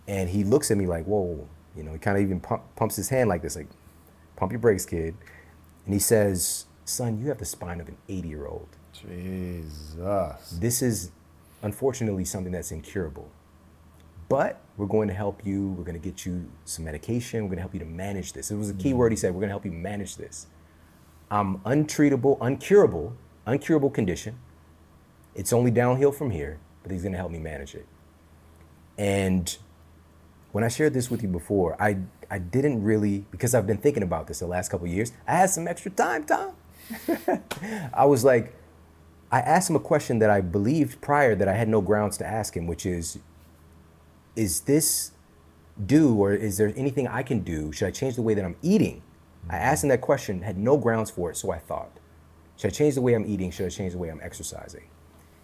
And 0.07 0.29
he 0.29 0.43
looks 0.43 0.71
at 0.71 0.77
me 0.77 0.87
like, 0.87 1.05
whoa, 1.05 1.47
you 1.75 1.83
know, 1.83 1.93
he 1.93 1.97
kind 1.97 2.17
of 2.17 2.23
even 2.23 2.39
pump, 2.39 2.63
pumps 2.75 2.95
his 2.95 3.09
hand 3.09 3.29
like 3.29 3.41
this, 3.41 3.55
like, 3.55 3.67
pump 4.41 4.51
your 4.51 4.59
brakes, 4.59 4.87
kid. 4.87 5.13
And 5.85 5.93
he 5.93 5.99
says, 5.99 6.65
son, 6.83 7.19
you 7.19 7.27
have 7.29 7.37
the 7.37 7.45
spine 7.45 7.79
of 7.79 7.87
an 7.87 7.97
80 8.09 8.27
year 8.27 8.47
old. 8.47 8.67
Jesus. 8.91 10.57
This 10.59 10.81
is 10.81 11.11
unfortunately 11.61 12.25
something 12.25 12.51
that's 12.51 12.71
incurable. 12.71 13.29
But 14.29 14.59
we're 14.77 14.87
going 14.87 15.09
to 15.09 15.13
help 15.13 15.45
you. 15.45 15.67
We're 15.77 15.83
going 15.83 15.99
to 15.99 16.03
get 16.03 16.25
you 16.25 16.49
some 16.65 16.85
medication. 16.85 17.43
We're 17.43 17.49
going 17.49 17.57
to 17.57 17.61
help 17.61 17.73
you 17.75 17.81
to 17.81 17.85
manage 17.85 18.33
this. 18.33 18.49
It 18.49 18.55
was 18.55 18.71
a 18.71 18.73
key 18.73 18.93
mm. 18.93 18.95
word 18.95 19.11
he 19.11 19.15
said. 19.15 19.31
We're 19.33 19.41
going 19.41 19.49
to 19.49 19.53
help 19.53 19.65
you 19.65 19.71
manage 19.71 20.15
this. 20.15 20.47
I'm 21.29 21.59
untreatable, 21.59 22.39
uncurable, 22.39 23.13
uncurable 23.45 23.93
condition. 23.93 24.39
It's 25.35 25.53
only 25.53 25.69
downhill 25.69 26.11
from 26.11 26.31
here, 26.31 26.59
but 26.81 26.91
he's 26.91 27.03
going 27.03 27.11
to 27.11 27.17
help 27.17 27.31
me 27.31 27.39
manage 27.39 27.75
it. 27.75 27.85
And 28.97 29.55
when 30.51 30.63
I 30.63 30.67
shared 30.67 30.93
this 30.93 31.11
with 31.11 31.21
you 31.21 31.29
before, 31.29 31.79
I, 31.79 31.97
I 32.31 32.39
didn't 32.39 32.81
really, 32.81 33.25
because 33.29 33.53
I've 33.53 33.67
been 33.67 33.77
thinking 33.77 34.03
about 34.03 34.27
this 34.27 34.39
the 34.39 34.47
last 34.47 34.69
couple 34.71 34.87
of 34.87 34.93
years, 34.93 35.11
I 35.27 35.35
had 35.35 35.49
some 35.49 35.67
extra 35.67 35.91
time, 35.91 36.23
Tom. 36.23 36.53
I 37.93 38.05
was 38.05 38.23
like, 38.23 38.55
I 39.29 39.41
asked 39.41 39.69
him 39.69 39.75
a 39.75 39.81
question 39.81 40.19
that 40.19 40.29
I 40.29 40.39
believed 40.39 41.01
prior 41.01 41.35
that 41.35 41.49
I 41.49 41.53
had 41.53 41.67
no 41.67 41.81
grounds 41.81 42.17
to 42.19 42.25
ask 42.25 42.55
him, 42.55 42.67
which 42.67 42.85
is, 42.85 43.19
is 44.37 44.61
this 44.61 45.11
do 45.85 46.15
or 46.15 46.33
is 46.33 46.57
there 46.57 46.71
anything 46.77 47.05
I 47.05 47.21
can 47.21 47.41
do? 47.41 47.73
Should 47.73 47.89
I 47.89 47.91
change 47.91 48.15
the 48.15 48.21
way 48.21 48.33
that 48.33 48.45
I'm 48.45 48.55
eating? 48.61 49.03
I 49.49 49.55
mm-hmm. 49.55 49.63
asked 49.63 49.83
him 49.83 49.89
that 49.89 49.99
question, 49.99 50.41
had 50.41 50.57
no 50.57 50.77
grounds 50.77 51.11
for 51.11 51.31
it, 51.31 51.35
so 51.35 51.51
I 51.51 51.59
thought, 51.59 51.91
should 52.55 52.71
I 52.71 52.73
change 52.73 52.95
the 52.95 53.01
way 53.01 53.13
I'm 53.13 53.25
eating? 53.25 53.51
Should 53.51 53.65
I 53.65 53.69
change 53.69 53.91
the 53.91 53.99
way 53.99 54.09
I'm 54.09 54.21
exercising? 54.23 54.85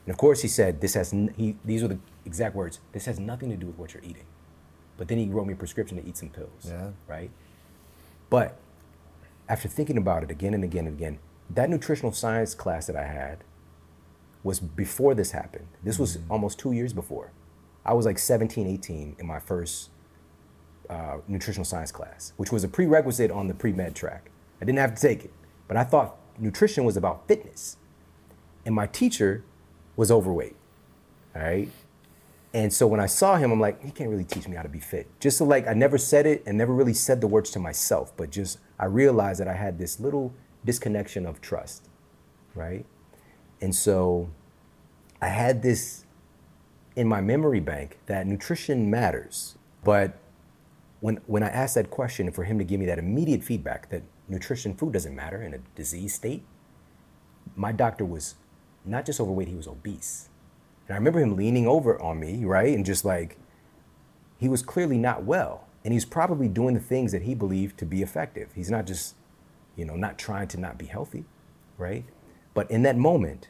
And 0.05 0.13
of 0.13 0.17
course, 0.17 0.41
he 0.41 0.47
said, 0.47 0.79
this 0.79 0.93
has, 0.93 1.11
n- 1.11 1.33
he, 1.35 1.57
these 1.65 1.83
are 1.83 1.89
the 1.89 1.99
exact 2.25 2.55
words, 2.55 2.79
this 2.93 3.05
has 3.05 3.19
nothing 3.19 3.49
to 3.49 3.57
do 3.57 3.67
with 3.67 3.77
what 3.77 3.93
you're 3.93 4.03
eating. 4.03 4.23
But 4.97 5.07
then 5.07 5.17
he 5.17 5.27
wrote 5.27 5.45
me 5.45 5.53
a 5.53 5.55
prescription 5.55 6.01
to 6.01 6.07
eat 6.07 6.17
some 6.17 6.29
pills, 6.29 6.65
Yeah. 6.65 6.91
right? 7.07 7.29
But 8.29 8.57
after 9.47 9.67
thinking 9.67 9.97
about 9.97 10.23
it 10.23 10.31
again 10.31 10.53
and 10.53 10.63
again 10.63 10.87
and 10.87 10.95
again, 10.97 11.19
that 11.49 11.69
nutritional 11.69 12.11
science 12.11 12.53
class 12.55 12.87
that 12.87 12.95
I 12.95 13.05
had 13.05 13.43
was 14.43 14.59
before 14.59 15.13
this 15.15 15.31
happened. 15.31 15.67
This 15.83 15.97
was 15.99 16.19
almost 16.29 16.59
two 16.59 16.71
years 16.71 16.93
before. 16.93 17.31
I 17.85 17.93
was 17.93 18.05
like 18.05 18.19
17, 18.19 18.67
18 18.67 19.15
in 19.19 19.25
my 19.25 19.39
first 19.39 19.89
uh, 20.89 21.17
nutritional 21.27 21.65
science 21.65 21.91
class, 21.91 22.33
which 22.37 22.51
was 22.51 22.63
a 22.63 22.67
prerequisite 22.67 23.31
on 23.31 23.47
the 23.47 23.53
pre 23.53 23.71
med 23.71 23.95
track. 23.95 24.29
I 24.61 24.65
didn't 24.65 24.79
have 24.79 24.95
to 24.95 25.01
take 25.01 25.23
it, 25.23 25.31
but 25.67 25.77
I 25.77 25.83
thought 25.83 26.17
nutrition 26.37 26.83
was 26.83 26.97
about 26.97 27.27
fitness. 27.27 27.77
And 28.65 28.75
my 28.75 28.87
teacher 28.87 29.43
was 29.95 30.11
overweight. 30.11 30.55
All 31.35 31.41
right. 31.41 31.69
And 32.57 32.73
so 32.73 32.87
when 32.87 32.99
I 32.99 33.05
saw 33.05 33.35
him, 33.35 33.51
I'm 33.51 33.59
like, 33.59 33.83
he 33.83 33.91
can't 33.91 34.09
really 34.09 34.23
teach 34.23 34.47
me 34.47 34.55
how 34.55 34.63
to 34.63 34.67
be 34.67 34.79
fit. 34.79 35.07
Just 35.19 35.37
so 35.37 35.45
like 35.45 35.67
I 35.67 35.73
never 35.73 35.99
said 35.99 36.25
it 36.25 36.41
and 36.47 36.57
never 36.57 36.73
really 36.73 36.95
said 36.95 37.21
the 37.21 37.27
words 37.27 37.51
to 37.51 37.59
myself, 37.59 38.17
but 38.17 38.31
just 38.31 38.57
I 38.79 38.85
realized 38.85 39.39
that 39.41 39.47
I 39.47 39.53
had 39.53 39.77
this 39.77 39.99
little 39.99 40.33
disconnection 40.65 41.27
of 41.27 41.39
trust. 41.39 41.87
Right. 42.55 42.87
And 43.61 43.75
so 43.75 44.31
I 45.21 45.27
had 45.27 45.61
this 45.61 46.05
in 46.95 47.07
my 47.07 47.21
memory 47.21 47.59
bank 47.59 47.99
that 48.07 48.25
nutrition 48.25 48.89
matters. 48.89 49.55
But 49.83 50.17
when, 50.99 51.17
when 51.27 51.43
I 51.43 51.49
asked 51.49 51.75
that 51.75 51.91
question, 51.91 52.31
for 52.31 52.43
him 52.43 52.57
to 52.57 52.63
give 52.63 52.79
me 52.79 52.87
that 52.87 52.97
immediate 52.97 53.43
feedback 53.43 53.91
that 53.91 54.01
nutrition, 54.27 54.73
food 54.73 54.93
doesn't 54.93 55.15
matter 55.15 55.43
in 55.43 55.53
a 55.53 55.59
disease 55.75 56.15
state, 56.15 56.43
my 57.55 57.71
doctor 57.71 58.03
was 58.03 58.33
not 58.83 59.05
just 59.05 59.21
overweight, 59.21 59.47
he 59.47 59.53
was 59.53 59.67
obese. 59.67 60.29
And 60.87 60.95
I 60.95 60.97
remember 60.97 61.19
him 61.19 61.35
leaning 61.35 61.67
over 61.67 62.01
on 62.01 62.19
me, 62.19 62.45
right? 62.45 62.73
And 62.73 62.85
just 62.85 63.03
like, 63.03 63.37
he 64.37 64.47
was 64.47 64.61
clearly 64.61 64.97
not 64.97 65.23
well. 65.23 65.67
And 65.83 65.93
he's 65.93 66.05
probably 66.05 66.47
doing 66.47 66.73
the 66.73 66.79
things 66.79 67.11
that 67.11 67.23
he 67.23 67.35
believed 67.35 67.77
to 67.79 67.85
be 67.85 68.01
effective. 68.01 68.49
He's 68.55 68.71
not 68.71 68.85
just, 68.87 69.15
you 69.75 69.85
know, 69.85 69.95
not 69.95 70.17
trying 70.17 70.47
to 70.49 70.59
not 70.59 70.77
be 70.77 70.85
healthy, 70.85 71.25
right? 71.77 72.05
But 72.53 72.69
in 72.71 72.83
that 72.83 72.97
moment, 72.97 73.49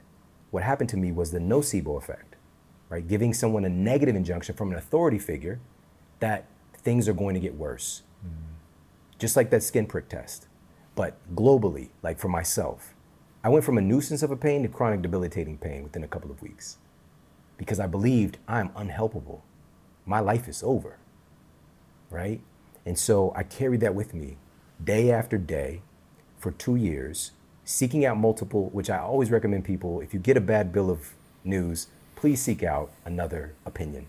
what 0.51 0.64
happened 0.64 0.89
to 0.89 0.97
me 0.97 1.11
was 1.11 1.31
the 1.31 1.39
nocebo 1.39 1.97
effect, 1.97 2.35
right? 2.89 3.07
Giving 3.07 3.34
someone 3.34 3.65
a 3.65 3.69
negative 3.69 4.15
injunction 4.15 4.55
from 4.55 4.72
an 4.72 4.77
authority 4.77 5.19
figure 5.19 5.59
that 6.19 6.45
things 6.73 7.07
are 7.07 7.14
going 7.14 7.35
to 7.35 7.39
get 7.39 7.55
worse. 7.55 8.03
Mm. 8.26 8.55
Just 9.19 9.35
like 9.35 9.49
that 9.51 9.64
skin 9.64 9.85
prick 9.85 10.09
test. 10.09 10.47
But 10.95 11.18
globally, 11.35 11.89
like 12.01 12.18
for 12.18 12.30
myself, 12.30 12.95
I 13.43 13.49
went 13.49 13.64
from 13.64 13.77
a 13.77 13.81
nuisance 13.81 14.23
of 14.23 14.31
a 14.31 14.35
pain 14.35 14.64
to 14.64 14.69
chronic 14.69 15.01
debilitating 15.01 15.57
pain 15.57 15.84
within 15.84 16.03
a 16.03 16.07
couple 16.07 16.31
of 16.31 16.41
weeks 16.41 16.77
because 17.57 17.79
I 17.79 17.88
believed 17.88 18.38
I'm 18.47 18.69
unhelpable. 18.69 19.41
My 20.05 20.19
life 20.19 20.47
is 20.47 20.63
over, 20.63 20.97
right? 22.09 22.41
And 22.85 22.97
so 22.97 23.34
I 23.35 23.43
carried 23.43 23.81
that 23.81 23.95
with 23.95 24.13
me 24.13 24.38
day 24.84 25.11
after 25.11 25.38
day 25.38 25.81
for 26.38 26.51
two 26.51 26.75
years, 26.75 27.31
seeking 27.65 28.05
out 28.05 28.17
multiple, 28.17 28.69
which 28.71 28.89
I 28.89 28.99
always 28.99 29.31
recommend 29.31 29.65
people 29.65 30.01
if 30.01 30.13
you 30.13 30.19
get 30.19 30.38
a 30.38 30.41
bad 30.41 30.71
bill 30.71 30.89
of 30.89 31.13
news, 31.43 31.88
please 32.15 32.41
seek 32.41 32.63
out 32.63 32.91
another 33.05 33.53
opinion. 33.65 34.07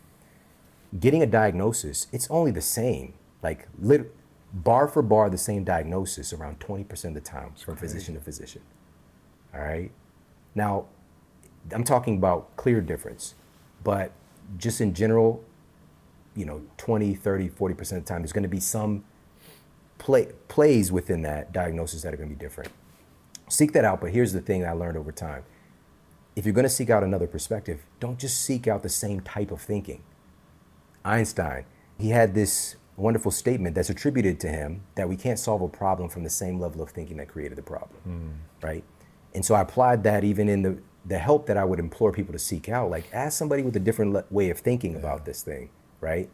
Getting 0.98 1.22
a 1.22 1.26
diagnosis, 1.26 2.06
it's 2.12 2.30
only 2.30 2.50
the 2.50 2.60
same, 2.62 3.14
like 3.42 3.68
lit- 3.78 4.14
bar 4.52 4.88
for 4.88 5.02
bar, 5.02 5.28
the 5.28 5.38
same 5.38 5.64
diagnosis 5.64 6.32
around 6.32 6.60
20% 6.60 7.04
of 7.04 7.14
the 7.14 7.20
time 7.20 7.52
from 7.62 7.76
physician 7.76 8.14
to 8.14 8.20
physician. 8.20 8.62
All 9.54 9.60
right. 9.60 9.90
Now, 10.54 10.86
I'm 11.72 11.84
talking 11.84 12.16
about 12.16 12.56
clear 12.56 12.80
difference, 12.80 13.34
but 13.84 14.12
just 14.56 14.80
in 14.80 14.94
general, 14.94 15.44
you 16.34 16.44
know, 16.44 16.62
20, 16.76 17.14
30, 17.14 17.48
40% 17.48 17.80
of 17.80 17.88
the 17.88 18.00
time, 18.00 18.22
there's 18.22 18.32
going 18.32 18.42
to 18.42 18.48
be 18.48 18.60
some 18.60 19.04
play, 19.98 20.28
plays 20.48 20.90
within 20.90 21.22
that 21.22 21.52
diagnosis 21.52 22.02
that 22.02 22.14
are 22.14 22.16
going 22.16 22.28
to 22.28 22.34
be 22.34 22.40
different. 22.40 22.70
Seek 23.48 23.72
that 23.72 23.84
out, 23.84 24.00
but 24.00 24.10
here's 24.10 24.32
the 24.32 24.40
thing 24.40 24.64
I 24.64 24.72
learned 24.72 24.96
over 24.96 25.12
time. 25.12 25.44
If 26.36 26.44
you're 26.44 26.54
going 26.54 26.64
to 26.64 26.70
seek 26.70 26.90
out 26.90 27.02
another 27.02 27.26
perspective, 27.26 27.84
don't 27.98 28.18
just 28.18 28.40
seek 28.40 28.68
out 28.68 28.82
the 28.82 28.88
same 28.88 29.20
type 29.20 29.50
of 29.50 29.60
thinking. 29.60 30.02
Einstein, 31.04 31.64
he 31.98 32.10
had 32.10 32.34
this 32.34 32.76
wonderful 32.96 33.30
statement 33.30 33.74
that's 33.74 33.90
attributed 33.90 34.38
to 34.40 34.48
him 34.48 34.82
that 34.96 35.08
we 35.08 35.16
can't 35.16 35.38
solve 35.38 35.62
a 35.62 35.68
problem 35.68 36.08
from 36.08 36.24
the 36.24 36.30
same 36.30 36.60
level 36.60 36.82
of 36.82 36.90
thinking 36.90 37.16
that 37.16 37.28
created 37.28 37.56
the 37.56 37.62
problem, 37.62 38.00
mm. 38.06 38.64
right? 38.64 38.84
And 39.34 39.44
so 39.44 39.54
I 39.54 39.62
applied 39.62 40.02
that 40.04 40.24
even 40.24 40.48
in 40.48 40.62
the, 40.62 40.78
the 41.08 41.18
help 41.18 41.46
that 41.46 41.56
I 41.56 41.64
would 41.64 41.78
implore 41.78 42.12
people 42.12 42.32
to 42.32 42.38
seek 42.38 42.68
out. 42.68 42.90
Like, 42.90 43.08
ask 43.12 43.36
somebody 43.36 43.62
with 43.62 43.74
a 43.76 43.80
different 43.80 44.12
le- 44.12 44.24
way 44.30 44.50
of 44.50 44.58
thinking 44.58 44.92
yeah. 44.92 44.98
about 44.98 45.24
this 45.24 45.42
thing, 45.42 45.70
right? 46.00 46.28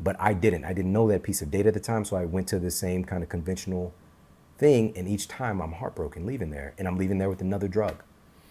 But 0.00 0.16
I 0.18 0.34
didn't. 0.34 0.64
I 0.64 0.72
didn't 0.72 0.92
know 0.92 1.08
that 1.08 1.22
piece 1.22 1.40
of 1.40 1.50
data 1.50 1.68
at 1.68 1.74
the 1.74 1.80
time, 1.80 2.04
so 2.04 2.16
I 2.16 2.24
went 2.24 2.48
to 2.48 2.58
the 2.58 2.70
same 2.70 3.04
kind 3.04 3.22
of 3.22 3.28
conventional 3.28 3.94
thing, 4.58 4.92
and 4.96 5.06
each 5.08 5.28
time 5.28 5.62
I'm 5.62 5.72
heartbroken 5.72 6.26
leaving 6.26 6.50
there, 6.50 6.74
and 6.76 6.88
I'm 6.88 6.96
leaving 6.96 7.18
there 7.18 7.30
with 7.30 7.40
another 7.40 7.68
drug. 7.68 8.02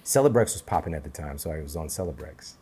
Celebrex 0.03 0.53
was 0.53 0.61
popping 0.61 0.93
at 0.93 1.03
the 1.03 1.09
time, 1.09 1.37
so 1.37 1.51
I 1.51 1.61
was 1.61 1.75
on 1.75 1.87
Celebrex, 1.87 2.53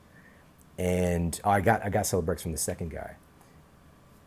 and 0.78 1.40
oh, 1.44 1.52
I 1.52 1.62
got 1.62 1.86
I 1.86 1.90
got 1.90 2.06
Celebrex 2.06 2.42
from 2.42 2.52
the 2.52 2.58
second 2.58 2.90
guy. 2.90 3.18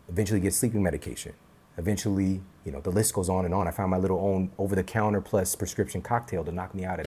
Eventually, 0.07 0.39
get 0.39 0.53
sleeping 0.53 0.81
medication. 0.81 1.33
Eventually, 1.77 2.41
you 2.63 2.71
know, 2.71 2.79
the 2.79 2.91
list 2.91 3.13
goes 3.13 3.27
on 3.27 3.43
and 3.43 3.53
on. 3.53 3.67
I 3.67 3.71
found 3.71 3.91
my 3.91 3.97
little 3.97 4.19
own 4.19 4.51
over-the-counter 4.57 5.21
plus 5.21 5.53
prescription 5.55 6.01
cocktail 6.01 6.43
to 6.43 6.51
knock 6.51 6.73
me 6.73 6.85
out 6.85 6.99
at 6.99 7.06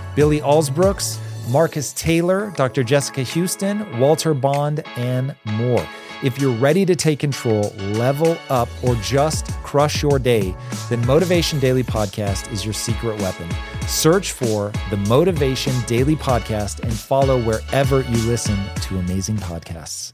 Billy 0.15 0.39
Alsbrooks, 0.41 1.19
Marcus 1.49 1.93
Taylor, 1.93 2.51
Dr. 2.55 2.83
Jessica 2.83 3.21
Houston, 3.21 3.99
Walter 3.99 4.33
Bond, 4.33 4.83
and 4.97 5.35
more. 5.45 5.85
If 6.23 6.39
you're 6.39 6.55
ready 6.55 6.85
to 6.85 6.95
take 6.95 7.17
control, 7.19 7.73
level 7.93 8.37
up, 8.49 8.69
or 8.83 8.95
just 8.95 9.47
crush 9.63 10.03
your 10.03 10.19
day, 10.19 10.55
then 10.89 11.03
Motivation 11.07 11.59
Daily 11.59 11.83
Podcast 11.83 12.51
is 12.51 12.63
your 12.63 12.75
secret 12.75 13.19
weapon. 13.21 13.49
Search 13.87 14.31
for 14.31 14.71
the 14.91 14.97
Motivation 14.97 15.73
Daily 15.87 16.15
Podcast 16.15 16.81
and 16.81 16.93
follow 16.93 17.41
wherever 17.41 18.01
you 18.01 18.17
listen 18.27 18.57
to 18.81 18.99
amazing 18.99 19.37
podcasts. 19.37 20.13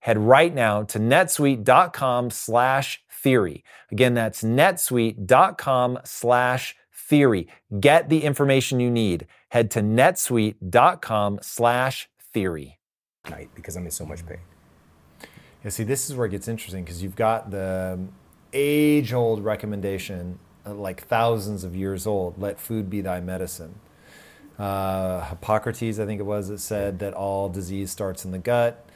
head 0.00 0.18
right 0.18 0.54
now 0.54 0.82
to 0.84 0.98
netsuite.com 0.98 2.30
slash 2.30 3.02
theory. 3.10 3.64
Again, 3.90 4.14
that's 4.14 4.42
netsuite.com 4.42 5.98
slash 6.04 6.74
theory. 6.92 7.48
Get 7.78 8.08
the 8.08 8.24
information 8.24 8.80
you 8.80 8.90
need. 8.90 9.26
Head 9.50 9.70
to 9.72 9.80
netsuite.com 9.80 11.40
slash 11.42 12.08
theory. 12.32 12.78
Night 13.28 13.50
because 13.54 13.76
I'm 13.76 13.84
in 13.84 13.90
so 13.90 14.06
much 14.06 14.26
pain. 14.26 14.38
Yeah, 15.64 15.70
see, 15.70 15.84
this 15.84 16.08
is 16.08 16.16
where 16.16 16.26
it 16.26 16.30
gets 16.30 16.48
interesting 16.48 16.84
because 16.84 17.02
you've 17.02 17.16
got 17.16 17.50
the 17.50 17.98
age 18.52 19.12
old 19.12 19.44
recommendation, 19.44 20.38
uh, 20.64 20.74
like 20.74 21.06
thousands 21.06 21.64
of 21.64 21.76
years 21.76 22.06
old 22.06 22.40
let 22.40 22.58
food 22.58 22.88
be 22.88 23.02
thy 23.02 23.20
medicine. 23.20 23.74
Uh, 24.58 25.24
Hippocrates, 25.28 25.98
I 25.98 26.06
think 26.06 26.20
it 26.20 26.24
was, 26.24 26.48
that 26.48 26.60
said 26.60 26.98
that 27.00 27.14
all 27.14 27.48
disease 27.48 27.90
starts 27.90 28.24
in 28.24 28.30
the 28.30 28.38
gut. 28.38 28.86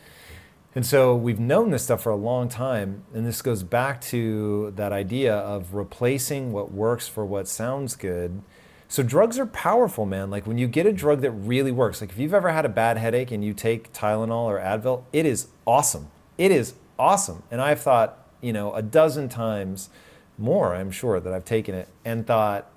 And 0.75 0.85
so 0.85 1.15
we've 1.15 1.39
known 1.39 1.71
this 1.71 1.85
stuff 1.85 2.03
for 2.03 2.11
a 2.11 2.17
long 2.17 2.49
time. 2.49 3.05
And 3.15 3.25
this 3.25 3.43
goes 3.43 3.63
back 3.63 4.01
to 4.03 4.73
that 4.75 4.93
idea 4.93 5.35
of 5.35 5.75
replacing 5.75 6.53
what 6.53 6.73
works 6.73 7.07
for 7.07 7.25
what 7.25 7.47
sounds 7.47 7.95
good. 7.95 8.43
So 8.89 9.03
drugs 9.03 9.39
are 9.39 9.47
powerful, 9.47 10.05
man. 10.05 10.31
Like 10.31 10.47
when 10.47 10.59
you 10.59 10.67
get 10.67 10.87
a 10.87 10.93
drug 10.93 11.21
that 11.21 11.31
really 11.31 11.71
works, 11.71 12.01
like 12.01 12.11
if 12.11 12.19
you've 12.19 12.35
ever 12.35 12.51
had 12.51 12.65
a 12.65 12.69
bad 12.69 12.99
headache 12.99 13.31
and 13.31 13.45
you 13.45 13.55
take 13.55 13.93
Tylenol 13.93 14.47
or 14.47 14.59
Advil, 14.59 15.05
it 15.13 15.27
is 15.27 15.49
awesome. 15.67 16.11
It 16.39 16.51
is 16.51 16.75
awesome. 16.99 17.45
And 17.51 17.61
I've 17.61 17.81
thought, 17.81 18.29
you 18.41 18.53
know, 18.53 18.75
a 18.75 18.83
dozen 18.83 19.29
times 19.29 19.91
more, 20.37 20.75
I'm 20.75 20.91
sure, 20.91 21.21
that 21.21 21.33
I've 21.33 21.45
taken 21.45 21.75
it 21.75 21.89
and 22.05 22.27
thought, 22.27 22.69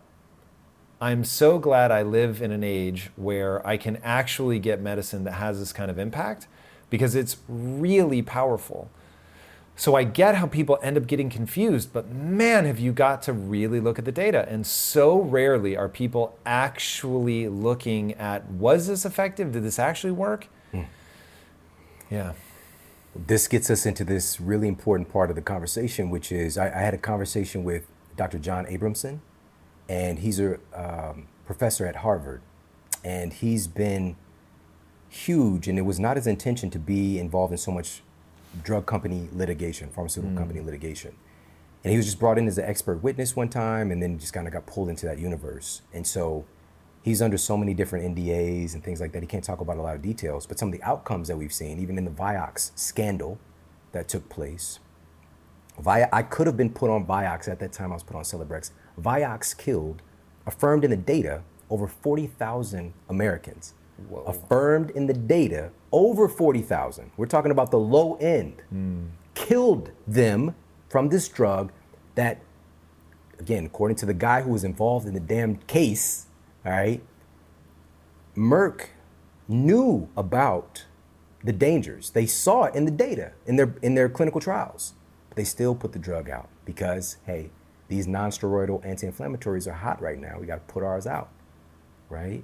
I'm 1.02 1.24
so 1.24 1.60
glad 1.60 1.92
I 1.92 2.04
live 2.04 2.42
in 2.42 2.52
an 2.52 2.64
age 2.64 3.10
where 3.16 3.66
I 3.66 3.78
can 3.78 3.98
actually 3.98 4.60
get 4.60 4.82
medicine 4.82 5.24
that 5.26 5.34
has 5.34 5.60
this 5.60 5.74
kind 5.74 5.92
of 5.92 6.00
impact 6.00 6.48
because 6.90 7.16
it's 7.16 7.38
really 7.48 8.22
powerful. 8.22 8.90
So 9.76 9.94
I 9.94 10.06
get 10.06 10.36
how 10.36 10.48
people 10.48 10.80
end 10.82 10.98
up 10.98 11.06
getting 11.06 11.30
confused, 11.30 11.94
but 11.94 12.10
man, 12.10 12.66
have 12.66 12.80
you 12.80 12.92
got 12.92 13.22
to 13.24 13.34
really 13.34 13.80
look 13.80 14.00
at 14.00 14.06
the 14.06 14.12
data. 14.12 14.48
And 14.50 14.66
so 14.66 15.20
rarely 15.22 15.78
are 15.78 15.88
people 15.88 16.36
actually 16.48 17.48
looking 17.48 18.14
at 18.16 18.50
was 18.50 18.88
this 18.88 19.06
effective? 19.06 19.52
Did 19.52 19.64
this 19.64 19.78
actually 19.78 20.14
work? 20.14 20.48
Mm. 20.74 20.88
Yeah. 22.10 22.34
This 23.16 23.48
gets 23.48 23.70
us 23.70 23.86
into 23.86 24.04
this 24.04 24.42
really 24.42 24.68
important 24.68 25.10
part 25.10 25.30
of 25.30 25.36
the 25.36 25.44
conversation, 25.44 26.10
which 26.10 26.32
is 26.32 26.58
I, 26.58 26.68
I 26.68 26.80
had 26.80 26.96
a 26.96 27.00
conversation 27.00 27.64
with 27.64 27.86
Dr. 28.16 28.40
John 28.40 28.66
Abramson, 28.66 29.20
and 29.88 30.20
he's 30.20 30.40
a 30.40 30.58
um, 30.74 31.28
professor 31.46 31.86
at 31.86 31.98
Harvard. 31.98 32.42
And 33.04 33.32
he's 33.32 33.68
been 33.68 34.16
huge, 35.10 35.68
and 35.68 35.78
it 35.78 35.84
was 35.84 36.00
not 36.00 36.18
his 36.18 36.28
intention 36.28 36.70
to 36.72 36.80
be 36.80 37.20
involved 37.20 37.52
in 37.52 37.58
so 37.58 37.72
much 37.72 38.02
drug 38.64 38.86
company 38.86 39.30
litigation, 39.34 39.90
pharmaceutical 39.90 40.34
mm. 40.34 40.38
company 40.38 40.62
litigation. 40.62 41.16
And 41.84 41.92
he 41.92 41.98
was 41.98 42.06
just 42.06 42.20
brought 42.20 42.38
in 42.38 42.48
as 42.48 42.58
an 42.58 42.66
expert 42.66 43.04
witness 43.04 43.36
one 43.36 43.50
time, 43.50 43.92
and 43.92 44.02
then 44.02 44.20
just 44.20 44.34
kind 44.34 44.48
of 44.48 44.54
got 44.54 44.66
pulled 44.66 44.90
into 44.90 45.06
that 45.06 45.20
universe. 45.20 45.82
And 45.94 46.06
so 46.06 46.46
he's 47.04 47.22
under 47.22 47.38
so 47.38 47.56
many 47.56 47.74
different 47.74 48.16
NDAs 48.16 48.74
and 48.74 48.84
things 48.84 49.00
like 49.00 49.12
that. 49.14 49.22
He 49.24 49.28
can't 49.28 49.44
talk 49.44 49.62
about 49.62 49.78
a 49.78 49.82
lot 49.82 49.96
of 49.96 50.02
details, 50.02 50.46
but 50.46 50.60
some 50.60 50.70
of 50.70 50.74
the 50.74 50.84
outcomes 50.84 51.28
that 51.30 51.38
we've 51.38 51.54
seen, 51.54 51.80
even 51.80 51.98
in 51.98 52.06
the 52.06 52.12
Vioxx 52.12 52.72
scandal 52.76 53.40
that 53.94 54.08
took 54.08 54.28
place. 54.30 54.80
Vi- 55.80 56.10
I 56.12 56.24
could 56.24 56.48
have 56.48 56.58
been 56.58 56.72
put 56.72 56.90
on 56.90 57.06
Vioxx 57.06 57.48
at 57.48 57.60
that 57.60 57.72
time. 57.72 57.92
I 57.92 57.96
was 57.96 58.04
put 58.04 58.16
on 58.16 58.24
Celebrex. 58.24 58.72
Vioxx 59.00 59.58
killed, 59.58 60.02
affirmed 60.46 60.84
in 60.84 60.90
the 60.90 60.98
data, 60.98 61.44
over 61.70 61.88
40,000 61.88 62.94
Americans. 63.10 63.74
Whoa. 64.10 64.24
affirmed 64.24 64.92
in 64.92 65.08
the 65.08 65.14
data 65.14 65.72
over 65.92 66.28
40,000. 66.28 67.12
We're 67.18 67.26
talking 67.26 67.52
about 67.52 67.72
the 67.72 67.80
low 67.80 68.16
end. 68.16 68.62
Mm. 68.74 69.10
Killed 69.34 69.92
them 70.06 70.56
from 70.90 71.10
this 71.10 71.28
drug 71.28 71.72
that, 72.16 72.42
again, 73.40 73.66
according 73.66 73.98
to 73.98 74.06
the 74.06 74.14
guy 74.14 74.42
who 74.42 74.52
was 74.52 74.64
involved 74.64 75.08
in 75.08 75.14
the 75.14 75.20
damn 75.20 75.58
case, 75.58 76.28
all 76.66 76.72
right, 76.72 77.02
Merck 78.36 78.88
knew 79.48 80.10
about 80.16 80.86
the 81.44 81.54
dangers. 81.54 82.12
They 82.12 82.26
saw 82.26 82.66
it 82.66 82.76
in 82.76 82.86
the 82.86 82.92
data 82.92 83.32
in 83.46 83.56
their 83.56 83.74
in 83.82 83.96
their 83.96 84.10
clinical 84.10 84.42
trials. 84.42 84.94
But 85.30 85.38
they 85.38 85.44
still 85.44 85.76
put 85.76 85.94
the 85.94 86.00
drug 86.00 86.30
out 86.30 86.50
because 86.66 87.18
hey, 87.26 87.50
these 87.88 88.08
non-steroidal 88.08 88.86
anti-inflammatories 88.86 89.68
are 89.68 89.74
hot 89.74 90.02
right 90.02 90.20
now. 90.20 90.38
We 90.40 90.46
got 90.46 90.68
to 90.68 90.74
put 90.74 90.84
ours 90.84 91.08
out, 91.08 91.30
right? 92.10 92.44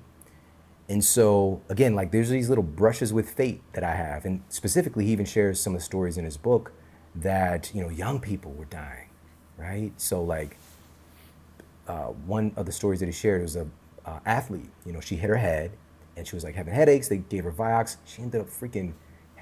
And 0.90 1.04
so, 1.04 1.62
again, 1.70 1.96
like 1.96 2.12
there's 2.12 2.30
these 2.30 2.50
little 2.50 2.64
brushes 2.64 3.14
with 3.14 3.30
fate 3.30 3.62
that 3.74 3.84
I 3.84 3.96
have. 3.96 4.26
And 4.26 4.44
specifically, 4.50 5.06
he 5.06 5.12
even 5.12 5.26
shares 5.26 5.60
some 5.60 5.74
of 5.74 5.80
the 5.80 5.86
stories 5.86 6.18
in 6.18 6.26
his 6.26 6.38
book 6.38 6.74
that, 7.16 7.72
you 7.74 7.82
know, 7.82 7.90
young 7.90 8.20
people 8.20 8.52
were 8.52 8.66
dying, 8.66 9.10
right? 9.58 9.92
So, 9.98 10.22
like, 10.22 10.58
uh, 11.88 12.08
one 12.08 12.54
of 12.56 12.66
the 12.66 12.72
stories 12.72 13.00
that 13.00 13.06
he 13.06 13.12
shared 13.12 13.42
was 13.42 13.56
a 13.56 13.68
uh, 14.06 14.20
athlete. 14.26 14.70
You 14.86 14.94
know, 14.94 15.00
she 15.00 15.16
hit 15.16 15.30
her 15.30 15.38
head 15.38 15.72
and 16.16 16.28
she 16.28 16.36
was 16.36 16.44
like 16.44 16.56
having 16.56 16.74
headaches. 16.74 17.08
They 17.08 17.18
gave 17.18 17.44
her 17.46 17.52
Vioxx. 17.52 17.98
She 18.06 18.22
ended 18.22 18.42
up 18.42 18.48
freaking 18.48 18.94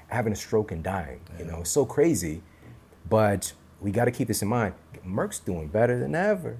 having 0.08 0.32
a 0.32 0.36
stroke 0.36 0.72
and 0.72 0.82
dying. 0.82 1.20
You 1.38 1.44
know, 1.44 1.60
it's 1.60 1.70
so 1.70 1.84
crazy. 1.84 2.42
But 3.08 3.52
we 3.80 3.90
got 3.90 4.04
to 4.04 4.10
keep 4.10 4.28
this 4.28 4.42
in 4.42 4.48
mind. 4.48 4.74
Merck's 5.04 5.40
doing 5.40 5.68
better 5.68 5.98
than 5.98 6.14
ever. 6.14 6.58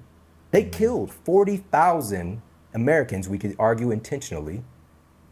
They 0.51 0.63
mm-hmm. 0.63 0.71
killed 0.71 1.13
40,000 1.13 2.41
Americans, 2.73 3.29
we 3.29 3.37
could 3.37 3.55
argue 3.59 3.91
intentionally, 3.91 4.63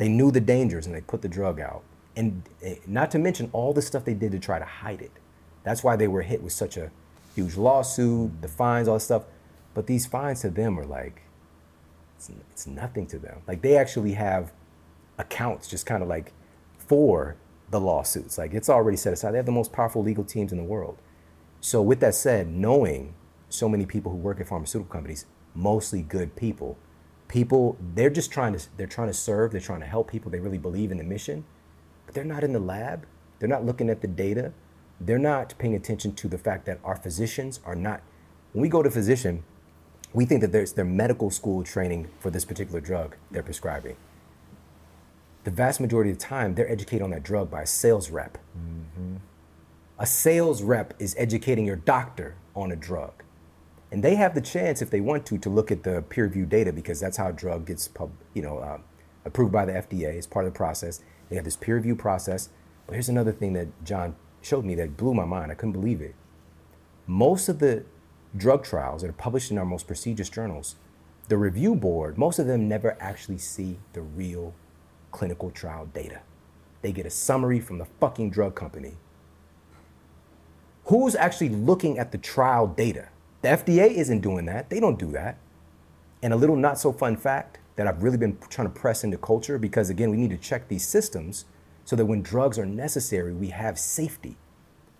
they 0.02 0.10
knew 0.10 0.32
the 0.32 0.42
dangers 0.42 0.88
and 0.88 0.96
they 0.96 1.02
put 1.02 1.22
the 1.22 1.28
drug 1.28 1.60
out. 1.60 1.84
And 2.16 2.42
eh, 2.64 2.78
not 2.88 3.12
to 3.12 3.20
mention 3.20 3.52
all 3.54 3.72
the 3.72 3.84
stuff 3.84 4.04
they 4.04 4.16
did 4.16 4.32
to 4.32 4.40
try 4.40 4.58
to 4.58 4.66
hide 4.66 5.00
it. 5.00 5.12
That's 5.62 5.84
why 5.84 5.96
they 5.96 6.08
were 6.08 6.24
hit 6.24 6.42
with 6.42 6.54
such 6.54 6.76
a 6.76 6.90
huge 7.36 7.56
lawsuit, 7.56 8.42
the 8.42 8.48
fines, 8.48 8.88
all 8.88 8.96
that 8.96 9.02
stuff. 9.02 9.26
But 9.76 9.86
these 9.86 10.08
fines 10.08 10.42
to 10.42 10.50
them 10.50 10.80
are 10.80 10.88
like, 10.88 11.22
it's, 12.18 12.32
it's 12.50 12.66
nothing 12.66 13.06
to 13.08 13.20
them. 13.20 13.44
Like 13.48 13.62
they 13.62 13.78
actually 13.78 14.14
have 14.14 14.54
accounts 15.20 15.68
just 15.68 15.86
kind 15.86 16.02
of 16.02 16.10
like 16.10 16.34
for 16.80 17.36
the 17.70 17.80
lawsuits. 17.80 18.40
Like 18.40 18.56
it's 18.56 18.70
already 18.70 18.98
set 18.98 19.14
aside. 19.14 19.34
They 19.34 19.38
have 19.38 19.46
the 19.46 19.52
most 19.52 19.72
powerful 19.72 20.02
legal 20.02 20.24
teams 20.24 20.52
in 20.52 20.58
the 20.58 20.64
world. 20.64 20.98
So 21.60 21.80
with 21.80 22.00
that 22.00 22.16
said, 22.16 22.48
knowing 22.48 23.14
so 23.50 23.70
many 23.70 23.86
people 23.86 24.12
who 24.12 24.18
work 24.18 24.42
at 24.42 24.48
pharmaceutical 24.48 24.92
companies, 24.92 25.28
mostly 25.54 26.02
good 26.02 26.36
people, 26.36 26.80
people 27.32 27.78
they're 27.96 28.10
just 28.10 28.32
trying 28.32 28.54
to 28.54 28.60
they're 28.78 28.86
trying 28.86 29.08
to 29.08 29.14
serve 29.14 29.52
they're 29.52 29.62
trying 29.62 29.80
to 29.80 29.86
help 29.86 30.12
people 30.12 30.30
they 30.30 30.40
really 30.40 30.58
believe 30.58 30.92
in 30.92 30.98
the 30.98 31.04
mission 31.04 31.44
but 32.06 32.14
they're 32.14 32.24
not 32.36 32.44
in 32.44 32.52
the 32.52 32.60
lab 32.60 33.06
they're 33.40 33.50
not 33.50 33.66
looking 33.66 33.90
at 33.90 34.02
the 34.02 34.08
data 34.08 34.52
they're 35.00 35.18
not 35.18 35.54
paying 35.58 35.74
attention 35.74 36.14
to 36.14 36.28
the 36.28 36.38
fact 36.38 36.66
that 36.66 36.78
our 36.84 36.96
physicians 36.96 37.60
are 37.66 37.76
not 37.76 38.02
when 38.52 38.62
we 38.62 38.70
go 38.70 38.84
to 38.84 38.92
physician 38.92 39.44
we 40.14 40.26
think 40.26 40.42
that 40.42 40.52
there's 40.52 40.74
their 40.74 40.86
medical 40.86 41.30
school 41.30 41.64
training 41.64 42.10
for 42.20 42.30
this 42.30 42.46
particular 42.46 42.82
drug 42.82 43.16
they're 43.32 43.44
prescribing. 43.44 43.96
The 45.44 45.52
vast 45.52 45.80
majority 45.80 46.12
of 46.12 46.20
the 46.20 46.24
time 46.24 46.56
they're 46.56 46.72
educated 46.72 47.02
on 47.02 47.12
that 47.12 47.24
drug 47.24 47.50
by 47.50 47.64
a 47.64 47.66
sales 47.66 48.10
rep. 48.10 48.38
Mm-hmm. 48.58 49.16
a 49.98 50.06
sales 50.06 50.62
rep 50.62 50.94
is 51.00 51.16
educating 51.18 51.66
your 51.66 51.78
doctor 51.78 52.36
on 52.56 52.72
a 52.72 52.76
drug 52.76 53.24
and 53.92 54.04
they 54.04 54.16
have 54.16 54.36
the 54.36 54.42
chance, 54.42 54.82
if 54.82 54.90
they 54.90 55.02
want 55.02 55.26
to, 55.28 55.38
to 55.38 55.50
look 55.50 55.72
at 55.72 55.84
the 55.84 56.02
peer 56.04 56.26
review 56.26 56.46
data 56.46 56.74
because 56.74 57.00
that's 57.00 57.18
how 57.18 57.30
a 57.30 57.34
drug 57.34 57.66
gets, 57.68 57.88
pub, 57.90 58.12
you 58.34 58.42
know, 58.42 58.60
uh, 58.60 58.80
approved 59.26 59.52
by 59.52 59.66
the 59.66 59.74
FDA. 59.74 60.16
It's 60.16 60.28
part 60.28 60.46
of 60.46 60.54
the 60.54 60.58
process. 60.58 61.02
They 61.30 61.36
have 61.36 61.46
this 61.46 61.58
peer 61.58 61.76
review 61.76 61.96
process. 61.96 62.50
But 62.88 62.94
here's 62.94 63.10
another 63.10 63.34
thing 63.34 63.54
that 63.54 63.68
John 63.86 64.16
showed 64.42 64.66
me 64.66 64.76
that 64.76 64.98
blew 64.98 65.14
my 65.14 65.26
mind. 65.26 65.52
I 65.52 65.56
couldn't 65.56 65.74
believe 65.74 66.02
it. 66.02 66.16
most 67.08 67.50
of 67.50 67.60
the 67.60 67.86
drug 68.38 68.64
trials 68.64 69.02
that 69.02 69.10
are 69.10 69.14
published 69.14 69.52
in 69.52 69.58
our 69.58 69.66
most 69.66 69.88
prestigious 69.88 70.30
journals, 70.30 70.76
the 71.30 71.38
review 71.38 71.76
board, 71.76 72.18
most 72.18 72.40
of 72.40 72.48
them 72.48 72.68
never 72.68 72.98
actually 73.02 73.38
see 73.40 73.80
the 73.94 74.02
real 74.02 74.54
clinical 75.12 75.52
trial 75.52 75.88
data. 75.88 76.22
They 76.82 76.92
get 76.92 77.06
a 77.06 77.12
summary 77.12 77.60
from 77.60 77.80
the 77.80 77.86
fucking 77.86 78.32
drug 78.32 78.56
company. 78.56 78.96
Who's 80.86 81.16
actually 81.16 81.50
looking 81.50 82.00
at 82.00 82.12
the 82.12 82.18
trial 82.20 82.68
data? 82.68 83.10
The 83.42 83.50
FDA 83.50 83.92
isn't 83.92 84.22
doing 84.22 84.46
that. 84.46 84.70
They 84.70 84.80
don't 84.80 85.00
do 85.00 85.12
that. 85.12 85.38
And 86.22 86.34
a 86.34 86.36
little 86.36 86.56
not 86.56 86.78
so 86.78 86.92
fun 86.92 87.18
fact 87.18 87.58
that 87.76 87.88
I've 87.88 88.04
really 88.04 88.18
been 88.18 88.38
trying 88.50 88.72
to 88.72 88.80
press 88.80 89.04
into 89.04 89.18
culture 89.18 89.58
because, 89.58 89.90
again, 89.90 90.12
we 90.12 90.18
need 90.18 90.30
to 90.30 90.38
check 90.38 90.68
these 90.68 90.88
systems 90.88 91.46
so 91.84 91.96
that 91.96 92.06
when 92.06 92.22
drugs 92.22 92.60
are 92.60 92.66
necessary, 92.66 93.34
we 93.34 93.48
have 93.48 93.80
safety. 93.80 94.38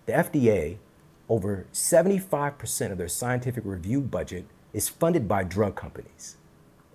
The 0.06 0.12
FDA, 0.12 0.78
over 1.28 1.66
75% 1.72 2.90
of 2.90 2.98
their 2.98 3.08
scientific 3.08 3.64
review 3.64 4.00
budget 4.00 4.46
is 4.72 4.88
funded 4.88 5.28
by 5.28 5.44
drug 5.44 5.76
companies. 5.76 6.36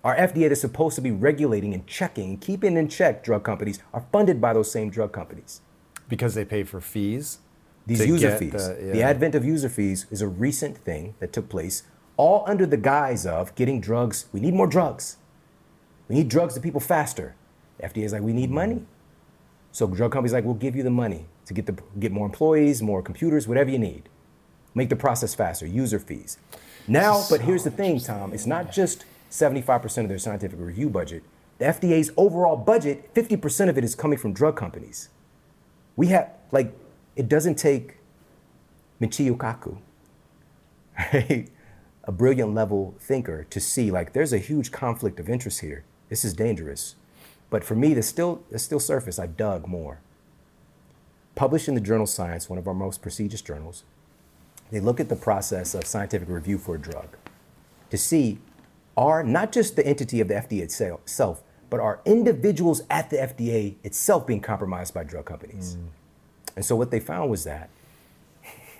Our 0.04 0.14
FDA 0.16 0.48
that's 0.48 0.60
supposed 0.60 0.96
to 0.96 1.00
be 1.00 1.10
regulating 1.10 1.72
and 1.72 1.86
checking, 1.86 2.38
keeping 2.38 2.76
in 2.76 2.88
check 2.88 3.24
drug 3.24 3.44
companies, 3.44 3.78
are 3.94 4.06
funded 4.12 4.40
by 4.40 4.52
those 4.52 4.70
same 4.70 4.90
drug 4.90 5.12
companies. 5.12 5.62
Because 6.08 6.34
they 6.34 6.44
pay 6.44 6.64
for 6.64 6.80
fees? 6.80 7.38
These 7.88 8.06
user 8.06 8.30
fees. 8.38 8.52
the- 8.52 8.74
The 8.92 9.02
advent 9.02 9.34
of 9.34 9.44
user 9.44 9.68
fees 9.68 10.06
is 10.10 10.20
a 10.22 10.28
recent 10.28 10.76
thing 10.78 11.14
that 11.20 11.32
took 11.32 11.48
place, 11.48 11.82
all 12.16 12.44
under 12.46 12.66
the 12.66 12.76
guise 12.76 13.26
of 13.26 13.54
getting 13.54 13.80
drugs. 13.80 14.26
We 14.32 14.40
need 14.40 14.54
more 14.54 14.66
drugs. 14.66 15.16
We 16.08 16.14
need 16.16 16.28
drugs 16.28 16.54
to 16.54 16.60
people 16.60 16.80
faster. 16.80 17.34
FDA 17.82 18.04
is 18.04 18.12
like, 18.12 18.22
we 18.22 18.32
need 18.32 18.50
money. 18.50 18.84
So 19.72 19.86
drug 19.86 20.12
companies 20.12 20.32
like, 20.32 20.44
we'll 20.44 20.54
give 20.54 20.74
you 20.76 20.82
the 20.82 20.90
money 20.90 21.26
to 21.46 21.54
get 21.54 21.66
the 21.66 21.76
get 21.98 22.12
more 22.12 22.26
employees, 22.26 22.82
more 22.82 23.02
computers, 23.02 23.46
whatever 23.48 23.70
you 23.70 23.78
need. 23.78 24.08
Make 24.74 24.88
the 24.90 24.96
process 24.96 25.34
faster. 25.34 25.66
User 25.66 25.98
fees. 25.98 26.38
Now, 26.86 27.22
but 27.30 27.42
here's 27.42 27.64
the 27.64 27.70
thing, 27.70 28.00
Tom. 28.00 28.32
It's 28.32 28.46
not 28.46 28.72
just 28.72 29.04
75% 29.30 30.04
of 30.04 30.08
their 30.08 30.18
scientific 30.18 30.58
review 30.58 30.88
budget. 30.88 31.22
The 31.58 31.66
FDA's 31.66 32.10
overall 32.16 32.56
budget, 32.56 33.12
50% 33.14 33.68
of 33.68 33.76
it 33.78 33.84
is 33.84 33.94
coming 33.94 34.18
from 34.18 34.32
drug 34.32 34.56
companies. 34.56 35.08
We 35.96 36.06
have 36.08 36.30
like 36.52 36.72
it 37.18 37.28
doesn't 37.28 37.56
take 37.56 37.96
Michio 39.00 39.36
Kaku, 39.36 39.76
right? 41.12 41.48
a 42.04 42.12
brilliant 42.12 42.54
level 42.54 42.94
thinker, 42.98 43.44
to 43.50 43.60
see 43.60 43.90
like 43.90 44.14
there's 44.14 44.32
a 44.32 44.38
huge 44.38 44.70
conflict 44.70 45.20
of 45.20 45.28
interest 45.28 45.60
here. 45.60 45.84
This 46.08 46.24
is 46.24 46.32
dangerous. 46.32 46.94
But 47.50 47.64
for 47.64 47.74
me, 47.74 47.92
there's 47.92 48.06
still 48.06 48.42
there's 48.48 48.62
still 48.62 48.80
surface. 48.80 49.18
I 49.18 49.26
dug 49.26 49.66
more. 49.66 50.00
Published 51.34 51.68
in 51.68 51.74
the 51.74 51.80
journal 51.80 52.06
Science, 52.06 52.48
one 52.48 52.58
of 52.58 52.66
our 52.66 52.74
most 52.74 53.02
prestigious 53.02 53.42
journals, 53.42 53.84
they 54.70 54.80
look 54.80 55.00
at 55.00 55.08
the 55.08 55.16
process 55.16 55.74
of 55.74 55.84
scientific 55.84 56.28
review 56.28 56.56
for 56.56 56.76
a 56.76 56.80
drug 56.80 57.16
to 57.90 57.98
see 57.98 58.38
are 58.96 59.22
not 59.22 59.52
just 59.52 59.76
the 59.76 59.86
entity 59.86 60.20
of 60.20 60.28
the 60.28 60.34
FDA 60.34 60.62
itself, 60.62 61.42
but 61.70 61.80
are 61.80 62.00
individuals 62.04 62.82
at 62.90 63.10
the 63.10 63.16
FDA 63.16 63.76
itself 63.82 64.26
being 64.26 64.40
compromised 64.40 64.94
by 64.94 65.04
drug 65.04 65.24
companies. 65.24 65.76
Mm. 65.76 65.88
And 66.58 66.64
so 66.64 66.74
what 66.74 66.90
they 66.90 66.98
found 66.98 67.30
was 67.30 67.44
that 67.44 67.70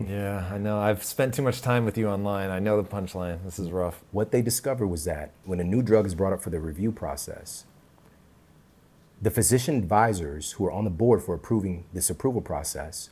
Yeah, 0.05 0.49
I 0.51 0.59
know. 0.59 0.81
I've 0.81 1.05
spent 1.05 1.33
too 1.33 1.43
much 1.43 1.63
time 1.63 1.85
with 1.85 1.97
you 1.97 2.09
online. 2.09 2.51
I 2.51 2.59
know 2.59 2.77
the 2.77 2.83
punchline. 2.83 3.45
This 3.45 3.61
is 3.61 3.71
rough. 3.71 4.03
what 4.11 4.33
they 4.33 4.43
discovered 4.43 4.89
was 4.89 5.05
that 5.05 5.31
when 5.45 5.61
a 5.61 5.65
new 5.65 5.81
drug 5.81 6.05
is 6.05 6.17
brought 6.17 6.33
up 6.33 6.43
for 6.43 6.51
the 6.51 6.59
review 6.59 6.91
process, 6.91 7.67
the 9.23 9.31
physician 9.31 9.77
advisors 9.77 10.53
who 10.53 10.67
are 10.67 10.73
on 10.73 10.83
the 10.83 10.91
board 10.91 11.23
for 11.23 11.37
approving 11.37 11.85
this 11.93 12.11
approval 12.11 12.41
process 12.41 13.11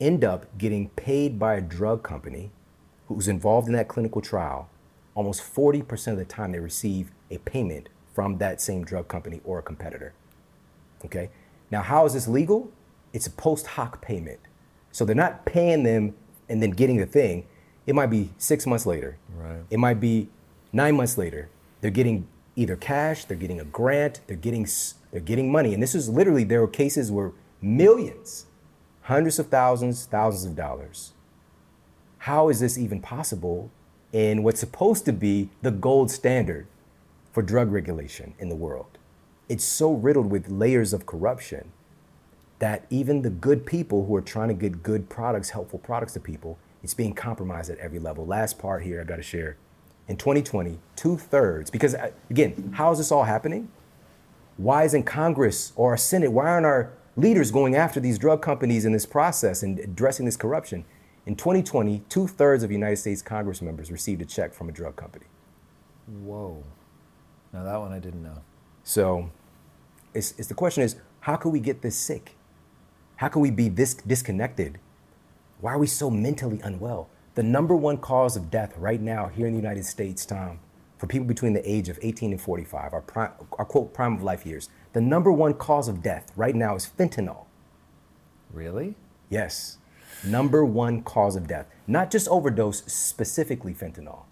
end 0.00 0.24
up 0.24 0.56
getting 0.56 0.88
paid 0.88 1.38
by 1.38 1.56
a 1.56 1.60
drug 1.60 2.02
company 2.02 2.50
who's 3.08 3.28
involved 3.28 3.66
in 3.66 3.74
that 3.74 3.88
clinical 3.88 4.22
trial. 4.22 4.70
Almost 5.14 5.42
40% 5.42 6.12
of 6.12 6.16
the 6.16 6.24
time, 6.24 6.52
they 6.52 6.60
receive 6.60 7.10
a 7.30 7.36
payment 7.36 7.90
from 8.14 8.38
that 8.38 8.58
same 8.62 8.84
drug 8.86 9.08
company 9.08 9.42
or 9.44 9.58
a 9.58 9.62
competitor. 9.62 10.14
Okay? 11.04 11.28
Now, 11.70 11.82
how 11.82 12.06
is 12.06 12.14
this 12.14 12.26
legal? 12.26 12.72
It's 13.12 13.26
a 13.26 13.30
post 13.30 13.66
hoc 13.68 14.00
payment. 14.00 14.40
So 14.90 15.04
they're 15.04 15.14
not 15.16 15.44
paying 15.44 15.82
them 15.82 16.14
and 16.48 16.62
then 16.62 16.70
getting 16.70 16.98
the 16.98 17.06
thing. 17.06 17.46
It 17.86 17.94
might 17.94 18.06
be 18.06 18.30
six 18.38 18.66
months 18.66 18.86
later. 18.86 19.16
Right. 19.34 19.62
It 19.70 19.78
might 19.78 20.00
be 20.00 20.28
nine 20.72 20.96
months 20.96 21.18
later. 21.18 21.48
They're 21.80 21.90
getting 21.90 22.28
either 22.54 22.76
cash, 22.76 23.24
they're 23.24 23.36
getting 23.36 23.60
a 23.60 23.64
grant, 23.64 24.20
they're 24.26 24.36
getting 24.36 24.66
they're 25.10 25.20
getting 25.20 25.50
money. 25.50 25.74
And 25.74 25.82
this 25.82 25.94
is 25.94 26.08
literally 26.08 26.44
there 26.44 26.60
were 26.60 26.68
cases 26.68 27.10
where 27.10 27.32
millions, 27.60 28.46
hundreds 29.02 29.38
of 29.38 29.48
thousands, 29.48 30.06
thousands 30.06 30.44
of 30.44 30.56
dollars. 30.56 31.12
How 32.18 32.48
is 32.48 32.60
this 32.60 32.78
even 32.78 33.00
possible 33.00 33.70
in 34.12 34.42
what's 34.42 34.60
supposed 34.60 35.04
to 35.06 35.12
be 35.12 35.48
the 35.60 35.70
gold 35.70 36.10
standard 36.10 36.66
for 37.32 37.42
drug 37.42 37.72
regulation 37.72 38.34
in 38.38 38.48
the 38.48 38.54
world? 38.54 38.98
It's 39.48 39.64
so 39.64 39.92
riddled 39.92 40.30
with 40.30 40.48
layers 40.48 40.92
of 40.92 41.04
corruption 41.04 41.72
that 42.62 42.86
even 42.90 43.22
the 43.22 43.28
good 43.28 43.66
people 43.66 44.06
who 44.06 44.14
are 44.14 44.22
trying 44.22 44.46
to 44.46 44.54
get 44.54 44.84
good 44.84 45.08
products, 45.08 45.50
helpful 45.50 45.80
products 45.80 46.12
to 46.12 46.20
people, 46.20 46.56
it's 46.80 46.94
being 46.94 47.12
compromised 47.12 47.68
at 47.68 47.78
every 47.78 47.98
level. 47.98 48.24
Last 48.24 48.56
part 48.56 48.84
here, 48.84 49.00
I 49.00 49.04
got 49.04 49.16
to 49.16 49.22
share. 49.22 49.56
In 50.06 50.16
2020, 50.16 50.78
two 50.94 51.16
thirds, 51.16 51.70
because 51.70 51.96
uh, 51.96 52.12
again, 52.30 52.72
how 52.76 52.92
is 52.92 52.98
this 52.98 53.10
all 53.10 53.24
happening? 53.24 53.68
Why 54.58 54.84
isn't 54.84 55.02
Congress 55.02 55.72
or 55.74 55.90
our 55.90 55.96
Senate, 55.96 56.30
why 56.30 56.50
aren't 56.50 56.64
our 56.64 56.92
leaders 57.16 57.50
going 57.50 57.74
after 57.74 57.98
these 57.98 58.16
drug 58.16 58.42
companies 58.42 58.84
in 58.84 58.92
this 58.92 59.06
process 59.06 59.64
and 59.64 59.80
addressing 59.80 60.24
this 60.24 60.36
corruption? 60.36 60.84
In 61.26 61.34
2020, 61.34 62.04
two 62.08 62.28
thirds 62.28 62.62
of 62.62 62.70
United 62.70 62.98
States 62.98 63.22
Congress 63.22 63.60
members 63.60 63.90
received 63.90 64.22
a 64.22 64.24
check 64.24 64.54
from 64.54 64.68
a 64.68 64.72
drug 64.72 64.94
company. 64.94 65.26
Whoa. 66.06 66.62
Now 67.52 67.64
that 67.64 67.80
one 67.80 67.90
I 67.90 67.98
didn't 67.98 68.22
know. 68.22 68.38
So 68.84 69.32
it's, 70.14 70.38
it's 70.38 70.46
the 70.46 70.54
question 70.54 70.84
is, 70.84 70.94
how 71.18 71.34
can 71.34 71.50
we 71.50 71.58
get 71.58 71.82
this 71.82 71.96
sick? 71.96 72.36
How 73.22 73.28
can 73.28 73.40
we 73.40 73.52
be 73.52 73.68
this 73.68 73.94
disconnected? 73.94 74.80
Why 75.60 75.74
are 75.74 75.78
we 75.78 75.86
so 75.86 76.10
mentally 76.10 76.60
unwell? 76.64 77.08
The 77.36 77.44
number 77.44 77.76
one 77.76 77.98
cause 77.98 78.36
of 78.36 78.50
death 78.50 78.76
right 78.76 79.00
now 79.00 79.28
here 79.28 79.46
in 79.46 79.52
the 79.52 79.60
United 79.60 79.84
States, 79.84 80.26
Tom, 80.26 80.58
for 80.98 81.06
people 81.06 81.28
between 81.28 81.52
the 81.52 81.62
age 81.64 81.88
of 81.88 82.00
18 82.02 82.32
and 82.32 82.40
45, 82.40 82.92
our, 82.92 83.00
prime, 83.00 83.30
our 83.52 83.64
quote 83.64 83.94
prime 83.94 84.16
of 84.16 84.24
life 84.24 84.44
years, 84.44 84.70
the 84.92 85.00
number 85.00 85.30
one 85.30 85.54
cause 85.54 85.86
of 85.86 86.02
death 86.02 86.32
right 86.34 86.56
now 86.56 86.74
is 86.74 86.84
fentanyl. 86.98 87.44
Really? 88.52 88.96
Yes, 89.30 89.78
number 90.26 90.64
one 90.64 91.04
cause 91.04 91.36
of 91.36 91.46
death, 91.46 91.66
not 91.86 92.10
just 92.10 92.26
overdose, 92.26 92.82
specifically 92.92 93.72
fentanyl. 93.72 94.22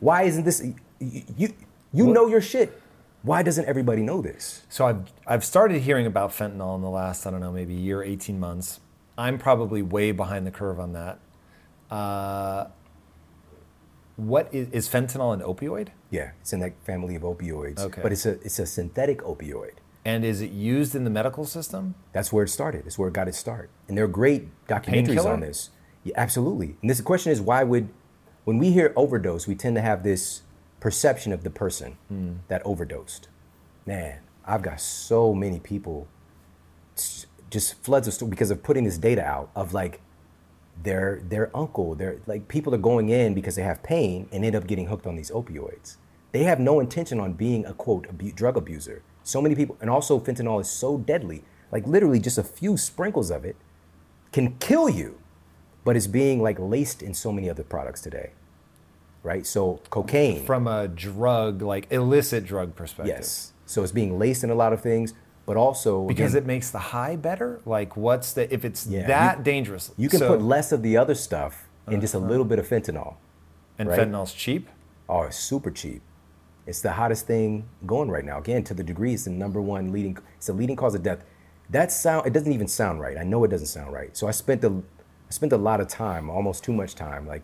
Why 0.00 0.24
isn't 0.24 0.44
this? 0.44 0.62
You 0.98 1.22
you, 1.38 1.54
you 1.94 2.06
know 2.08 2.26
your 2.26 2.42
shit. 2.42 2.79
Why 3.22 3.42
doesn't 3.42 3.66
everybody 3.66 4.02
know 4.02 4.22
this? 4.22 4.64
So 4.68 4.86
I've 4.86 5.12
I've 5.26 5.44
started 5.44 5.82
hearing 5.82 6.06
about 6.06 6.30
fentanyl 6.30 6.74
in 6.76 6.82
the 6.82 6.90
last 6.90 7.26
I 7.26 7.30
don't 7.30 7.40
know 7.40 7.52
maybe 7.52 7.74
year, 7.74 8.02
18 8.02 8.40
months. 8.40 8.80
I'm 9.18 9.38
probably 9.38 9.82
way 9.82 10.12
behind 10.12 10.46
the 10.46 10.50
curve 10.50 10.80
on 10.80 10.94
that. 10.94 11.18
Uh, 11.90 12.68
what 14.16 14.48
is, 14.52 14.68
is 14.70 14.88
fentanyl 14.88 15.34
an 15.34 15.40
opioid? 15.40 15.88
Yeah, 16.10 16.32
it's 16.40 16.52
in 16.52 16.60
that 16.60 16.72
family 16.84 17.14
of 17.14 17.22
opioids. 17.22 17.80
Okay. 17.80 18.00
But 18.02 18.12
it's 18.12 18.24
a 18.24 18.32
it's 18.40 18.58
a 18.58 18.66
synthetic 18.66 19.18
opioid. 19.18 19.72
And 20.04 20.24
is 20.24 20.40
it 20.40 20.50
used 20.50 20.94
in 20.94 21.04
the 21.04 21.10
medical 21.10 21.44
system? 21.44 21.94
That's 22.12 22.32
where 22.32 22.44
it 22.44 22.48
started. 22.48 22.86
It's 22.86 22.98
where 22.98 23.08
it 23.08 23.14
got 23.14 23.28
its 23.28 23.36
start. 23.36 23.68
And 23.86 23.98
there 23.98 24.04
are 24.06 24.08
great 24.08 24.48
documentaries 24.66 25.26
on 25.26 25.40
this. 25.40 25.70
Yeah, 26.04 26.14
absolutely. 26.16 26.76
And 26.80 26.88
this 26.88 26.96
the 26.96 27.04
question 27.04 27.32
is 27.32 27.40
why 27.40 27.62
would 27.64 27.90
when 28.44 28.58
we 28.58 28.72
hear 28.72 28.94
overdose, 28.96 29.46
we 29.46 29.54
tend 29.54 29.76
to 29.76 29.82
have 29.82 30.02
this 30.02 30.42
perception 30.80 31.32
of 31.32 31.44
the 31.44 31.50
person 31.50 31.96
Hmm. 32.08 32.32
that 32.48 32.62
overdosed. 32.64 33.28
Man, 33.86 34.20
I've 34.46 34.62
got 34.62 34.80
so 34.80 35.34
many 35.34 35.60
people 35.60 36.08
just 37.50 37.74
floods 37.82 38.06
of 38.06 38.14
stories 38.14 38.30
because 38.30 38.50
of 38.50 38.62
putting 38.62 38.84
this 38.84 38.98
data 38.98 39.24
out 39.24 39.50
of 39.56 39.72
like 39.74 40.00
their 40.82 41.20
their 41.28 41.54
uncle, 41.56 41.94
their 41.94 42.18
like 42.26 42.48
people 42.48 42.74
are 42.74 42.78
going 42.78 43.08
in 43.08 43.34
because 43.34 43.56
they 43.56 43.62
have 43.62 43.82
pain 43.82 44.28
and 44.32 44.44
end 44.44 44.54
up 44.56 44.66
getting 44.66 44.86
hooked 44.86 45.06
on 45.06 45.16
these 45.16 45.30
opioids. 45.30 45.96
They 46.32 46.44
have 46.44 46.60
no 46.60 46.78
intention 46.80 47.18
on 47.20 47.32
being 47.32 47.66
a 47.66 47.74
quote 47.74 48.06
abu- 48.08 48.32
drug 48.32 48.56
abuser. 48.56 49.02
So 49.24 49.42
many 49.42 49.54
people, 49.54 49.76
and 49.80 49.90
also 49.90 50.18
fentanyl 50.20 50.60
is 50.60 50.70
so 50.70 50.96
deadly. 50.96 51.42
Like 51.72 51.86
literally, 51.86 52.20
just 52.20 52.38
a 52.38 52.42
few 52.44 52.76
sprinkles 52.76 53.30
of 53.30 53.44
it 53.44 53.56
can 54.32 54.56
kill 54.58 54.88
you, 54.88 55.18
but 55.84 55.96
it's 55.96 56.06
being 56.06 56.40
like 56.40 56.58
laced 56.58 57.02
in 57.02 57.14
so 57.14 57.32
many 57.32 57.50
other 57.50 57.64
products 57.64 58.00
today, 58.00 58.30
right? 59.22 59.46
So 59.46 59.80
cocaine, 59.90 60.44
From 60.44 60.66
a 60.66 60.88
drug, 60.88 61.62
like 61.62 61.90
illicit 61.92 62.44
drug 62.44 62.74
perspective. 62.74 63.14
yes. 63.16 63.52
So 63.66 63.82
it's 63.82 63.92
being 63.92 64.18
laced 64.18 64.42
in 64.44 64.50
a 64.50 64.54
lot 64.54 64.72
of 64.72 64.80
things, 64.80 65.14
but 65.46 65.56
also 65.56 66.06
Because 66.06 66.34
again, 66.34 66.44
it 66.44 66.46
makes 66.46 66.70
the 66.70 66.78
high 66.78 67.16
better? 67.16 67.60
Like 67.64 67.96
what's 67.96 68.32
the 68.32 68.52
if 68.52 68.64
it's 68.64 68.86
Yeah, 68.86 69.06
that 69.06 69.38
you- 69.38 69.44
dangerous? 69.44 69.92
you 69.96 70.08
can 70.08 70.18
so- 70.20 70.28
put 70.28 70.42
less 70.42 70.72
of 70.72 70.82
the 70.82 70.96
other 70.96 71.14
stuff 71.14 71.68
in 71.88 72.00
just 72.00 72.14
a 72.14 72.18
uh-huh. 72.18 72.26
little 72.28 72.44
bit 72.44 72.58
of 72.58 72.68
fentanyl. 72.68 73.14
and 73.78 73.88
right? 73.88 73.98
fentanyl's 73.98 74.32
cheap? 74.34 74.68
Oh, 75.08 75.22
it's 75.22 75.36
super 75.36 75.70
cheap. 75.70 76.02
It's 76.66 76.80
the 76.82 76.92
hottest 76.92 77.26
thing 77.26 77.64
going 77.86 78.10
right 78.10 78.24
now. 78.24 78.38
Again, 78.38 78.62
to 78.64 78.74
the 78.74 78.84
degree 78.84 79.14
it's 79.14 79.24
the 79.24 79.30
number 79.30 79.60
one 79.60 79.90
leading. 79.92 80.16
It's 80.36 80.46
the 80.46 80.52
leading 80.52 80.76
cause 80.76 80.94
of 80.94 81.02
death. 81.02 81.24
That 81.70 81.90
sound. 81.90 82.26
It 82.26 82.32
doesn't 82.32 82.52
even 82.52 82.68
sound 82.68 83.00
right. 83.00 83.16
I 83.16 83.24
know 83.24 83.42
it 83.44 83.48
doesn't 83.48 83.66
sound 83.68 83.92
right. 83.92 84.16
So 84.16 84.28
I 84.28 84.30
spent 84.32 84.60
the 84.60 84.70
I 84.70 85.30
spent 85.30 85.52
a 85.52 85.56
lot 85.56 85.80
of 85.80 85.88
time, 85.88 86.28
almost 86.30 86.62
too 86.62 86.72
much 86.72 86.94
time, 86.94 87.26
like 87.26 87.42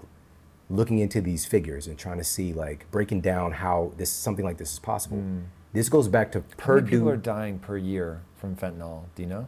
looking 0.68 0.98
into 0.98 1.20
these 1.20 1.47
figures 1.47 1.86
and 1.86 1.98
trying 1.98 2.18
to 2.18 2.24
see, 2.24 2.52
like, 2.52 2.90
breaking 2.90 3.20
down 3.20 3.52
how 3.52 3.93
this 3.97 4.10
something 4.10 4.44
like 4.44 4.59
this 4.59 4.72
is 4.72 4.78
possible. 4.78 5.18
Hmm. 5.18 5.40
This 5.72 5.88
goes 5.88 6.09
back 6.09 6.32
to 6.32 6.43
How 6.59 6.74
many 6.74 6.90
people 6.90 7.09
are 7.09 7.16
dying 7.16 7.59
per 7.59 7.76
year 7.76 8.22
from 8.36 8.56
fentanyl? 8.56 9.05
Do 9.14 9.22
you 9.22 9.28
know? 9.28 9.47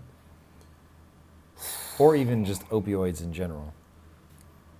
Or 1.98 2.14
even 2.14 2.44
just 2.44 2.68
opioids 2.68 3.22
in 3.22 3.32
general? 3.32 3.72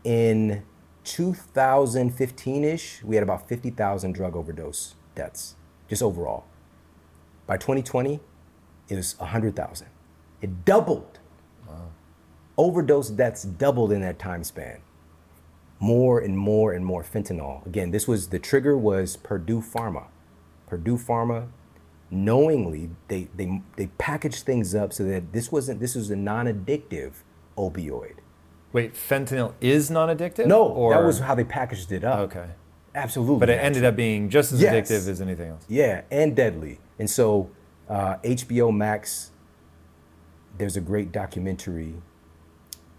In 0.04 0.62
2015 1.04 2.64
ish, 2.64 3.02
we 3.02 3.16
had 3.16 3.22
about 3.22 3.48
50,000 3.48 4.12
drug 4.12 4.36
overdose 4.36 4.94
deaths, 5.14 5.56
just 5.88 6.02
overall. 6.02 6.44
By 7.46 7.56
2020, 7.56 8.20
it 8.88 8.94
was 8.94 9.18
100,000. 9.18 9.88
It 10.42 10.64
doubled. 10.64 11.18
Overdose 12.56 13.10
deaths 13.10 13.44
doubled 13.44 13.92
in 13.92 14.00
that 14.02 14.18
time 14.18 14.44
span. 14.44 14.78
More 15.80 16.18
and 16.18 16.36
more 16.36 16.72
and 16.72 16.84
more 16.84 17.02
fentanyl. 17.04 17.64
Again, 17.66 17.90
this 17.92 18.08
was 18.08 18.28
the 18.28 18.38
trigger 18.38 18.76
was 18.76 19.16
Purdue 19.16 19.60
Pharma. 19.60 20.06
Purdue 20.66 20.98
Pharma 20.98 21.48
knowingly 22.10 22.88
they 23.08 23.28
they 23.36 23.60
they 23.76 23.86
packaged 23.98 24.44
things 24.44 24.74
up 24.74 24.92
so 24.92 25.04
that 25.04 25.32
this 25.32 25.52
wasn't 25.52 25.78
this 25.78 25.94
was 25.94 26.10
a 26.10 26.16
non-addictive 26.16 27.12
opioid. 27.56 28.14
Wait, 28.72 28.94
fentanyl 28.94 29.54
is 29.60 29.90
non-addictive? 29.90 30.46
No, 30.46 30.62
or, 30.64 30.92
that 30.92 31.04
was 31.04 31.20
how 31.20 31.34
they 31.34 31.44
packaged 31.44 31.90
it 31.92 32.04
up. 32.04 32.18
okay. 32.20 32.46
Absolutely. 32.94 33.38
But 33.38 33.50
it 33.50 33.60
ended 33.62 33.84
up 33.84 33.94
being 33.96 34.28
just 34.28 34.52
as 34.52 34.60
Yes. 34.60 34.90
addictive 34.90 35.08
as 35.08 35.20
anything 35.20 35.50
else. 35.50 35.64
Yeah, 35.68 36.02
and 36.10 36.34
deadly. 36.34 36.80
And 36.98 37.08
so 37.08 37.50
uh, 37.88 38.16
HBO 38.24 38.74
Max, 38.74 39.30
there's 40.56 40.76
a 40.76 40.80
great 40.80 41.12
documentary, 41.12 41.94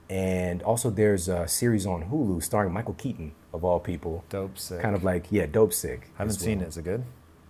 and 0.10 0.64
also 0.64 0.90
there's 0.90 1.28
a 1.28 1.48
series 1.48 1.86
on 1.86 2.10
Hulu 2.10 2.42
starring 2.44 2.74
Michael 2.74 2.96
Keaton 2.96 3.34
of 3.54 3.64
all 3.64 3.80
people. 3.80 4.24
Dopesick. 4.30 4.82
Kind 4.82 4.96
of 4.96 5.04
like 5.04 5.28
yeah, 5.30 5.46
Dopesick. 5.46 6.04
I 6.18 6.20
haven't 6.20 6.36
seen 6.36 6.60
well. 6.60 6.66
it. 6.66 6.70
Is 6.70 6.78
it 6.78 6.84
good? 6.84 7.04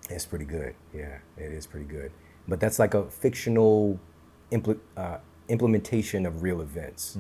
It's 0.10 0.26
pretty 0.26 0.46
good. 0.46 0.76
Yeah, 0.94 1.20
it 1.38 1.52
is 1.54 1.68
pretty 1.68 1.86
good. 1.86 2.12
But 2.48 2.60
that's 2.60 2.80
like 2.80 2.94
a 2.96 3.10
fictional 3.10 4.00
impl- 4.52 4.80
uh, 4.98 5.18
implementation 5.48 6.26
of 6.26 6.42
real 6.42 6.62
events 6.62 7.18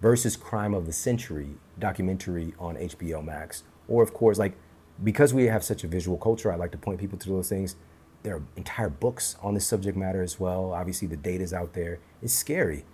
versus 0.00 0.36
Crime 0.36 0.74
of 0.74 0.86
the 0.86 0.92
Century 0.92 1.48
documentary 1.78 2.54
on 2.58 2.76
HBO 2.76 3.22
Max. 3.24 3.62
Or, 3.88 4.02
of 4.02 4.14
course, 4.14 4.38
like 4.38 4.54
because 5.02 5.34
we 5.34 5.44
have 5.46 5.64
such 5.64 5.84
a 5.84 5.88
visual 5.88 6.16
culture, 6.16 6.52
I 6.52 6.56
like 6.56 6.70
to 6.72 6.78
point 6.78 6.98
people 7.00 7.18
to 7.18 7.28
those 7.28 7.48
things. 7.48 7.76
There 8.22 8.36
are 8.36 8.42
entire 8.56 8.88
books 8.88 9.36
on 9.42 9.54
this 9.54 9.66
subject 9.66 9.96
matter 9.98 10.22
as 10.22 10.40
well. 10.40 10.72
Obviously, 10.72 11.08
the 11.08 11.16
data's 11.16 11.52
out 11.52 11.74
there. 11.74 11.98
It's 12.22 12.32
scary. 12.32 12.84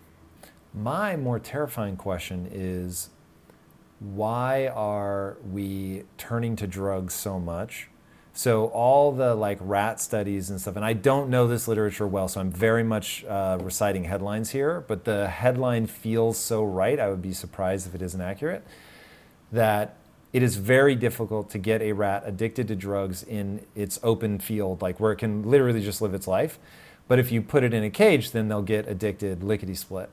My 0.72 1.16
more 1.16 1.38
terrifying 1.38 1.96
question 1.96 2.48
is 2.52 3.10
why 3.98 4.68
are 4.68 5.36
we 5.50 6.04
turning 6.16 6.56
to 6.56 6.66
drugs 6.66 7.12
so 7.12 7.38
much? 7.38 7.88
So 8.32 8.66
all 8.68 9.12
the 9.12 9.34
like 9.34 9.58
rat 9.60 10.00
studies 10.00 10.48
and 10.48 10.60
stuff, 10.60 10.76
and 10.76 10.84
I 10.84 10.92
don't 10.92 11.28
know 11.28 11.48
this 11.48 11.66
literature 11.66 12.06
well, 12.06 12.28
so 12.28 12.40
I'm 12.40 12.52
very 12.52 12.84
much 12.84 13.24
uh, 13.24 13.58
reciting 13.60 14.04
headlines 14.04 14.50
here. 14.50 14.84
But 14.86 15.04
the 15.04 15.28
headline 15.28 15.86
feels 15.86 16.38
so 16.38 16.64
right. 16.64 16.98
I 16.98 17.10
would 17.10 17.20
be 17.20 17.32
surprised 17.32 17.88
if 17.88 17.94
it 17.94 18.02
isn't 18.02 18.20
accurate. 18.20 18.64
That 19.50 19.96
it 20.32 20.44
is 20.44 20.56
very 20.56 20.94
difficult 20.94 21.50
to 21.50 21.58
get 21.58 21.82
a 21.82 21.92
rat 21.92 22.22
addicted 22.24 22.68
to 22.68 22.76
drugs 22.76 23.24
in 23.24 23.66
its 23.74 23.98
open 24.04 24.38
field, 24.38 24.80
like 24.80 25.00
where 25.00 25.10
it 25.10 25.16
can 25.16 25.42
literally 25.42 25.82
just 25.82 26.00
live 26.00 26.14
its 26.14 26.28
life. 26.28 26.60
But 27.08 27.18
if 27.18 27.32
you 27.32 27.42
put 27.42 27.64
it 27.64 27.74
in 27.74 27.82
a 27.82 27.90
cage, 27.90 28.30
then 28.30 28.46
they'll 28.46 28.62
get 28.62 28.88
addicted 28.88 29.42
lickety 29.42 29.74
split. 29.74 30.08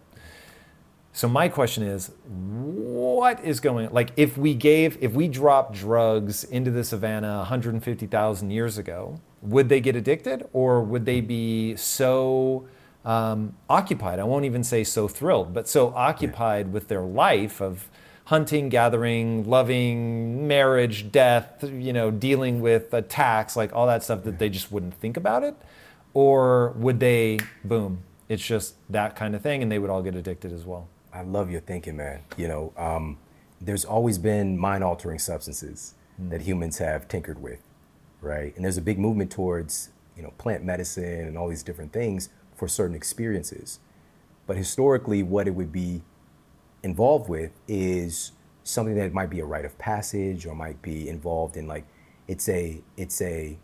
So 1.17 1.27
my 1.27 1.49
question 1.49 1.81
is, 1.81 2.11
what 2.27 3.43
is 3.43 3.59
going? 3.59 3.89
Like, 3.89 4.11
if 4.17 4.37
we 4.37 4.53
gave, 4.53 5.01
if 5.01 5.13
we 5.13 5.27
dropped 5.27 5.73
drugs 5.73 6.43
into 6.43 6.69
the 6.69 6.83
savannah 6.83 7.37
150,000 7.37 8.51
years 8.51 8.77
ago, 8.77 9.19
would 9.41 9.67
they 9.67 9.81
get 9.81 9.95
addicted, 9.95 10.47
or 10.53 10.83
would 10.83 11.07
they 11.07 11.21
be 11.21 11.75
so 11.75 12.67
um, 13.03 13.55
occupied? 13.67 14.19
I 14.19 14.25
won't 14.25 14.45
even 14.45 14.63
say 14.63 14.83
so 14.83 15.07
thrilled, 15.07 15.55
but 15.55 15.67
so 15.67 15.91
occupied 15.95 16.71
with 16.71 16.87
their 16.87 17.01
life 17.01 17.61
of 17.61 17.89
hunting, 18.25 18.69
gathering, 18.69 19.49
loving, 19.49 20.47
marriage, 20.47 21.11
death, 21.11 21.63
you 21.63 21.93
know, 21.93 22.11
dealing 22.11 22.61
with 22.61 22.93
attacks, 22.93 23.55
like 23.55 23.73
all 23.73 23.87
that 23.87 24.03
stuff 24.03 24.23
that 24.25 24.37
they 24.37 24.49
just 24.49 24.71
wouldn't 24.71 24.93
think 24.93 25.17
about 25.17 25.43
it, 25.43 25.55
or 26.13 26.73
would 26.77 26.99
they, 26.99 27.39
boom, 27.63 28.03
it's 28.29 28.45
just 28.45 28.75
that 28.91 29.15
kind 29.15 29.35
of 29.35 29.41
thing, 29.41 29.63
and 29.63 29.71
they 29.71 29.79
would 29.79 29.89
all 29.89 30.03
get 30.03 30.13
addicted 30.13 30.53
as 30.53 30.63
well. 30.63 30.87
I 31.17 31.21
love 31.23 31.49
your 31.49 31.61
thinking, 31.61 31.97
man. 31.97 32.21
You 32.37 32.47
know, 32.47 32.73
um, 32.77 33.17
there's 33.59 33.83
always 33.83 34.19
been 34.19 34.55
mind 34.55 34.83
altering 34.83 35.17
substances 35.17 35.95
that 36.29 36.41
humans 36.41 36.77
have 36.77 37.07
tinkered 37.07 37.41
with, 37.41 37.59
right? 38.21 38.55
And 38.55 38.63
there's 38.63 38.77
a 38.77 38.81
big 38.81 38.99
movement 38.99 39.31
towards, 39.31 39.89
you 40.15 40.21
know, 40.21 40.31
plant 40.37 40.63
medicine 40.63 41.27
and 41.27 41.37
all 41.37 41.47
these 41.47 41.63
different 41.63 41.91
things 41.91 42.29
for 42.55 42.67
certain 42.67 42.95
experiences. 42.95 43.79
But 44.45 44.57
historically, 44.57 45.23
what 45.23 45.47
it 45.47 45.51
would 45.51 45.71
be 45.71 46.03
involved 46.83 47.29
with 47.29 47.51
is 47.67 48.31
something 48.63 48.95
that 48.95 49.11
might 49.11 49.31
be 49.31 49.39
a 49.39 49.45
rite 49.45 49.65
of 49.65 49.77
passage 49.79 50.45
or 50.45 50.53
might 50.53 50.83
be 50.83 51.09
involved 51.09 51.57
in 51.57 51.67
like 51.67 51.85
it's 52.27 52.47
a 52.49 52.81
it's 52.95 53.21
a 53.21 53.57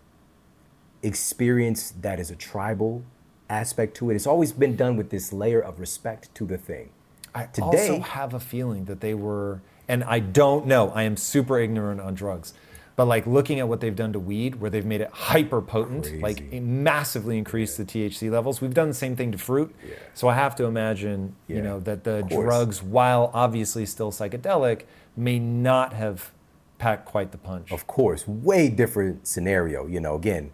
experience 1.04 1.92
that 2.02 2.20
is 2.20 2.32
a 2.32 2.36
tribal 2.36 3.04
aspect 3.48 3.96
to 3.98 4.10
it. 4.10 4.16
It's 4.16 4.28
always 4.28 4.52
been 4.52 4.76
done 4.76 4.96
with 4.96 5.12
this 5.12 5.32
layer 5.32 5.60
of 5.62 5.80
respect 5.80 6.34
to 6.36 6.46
the 6.46 6.58
thing. 6.58 6.90
I 7.36 7.46
Today- 7.46 7.66
also 7.66 8.00
have 8.00 8.34
a 8.34 8.40
feeling 8.40 8.86
that 8.86 9.02
they 9.02 9.14
were, 9.14 9.62
and 9.88 10.04
I 10.04 10.20
don't 10.20 10.66
know, 10.68 10.90
I 10.92 11.04
am 11.04 11.18
super 11.18 11.60
ignorant 11.60 12.00
on 12.02 12.14
drugs, 12.14 12.54
but 12.96 13.06
like 13.06 13.26
looking 13.26 13.60
at 13.60 13.68
what 13.68 13.80
they've 13.82 13.96
done 13.96 14.14
to 14.14 14.20
weed, 14.20 14.56
where 14.62 14.70
they've 14.70 14.86
made 14.86 15.02
it 15.02 15.10
hyper 15.12 15.62
potent, 15.62 16.22
like 16.22 16.38
Crazy. 16.38 16.58
it 16.58 16.62
massively 16.62 17.38
increased 17.40 17.78
the 17.78 17.86
THC 17.86 18.30
levels. 18.30 18.62
We've 18.62 18.74
done 18.74 18.88
the 18.90 18.94
same 18.94 19.16
thing 19.16 19.32
to 19.32 19.38
fruit. 19.38 19.74
So 20.14 20.28
I 20.28 20.36
have 20.36 20.56
to 20.58 20.66
imagine, 20.66 21.36
you 21.48 21.62
know, 21.62 21.80
that 21.82 22.04
the 22.04 22.22
drugs, 22.30 22.84
while 22.84 23.32
obviously 23.34 23.86
still 23.88 24.12
psychedelic, 24.12 24.82
may 25.18 25.40
not 25.40 25.94
have 25.94 26.32
packed 26.78 27.06
quite 27.06 27.32
the 27.32 27.38
punch. 27.40 27.72
Of 27.72 27.88
course, 27.88 28.28
way 28.28 28.70
different 28.70 29.28
scenario. 29.28 29.88
You 29.88 30.00
know, 30.00 30.14
again, 30.16 30.52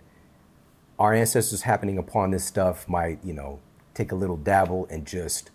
our 0.97 1.13
ancestors 1.13 1.63
happening 1.63 1.97
upon 1.97 2.31
this 2.31 2.45
stuff 2.45 2.87
might, 2.87 3.19
you 3.23 3.33
know, 3.33 3.59
take 3.93 4.11
a 4.13 4.15
little 4.15 4.37
dabble 4.37 4.85
and 4.89 5.05
just 5.05 5.49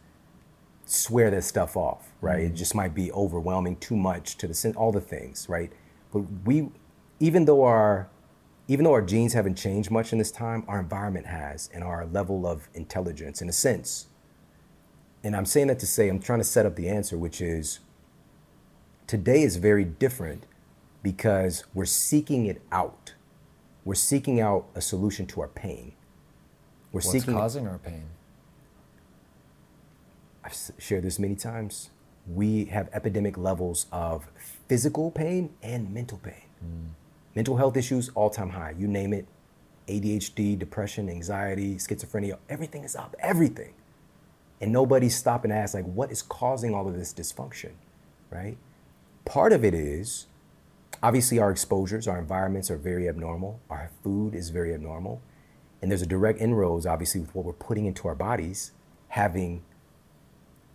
swear 0.85 1.31
that 1.31 1.45
stuff 1.45 1.77
off, 1.77 2.13
right? 2.21 2.41
It 2.41 2.47
mm-hmm. 2.47 2.57
just 2.57 2.75
might 2.75 2.95
be 2.95 3.11
overwhelming 3.13 3.77
too 3.77 3.97
much 3.97 4.37
to 4.39 4.47
the 4.47 4.75
all 4.77 4.93
the 4.93 5.01
things, 5.01 5.49
right? 5.49 5.73
But 6.13 6.25
we, 6.45 6.71
even 7.21 7.45
though 7.45 7.65
our, 7.65 8.09
even 8.69 8.85
though 8.85 8.93
our 8.93 9.03
genes 9.03 9.33
haven't 9.33 9.57
changed 9.57 9.91
much 9.91 10.13
in 10.13 10.19
this 10.19 10.31
time, 10.31 10.65
our 10.69 10.81
environment 10.81 11.27
has, 11.27 11.69
and 11.75 11.85
our 11.85 12.07
level 12.07 12.47
of 12.47 12.69
intelligence, 12.75 13.43
in 13.43 13.49
a 13.49 13.53
sense. 13.53 14.07
And 15.23 15.35
I'm 15.35 15.47
saying 15.47 15.69
that 15.69 15.79
to 15.81 15.87
say 15.87 16.09
I'm 16.09 16.21
trying 16.21 16.41
to 16.41 16.45
set 16.45 16.67
up 16.67 16.77
the 16.77 16.89
answer, 16.89 17.17
which 17.17 17.41
is 17.41 17.81
today 19.07 19.43
is 19.43 19.57
very 19.57 19.85
different 19.85 20.45
because 21.03 21.65
we're 21.75 21.85
seeking 21.85 22.47
it 22.47 22.63
out. 22.73 23.15
We're 23.85 23.95
seeking 23.95 24.41
out 24.41 24.67
a 24.75 24.81
solution 24.81 25.27
to 25.27 25.43
our 25.43 25.49
pain. 25.49 25.93
We're 26.93 26.99
What's 26.99 27.11
seeking. 27.11 27.35
causing 27.35 27.67
our 27.67 27.79
pain? 27.79 28.05
I've 30.45 30.57
shared 30.79 31.05
this 31.05 31.19
many 31.19 31.35
times. 31.35 31.91
We 32.27 32.67
have 32.67 32.89
epidemic 32.93 33.39
levels 33.39 33.87
of 33.91 34.29
physical 34.69 35.11
pain 35.11 35.55
and 35.63 35.93
mental 35.93 36.19
pain. 36.19 36.45
Mm. 36.65 36.91
Mental 37.35 37.57
health 37.57 37.77
issues, 37.77 38.11
all 38.15 38.31
time 38.31 38.51
high. 38.51 38.75
You 38.79 38.87
name 38.87 39.13
it 39.13 39.27
ADHD, 39.89 40.59
depression, 40.59 41.09
anxiety, 41.09 41.77
schizophrenia, 41.77 42.39
everything 42.49 42.85
is 42.85 42.97
up, 42.97 43.15
everything. 43.19 43.75
And 44.61 44.73
nobody's 44.73 45.17
stopping 45.17 45.51
to 45.51 45.57
ask, 45.57 45.75
like, 45.75 45.85
what 45.85 46.11
is 46.11 46.23
causing 46.23 46.75
all 46.75 46.89
of 46.89 46.97
this 46.97 47.13
dysfunction, 47.13 47.73
right? 48.31 48.57
Part 49.25 49.53
of 49.53 49.65
it 49.65 49.75
is 49.75 50.27
obviously 51.03 51.39
our 51.39 51.51
exposures, 51.51 52.09
our 52.09 52.19
environments 52.19 52.71
are 52.71 52.77
very 52.77 53.09
abnormal. 53.09 53.61
Our 53.69 53.91
food 54.03 54.35
is 54.35 54.51
very 54.51 54.73
abnormal. 54.73 55.21
And 55.83 55.91
there's 55.91 56.03
a 56.03 56.07
direct 56.07 56.41
inroads, 56.41 56.87
obviously, 56.87 57.21
with 57.21 57.35
what 57.35 57.45
we're 57.45 57.53
putting 57.53 57.85
into 57.85 58.09
our 58.09 58.15
bodies, 58.15 58.73
having 59.09 59.63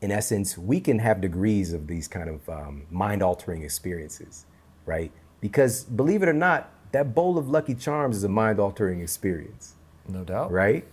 in 0.02 0.12
essence, 0.12 0.58
we 0.58 0.80
can 0.80 1.00
have 1.00 1.22
degrees 1.22 1.74
of 1.74 1.88
these 1.88 2.08
kind 2.08 2.30
of 2.30 2.48
um, 2.50 2.84
mind 2.90 3.22
altering 3.22 3.64
experiences, 3.64 4.46
right? 4.86 5.12
Because 5.42 5.84
believe 5.84 6.24
it 6.24 6.30
or 6.30 6.34
not, 6.34 6.72
that 6.92 7.14
bowl 7.14 7.38
of 7.38 7.50
Lucky 7.50 7.76
Charms 7.76 8.18
is 8.18 8.24
a 8.24 8.30
mind 8.30 8.60
altering 8.60 9.02
experience, 9.02 9.76
No 10.08 10.24
doubt. 10.24 10.52
right? 10.52 10.86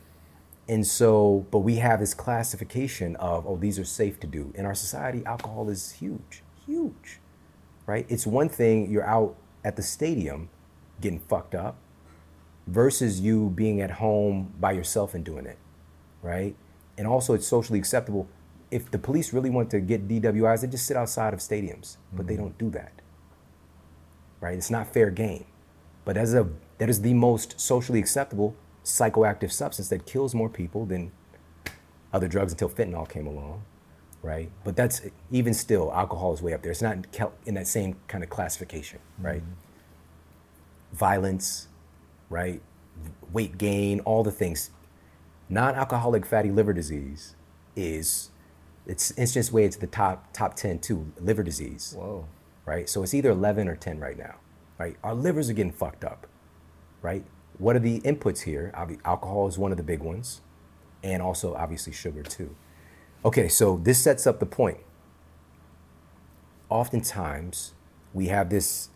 And 0.69 0.85
so, 0.87 1.47
but 1.53 1.61
we 1.61 1.77
have 1.77 2.01
this 2.01 2.13
classification 2.15 3.15
of, 3.17 3.47
oh, 3.47 3.57
these 3.57 3.79
are 3.79 3.85
safe 3.85 4.19
to 4.21 4.27
do. 4.27 4.53
In 4.57 4.67
our 4.67 4.75
society, 4.75 5.23
alcohol 5.25 5.69
is 5.71 5.93
huge, 5.93 6.43
huge, 6.67 7.21
right? 7.87 8.05
It's 8.09 8.27
one 8.27 8.49
thing 8.49 8.91
you're 8.91 9.07
out 9.07 9.37
at 9.65 9.77
the 9.77 9.83
stadium 9.83 10.49
getting 11.01 11.21
fucked 11.21 11.55
up 11.55 11.77
versus 12.67 13.21
you 13.21 13.51
being 13.51 13.81
at 13.81 13.93
home 13.93 14.53
by 14.59 14.73
yourself 14.73 15.15
and 15.15 15.25
doing 15.25 15.47
it, 15.47 15.59
right? 16.23 16.57
And 16.99 17.07
also, 17.07 17.35
it's 17.35 17.47
socially 17.47 17.79
acceptable. 17.79 18.27
If 18.77 18.91
the 18.91 18.99
police 18.99 19.33
really 19.33 19.49
want 19.49 19.71
to 19.71 19.81
get 19.81 20.07
DWIs, 20.07 20.61
they 20.61 20.67
just 20.67 20.87
sit 20.87 20.99
outside 20.99 21.33
of 21.33 21.41
stadiums, 21.41 21.97
but 22.13 22.27
they 22.27 22.37
don't 22.37 22.57
do 22.59 22.69
that. 22.71 22.93
Right? 24.39 24.57
It's 24.59 24.71
not 24.71 24.93
fair 24.93 25.11
game. 25.11 25.47
But 26.05 26.19
as 26.19 26.35
a 26.35 26.47
that 26.79 26.91
is 26.91 27.01
the 27.01 27.15
most 27.15 27.59
socially 27.59 27.99
acceptable 27.99 28.55
psychoactive 28.85 29.51
substance 29.51 29.89
that 29.89 30.05
kills 30.05 30.35
more 30.35 30.51
people 30.51 30.85
than 30.85 31.11
other 32.13 32.29
drugs 32.29 32.53
until 32.53 32.69
fentanyl 32.69 33.09
came 33.09 33.27
along, 33.27 33.63
right? 34.23 34.51
But 34.63 34.77
that's 34.77 35.01
even 35.31 35.55
still 35.55 35.91
alcohol 35.93 36.35
is 36.35 36.43
way 36.43 36.53
up 36.53 36.63
there. 36.63 36.71
It's 36.71 36.83
not 36.83 36.99
in 37.47 37.55
that 37.55 37.67
same 37.67 37.97
kind 38.09 38.23
of 38.23 38.29
classification, 38.29 38.99
right? 39.19 39.43
Mm-hmm. 39.43 40.97
Violence, 40.97 41.69
right? 42.29 42.61
Weight 43.33 43.57
gain, 43.57 44.01
all 44.01 44.23
the 44.23 44.31
things. 44.31 44.71
Non-alcoholic 45.49 46.27
fatty 46.27 46.51
liver 46.51 46.75
disease 46.75 47.35
is 47.75 48.31
it's 48.87 49.11
instance 49.13 49.53
way 49.53 49.69
to 49.69 49.81
the 49.81 49.87
top 49.87 50.33
top 50.33 50.55
10 50.55 50.79
too 50.81 51.13
liver 51.21 51.43
disease. 51.43 51.95
Whoa. 51.97 52.27
Right? 52.65 52.89
So 52.89 53.03
it's 53.03 53.15
either 53.15 53.31
11 53.31 53.69
or 53.69 53.77
10 53.77 54.01
right 54.01 54.19
now 54.19 54.37
right? 54.79 54.97
Our 55.03 55.15
livers 55.15 55.49
are 55.49 55.55
getting 55.55 55.73
fucked 55.73 56.05
up 56.05 56.27
right? 57.03 57.25
What 57.59 57.77
are 57.77 57.81
the 57.81 58.01
inputs 58.01 58.43
here? 58.43 58.73
Alcohol 59.05 59.47
is 59.47 59.59
one 59.59 59.71
of 59.71 59.77
the 59.77 59.83
big 59.83 60.01
ones 60.01 60.41
and 61.03 61.23
also 61.23 61.55
obviously 61.55 61.93
sugar 61.93 62.23
too. 62.23 62.55
Okay 63.25 63.49
so 63.49 63.79
this 63.79 64.03
sets 64.03 64.27
up 64.27 64.41
the 64.41 64.47
point. 64.47 64.79
Oftentimes 66.69 67.75
we 68.13 68.29
have 68.29 68.51
this 68.51 68.91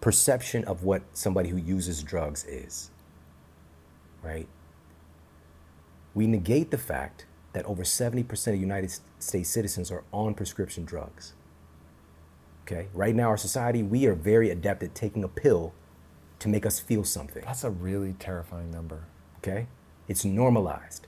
perception 0.00 0.64
of 0.64 0.82
what 0.84 1.02
somebody 1.12 1.48
who 1.48 1.56
uses 1.56 2.02
drugs 2.02 2.44
is 2.44 2.90
right? 4.22 4.48
We 6.14 6.26
negate 6.26 6.70
the 6.70 6.78
fact 6.78 7.26
that 7.56 7.64
over 7.64 7.84
70% 7.84 8.48
of 8.52 8.60
United 8.60 8.92
States 9.18 9.48
citizens 9.48 9.90
are 9.90 10.04
on 10.12 10.34
prescription 10.34 10.84
drugs. 10.84 11.32
Okay, 12.64 12.88
right 12.92 13.14
now, 13.14 13.28
our 13.28 13.38
society, 13.38 13.82
we 13.82 14.04
are 14.04 14.12
very 14.12 14.50
adept 14.50 14.82
at 14.82 14.94
taking 14.94 15.24
a 15.24 15.28
pill 15.28 15.72
to 16.38 16.50
make 16.50 16.66
us 16.66 16.78
feel 16.78 17.02
something. 17.02 17.42
That's 17.46 17.64
a 17.64 17.70
really 17.70 18.12
terrifying 18.18 18.70
number. 18.70 19.04
Okay, 19.38 19.68
it's 20.06 20.22
normalized. 20.22 21.06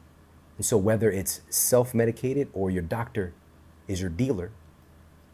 And 0.56 0.64
so, 0.64 0.78
whether 0.78 1.10
it's 1.10 1.42
self 1.50 1.92
medicated 1.92 2.48
or 2.54 2.70
your 2.70 2.82
doctor 2.82 3.34
is 3.86 4.00
your 4.00 4.08
dealer, 4.08 4.50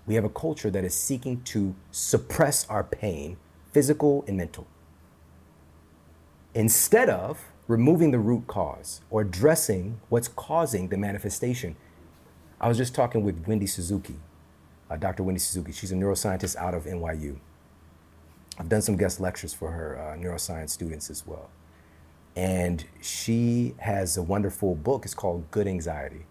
we 0.06 0.16
have 0.16 0.24
a 0.24 0.28
culture 0.28 0.68
that 0.68 0.84
is 0.84 0.96
seeking 0.96 1.42
to 1.42 1.76
suppress 1.92 2.68
our 2.68 2.82
pain, 2.82 3.36
physical 3.72 4.24
and 4.26 4.36
mental, 4.36 4.66
instead 6.54 7.08
of 7.08 7.52
removing 7.66 8.10
the 8.10 8.18
root 8.18 8.46
cause 8.46 9.00
or 9.10 9.22
addressing 9.22 10.00
what's 10.08 10.28
causing 10.28 10.88
the 10.88 10.96
manifestation. 10.96 11.76
I 12.60 12.68
was 12.68 12.76
just 12.76 12.94
talking 12.94 13.24
with 13.24 13.46
Wendy 13.46 13.66
Suzuki, 13.66 14.16
uh, 14.90 14.96
Dr. 14.96 15.22
Wendy 15.22 15.40
Suzuki. 15.40 15.72
She's 15.72 15.92
a 15.92 15.94
neuroscientist 15.94 16.56
out 16.56 16.74
of 16.74 16.84
NYU. 16.84 17.38
I've 18.58 18.68
done 18.68 18.82
some 18.82 18.96
guest 18.96 19.18
lectures 19.18 19.52
for 19.52 19.72
her 19.72 19.98
uh, 19.98 20.16
neuroscience 20.16 20.70
students 20.70 21.10
as 21.10 21.26
well. 21.26 21.50
And 22.36 22.84
she 23.00 23.74
has 23.78 24.16
a 24.16 24.22
wonderful 24.22 24.74
book. 24.74 25.04
It's 25.04 25.14
called 25.14 25.50
Good 25.50 25.66
Anxiety. 25.66 26.26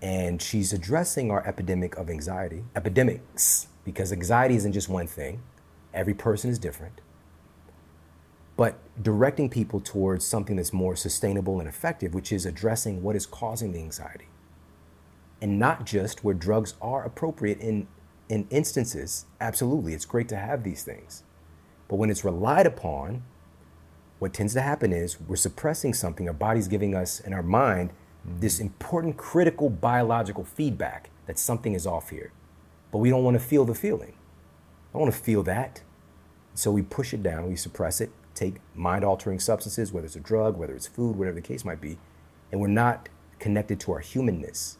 And 0.00 0.40
she's 0.40 0.72
addressing 0.72 1.30
our 1.30 1.46
epidemic 1.46 1.96
of 1.96 2.10
anxiety, 2.10 2.64
epidemics, 2.74 3.68
because 3.84 4.12
anxiety 4.12 4.54
isn't 4.56 4.72
just 4.72 4.88
one 4.88 5.06
thing. 5.06 5.42
Every 5.94 6.14
person 6.14 6.50
is 6.50 6.58
different 6.58 7.00
but 8.56 8.78
directing 9.02 9.50
people 9.50 9.80
towards 9.80 10.26
something 10.26 10.56
that's 10.56 10.72
more 10.72 10.96
sustainable 10.96 11.60
and 11.60 11.68
effective, 11.68 12.14
which 12.14 12.32
is 12.32 12.46
addressing 12.46 13.02
what 13.02 13.14
is 13.14 13.26
causing 13.26 13.72
the 13.72 13.80
anxiety. 13.80 14.28
And 15.42 15.58
not 15.58 15.84
just 15.84 16.24
where 16.24 16.34
drugs 16.34 16.74
are 16.80 17.04
appropriate 17.04 17.60
in, 17.60 17.86
in 18.30 18.46
instances. 18.48 19.26
Absolutely, 19.40 19.92
it's 19.92 20.06
great 20.06 20.28
to 20.30 20.36
have 20.36 20.62
these 20.62 20.82
things. 20.82 21.22
But 21.88 21.96
when 21.96 22.10
it's 22.10 22.24
relied 22.24 22.66
upon, 22.66 23.22
what 24.18 24.32
tends 24.32 24.54
to 24.54 24.62
happen 24.62 24.92
is 24.92 25.20
we're 25.20 25.36
suppressing 25.36 25.92
something, 25.92 26.26
our 26.26 26.34
body's 26.34 26.68
giving 26.68 26.94
us, 26.94 27.20
in 27.20 27.34
our 27.34 27.42
mind, 27.42 27.90
mm-hmm. 27.90 28.40
this 28.40 28.58
important 28.58 29.18
critical 29.18 29.68
biological 29.68 30.44
feedback 30.44 31.10
that 31.26 31.38
something 31.38 31.74
is 31.74 31.86
off 31.86 32.08
here. 32.08 32.32
But 32.90 32.98
we 32.98 33.10
don't 33.10 33.24
want 33.24 33.38
to 33.38 33.44
feel 33.44 33.66
the 33.66 33.74
feeling. 33.74 34.14
I 34.14 34.92
don't 34.94 35.02
want 35.02 35.14
to 35.14 35.20
feel 35.20 35.42
that. 35.42 35.82
So 36.54 36.70
we 36.70 36.80
push 36.80 37.12
it 37.12 37.22
down, 37.22 37.46
we 37.48 37.56
suppress 37.56 38.00
it, 38.00 38.10
take 38.36 38.56
mind 38.74 39.04
altering 39.04 39.40
substances, 39.40 39.92
whether 39.92 40.06
it's 40.06 40.16
a 40.16 40.20
drug, 40.20 40.56
whether 40.56 40.74
it's 40.74 40.86
food, 40.86 41.16
whatever 41.16 41.36
the 41.36 41.42
case 41.42 41.64
might 41.64 41.80
be, 41.80 41.98
and 42.52 42.60
we're 42.60 42.68
not 42.68 43.08
connected 43.38 43.80
to 43.80 43.92
our 43.92 44.00
humanness. 44.00 44.78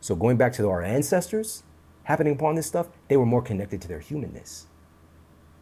So, 0.00 0.14
going 0.14 0.36
back 0.36 0.52
to 0.54 0.68
our 0.68 0.82
ancestors, 0.82 1.62
happening 2.04 2.32
upon 2.32 2.54
this 2.54 2.66
stuff, 2.66 2.88
they 3.08 3.16
were 3.16 3.26
more 3.26 3.42
connected 3.42 3.80
to 3.82 3.88
their 3.88 4.00
humanness. 4.00 4.66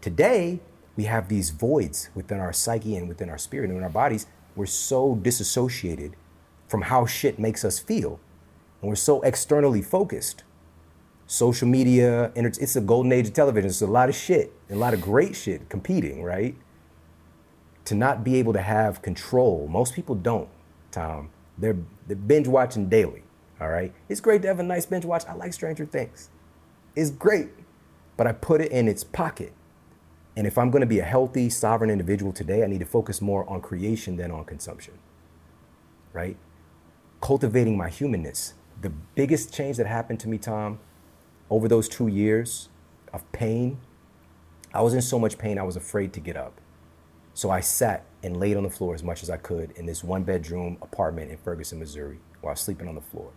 Today, 0.01 0.61
we 0.97 1.05
have 1.05 1.29
these 1.29 1.51
voids 1.51 2.11
within 2.15 2.41
our 2.41 2.53
psyche 2.53 2.97
and 2.97 3.09
within 3.09 3.29
our 3.29 3.39
spirit 3.39 3.69
and 3.71 3.79
in 3.79 3.85
our 3.85 3.91
bodies. 3.91 4.27
We're 4.57 4.67
so 4.67 5.15
disassociated 5.17 6.17
from 6.69 6.83
how 6.83 7.07
shit 7.07 7.39
makes 7.39 7.65
us 7.65 7.79
feel. 7.79 8.21
And 8.81 8.89
we're 8.89 8.97
so 8.97 9.21
externally 9.23 9.83
focused. 9.83 10.45
Social 11.27 11.69
media, 11.69 12.33
it's 12.35 12.77
a 12.77 12.81
golden 12.81 13.13
age 13.13 13.29
of 13.29 13.35
television. 13.35 13.69
It's 13.69 13.83
a 13.83 13.87
lot 13.87 14.09
of 14.09 14.15
shit, 14.15 14.53
a 14.69 14.75
lot 14.75 14.95
of 14.95 15.01
great 15.01 15.37
shit 15.37 15.69
competing, 15.69 16.23
right? 16.23 16.57
To 17.85 17.95
not 17.95 18.25
be 18.25 18.37
able 18.37 18.53
to 18.53 18.61
have 18.61 19.03
control. 19.03 19.69
Most 19.69 19.95
people 19.95 20.15
don't, 20.15 20.49
Tom. 20.91 21.31
They're, 21.59 21.77
they're 22.07 22.17
binge 22.17 22.49
watching 22.49 22.89
daily. 22.89 23.23
All 23.61 23.69
right. 23.69 23.93
It's 24.09 24.21
great 24.21 24.43
to 24.43 24.49
have 24.49 24.61
a 24.61 24.63
nice 24.63 24.87
binge 24.87 25.05
watch. 25.05 25.25
I 25.27 25.35
like 25.35 25.53
Stranger 25.53 25.85
Things. 25.85 26.31
It's 26.97 27.11
great, 27.11 27.49
but 28.17 28.27
I 28.27 28.33
put 28.33 28.61
it 28.61 28.73
in 28.73 28.89
its 28.89 29.05
pocket. 29.05 29.53
And 30.37 30.47
if 30.47 30.57
I'm 30.57 30.71
going 30.71 30.81
to 30.81 30.87
be 30.87 31.01
a 31.01 31.05
healthy, 31.05 31.51
sovereign 31.51 31.91
individual 31.91 32.33
today, 32.33 32.65
I 32.65 32.67
need 32.67 32.81
to 32.81 32.87
focus 32.87 33.21
more 33.21 33.49
on 33.49 33.61
creation 33.61 34.17
than 34.17 34.31
on 34.31 34.45
consumption. 34.45 34.95
Right? 36.13 36.37
Cultivating 37.21 37.77
my 37.77 37.89
humanness. 37.89 38.55
The 38.81 38.91
biggest 39.15 39.53
change 39.53 39.77
that 39.77 39.87
happened 39.87 40.21
to 40.21 40.29
me, 40.29 40.39
Tom, 40.39 40.79
over 41.51 41.69
those 41.69 41.89
two 41.89 42.07
years 42.07 42.69
of 43.13 43.31
pain, 43.33 43.79
I 44.73 44.83
was 44.83 44.95
in 44.95 45.03
so 45.03 45.19
much 45.19 45.37
pain, 45.37 45.59
I 45.59 45.63
was 45.63 45.77
afraid 45.77 46.13
to 46.15 46.21
get 46.21 46.37
up. 46.37 46.60
So 47.35 47.51
I 47.51 47.61
sat 47.61 48.05
and 48.23 48.37
laid 48.37 48.57
on 48.57 48.65
the 48.65 48.71
floor 48.71 48.95
as 48.95 49.03
much 49.03 49.23
as 49.23 49.31
I 49.31 49.37
could 49.37 49.71
in 49.73 49.87
this 49.87 50.05
one 50.05 50.25
bedroom 50.25 50.79
apartment 50.83 51.31
in 51.31 51.39
Ferguson, 51.39 51.79
Missouri, 51.79 52.19
while 52.41 52.57
sleeping 52.57 52.89
on 52.89 52.95
the 52.95 53.01
floor. 53.01 53.33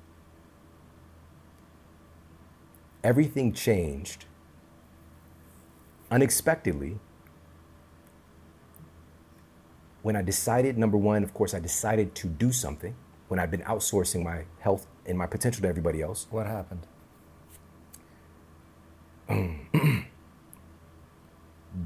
Everything 3.04 3.54
changed 3.54 4.26
unexpectedly 6.10 7.00
when 10.04 10.16
I 10.16 10.22
decided, 10.22 10.78
number 10.78 10.98
one, 10.98 11.24
of 11.24 11.34
course, 11.34 11.54
I 11.54 11.60
decided 11.60 12.14
to 12.16 12.28
do 12.28 12.52
something 12.52 12.96
when 13.30 13.40
I'd 13.40 13.50
been 13.50 13.62
outsourcing 13.62 14.22
my 14.24 14.44
health 14.60 14.86
and 15.06 15.18
my 15.18 15.26
potential 15.26 15.62
to 15.62 15.68
everybody 15.68 16.02
else. 16.02 16.28
What 16.30 16.46
happened? 16.46 16.86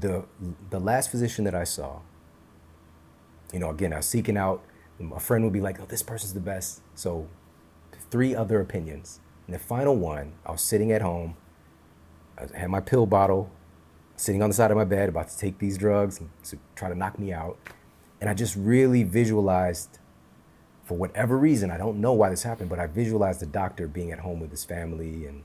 the 0.00 0.24
the 0.70 0.80
last 0.80 1.10
physician 1.10 1.44
that 1.44 1.54
I 1.54 1.64
saw, 1.64 2.00
you 3.52 3.58
know, 3.58 3.70
again, 3.70 3.92
I 3.92 3.96
was 3.98 4.06
seeking 4.06 4.36
out. 4.36 4.62
A 5.14 5.20
friend 5.20 5.44
would 5.44 5.52
be 5.52 5.60
like, 5.60 5.80
"Oh, 5.80 5.86
this 5.86 6.02
person's 6.02 6.34
the 6.34 6.40
best." 6.40 6.82
So, 6.94 7.28
three 8.10 8.34
other 8.34 8.60
opinions. 8.60 9.20
And 9.46 9.54
the 9.54 9.58
final 9.58 9.96
one, 9.96 10.32
I 10.44 10.52
was 10.52 10.60
sitting 10.60 10.92
at 10.92 11.02
home. 11.02 11.36
I 12.36 12.58
had 12.58 12.70
my 12.70 12.80
pill 12.80 13.06
bottle, 13.06 13.50
sitting 14.16 14.42
on 14.42 14.50
the 14.50 14.54
side 14.54 14.70
of 14.70 14.76
my 14.76 14.84
bed, 14.84 15.08
about 15.08 15.28
to 15.28 15.38
take 15.38 15.58
these 15.58 15.78
drugs 15.78 16.20
to 16.44 16.58
try 16.74 16.88
to 16.88 16.94
knock 16.94 17.18
me 17.18 17.32
out. 17.32 17.58
And 18.20 18.28
I 18.28 18.34
just 18.34 18.56
really 18.56 19.04
visualized, 19.04 19.98
for 20.84 20.96
whatever 20.96 21.38
reason, 21.38 21.70
I 21.70 21.78
don't 21.78 22.00
know 22.00 22.12
why 22.12 22.30
this 22.30 22.42
happened, 22.42 22.68
but 22.68 22.78
I 22.78 22.86
visualized 22.86 23.40
the 23.40 23.46
doctor 23.46 23.88
being 23.88 24.12
at 24.12 24.20
home 24.20 24.40
with 24.40 24.50
his 24.50 24.64
family 24.64 25.24
and 25.26 25.44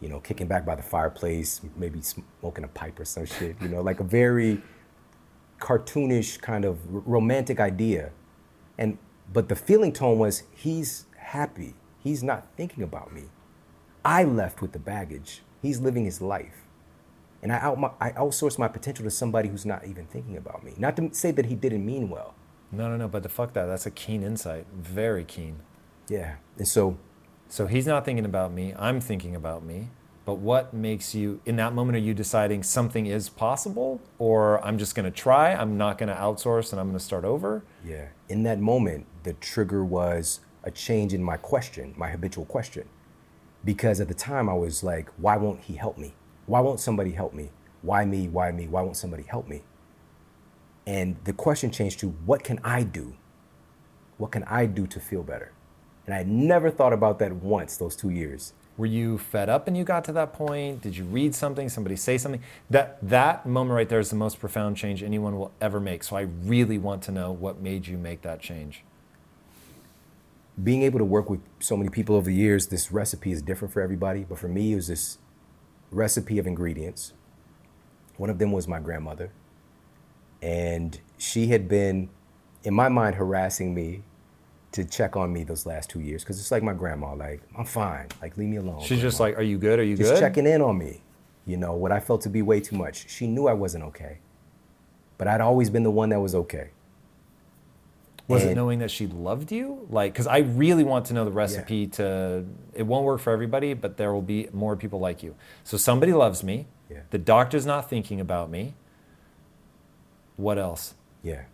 you 0.00 0.08
know, 0.08 0.20
kicking 0.20 0.46
back 0.46 0.64
by 0.64 0.74
the 0.74 0.82
fireplace, 0.82 1.60
maybe 1.76 2.00
smoking 2.00 2.64
a 2.64 2.68
pipe 2.68 2.98
or 3.00 3.04
some 3.04 3.26
shit, 3.26 3.56
you 3.60 3.68
know, 3.68 3.80
like 3.80 4.00
a 4.00 4.04
very 4.04 4.62
cartoonish 5.60 6.40
kind 6.40 6.64
of 6.64 6.78
romantic 6.88 7.58
idea. 7.60 8.12
And 8.76 8.98
but 9.32 9.48
the 9.48 9.56
feeling 9.56 9.92
tone 9.92 10.18
was 10.18 10.44
he's 10.54 11.06
happy. 11.16 11.74
He's 12.02 12.22
not 12.22 12.46
thinking 12.56 12.82
about 12.82 13.12
me. 13.12 13.24
I 14.04 14.24
left 14.24 14.62
with 14.62 14.72
the 14.72 14.78
baggage. 14.78 15.42
He's 15.60 15.80
living 15.80 16.04
his 16.04 16.20
life. 16.20 16.64
And 17.42 17.52
I, 17.52 17.56
out 17.58 17.78
my, 17.78 17.90
I 18.00 18.10
outsource 18.12 18.58
my 18.58 18.68
potential 18.68 19.04
to 19.04 19.10
somebody 19.10 19.48
who's 19.48 19.66
not 19.66 19.86
even 19.86 20.06
thinking 20.06 20.36
about 20.36 20.64
me. 20.64 20.74
Not 20.76 20.96
to 20.96 21.10
say 21.12 21.30
that 21.32 21.46
he 21.46 21.54
didn't 21.54 21.84
mean 21.84 22.08
well. 22.08 22.34
No, 22.72 22.88
no, 22.88 22.96
no. 22.96 23.08
But 23.08 23.22
the 23.22 23.28
fuck 23.28 23.52
that. 23.54 23.66
That's 23.66 23.86
a 23.86 23.90
keen 23.90 24.22
insight. 24.22 24.66
Very 24.74 25.24
keen. 25.24 25.60
Yeah. 26.08 26.36
And 26.56 26.66
so 26.66 26.98
so 27.48 27.66
he's 27.66 27.86
not 27.86 28.04
thinking 28.04 28.24
about 28.24 28.52
me. 28.52 28.74
I'm 28.78 29.00
thinking 29.00 29.34
about 29.34 29.64
me. 29.64 29.88
But 30.24 30.40
what 30.40 30.74
makes 30.74 31.14
you, 31.14 31.40
in 31.46 31.56
that 31.56 31.72
moment, 31.72 31.96
are 31.96 32.00
you 32.00 32.12
deciding 32.12 32.62
something 32.62 33.06
is 33.06 33.30
possible 33.30 34.02
or 34.18 34.62
I'm 34.62 34.76
just 34.76 34.94
to 35.06 35.10
try? 35.10 35.54
I'm 35.54 35.78
not 35.78 35.96
to 36.08 36.14
outsource 36.14 36.70
and 36.70 36.78
I'm 36.78 36.88
to 36.92 37.00
start 37.00 37.24
over? 37.24 37.64
Yeah. 37.82 38.08
In 38.28 38.42
that 38.42 38.60
moment, 38.60 39.06
the 39.22 39.32
trigger 39.32 39.82
was 39.82 40.40
a 40.64 40.70
change 40.70 41.14
in 41.14 41.22
my 41.22 41.38
question, 41.38 41.94
my 41.96 42.10
habitual 42.10 42.44
question. 42.44 42.86
Because 43.64 44.00
at 44.00 44.08
the 44.08 44.14
time 44.14 44.50
I 44.50 44.54
was 44.54 44.84
like, 44.84 45.08
why 45.16 45.38
won't 45.38 45.62
he 45.62 45.76
help 45.76 45.96
me? 45.96 46.12
Why 46.44 46.60
won't 46.60 46.78
somebody 46.78 47.12
help 47.12 47.32
me? 47.32 47.50
Why 47.80 48.04
me? 48.04 48.28
Why 48.28 48.52
me? 48.52 48.68
Why 48.68 48.82
won't 48.82 48.98
somebody 48.98 49.22
help 49.22 49.48
me? 49.48 49.62
And 50.86 51.16
the 51.24 51.32
question 51.32 51.70
changed 51.70 52.00
to, 52.00 52.10
what 52.26 52.44
can 52.44 52.60
I 52.62 52.82
do? 52.82 53.14
What 54.18 54.32
can 54.32 54.42
I 54.44 54.66
do 54.66 54.86
to 54.88 55.00
feel 55.00 55.22
better? 55.22 55.52
And 56.08 56.14
I 56.14 56.22
never 56.22 56.70
thought 56.70 56.94
about 56.94 57.18
that 57.18 57.34
once 57.34 57.76
those 57.76 57.94
two 57.94 58.08
years. 58.08 58.54
Were 58.78 58.86
you 58.86 59.18
fed 59.18 59.50
up 59.50 59.68
and 59.68 59.76
you 59.76 59.84
got 59.84 60.04
to 60.04 60.12
that 60.12 60.32
point? 60.32 60.80
Did 60.80 60.96
you 60.96 61.04
read 61.04 61.34
something, 61.34 61.68
somebody 61.68 61.96
say 61.96 62.16
something? 62.16 62.40
That 62.70 62.96
that 63.02 63.44
moment 63.44 63.76
right 63.76 63.86
there 63.86 63.98
is 63.98 64.08
the 64.08 64.16
most 64.16 64.40
profound 64.40 64.78
change 64.78 65.02
anyone 65.02 65.36
will 65.36 65.52
ever 65.60 65.78
make. 65.78 66.02
So 66.02 66.16
I 66.16 66.22
really 66.22 66.78
want 66.78 67.02
to 67.02 67.12
know 67.12 67.30
what 67.30 67.60
made 67.60 67.86
you 67.86 67.98
make 67.98 68.22
that 68.22 68.40
change. 68.40 68.84
Being 70.64 70.82
able 70.82 70.98
to 70.98 71.04
work 71.04 71.28
with 71.28 71.40
so 71.60 71.76
many 71.76 71.90
people 71.90 72.16
over 72.16 72.30
the 72.30 72.34
years, 72.34 72.68
this 72.68 72.90
recipe 72.90 73.30
is 73.30 73.42
different 73.42 73.74
for 73.74 73.82
everybody. 73.82 74.24
But 74.26 74.38
for 74.38 74.48
me, 74.48 74.72
it 74.72 74.76
was 74.76 74.86
this 74.86 75.18
recipe 75.90 76.38
of 76.38 76.46
ingredients. 76.46 77.12
One 78.16 78.30
of 78.30 78.38
them 78.38 78.50
was 78.50 78.66
my 78.66 78.80
grandmother. 78.80 79.30
And 80.40 80.98
she 81.18 81.48
had 81.48 81.68
been, 81.68 82.08
in 82.64 82.72
my 82.72 82.88
mind, 82.88 83.16
harassing 83.16 83.74
me 83.74 84.04
to 84.72 84.84
check 84.84 85.16
on 85.16 85.32
me 85.32 85.44
those 85.44 85.66
last 85.66 85.90
two 85.90 86.00
years 86.00 86.22
because 86.22 86.38
it's 86.38 86.50
like 86.50 86.62
my 86.62 86.74
grandma. 86.74 87.14
Like 87.14 87.42
I'm 87.56 87.64
fine. 87.64 88.08
Like 88.20 88.36
leave 88.36 88.48
me 88.48 88.56
alone. 88.56 88.80
She's 88.80 88.88
grandma. 88.88 89.02
just 89.02 89.20
like, 89.20 89.38
"Are 89.38 89.42
you 89.42 89.58
good? 89.58 89.78
Are 89.78 89.84
you 89.84 89.96
just 89.96 90.12
good?" 90.12 90.20
checking 90.20 90.46
in 90.46 90.60
on 90.62 90.78
me. 90.78 91.02
You 91.46 91.56
know 91.56 91.74
what 91.74 91.92
I 91.92 92.00
felt 92.00 92.20
to 92.22 92.28
be 92.28 92.42
way 92.42 92.60
too 92.60 92.76
much. 92.76 93.08
She 93.08 93.26
knew 93.26 93.46
I 93.46 93.54
wasn't 93.54 93.84
okay, 93.84 94.18
but 95.16 95.28
I'd 95.28 95.40
always 95.40 95.70
been 95.70 95.82
the 95.82 95.90
one 95.90 96.10
that 96.10 96.20
was 96.20 96.34
okay. 96.34 96.70
Was 98.28 98.44
it 98.44 98.54
knowing 98.54 98.80
that 98.80 98.90
she 98.90 99.06
loved 99.06 99.50
you? 99.50 99.86
Like, 99.88 100.12
because 100.12 100.26
I 100.26 100.40
really 100.40 100.84
want 100.84 101.06
to 101.06 101.14
know 101.14 101.24
the 101.24 101.30
recipe 101.30 101.86
to. 101.86 102.44
It 102.74 102.82
won't 102.82 103.06
work 103.06 103.20
for 103.20 103.32
everybody, 103.32 103.72
but 103.72 103.96
there 103.96 104.12
will 104.12 104.20
be 104.20 104.48
more 104.52 104.76
people 104.76 105.00
like 105.00 105.22
you. 105.22 105.34
So 105.64 105.78
somebody 105.78 106.12
loves 106.12 106.44
me. 106.44 106.66
Yeah. 106.90 107.00
The 107.10 107.18
doctor's 107.18 107.64
not 107.64 107.88
thinking 107.88 108.20
about 108.20 108.50
me. 108.50 108.74
What 110.36 110.58
else? 110.58 110.94
Yeah. 111.22 111.44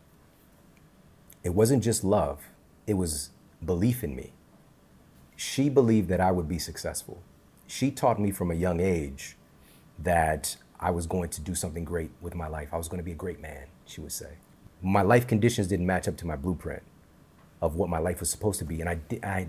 It 1.45 1.55
wasn't 1.55 1.85
just 1.85 2.03
love, 2.05 2.41
it 2.86 2.94
was 2.94 3.31
belief 3.65 4.05
in 4.05 4.15
me. 4.15 4.32
She 5.36 5.69
believed 5.69 6.09
that 6.09 6.20
I 6.20 6.31
would 6.31 6.48
be 6.48 6.59
successful. 6.59 7.23
She 7.66 7.90
taught 7.90 8.20
me 8.20 8.31
from 8.31 8.51
a 8.51 8.55
young 8.55 8.81
age 8.81 9.36
that 9.98 10.56
I 10.78 10.90
was 10.90 11.06
going 11.06 11.31
to 11.31 11.40
do 11.40 11.55
something 11.55 11.85
great 11.85 12.11
with 12.20 12.35
my 12.35 12.47
life. 12.47 12.69
I 12.73 12.77
was 12.77 12.89
going 12.89 12.98
to 12.98 13.05
be 13.05 13.12
a 13.12 13.16
great 13.16 13.40
man, 13.40 13.66
she 13.86 14.01
would 14.01 14.12
say. 14.12 14.39
My 14.82 15.02
life 15.02 15.27
conditions 15.27 15.66
didn't 15.69 15.86
match 15.86 16.06
up 16.06 16.16
to 16.19 16.27
my 16.27 16.36
blueprint 16.36 16.82
of 17.62 17.77
what 17.77 17.89
my 17.89 17.98
life 17.98 18.20
was 18.20 18.31
supposed 18.31 18.59
to 18.59 18.65
be. 18.65 18.81
And 18.81 18.90
I, 18.90 18.98
I 19.23 19.48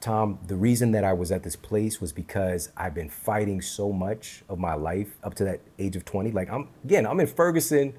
Tom, 0.00 0.38
the 0.46 0.56
reason 0.56 0.92
that 0.92 1.04
I 1.04 1.12
was 1.12 1.30
at 1.30 1.42
this 1.42 1.56
place 1.56 2.00
was 2.00 2.12
because 2.12 2.70
I've 2.76 2.94
been 2.94 3.10
fighting 3.10 3.60
so 3.60 3.92
much 3.92 4.42
of 4.48 4.58
my 4.58 4.74
life 4.74 5.16
up 5.22 5.34
to 5.34 5.44
that 5.44 5.60
age 5.78 5.94
of 5.94 6.04
20. 6.04 6.32
Like 6.32 6.50
I'm 6.50 6.68
again, 6.84 7.06
I'm 7.06 7.20
in 7.20 7.26
Ferguson 7.26 7.94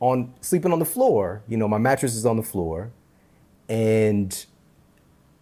on 0.00 0.34
sleeping 0.40 0.72
on 0.72 0.80
the 0.80 0.84
floor. 0.84 1.42
You 1.48 1.56
know, 1.56 1.68
my 1.68 1.78
mattress 1.78 2.14
is 2.16 2.26
on 2.26 2.36
the 2.36 2.42
floor 2.42 2.90
and 3.68 4.46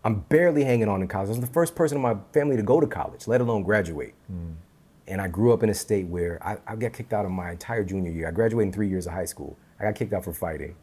I'm 0.04 0.20
barely 0.20 0.64
hanging 0.64 0.88
on 0.88 1.02
in 1.02 1.08
college. 1.08 1.28
I 1.28 1.30
was 1.30 1.40
the 1.40 1.46
first 1.46 1.74
person 1.74 1.96
in 1.96 2.02
my 2.02 2.16
family 2.32 2.56
to 2.56 2.62
go 2.62 2.80
to 2.80 2.86
college, 2.86 3.26
let 3.28 3.40
alone 3.40 3.62
graduate. 3.62 4.14
And 5.06 5.20
I 5.20 5.28
grew 5.28 5.52
up 5.52 5.62
in 5.62 5.68
a 5.68 5.74
state 5.74 6.06
where 6.06 6.38
I, 6.46 6.58
I 6.66 6.76
got 6.76 6.92
kicked 6.92 7.12
out 7.12 7.24
of 7.24 7.30
my 7.30 7.50
entire 7.50 7.84
junior 7.84 8.10
year. 8.10 8.28
I 8.28 8.30
graduated 8.30 8.68
in 8.68 8.72
three 8.72 8.88
years 8.88 9.06
of 9.06 9.12
high 9.12 9.24
school. 9.24 9.56
I 9.78 9.84
got 9.84 9.94
kicked 9.94 10.12
out 10.12 10.24
for 10.24 10.32
fighting, 10.32 10.76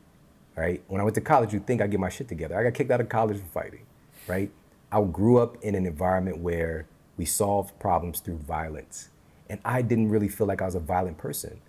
right? 0.55 0.83
When 0.87 0.99
I 0.99 1.03
went 1.03 1.15
to 1.15 1.21
college, 1.21 1.53
you'd 1.53 1.65
think 1.65 1.81
I'd 1.81 1.91
get 1.91 1.99
my 1.99 2.09
shit 2.09 2.27
together. 2.27 2.57
I 2.57 2.63
got 2.63 2.73
kicked 2.73 2.91
out 2.91 3.01
of 3.01 3.09
college 3.09 3.39
for 3.39 3.45
fighting, 3.47 3.85
right? 4.27 4.51
I 4.91 5.01
grew 5.03 5.37
up 5.37 5.57
in 5.63 5.75
an 5.75 5.85
environment 5.85 6.39
where 6.39 6.85
we 7.17 7.25
solved 7.25 7.77
problems 7.79 8.19
through 8.19 8.37
violence. 8.37 9.09
And 9.49 9.59
I 9.65 9.81
didn't 9.81 10.09
really 10.09 10.27
feel 10.27 10.47
like 10.47 10.61
I 10.61 10.65
was 10.65 10.75
a 10.75 10.79
violent 10.79 11.17
person. 11.17 11.59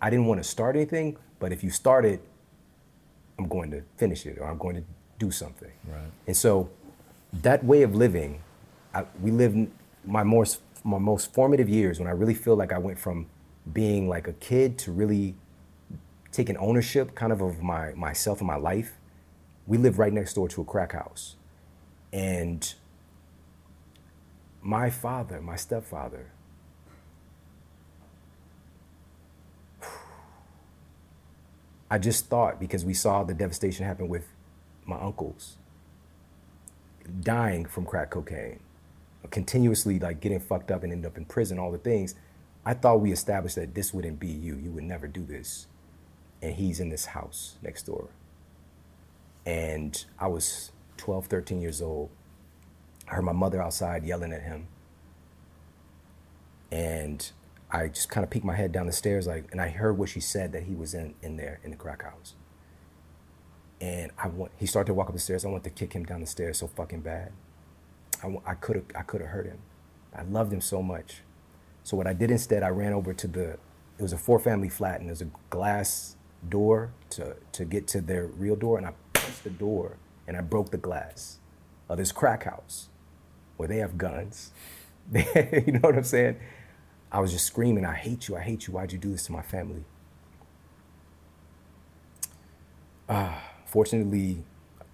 I 0.00 0.10
didn't 0.10 0.26
want 0.26 0.42
to 0.42 0.48
start 0.48 0.76
anything, 0.76 1.16
but 1.38 1.52
if 1.52 1.62
you 1.62 1.70
start 1.70 2.04
it, 2.04 2.22
I'm 3.38 3.48
going 3.48 3.70
to 3.70 3.82
finish 3.96 4.26
it 4.26 4.38
or 4.38 4.46
I'm 4.46 4.58
going 4.58 4.76
to 4.76 4.82
do 5.22 5.30
something. 5.30 5.70
Right. 5.86 6.10
And 6.26 6.36
so 6.36 6.68
that 7.32 7.64
way 7.64 7.82
of 7.82 7.94
living, 7.94 8.42
I, 8.92 9.04
we 9.20 9.30
lived 9.30 9.54
in 9.54 9.70
my 10.04 10.24
most 10.24 10.60
my 10.84 10.98
most 10.98 11.32
formative 11.32 11.68
years 11.68 12.00
when 12.00 12.08
I 12.08 12.10
really 12.10 12.34
feel 12.34 12.56
like 12.56 12.72
I 12.72 12.78
went 12.78 12.98
from 12.98 13.26
being 13.72 14.08
like 14.08 14.26
a 14.26 14.32
kid 14.32 14.76
to 14.78 14.90
really 14.90 15.36
taking 16.32 16.56
ownership 16.56 17.14
kind 17.14 17.32
of 17.32 17.40
of 17.40 17.62
my 17.62 17.92
myself 17.92 18.40
and 18.40 18.48
my 18.48 18.56
life. 18.56 18.98
We 19.66 19.78
lived 19.78 19.96
right 19.96 20.12
next 20.12 20.34
door 20.34 20.48
to 20.48 20.60
a 20.60 20.64
crack 20.64 20.92
house. 20.92 21.36
And 22.12 22.74
my 24.60 24.90
father, 24.90 25.40
my 25.40 25.54
stepfather, 25.54 26.32
I 31.90 31.98
just 31.98 32.26
thought 32.26 32.58
because 32.58 32.84
we 32.84 32.94
saw 32.94 33.22
the 33.22 33.34
devastation 33.34 33.86
happen 33.86 34.08
with 34.08 34.26
my 34.84 35.00
uncles 35.00 35.56
dying 37.20 37.64
from 37.64 37.84
crack 37.84 38.10
cocaine, 38.10 38.60
continuously 39.30 39.98
like 39.98 40.20
getting 40.20 40.40
fucked 40.40 40.70
up 40.70 40.82
and 40.82 40.92
end 40.92 41.06
up 41.06 41.16
in 41.16 41.24
prison, 41.24 41.58
all 41.58 41.72
the 41.72 41.78
things. 41.78 42.14
I 42.64 42.74
thought 42.74 43.00
we 43.00 43.12
established 43.12 43.56
that 43.56 43.74
this 43.74 43.92
wouldn't 43.92 44.20
be 44.20 44.28
you. 44.28 44.56
You 44.56 44.70
would 44.72 44.84
never 44.84 45.08
do 45.08 45.24
this. 45.24 45.66
And 46.40 46.54
he's 46.54 46.80
in 46.80 46.90
this 46.90 47.06
house 47.06 47.56
next 47.62 47.84
door. 47.84 48.10
And 49.44 50.04
I 50.18 50.28
was 50.28 50.72
12, 50.96 51.26
13 51.26 51.60
years 51.60 51.82
old. 51.82 52.10
I 53.08 53.14
heard 53.14 53.22
my 53.24 53.32
mother 53.32 53.60
outside 53.60 54.04
yelling 54.04 54.32
at 54.32 54.42
him. 54.42 54.68
And 56.70 57.30
I 57.70 57.88
just 57.88 58.08
kind 58.08 58.22
of 58.22 58.30
peeked 58.30 58.44
my 58.44 58.54
head 58.54 58.70
down 58.72 58.86
the 58.86 58.92
stairs, 58.92 59.26
like, 59.26 59.46
and 59.50 59.60
I 59.60 59.68
heard 59.68 59.98
what 59.98 60.08
she 60.08 60.20
said 60.20 60.52
that 60.52 60.64
he 60.64 60.74
was 60.74 60.94
in, 60.94 61.14
in 61.22 61.36
there 61.36 61.60
in 61.64 61.70
the 61.70 61.76
crack 61.76 62.02
house. 62.02 62.34
And 63.82 64.12
I 64.16 64.28
want, 64.28 64.52
he 64.58 64.66
started 64.66 64.86
to 64.86 64.94
walk 64.94 65.08
up 65.08 65.12
the 65.12 65.18
stairs. 65.18 65.44
I 65.44 65.48
wanted 65.48 65.64
to 65.64 65.70
kick 65.70 65.92
him 65.92 66.04
down 66.04 66.20
the 66.20 66.26
stairs 66.26 66.58
so 66.58 66.68
fucking 66.68 67.00
bad. 67.00 67.32
I, 68.22 68.32
I 68.46 68.54
could 68.54 68.76
have, 68.76 68.84
I 68.94 69.02
could 69.02 69.20
have 69.20 69.30
hurt 69.30 69.44
him. 69.44 69.58
I 70.16 70.22
loved 70.22 70.52
him 70.52 70.60
so 70.60 70.84
much. 70.84 71.22
So 71.82 71.96
what 71.96 72.06
I 72.06 72.12
did 72.12 72.30
instead, 72.30 72.62
I 72.62 72.68
ran 72.68 72.92
over 72.92 73.12
to 73.12 73.26
the, 73.26 73.50
it 73.50 74.02
was 74.02 74.12
a 74.12 74.18
four 74.18 74.38
family 74.38 74.68
flat 74.68 75.00
and 75.00 75.08
there's 75.08 75.20
a 75.20 75.28
glass 75.50 76.14
door 76.48 76.92
to, 77.10 77.34
to 77.50 77.64
get 77.64 77.88
to 77.88 78.00
their 78.00 78.26
real 78.26 78.54
door. 78.54 78.78
And 78.78 78.86
I 78.86 78.92
punched 79.14 79.42
the 79.42 79.50
door 79.50 79.96
and 80.28 80.36
I 80.36 80.42
broke 80.42 80.70
the 80.70 80.78
glass 80.78 81.38
of 81.88 81.98
this 81.98 82.12
crack 82.12 82.44
house 82.44 82.88
where 83.56 83.68
they 83.68 83.78
have 83.78 83.98
guns. 83.98 84.52
you 85.12 85.72
know 85.72 85.80
what 85.80 85.96
I'm 85.96 86.04
saying? 86.04 86.36
I 87.10 87.18
was 87.18 87.32
just 87.32 87.46
screaming, 87.46 87.84
I 87.84 87.94
hate 87.94 88.28
you, 88.28 88.36
I 88.36 88.40
hate 88.42 88.68
you. 88.68 88.74
Why'd 88.74 88.92
you 88.92 88.98
do 88.98 89.10
this 89.10 89.26
to 89.26 89.32
my 89.32 89.42
family? 89.42 89.82
Uh, 93.08 93.34
fortunately, 93.72 94.44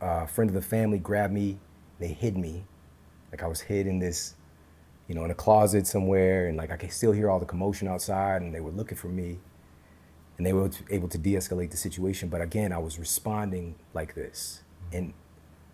a 0.00 0.28
friend 0.28 0.48
of 0.48 0.54
the 0.54 0.62
family 0.62 0.98
grabbed 0.98 1.34
me. 1.34 1.58
They 1.98 2.08
hid 2.08 2.36
me. 2.36 2.64
Like 3.32 3.42
I 3.42 3.48
was 3.48 3.60
hid 3.60 3.88
in 3.88 3.98
this, 3.98 4.36
you 5.08 5.16
know, 5.16 5.24
in 5.24 5.32
a 5.32 5.34
closet 5.34 5.84
somewhere. 5.86 6.46
And 6.46 6.56
like 6.56 6.70
I 6.70 6.76
could 6.76 6.92
still 6.92 7.10
hear 7.10 7.28
all 7.28 7.40
the 7.40 7.44
commotion 7.44 7.88
outside. 7.88 8.40
And 8.40 8.54
they 8.54 8.60
were 8.60 8.70
looking 8.70 8.96
for 8.96 9.08
me. 9.08 9.40
And 10.36 10.46
they 10.46 10.52
were 10.52 10.70
able 10.90 11.08
to 11.08 11.18
de 11.18 11.32
escalate 11.32 11.72
the 11.72 11.76
situation. 11.76 12.28
But 12.28 12.40
again, 12.40 12.72
I 12.72 12.78
was 12.78 13.00
responding 13.00 13.74
like 13.94 14.14
this. 14.14 14.62
And 14.92 15.12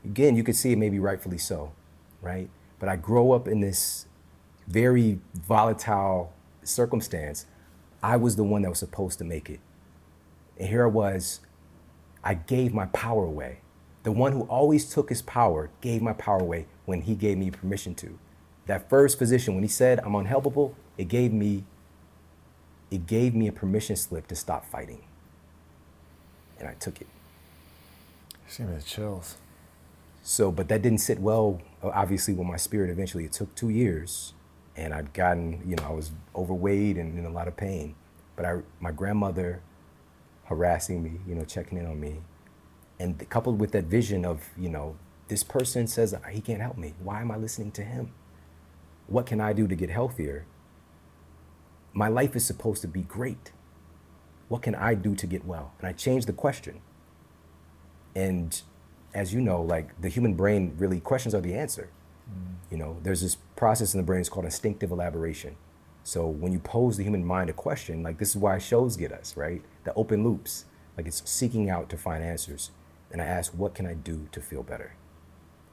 again, 0.03 0.35
you 0.35 0.43
could 0.43 0.57
see 0.57 0.73
it 0.73 0.79
maybe 0.79 0.99
rightfully 0.99 1.37
so, 1.37 1.73
right? 2.23 2.49
But 2.79 2.89
I 2.89 2.97
grow 2.97 3.33
up 3.33 3.47
in 3.47 3.61
this 3.61 4.07
very 4.67 5.21
volatile 5.35 6.33
circumstance. 6.63 7.45
I 8.03 8.17
was 8.17 8.37
the 8.37 8.45
one 8.45 8.63
that 8.63 8.71
was 8.71 8.79
supposed 8.79 9.19
to 9.19 9.25
make 9.25 9.51
it. 9.51 9.61
And 10.59 10.69
here 10.69 10.85
I 10.85 10.89
was, 10.89 11.41
I 12.25 12.35
gave 12.35 12.75
my 12.75 12.87
power 12.87 13.25
away. 13.25 13.59
The 14.03 14.13
one 14.13 14.33
who 14.33 14.43
always 14.43 14.93
took 14.93 15.11
his 15.11 15.23
power 15.23 15.71
gave 15.81 16.03
my 16.03 16.15
power 16.15 16.41
away 16.41 16.67
when 16.87 17.03
he 17.03 17.15
gave 17.15 17.39
me 17.39 17.51
permission 17.51 17.95
to. 17.97 18.19
That 18.67 18.89
first 18.89 19.19
physician, 19.19 19.55
when 19.55 19.63
he 19.63 19.69
said 19.69 20.01
I'm 20.01 20.13
unhelpable, 20.13 20.75
it 20.97 21.09
gave 21.09 21.33
me 21.33 21.65
it 22.91 23.07
gave 23.07 23.35
me 23.35 23.49
a 23.49 23.53
permission 23.53 23.97
slip 23.97 24.27
to 24.29 24.37
stop 24.37 24.65
fighting. 24.67 25.03
And 26.59 26.69
I 26.69 26.75
took 26.75 27.01
it. 27.01 27.09
Me 28.59 28.67
the 28.67 28.83
chills. 28.83 29.37
So, 30.23 30.53
but 30.53 30.69
that 30.69 30.81
didn't 30.81 31.01
sit 31.01 31.19
well, 31.19 31.61
obviously, 31.83 32.35
with 32.35 32.47
my 32.47 32.57
spirit. 32.57 32.91
Eventually, 32.91 33.25
it 33.25 33.33
took 33.33 33.55
two 33.55 33.69
years, 33.69 34.33
and 34.77 34.95
I'd 34.95 35.13
gotten, 35.13 35.61
you 35.67 35.77
know, 35.77 35.85
I 35.85 35.93
was 35.93 36.13
overweight 36.35 36.97
and 36.97 37.19
in 37.19 37.27
a 37.27 37.31
lot 37.31 37.49
of 37.49 37.57
pain. 37.57 37.95
But 38.37 38.45
I, 38.47 38.61
my 38.81 38.93
grandmother, 38.93 39.61
harassing 40.45 41.03
me, 41.03 41.21
you 41.27 41.35
know, 41.35 41.45
checking 41.45 41.79
in 41.79 41.87
on 41.87 42.01
me, 42.01 42.21
and 42.99 43.19
th- 43.19 43.29
coupled 43.31 43.61
with 43.61 43.73
that 43.73 43.85
vision 43.85 44.25
of, 44.25 44.51
you 44.57 44.69
know, 44.69 44.97
this 45.29 45.43
person 45.43 45.87
says 45.87 46.15
he 46.31 46.41
can't 46.41 46.61
help 46.61 46.77
me. 46.77 46.95
Why 47.03 47.21
am 47.21 47.31
I 47.31 47.37
listening 47.37 47.73
to 47.73 47.83
him? 47.83 48.13
What 49.07 49.27
can 49.27 49.41
I 49.41 49.53
do 49.53 49.67
to 49.67 49.75
get 49.75 49.91
healthier? 49.91 50.47
My 51.93 52.09
life 52.09 52.37
is 52.37 52.45
supposed 52.45 52.83
to 52.83 52.89
be 52.89 53.03
great. 53.03 53.53
What 54.49 54.63
can 54.63 54.75
I 54.75 54.95
do 54.95 55.15
to 55.15 55.27
get 55.27 55.45
well? 55.45 55.73
And 55.79 55.89
I 55.89 55.93
changed 55.93 56.27
the 56.27 56.33
question. 56.33 56.81
And 58.15 58.61
as 59.15 59.33
you 59.33 59.41
know, 59.41 59.63
like 59.63 60.01
the 60.01 60.09
human 60.09 60.35
brain 60.35 60.75
really 60.79 61.01
questions 61.01 61.35
are 61.35 61.41
the 61.41 61.55
answer. 61.55 61.91
Mm. 62.29 62.55
You 62.71 62.79
know, 62.79 62.99
there's 63.03 63.23
this 63.23 63.37
process 63.57 63.95
in 63.95 63.99
the 63.99 64.05
brain, 64.05 64.21
it's 64.21 64.29
called 64.29 64.45
instinctive 64.45 64.91
elaboration. 64.91 65.57
So 66.03 66.27
when 66.27 66.53
you 66.53 66.59
pose 66.59 66.97
the 66.97 67.03
human 67.03 67.25
mind 67.25 67.49
a 67.49 67.55
question, 67.55 68.03
like 68.03 68.19
this 68.19 68.31
is 68.31 68.37
why 68.37 68.59
shows 68.59 68.97
get 68.97 69.13
us, 69.13 69.37
right? 69.37 69.63
The 69.85 69.95
open 69.95 70.25
loops, 70.25 70.65
like 70.97 71.07
it's 71.07 71.23
seeking 71.29 71.71
out 71.71 71.89
to 71.91 71.97
find 71.97 72.23
answers. 72.23 72.71
And 73.11 73.23
I 73.23 73.27
ask, 73.27 73.53
what 73.53 73.75
can 73.75 73.87
I 73.87 73.95
do 73.95 74.29
to 74.33 74.41
feel 74.41 74.63
better? 74.63 74.97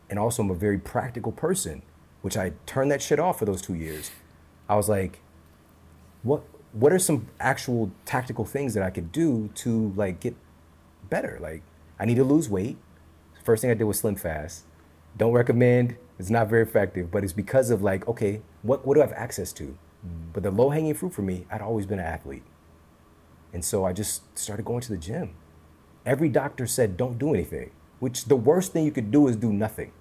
And 0.09 0.19
also, 0.19 0.43
I'm 0.43 0.51
a 0.51 0.55
very 0.55 0.77
practical 0.77 1.31
person, 1.31 1.81
which 2.21 2.37
I 2.37 2.53
turned 2.65 2.91
that 2.91 3.01
shit 3.01 3.19
off 3.19 3.39
for 3.39 3.45
those 3.45 3.61
two 3.61 3.73
years. 3.73 4.11
I 4.69 4.75
was 4.75 4.89
like, 4.89 5.21
what 6.23 6.43
what 6.73 6.93
are 6.93 6.99
some 6.99 7.27
actual 7.39 7.91
tactical 8.05 8.45
things 8.45 8.73
that 8.73 8.83
I 8.83 8.89
could 8.89 9.11
do 9.11 9.49
to 9.55 9.93
like 9.95 10.19
get 10.19 10.35
better? 11.09 11.37
Like, 11.41 11.63
I 11.99 12.05
need 12.05 12.15
to 12.15 12.23
lose 12.23 12.49
weight. 12.49 12.77
First 13.43 13.61
thing 13.61 13.71
I 13.71 13.73
did 13.73 13.85
was 13.85 13.99
Slim 13.99 14.15
Fast. 14.15 14.65
Don't 15.17 15.33
recommend. 15.33 15.97
It's 16.19 16.29
not 16.29 16.47
very 16.47 16.61
effective, 16.61 17.09
but 17.09 17.23
it's 17.23 17.33
because 17.33 17.71
of 17.71 17.81
like, 17.81 18.07
okay, 18.07 18.41
what 18.61 18.85
what 18.85 18.95
do 18.95 19.01
I 19.01 19.05
have 19.07 19.13
access 19.13 19.51
to? 19.53 19.77
Mm. 20.05 20.33
But 20.33 20.43
the 20.43 20.51
low 20.51 20.69
hanging 20.69 20.93
fruit 20.93 21.13
for 21.13 21.21
me, 21.21 21.45
I'd 21.49 21.61
always 21.61 21.85
been 21.85 21.99
an 21.99 22.05
athlete. 22.05 22.43
And 23.53 23.63
so 23.63 23.85
I 23.85 23.93
just 23.93 24.37
started 24.37 24.65
going 24.65 24.81
to 24.81 24.89
the 24.89 24.97
gym. 24.97 25.35
Every 26.05 26.29
doctor 26.29 26.65
said, 26.65 26.97
don't 26.97 27.19
do 27.19 27.33
anything, 27.33 27.71
which 27.99 28.25
the 28.25 28.35
worst 28.35 28.73
thing 28.73 28.85
you 28.85 28.91
could 28.91 29.11
do 29.11 29.27
is 29.27 29.35
do 29.35 29.51
nothing. 29.53 29.91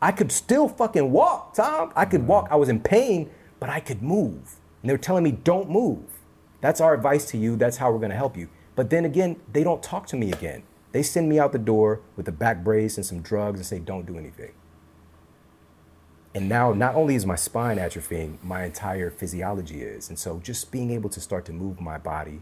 I 0.00 0.12
could 0.12 0.32
still 0.32 0.68
fucking 0.68 1.12
walk, 1.12 1.54
Tom. 1.54 1.92
I 1.94 2.06
could 2.06 2.26
walk. 2.26 2.48
I 2.50 2.56
was 2.56 2.68
in 2.68 2.80
pain, 2.80 3.30
but 3.58 3.68
I 3.68 3.80
could 3.80 4.02
move. 4.02 4.56
And 4.80 4.88
they 4.88 4.94
were 4.94 4.98
telling 4.98 5.24
me, 5.24 5.32
don't 5.32 5.68
move. 5.68 6.04
That's 6.62 6.80
our 6.80 6.94
advice 6.94 7.26
to 7.32 7.38
you. 7.38 7.56
That's 7.56 7.76
how 7.76 7.92
we're 7.92 7.98
going 7.98 8.10
to 8.10 8.16
help 8.16 8.36
you. 8.36 8.48
But 8.76 8.88
then 8.88 9.04
again, 9.04 9.36
they 9.52 9.62
don't 9.62 9.82
talk 9.82 10.06
to 10.08 10.16
me 10.16 10.32
again. 10.32 10.62
They 10.92 11.02
send 11.02 11.28
me 11.28 11.38
out 11.38 11.52
the 11.52 11.58
door 11.58 12.00
with 12.16 12.26
a 12.28 12.32
back 12.32 12.64
brace 12.64 12.96
and 12.96 13.04
some 13.04 13.20
drugs 13.20 13.60
and 13.60 13.66
say, 13.66 13.78
don't 13.78 14.06
do 14.06 14.16
anything. 14.16 14.52
And 16.34 16.48
now, 16.48 16.72
not 16.72 16.94
only 16.94 17.16
is 17.16 17.26
my 17.26 17.34
spine 17.34 17.78
atrophying, 17.78 18.42
my 18.42 18.64
entire 18.64 19.10
physiology 19.10 19.82
is. 19.82 20.08
And 20.08 20.18
so, 20.18 20.38
just 20.38 20.70
being 20.70 20.92
able 20.92 21.10
to 21.10 21.20
start 21.20 21.44
to 21.46 21.52
move 21.52 21.80
my 21.80 21.98
body, 21.98 22.40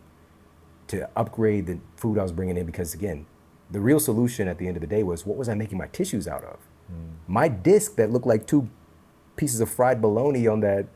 to 0.89 1.09
upgrade 1.17 1.67
the 1.67 1.79
food 1.97 2.19
I 2.19 2.23
was 2.23 2.33
bringing 2.33 2.59
in, 2.59 2.67
because 2.67 2.93
again, 2.93 3.27
the 3.71 3.81
real 3.81 4.01
solution 4.01 4.47
at 4.49 4.59
the 4.59 4.67
end 4.67 4.77
of 4.77 4.81
the 4.83 4.87
day 4.87 5.03
was 5.03 5.27
what 5.27 5.37
was 5.37 5.49
I 5.49 5.55
making 5.55 5.79
my 5.79 5.87
tissues 5.89 6.29
out 6.29 6.45
of? 6.45 6.59
Mm. 6.93 7.17
My 7.27 7.49
disc 7.49 7.97
that 7.97 8.11
looked 8.11 8.27
like 8.27 8.47
two 8.47 8.69
pieces 9.37 9.61
of 9.61 9.71
fried 9.71 10.01
bologna 10.03 10.47
on 10.47 10.61
that 10.61 10.87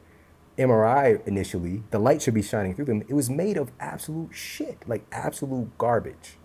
MRI 0.58 1.26
initially, 1.26 1.82
the 1.90 1.98
light 1.98 2.20
should 2.20 2.34
be 2.34 2.42
shining 2.42 2.74
through 2.74 2.86
them. 2.86 3.02
It 3.08 3.14
was 3.14 3.30
made 3.30 3.56
of 3.56 3.70
absolute 3.80 4.34
shit, 4.34 4.86
like 4.86 5.06
absolute 5.12 5.76
garbage. 5.78 6.36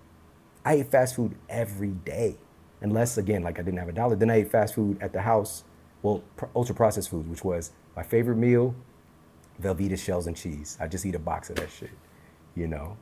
I 0.63 0.75
ate 0.75 0.91
fast 0.91 1.15
food 1.15 1.35
every 1.49 1.91
day, 1.91 2.37
unless 2.81 3.17
again, 3.17 3.43
like 3.43 3.59
I 3.59 3.63
didn't 3.63 3.79
have 3.79 3.89
a 3.89 3.93
dollar. 3.93 4.15
Then 4.15 4.29
I 4.29 4.35
ate 4.37 4.51
fast 4.51 4.75
food 4.75 4.97
at 5.01 5.13
the 5.13 5.21
house 5.21 5.63
well, 6.01 6.23
ultra 6.55 6.75
processed 6.75 7.09
foods, 7.09 7.27
which 7.27 7.43
was 7.43 7.71
my 7.95 8.03
favorite 8.03 8.37
meal, 8.37 8.75
Velveeta 9.61 9.97
shells 9.97 10.27
and 10.27 10.35
cheese. 10.35 10.77
I 10.79 10.87
just 10.87 11.05
eat 11.05 11.15
a 11.15 11.19
box 11.19 11.49
of 11.49 11.55
that 11.57 11.71
shit, 11.71 11.91
you 12.55 12.67
know, 12.67 12.97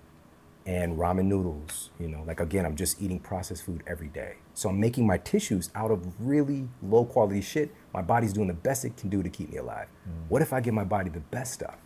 and 0.66 0.98
ramen 0.98 1.26
noodles, 1.26 1.92
you 2.00 2.08
know. 2.08 2.24
Like 2.26 2.40
again, 2.40 2.66
I'm 2.66 2.76
just 2.76 3.02
eating 3.02 3.20
processed 3.20 3.64
food 3.64 3.84
every 3.86 4.08
day. 4.08 4.36
So 4.54 4.70
I'm 4.70 4.80
making 4.80 5.06
my 5.06 5.18
tissues 5.18 5.70
out 5.76 5.92
of 5.92 6.06
really 6.20 6.68
low 6.82 7.06
quality 7.06 7.42
shit. 7.42 7.72
My 7.94 8.02
body's 8.02 8.34
doing 8.34 8.48
the 8.48 8.54
best 8.54 8.86
it 8.86 8.96
can 8.96 9.10
do 9.10 9.22
to 9.22 9.30
keep 9.30 9.52
me 9.52 9.58
alive. 9.58 9.88
Mm. 10.08 10.30
What 10.30 10.42
if 10.42 10.54
I 10.54 10.62
give 10.62 10.74
my 10.74 10.86
body 10.86 11.10
the 11.10 11.20
best 11.20 11.54
stuff? 11.54 11.78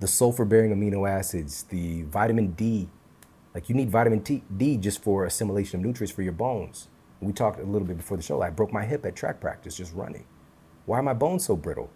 The 0.00 0.08
sulfur 0.08 0.44
bearing 0.44 0.74
amino 0.74 1.08
acids, 1.08 1.64
the 1.64 2.02
vitamin 2.02 2.52
D. 2.52 2.88
Like 3.54 3.68
you 3.68 3.74
need 3.74 3.90
vitamin 3.90 4.22
T, 4.22 4.42
D 4.56 4.78
just 4.78 5.02
for 5.02 5.26
assimilation 5.26 5.80
of 5.80 5.86
nutrients 5.86 6.12
for 6.12 6.22
your 6.22 6.32
bones 6.32 6.88
we 7.24 7.32
talked 7.32 7.60
a 7.60 7.64
little 7.64 7.86
bit 7.86 7.96
before 7.96 8.16
the 8.16 8.22
show. 8.22 8.42
I 8.42 8.50
broke 8.50 8.72
my 8.72 8.84
hip 8.84 9.04
at 9.06 9.16
track 9.16 9.40
practice 9.40 9.76
just 9.76 9.94
running. 9.94 10.26
Why 10.86 10.98
are 10.98 11.02
my 11.02 11.14
bones 11.14 11.44
so 11.44 11.56
brittle? 11.56 11.90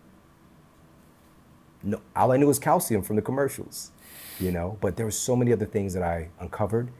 No, 1.82 2.00
all 2.16 2.32
I 2.32 2.36
knew 2.36 2.46
was 2.46 2.58
calcium 2.58 3.02
from 3.02 3.16
the 3.16 3.22
commercials, 3.22 3.92
you 4.40 4.50
know. 4.50 4.78
But 4.80 4.96
there 4.96 5.06
were 5.06 5.12
so 5.12 5.36
many 5.36 5.52
other 5.52 5.66
things 5.66 5.94
that 5.94 6.02
I 6.02 6.30
uncovered. 6.40 6.90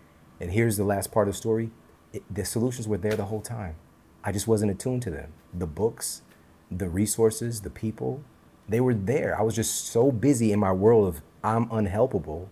And 0.41 0.53
here's 0.53 0.77
the 0.77 0.85
last 0.85 1.11
part 1.11 1.29
of 1.29 1.35
the 1.35 1.39
story: 1.39 1.71
it, 2.13 2.23
the 2.33 2.45
solutions 2.45 2.87
were 2.87 2.99
there 2.99 3.17
the 3.17 3.25
whole 3.25 3.41
time. 3.41 3.77
I 4.23 4.33
just 4.33 4.47
wasn't 4.47 4.71
attuned 4.71 5.03
to 5.03 5.11
them. 5.11 5.33
The 5.53 5.67
books, 5.67 6.23
the 6.71 6.89
resources, 6.89 7.63
the 7.63 7.71
people, 7.71 8.23
they 8.69 8.81
were 8.81 8.95
there. 8.95 9.39
I 9.39 9.43
was 9.43 9.55
just 9.57 9.87
so 9.87 10.13
busy 10.13 10.53
in 10.53 10.61
my 10.61 10.73
world 10.73 11.09
of 11.09 11.23
I'm 11.43 11.67
unhelpable 11.71 12.49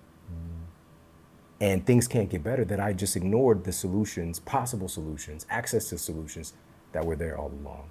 and 1.60 1.84
things 1.86 2.06
can't 2.06 2.28
get 2.28 2.42
better 2.42 2.64
that 2.64 2.80
I 2.80 2.92
just 2.92 3.16
ignored 3.16 3.64
the 3.64 3.72
solutions, 3.72 4.40
possible 4.40 4.88
solutions, 4.88 5.46
access 5.48 5.88
to 5.90 5.98
solutions 5.98 6.52
that 6.92 7.04
were 7.04 7.16
there 7.16 7.38
all 7.38 7.50
along. 7.62 7.88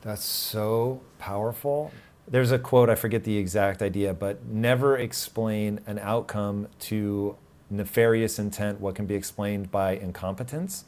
That's 0.00 0.24
so 0.24 1.00
powerful. 1.18 1.92
There's 2.26 2.50
a 2.50 2.58
quote, 2.58 2.88
I 2.88 2.94
forget 2.94 3.24
the 3.24 3.36
exact 3.36 3.82
idea, 3.82 4.14
but 4.14 4.44
never 4.46 4.96
explain 4.96 5.80
an 5.86 5.98
outcome 5.98 6.68
to 6.80 7.36
nefarious 7.70 8.38
intent, 8.38 8.80
what 8.80 8.94
can 8.94 9.06
be 9.06 9.14
explained 9.14 9.70
by 9.70 9.92
incompetence. 9.92 10.84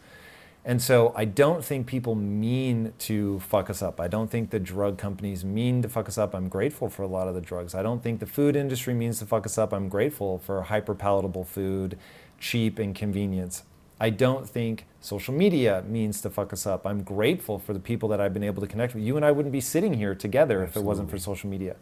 And 0.66 0.80
so 0.80 1.12
I 1.14 1.26
don't 1.26 1.62
think 1.62 1.86
people 1.86 2.14
mean 2.14 2.94
to 3.00 3.38
fuck 3.40 3.68
us 3.68 3.82
up. 3.82 4.00
I 4.00 4.08
don't 4.08 4.30
think 4.30 4.48
the 4.48 4.58
drug 4.58 4.96
companies 4.96 5.44
mean 5.44 5.82
to 5.82 5.88
fuck 5.90 6.08
us 6.08 6.16
up. 6.16 6.34
I'm 6.34 6.48
grateful 6.48 6.88
for 6.88 7.02
a 7.02 7.06
lot 7.06 7.28
of 7.28 7.34
the 7.34 7.42
drugs. 7.42 7.74
I 7.74 7.82
don't 7.82 8.02
think 8.02 8.18
the 8.20 8.26
food 8.26 8.56
industry 8.56 8.94
means 8.94 9.18
to 9.18 9.26
fuck 9.26 9.44
us 9.44 9.58
up. 9.58 9.74
I'm 9.74 9.90
grateful 9.90 10.38
for 10.38 10.62
hyper 10.62 10.94
palatable 10.94 11.44
food, 11.44 11.98
cheap 12.40 12.78
and 12.78 12.94
convenience. 12.94 13.64
I 14.00 14.10
don't 14.10 14.48
think 14.48 14.86
social 15.00 15.32
media 15.34 15.84
means 15.86 16.20
to 16.22 16.30
fuck 16.30 16.52
us 16.52 16.66
up. 16.66 16.86
I'm 16.86 17.02
grateful 17.02 17.58
for 17.58 17.72
the 17.72 17.78
people 17.78 18.08
that 18.08 18.20
I've 18.20 18.34
been 18.34 18.42
able 18.42 18.60
to 18.62 18.66
connect 18.66 18.94
with. 18.94 19.04
You 19.04 19.16
and 19.16 19.24
I 19.24 19.30
wouldn't 19.30 19.52
be 19.52 19.60
sitting 19.60 19.94
here 19.94 20.14
together 20.14 20.62
Absolutely. 20.62 20.80
if 20.80 20.84
it 20.84 20.86
wasn't 20.86 21.10
for 21.10 21.18
social 21.18 21.48
media. 21.48 21.76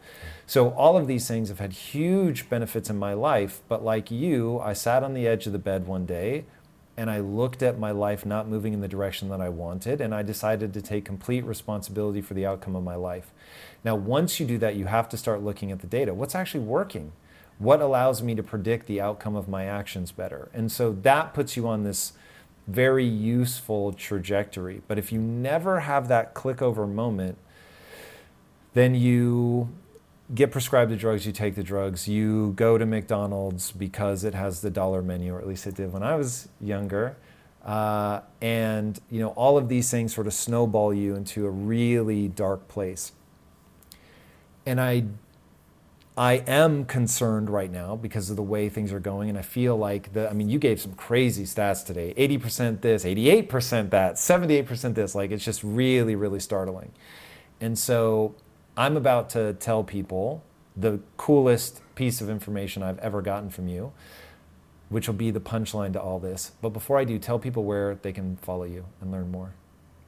So 0.46 0.70
all 0.70 0.96
of 0.96 1.06
these 1.06 1.26
things 1.26 1.48
have 1.48 1.58
had 1.58 1.72
huge 1.72 2.50
benefits 2.50 2.90
in 2.90 2.98
my 2.98 3.14
life, 3.14 3.62
but 3.68 3.82
like 3.82 4.10
you, 4.10 4.58
I 4.60 4.72
sat 4.72 5.02
on 5.02 5.14
the 5.14 5.26
edge 5.26 5.46
of 5.46 5.52
the 5.52 5.58
bed 5.58 5.86
one 5.86 6.04
day 6.04 6.44
and 6.96 7.10
I 7.10 7.20
looked 7.20 7.62
at 7.62 7.78
my 7.78 7.90
life 7.90 8.26
not 8.26 8.48
moving 8.48 8.72
in 8.72 8.80
the 8.80 8.88
direction 8.88 9.28
that 9.30 9.40
I 9.40 9.48
wanted, 9.48 10.00
and 10.00 10.14
I 10.14 10.22
decided 10.22 10.74
to 10.74 10.82
take 10.82 11.04
complete 11.04 11.44
responsibility 11.44 12.20
for 12.20 12.34
the 12.34 12.44
outcome 12.44 12.76
of 12.76 12.84
my 12.84 12.96
life. 12.96 13.32
Now, 13.84 13.94
once 13.94 14.38
you 14.38 14.46
do 14.46 14.58
that, 14.58 14.76
you 14.76 14.84
have 14.86 15.08
to 15.10 15.16
start 15.16 15.42
looking 15.42 15.72
at 15.72 15.80
the 15.80 15.86
data. 15.86 16.12
What's 16.12 16.34
actually 16.34 16.64
working? 16.64 17.12
What 17.58 17.80
allows 17.80 18.22
me 18.22 18.34
to 18.34 18.42
predict 18.42 18.86
the 18.86 19.00
outcome 19.00 19.36
of 19.36 19.48
my 19.48 19.64
actions 19.64 20.12
better? 20.12 20.50
And 20.52 20.70
so 20.70 20.92
that 21.02 21.32
puts 21.32 21.56
you 21.56 21.66
on 21.66 21.84
this 21.84 22.12
very 22.66 23.04
useful 23.04 23.92
trajectory. 23.92 24.82
But 24.86 24.98
if 24.98 25.12
you 25.12 25.20
never 25.20 25.80
have 25.80 26.08
that 26.08 26.34
click 26.34 26.60
over 26.62 26.86
moment, 26.86 27.38
then 28.74 28.94
you 28.94 29.68
get 30.34 30.50
prescribed 30.50 30.90
the 30.90 30.96
drugs, 30.96 31.26
you 31.26 31.32
take 31.32 31.54
the 31.54 31.62
drugs, 31.62 32.08
you 32.08 32.52
go 32.56 32.78
to 32.78 32.86
McDonald's 32.86 33.72
because 33.72 34.24
it 34.24 34.34
has 34.34 34.60
the 34.60 34.70
dollar 34.70 35.02
menu, 35.02 35.34
or 35.34 35.40
at 35.40 35.46
least 35.46 35.66
it 35.66 35.74
did 35.74 35.92
when 35.92 36.02
I 36.02 36.16
was 36.16 36.48
younger. 36.60 37.16
Uh, 37.64 38.20
and 38.40 39.00
you 39.08 39.20
know 39.20 39.28
all 39.30 39.56
of 39.56 39.68
these 39.68 39.88
things 39.88 40.12
sort 40.12 40.26
of 40.26 40.34
snowball 40.34 40.92
you 40.92 41.14
into 41.14 41.46
a 41.46 41.50
really 41.50 42.26
dark 42.26 42.66
place. 42.66 43.12
And 44.66 44.80
I, 44.80 45.04
I 46.16 46.34
am 46.46 46.84
concerned 46.84 47.50
right 47.50 47.70
now 47.70 47.94
because 47.94 48.30
of 48.30 48.36
the 48.36 48.42
way 48.42 48.68
things 48.68 48.92
are 48.92 49.00
going, 49.00 49.28
and 49.28 49.38
I 49.38 49.42
feel 49.42 49.76
like 49.76 50.12
the. 50.12 50.28
I 50.28 50.32
mean, 50.32 50.48
you 50.48 50.58
gave 50.58 50.80
some 50.80 50.94
crazy 50.94 51.44
stats 51.44 51.86
today: 51.86 52.14
eighty 52.16 52.36
percent 52.36 52.82
this, 52.82 53.04
eighty-eight 53.04 53.48
percent 53.48 53.90
that, 53.92 54.18
seventy-eight 54.18 54.66
percent 54.66 54.96
this. 54.96 55.14
Like 55.14 55.30
it's 55.30 55.44
just 55.44 55.62
really, 55.62 56.16
really 56.16 56.40
startling. 56.40 56.90
And 57.60 57.78
so 57.78 58.34
I'm 58.76 58.96
about 58.96 59.30
to 59.30 59.52
tell 59.54 59.84
people 59.84 60.42
the 60.76 61.00
coolest 61.16 61.82
piece 61.94 62.20
of 62.20 62.30
information 62.30 62.82
I've 62.82 62.98
ever 63.00 63.20
gotten 63.20 63.50
from 63.50 63.68
you, 63.68 63.92
which 64.88 65.06
will 65.06 65.14
be 65.14 65.30
the 65.30 65.40
punchline 65.40 65.92
to 65.92 66.00
all 66.00 66.18
this. 66.18 66.52
But 66.62 66.70
before 66.70 66.98
I 66.98 67.04
do, 67.04 67.18
tell 67.18 67.38
people 67.38 67.64
where 67.64 67.96
they 67.96 68.12
can 68.12 68.36
follow 68.38 68.64
you 68.64 68.86
and 69.00 69.10
learn 69.12 69.30
more. 69.30 69.52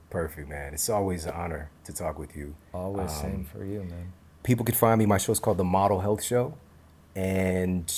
Perfect, 0.09 0.49
man. 0.49 0.73
It's 0.73 0.89
always 0.89 1.27
an 1.27 1.33
honor 1.33 1.71
to 1.85 1.93
talk 1.93 2.19
with 2.19 2.37
you. 2.37 2.55
Always, 2.73 3.11
um, 3.11 3.17
same 3.17 3.45
for 3.45 3.65
you, 3.65 3.81
man. 3.81 4.13
People 4.43 4.65
can 4.65 4.75
find 4.75 4.99
me. 4.99 5.07
My 5.07 5.19
show's 5.19 5.41
called 5.41 5.59
The 5.59 5.65
Model 5.65 6.01
Health 6.01 6.23
Show, 6.23 6.55
and 7.17 7.93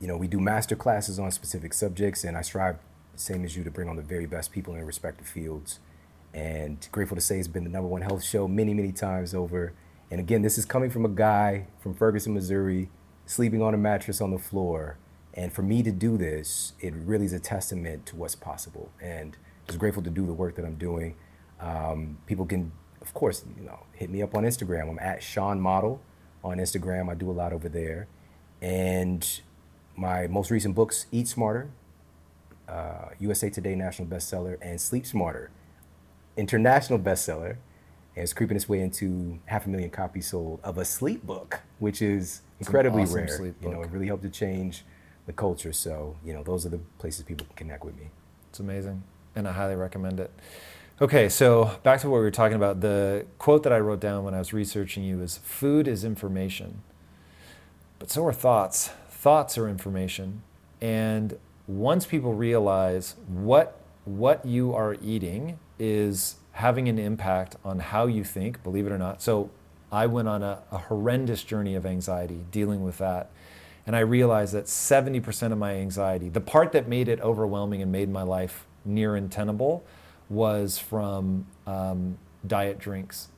you 0.00 0.08
know 0.08 0.16
we 0.16 0.26
do 0.26 0.40
master 0.40 0.74
classes 0.74 1.18
on 1.18 1.30
specific 1.30 1.72
subjects, 1.72 2.24
and 2.24 2.36
I 2.36 2.42
strive, 2.42 2.76
same 3.14 3.44
as 3.44 3.56
you, 3.56 3.62
to 3.64 3.70
bring 3.70 3.88
on 3.88 3.96
the 3.96 4.02
very 4.02 4.26
best 4.26 4.50
people 4.50 4.72
in 4.72 4.80
their 4.80 4.86
respective 4.86 5.28
fields. 5.28 5.78
And 6.32 6.86
grateful 6.90 7.14
to 7.14 7.20
say 7.20 7.38
it's 7.38 7.46
been 7.46 7.62
the 7.62 7.70
number 7.70 7.86
one 7.86 8.02
health 8.02 8.24
show 8.24 8.48
many, 8.48 8.74
many 8.74 8.90
times 8.90 9.32
over 9.34 9.72
and 10.10 10.20
again, 10.20 10.42
this 10.42 10.58
is 10.58 10.64
coming 10.64 10.90
from 10.90 11.04
a 11.04 11.08
guy 11.08 11.66
from 11.80 11.94
Ferguson, 11.94 12.34
Missouri, 12.34 12.90
sleeping 13.26 13.62
on 13.62 13.74
a 13.74 13.78
mattress 13.78 14.20
on 14.20 14.30
the 14.30 14.38
floor. 14.38 14.98
And 15.32 15.52
for 15.52 15.62
me 15.62 15.82
to 15.82 15.90
do 15.90 16.16
this, 16.16 16.74
it 16.80 16.94
really 16.94 17.24
is 17.24 17.32
a 17.32 17.40
testament 17.40 18.06
to 18.06 18.16
what's 18.16 18.34
possible. 18.34 18.90
And 19.02 19.36
just 19.66 19.78
grateful 19.78 20.02
to 20.02 20.10
do 20.10 20.26
the 20.26 20.32
work 20.32 20.56
that 20.56 20.64
I'm 20.64 20.76
doing. 20.76 21.16
Um, 21.60 22.18
people 22.26 22.46
can, 22.46 22.72
of 23.00 23.14
course, 23.14 23.44
you 23.56 23.64
know, 23.64 23.80
hit 23.92 24.10
me 24.10 24.22
up 24.22 24.34
on 24.34 24.44
Instagram. 24.44 24.90
I'm 24.90 24.98
at 24.98 25.22
Shawn 25.22 25.60
Model 25.60 26.00
on 26.42 26.58
Instagram. 26.58 27.10
I 27.10 27.14
do 27.14 27.30
a 27.30 27.32
lot 27.32 27.52
over 27.52 27.68
there. 27.68 28.06
And 28.60 29.40
my 29.96 30.26
most 30.26 30.50
recent 30.50 30.74
books, 30.74 31.06
Eat 31.10 31.28
Smarter, 31.28 31.70
uh, 32.68 33.08
USA 33.18 33.50
Today 33.50 33.74
national 33.74 34.08
bestseller, 34.08 34.58
and 34.60 34.80
Sleep 34.80 35.06
Smarter, 35.06 35.50
international 36.36 36.98
bestseller, 36.98 37.56
and 38.16 38.22
it's 38.22 38.32
creeping 38.32 38.56
its 38.56 38.68
way 38.68 38.80
into 38.80 39.38
half 39.46 39.66
a 39.66 39.68
million 39.68 39.90
copies 39.90 40.28
sold 40.28 40.60
of 40.62 40.78
a 40.78 40.84
sleep 40.84 41.26
book, 41.26 41.60
which 41.78 42.00
is 42.00 42.42
incredibly 42.60 43.02
awesome 43.02 43.24
rare. 43.24 43.28
sleep 43.28 43.54
You 43.62 43.70
know, 43.70 43.82
it 43.82 43.90
really 43.90 44.06
helped 44.06 44.22
to 44.22 44.30
change 44.30 44.84
the 45.26 45.32
culture. 45.32 45.72
So, 45.72 46.16
you 46.24 46.32
know, 46.32 46.42
those 46.42 46.64
are 46.66 46.68
the 46.68 46.80
places 46.98 47.24
people 47.24 47.46
can 47.46 47.56
connect 47.56 47.84
with 47.84 47.96
me. 47.96 48.10
It's 48.50 48.60
amazing, 48.60 49.02
and 49.34 49.48
I 49.48 49.52
highly 49.52 49.76
recommend 49.76 50.20
it. 50.20 50.30
Okay, 51.00 51.28
so 51.28 51.76
back 51.82 52.00
to 52.00 52.08
what 52.08 52.18
we 52.18 52.22
were 52.22 52.30
talking 52.30 52.56
about. 52.56 52.80
The 52.80 53.26
quote 53.38 53.64
that 53.64 53.72
I 53.72 53.80
wrote 53.80 53.98
down 53.98 54.22
when 54.22 54.32
I 54.32 54.38
was 54.38 54.52
researching 54.52 55.02
you 55.02 55.22
is 55.22 55.38
food 55.38 55.88
is 55.88 56.04
information, 56.04 56.82
but 57.98 58.10
so 58.10 58.24
are 58.24 58.32
thoughts. 58.32 58.90
Thoughts 59.08 59.58
are 59.58 59.68
information. 59.68 60.42
And 60.80 61.36
once 61.66 62.06
people 62.06 62.34
realize 62.34 63.16
what, 63.26 63.80
what 64.04 64.44
you 64.44 64.74
are 64.74 64.94
eating 65.02 65.58
is 65.78 66.36
having 66.54 66.88
an 66.88 66.98
impact 66.98 67.56
on 67.64 67.80
how 67.80 68.06
you 68.06 68.22
think, 68.22 68.62
believe 68.62 68.86
it 68.86 68.92
or 68.92 68.98
not. 68.98 69.20
So 69.20 69.50
I 69.90 70.06
went 70.06 70.28
on 70.28 70.42
a, 70.42 70.62
a 70.70 70.78
horrendous 70.78 71.42
journey 71.42 71.74
of 71.74 71.84
anxiety 71.84 72.44
dealing 72.50 72.82
with 72.82 72.98
that. 72.98 73.30
And 73.86 73.94
I 73.94 74.00
realized 74.00 74.54
that 74.54 74.64
70% 74.64 75.52
of 75.52 75.58
my 75.58 75.74
anxiety, 75.74 76.28
the 76.28 76.40
part 76.40 76.72
that 76.72 76.88
made 76.88 77.08
it 77.08 77.20
overwhelming 77.20 77.82
and 77.82 77.90
made 77.92 78.08
my 78.08 78.22
life 78.22 78.66
near 78.84 79.16
untenable, 79.16 79.84
was 80.30 80.78
from 80.78 81.46
um, 81.66 82.18
diet 82.46 82.78
drinks. 82.78 83.28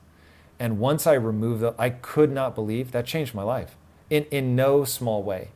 And 0.61 0.79
once 0.79 1.07
I 1.07 1.15
removed 1.15 1.63
the, 1.63 1.75
I 1.79 1.91
could 1.91 2.31
not 2.31 2.55
believe 2.55 2.93
that 2.93 3.07
changed 3.07 3.35
my 3.35 3.43
life 3.43 3.77
in, 4.11 4.25
in 4.31 4.55
no 4.55 4.85
small 4.85 5.23
way. 5.23 5.49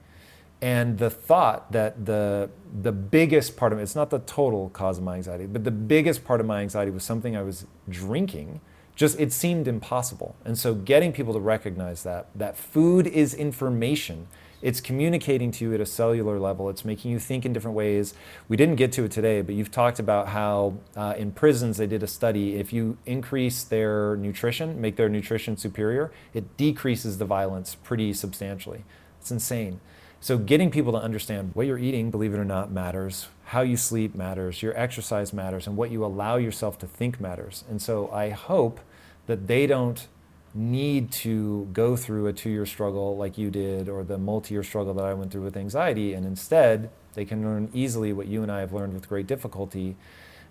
And 0.62 0.98
the 0.98 1.08
thought 1.08 1.72
that 1.72 2.04
the, 2.04 2.50
the 2.82 2.92
biggest 2.92 3.56
part 3.56 3.72
of 3.72 3.78
it, 3.78 3.82
it's 3.82 3.94
not 3.94 4.10
the 4.10 4.18
total 4.20 4.68
cause 4.70 4.98
of 4.98 5.04
my 5.04 5.16
anxiety, 5.16 5.46
but 5.46 5.64
the 5.64 5.70
biggest 5.70 6.24
part 6.24 6.40
of 6.40 6.46
my 6.46 6.60
anxiety 6.60 6.90
was 6.90 7.02
something 7.02 7.36
I 7.36 7.42
was 7.42 7.66
drinking. 7.88 8.60
Just 8.94 9.18
it 9.18 9.32
seemed 9.32 9.66
impossible. 9.66 10.36
And 10.44 10.58
so 10.58 10.74
getting 10.74 11.12
people 11.12 11.32
to 11.32 11.40
recognize 11.40 12.02
that, 12.02 12.26
that 12.34 12.58
food 12.58 13.06
is 13.06 13.32
information. 13.32 14.28
It's 14.60 14.82
communicating 14.82 15.50
to 15.52 15.64
you 15.64 15.72
at 15.72 15.80
a 15.80 15.86
cellular 15.86 16.38
level. 16.38 16.68
It's 16.68 16.84
making 16.84 17.10
you 17.10 17.18
think 17.18 17.46
in 17.46 17.54
different 17.54 17.74
ways. 17.74 18.12
We 18.46 18.58
didn't 18.58 18.76
get 18.76 18.92
to 18.92 19.04
it 19.04 19.10
today, 19.10 19.40
but 19.40 19.54
you've 19.54 19.70
talked 19.70 19.98
about 19.98 20.28
how 20.28 20.74
uh, 20.94 21.14
in 21.16 21.32
prisons 21.32 21.78
they 21.78 21.86
did 21.86 22.02
a 22.02 22.06
study. 22.06 22.56
If 22.56 22.70
you 22.70 22.98
increase 23.06 23.64
their 23.64 24.16
nutrition, 24.16 24.78
make 24.78 24.96
their 24.96 25.08
nutrition 25.08 25.56
superior, 25.56 26.12
it 26.34 26.58
decreases 26.58 27.16
the 27.16 27.24
violence 27.24 27.74
pretty 27.74 28.12
substantially. 28.12 28.84
It's 29.18 29.30
insane. 29.30 29.80
So, 30.22 30.36
getting 30.36 30.70
people 30.70 30.92
to 30.92 30.98
understand 30.98 31.52
what 31.54 31.66
you're 31.66 31.78
eating, 31.78 32.10
believe 32.10 32.34
it 32.34 32.38
or 32.38 32.44
not, 32.44 32.70
matters. 32.70 33.28
How 33.46 33.62
you 33.62 33.78
sleep 33.78 34.14
matters. 34.14 34.62
Your 34.62 34.78
exercise 34.78 35.32
matters. 35.32 35.66
And 35.66 35.78
what 35.78 35.90
you 35.90 36.04
allow 36.04 36.36
yourself 36.36 36.78
to 36.80 36.86
think 36.86 37.20
matters. 37.20 37.64
And 37.70 37.80
so, 37.80 38.10
I 38.10 38.28
hope 38.28 38.80
that 39.26 39.46
they 39.46 39.66
don't 39.66 40.06
need 40.52 41.10
to 41.12 41.68
go 41.72 41.96
through 41.96 42.26
a 42.26 42.32
two 42.32 42.50
year 42.50 42.66
struggle 42.66 43.16
like 43.16 43.38
you 43.38 43.50
did 43.50 43.88
or 43.88 44.04
the 44.04 44.18
multi 44.18 44.54
year 44.54 44.62
struggle 44.62 44.92
that 44.94 45.04
I 45.04 45.14
went 45.14 45.32
through 45.32 45.42
with 45.42 45.56
anxiety. 45.56 46.12
And 46.12 46.26
instead, 46.26 46.90
they 47.14 47.24
can 47.24 47.42
learn 47.42 47.70
easily 47.72 48.12
what 48.12 48.26
you 48.26 48.42
and 48.42 48.52
I 48.52 48.60
have 48.60 48.74
learned 48.74 48.92
with 48.92 49.08
great 49.08 49.26
difficulty 49.26 49.96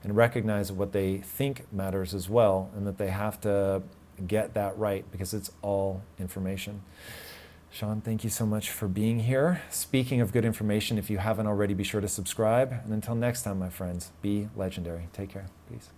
and 0.03 0.15
recognize 0.15 0.71
what 0.71 0.93
they 0.93 1.17
think 1.17 1.71
matters 1.71 2.13
as 2.13 2.29
well 2.29 2.71
and 2.75 2.87
that 2.87 2.97
they 2.97 3.09
have 3.09 3.39
to 3.41 3.83
get 4.25 4.53
that 4.53 4.77
right 4.77 5.05
because 5.11 5.33
it's 5.33 5.51
all 5.61 6.01
information. 6.17 6.81
Shawn, 7.71 8.01
thank 8.01 8.23
you 8.23 8.29
so 8.29 8.45
much 8.45 8.71
for 8.71 8.87
being 8.87 9.19
here. 9.19 9.61
Speaking 9.69 10.21
of 10.21 10.33
good 10.33 10.43
information, 10.43 10.97
if 10.97 11.09
you 11.09 11.19
haven't 11.19 11.47
already, 11.47 11.73
be 11.73 11.83
sure 11.83 12.01
to 12.01 12.07
subscribe. 12.07 12.71
And 12.83 12.93
until 12.93 13.15
next 13.15 13.43
time, 13.43 13.59
my 13.59 13.69
friends, 13.69 14.11
be 14.21 14.49
legendary. 14.55 15.07
Take 15.13 15.29
care. 15.29 15.45
Peace. 15.71 15.89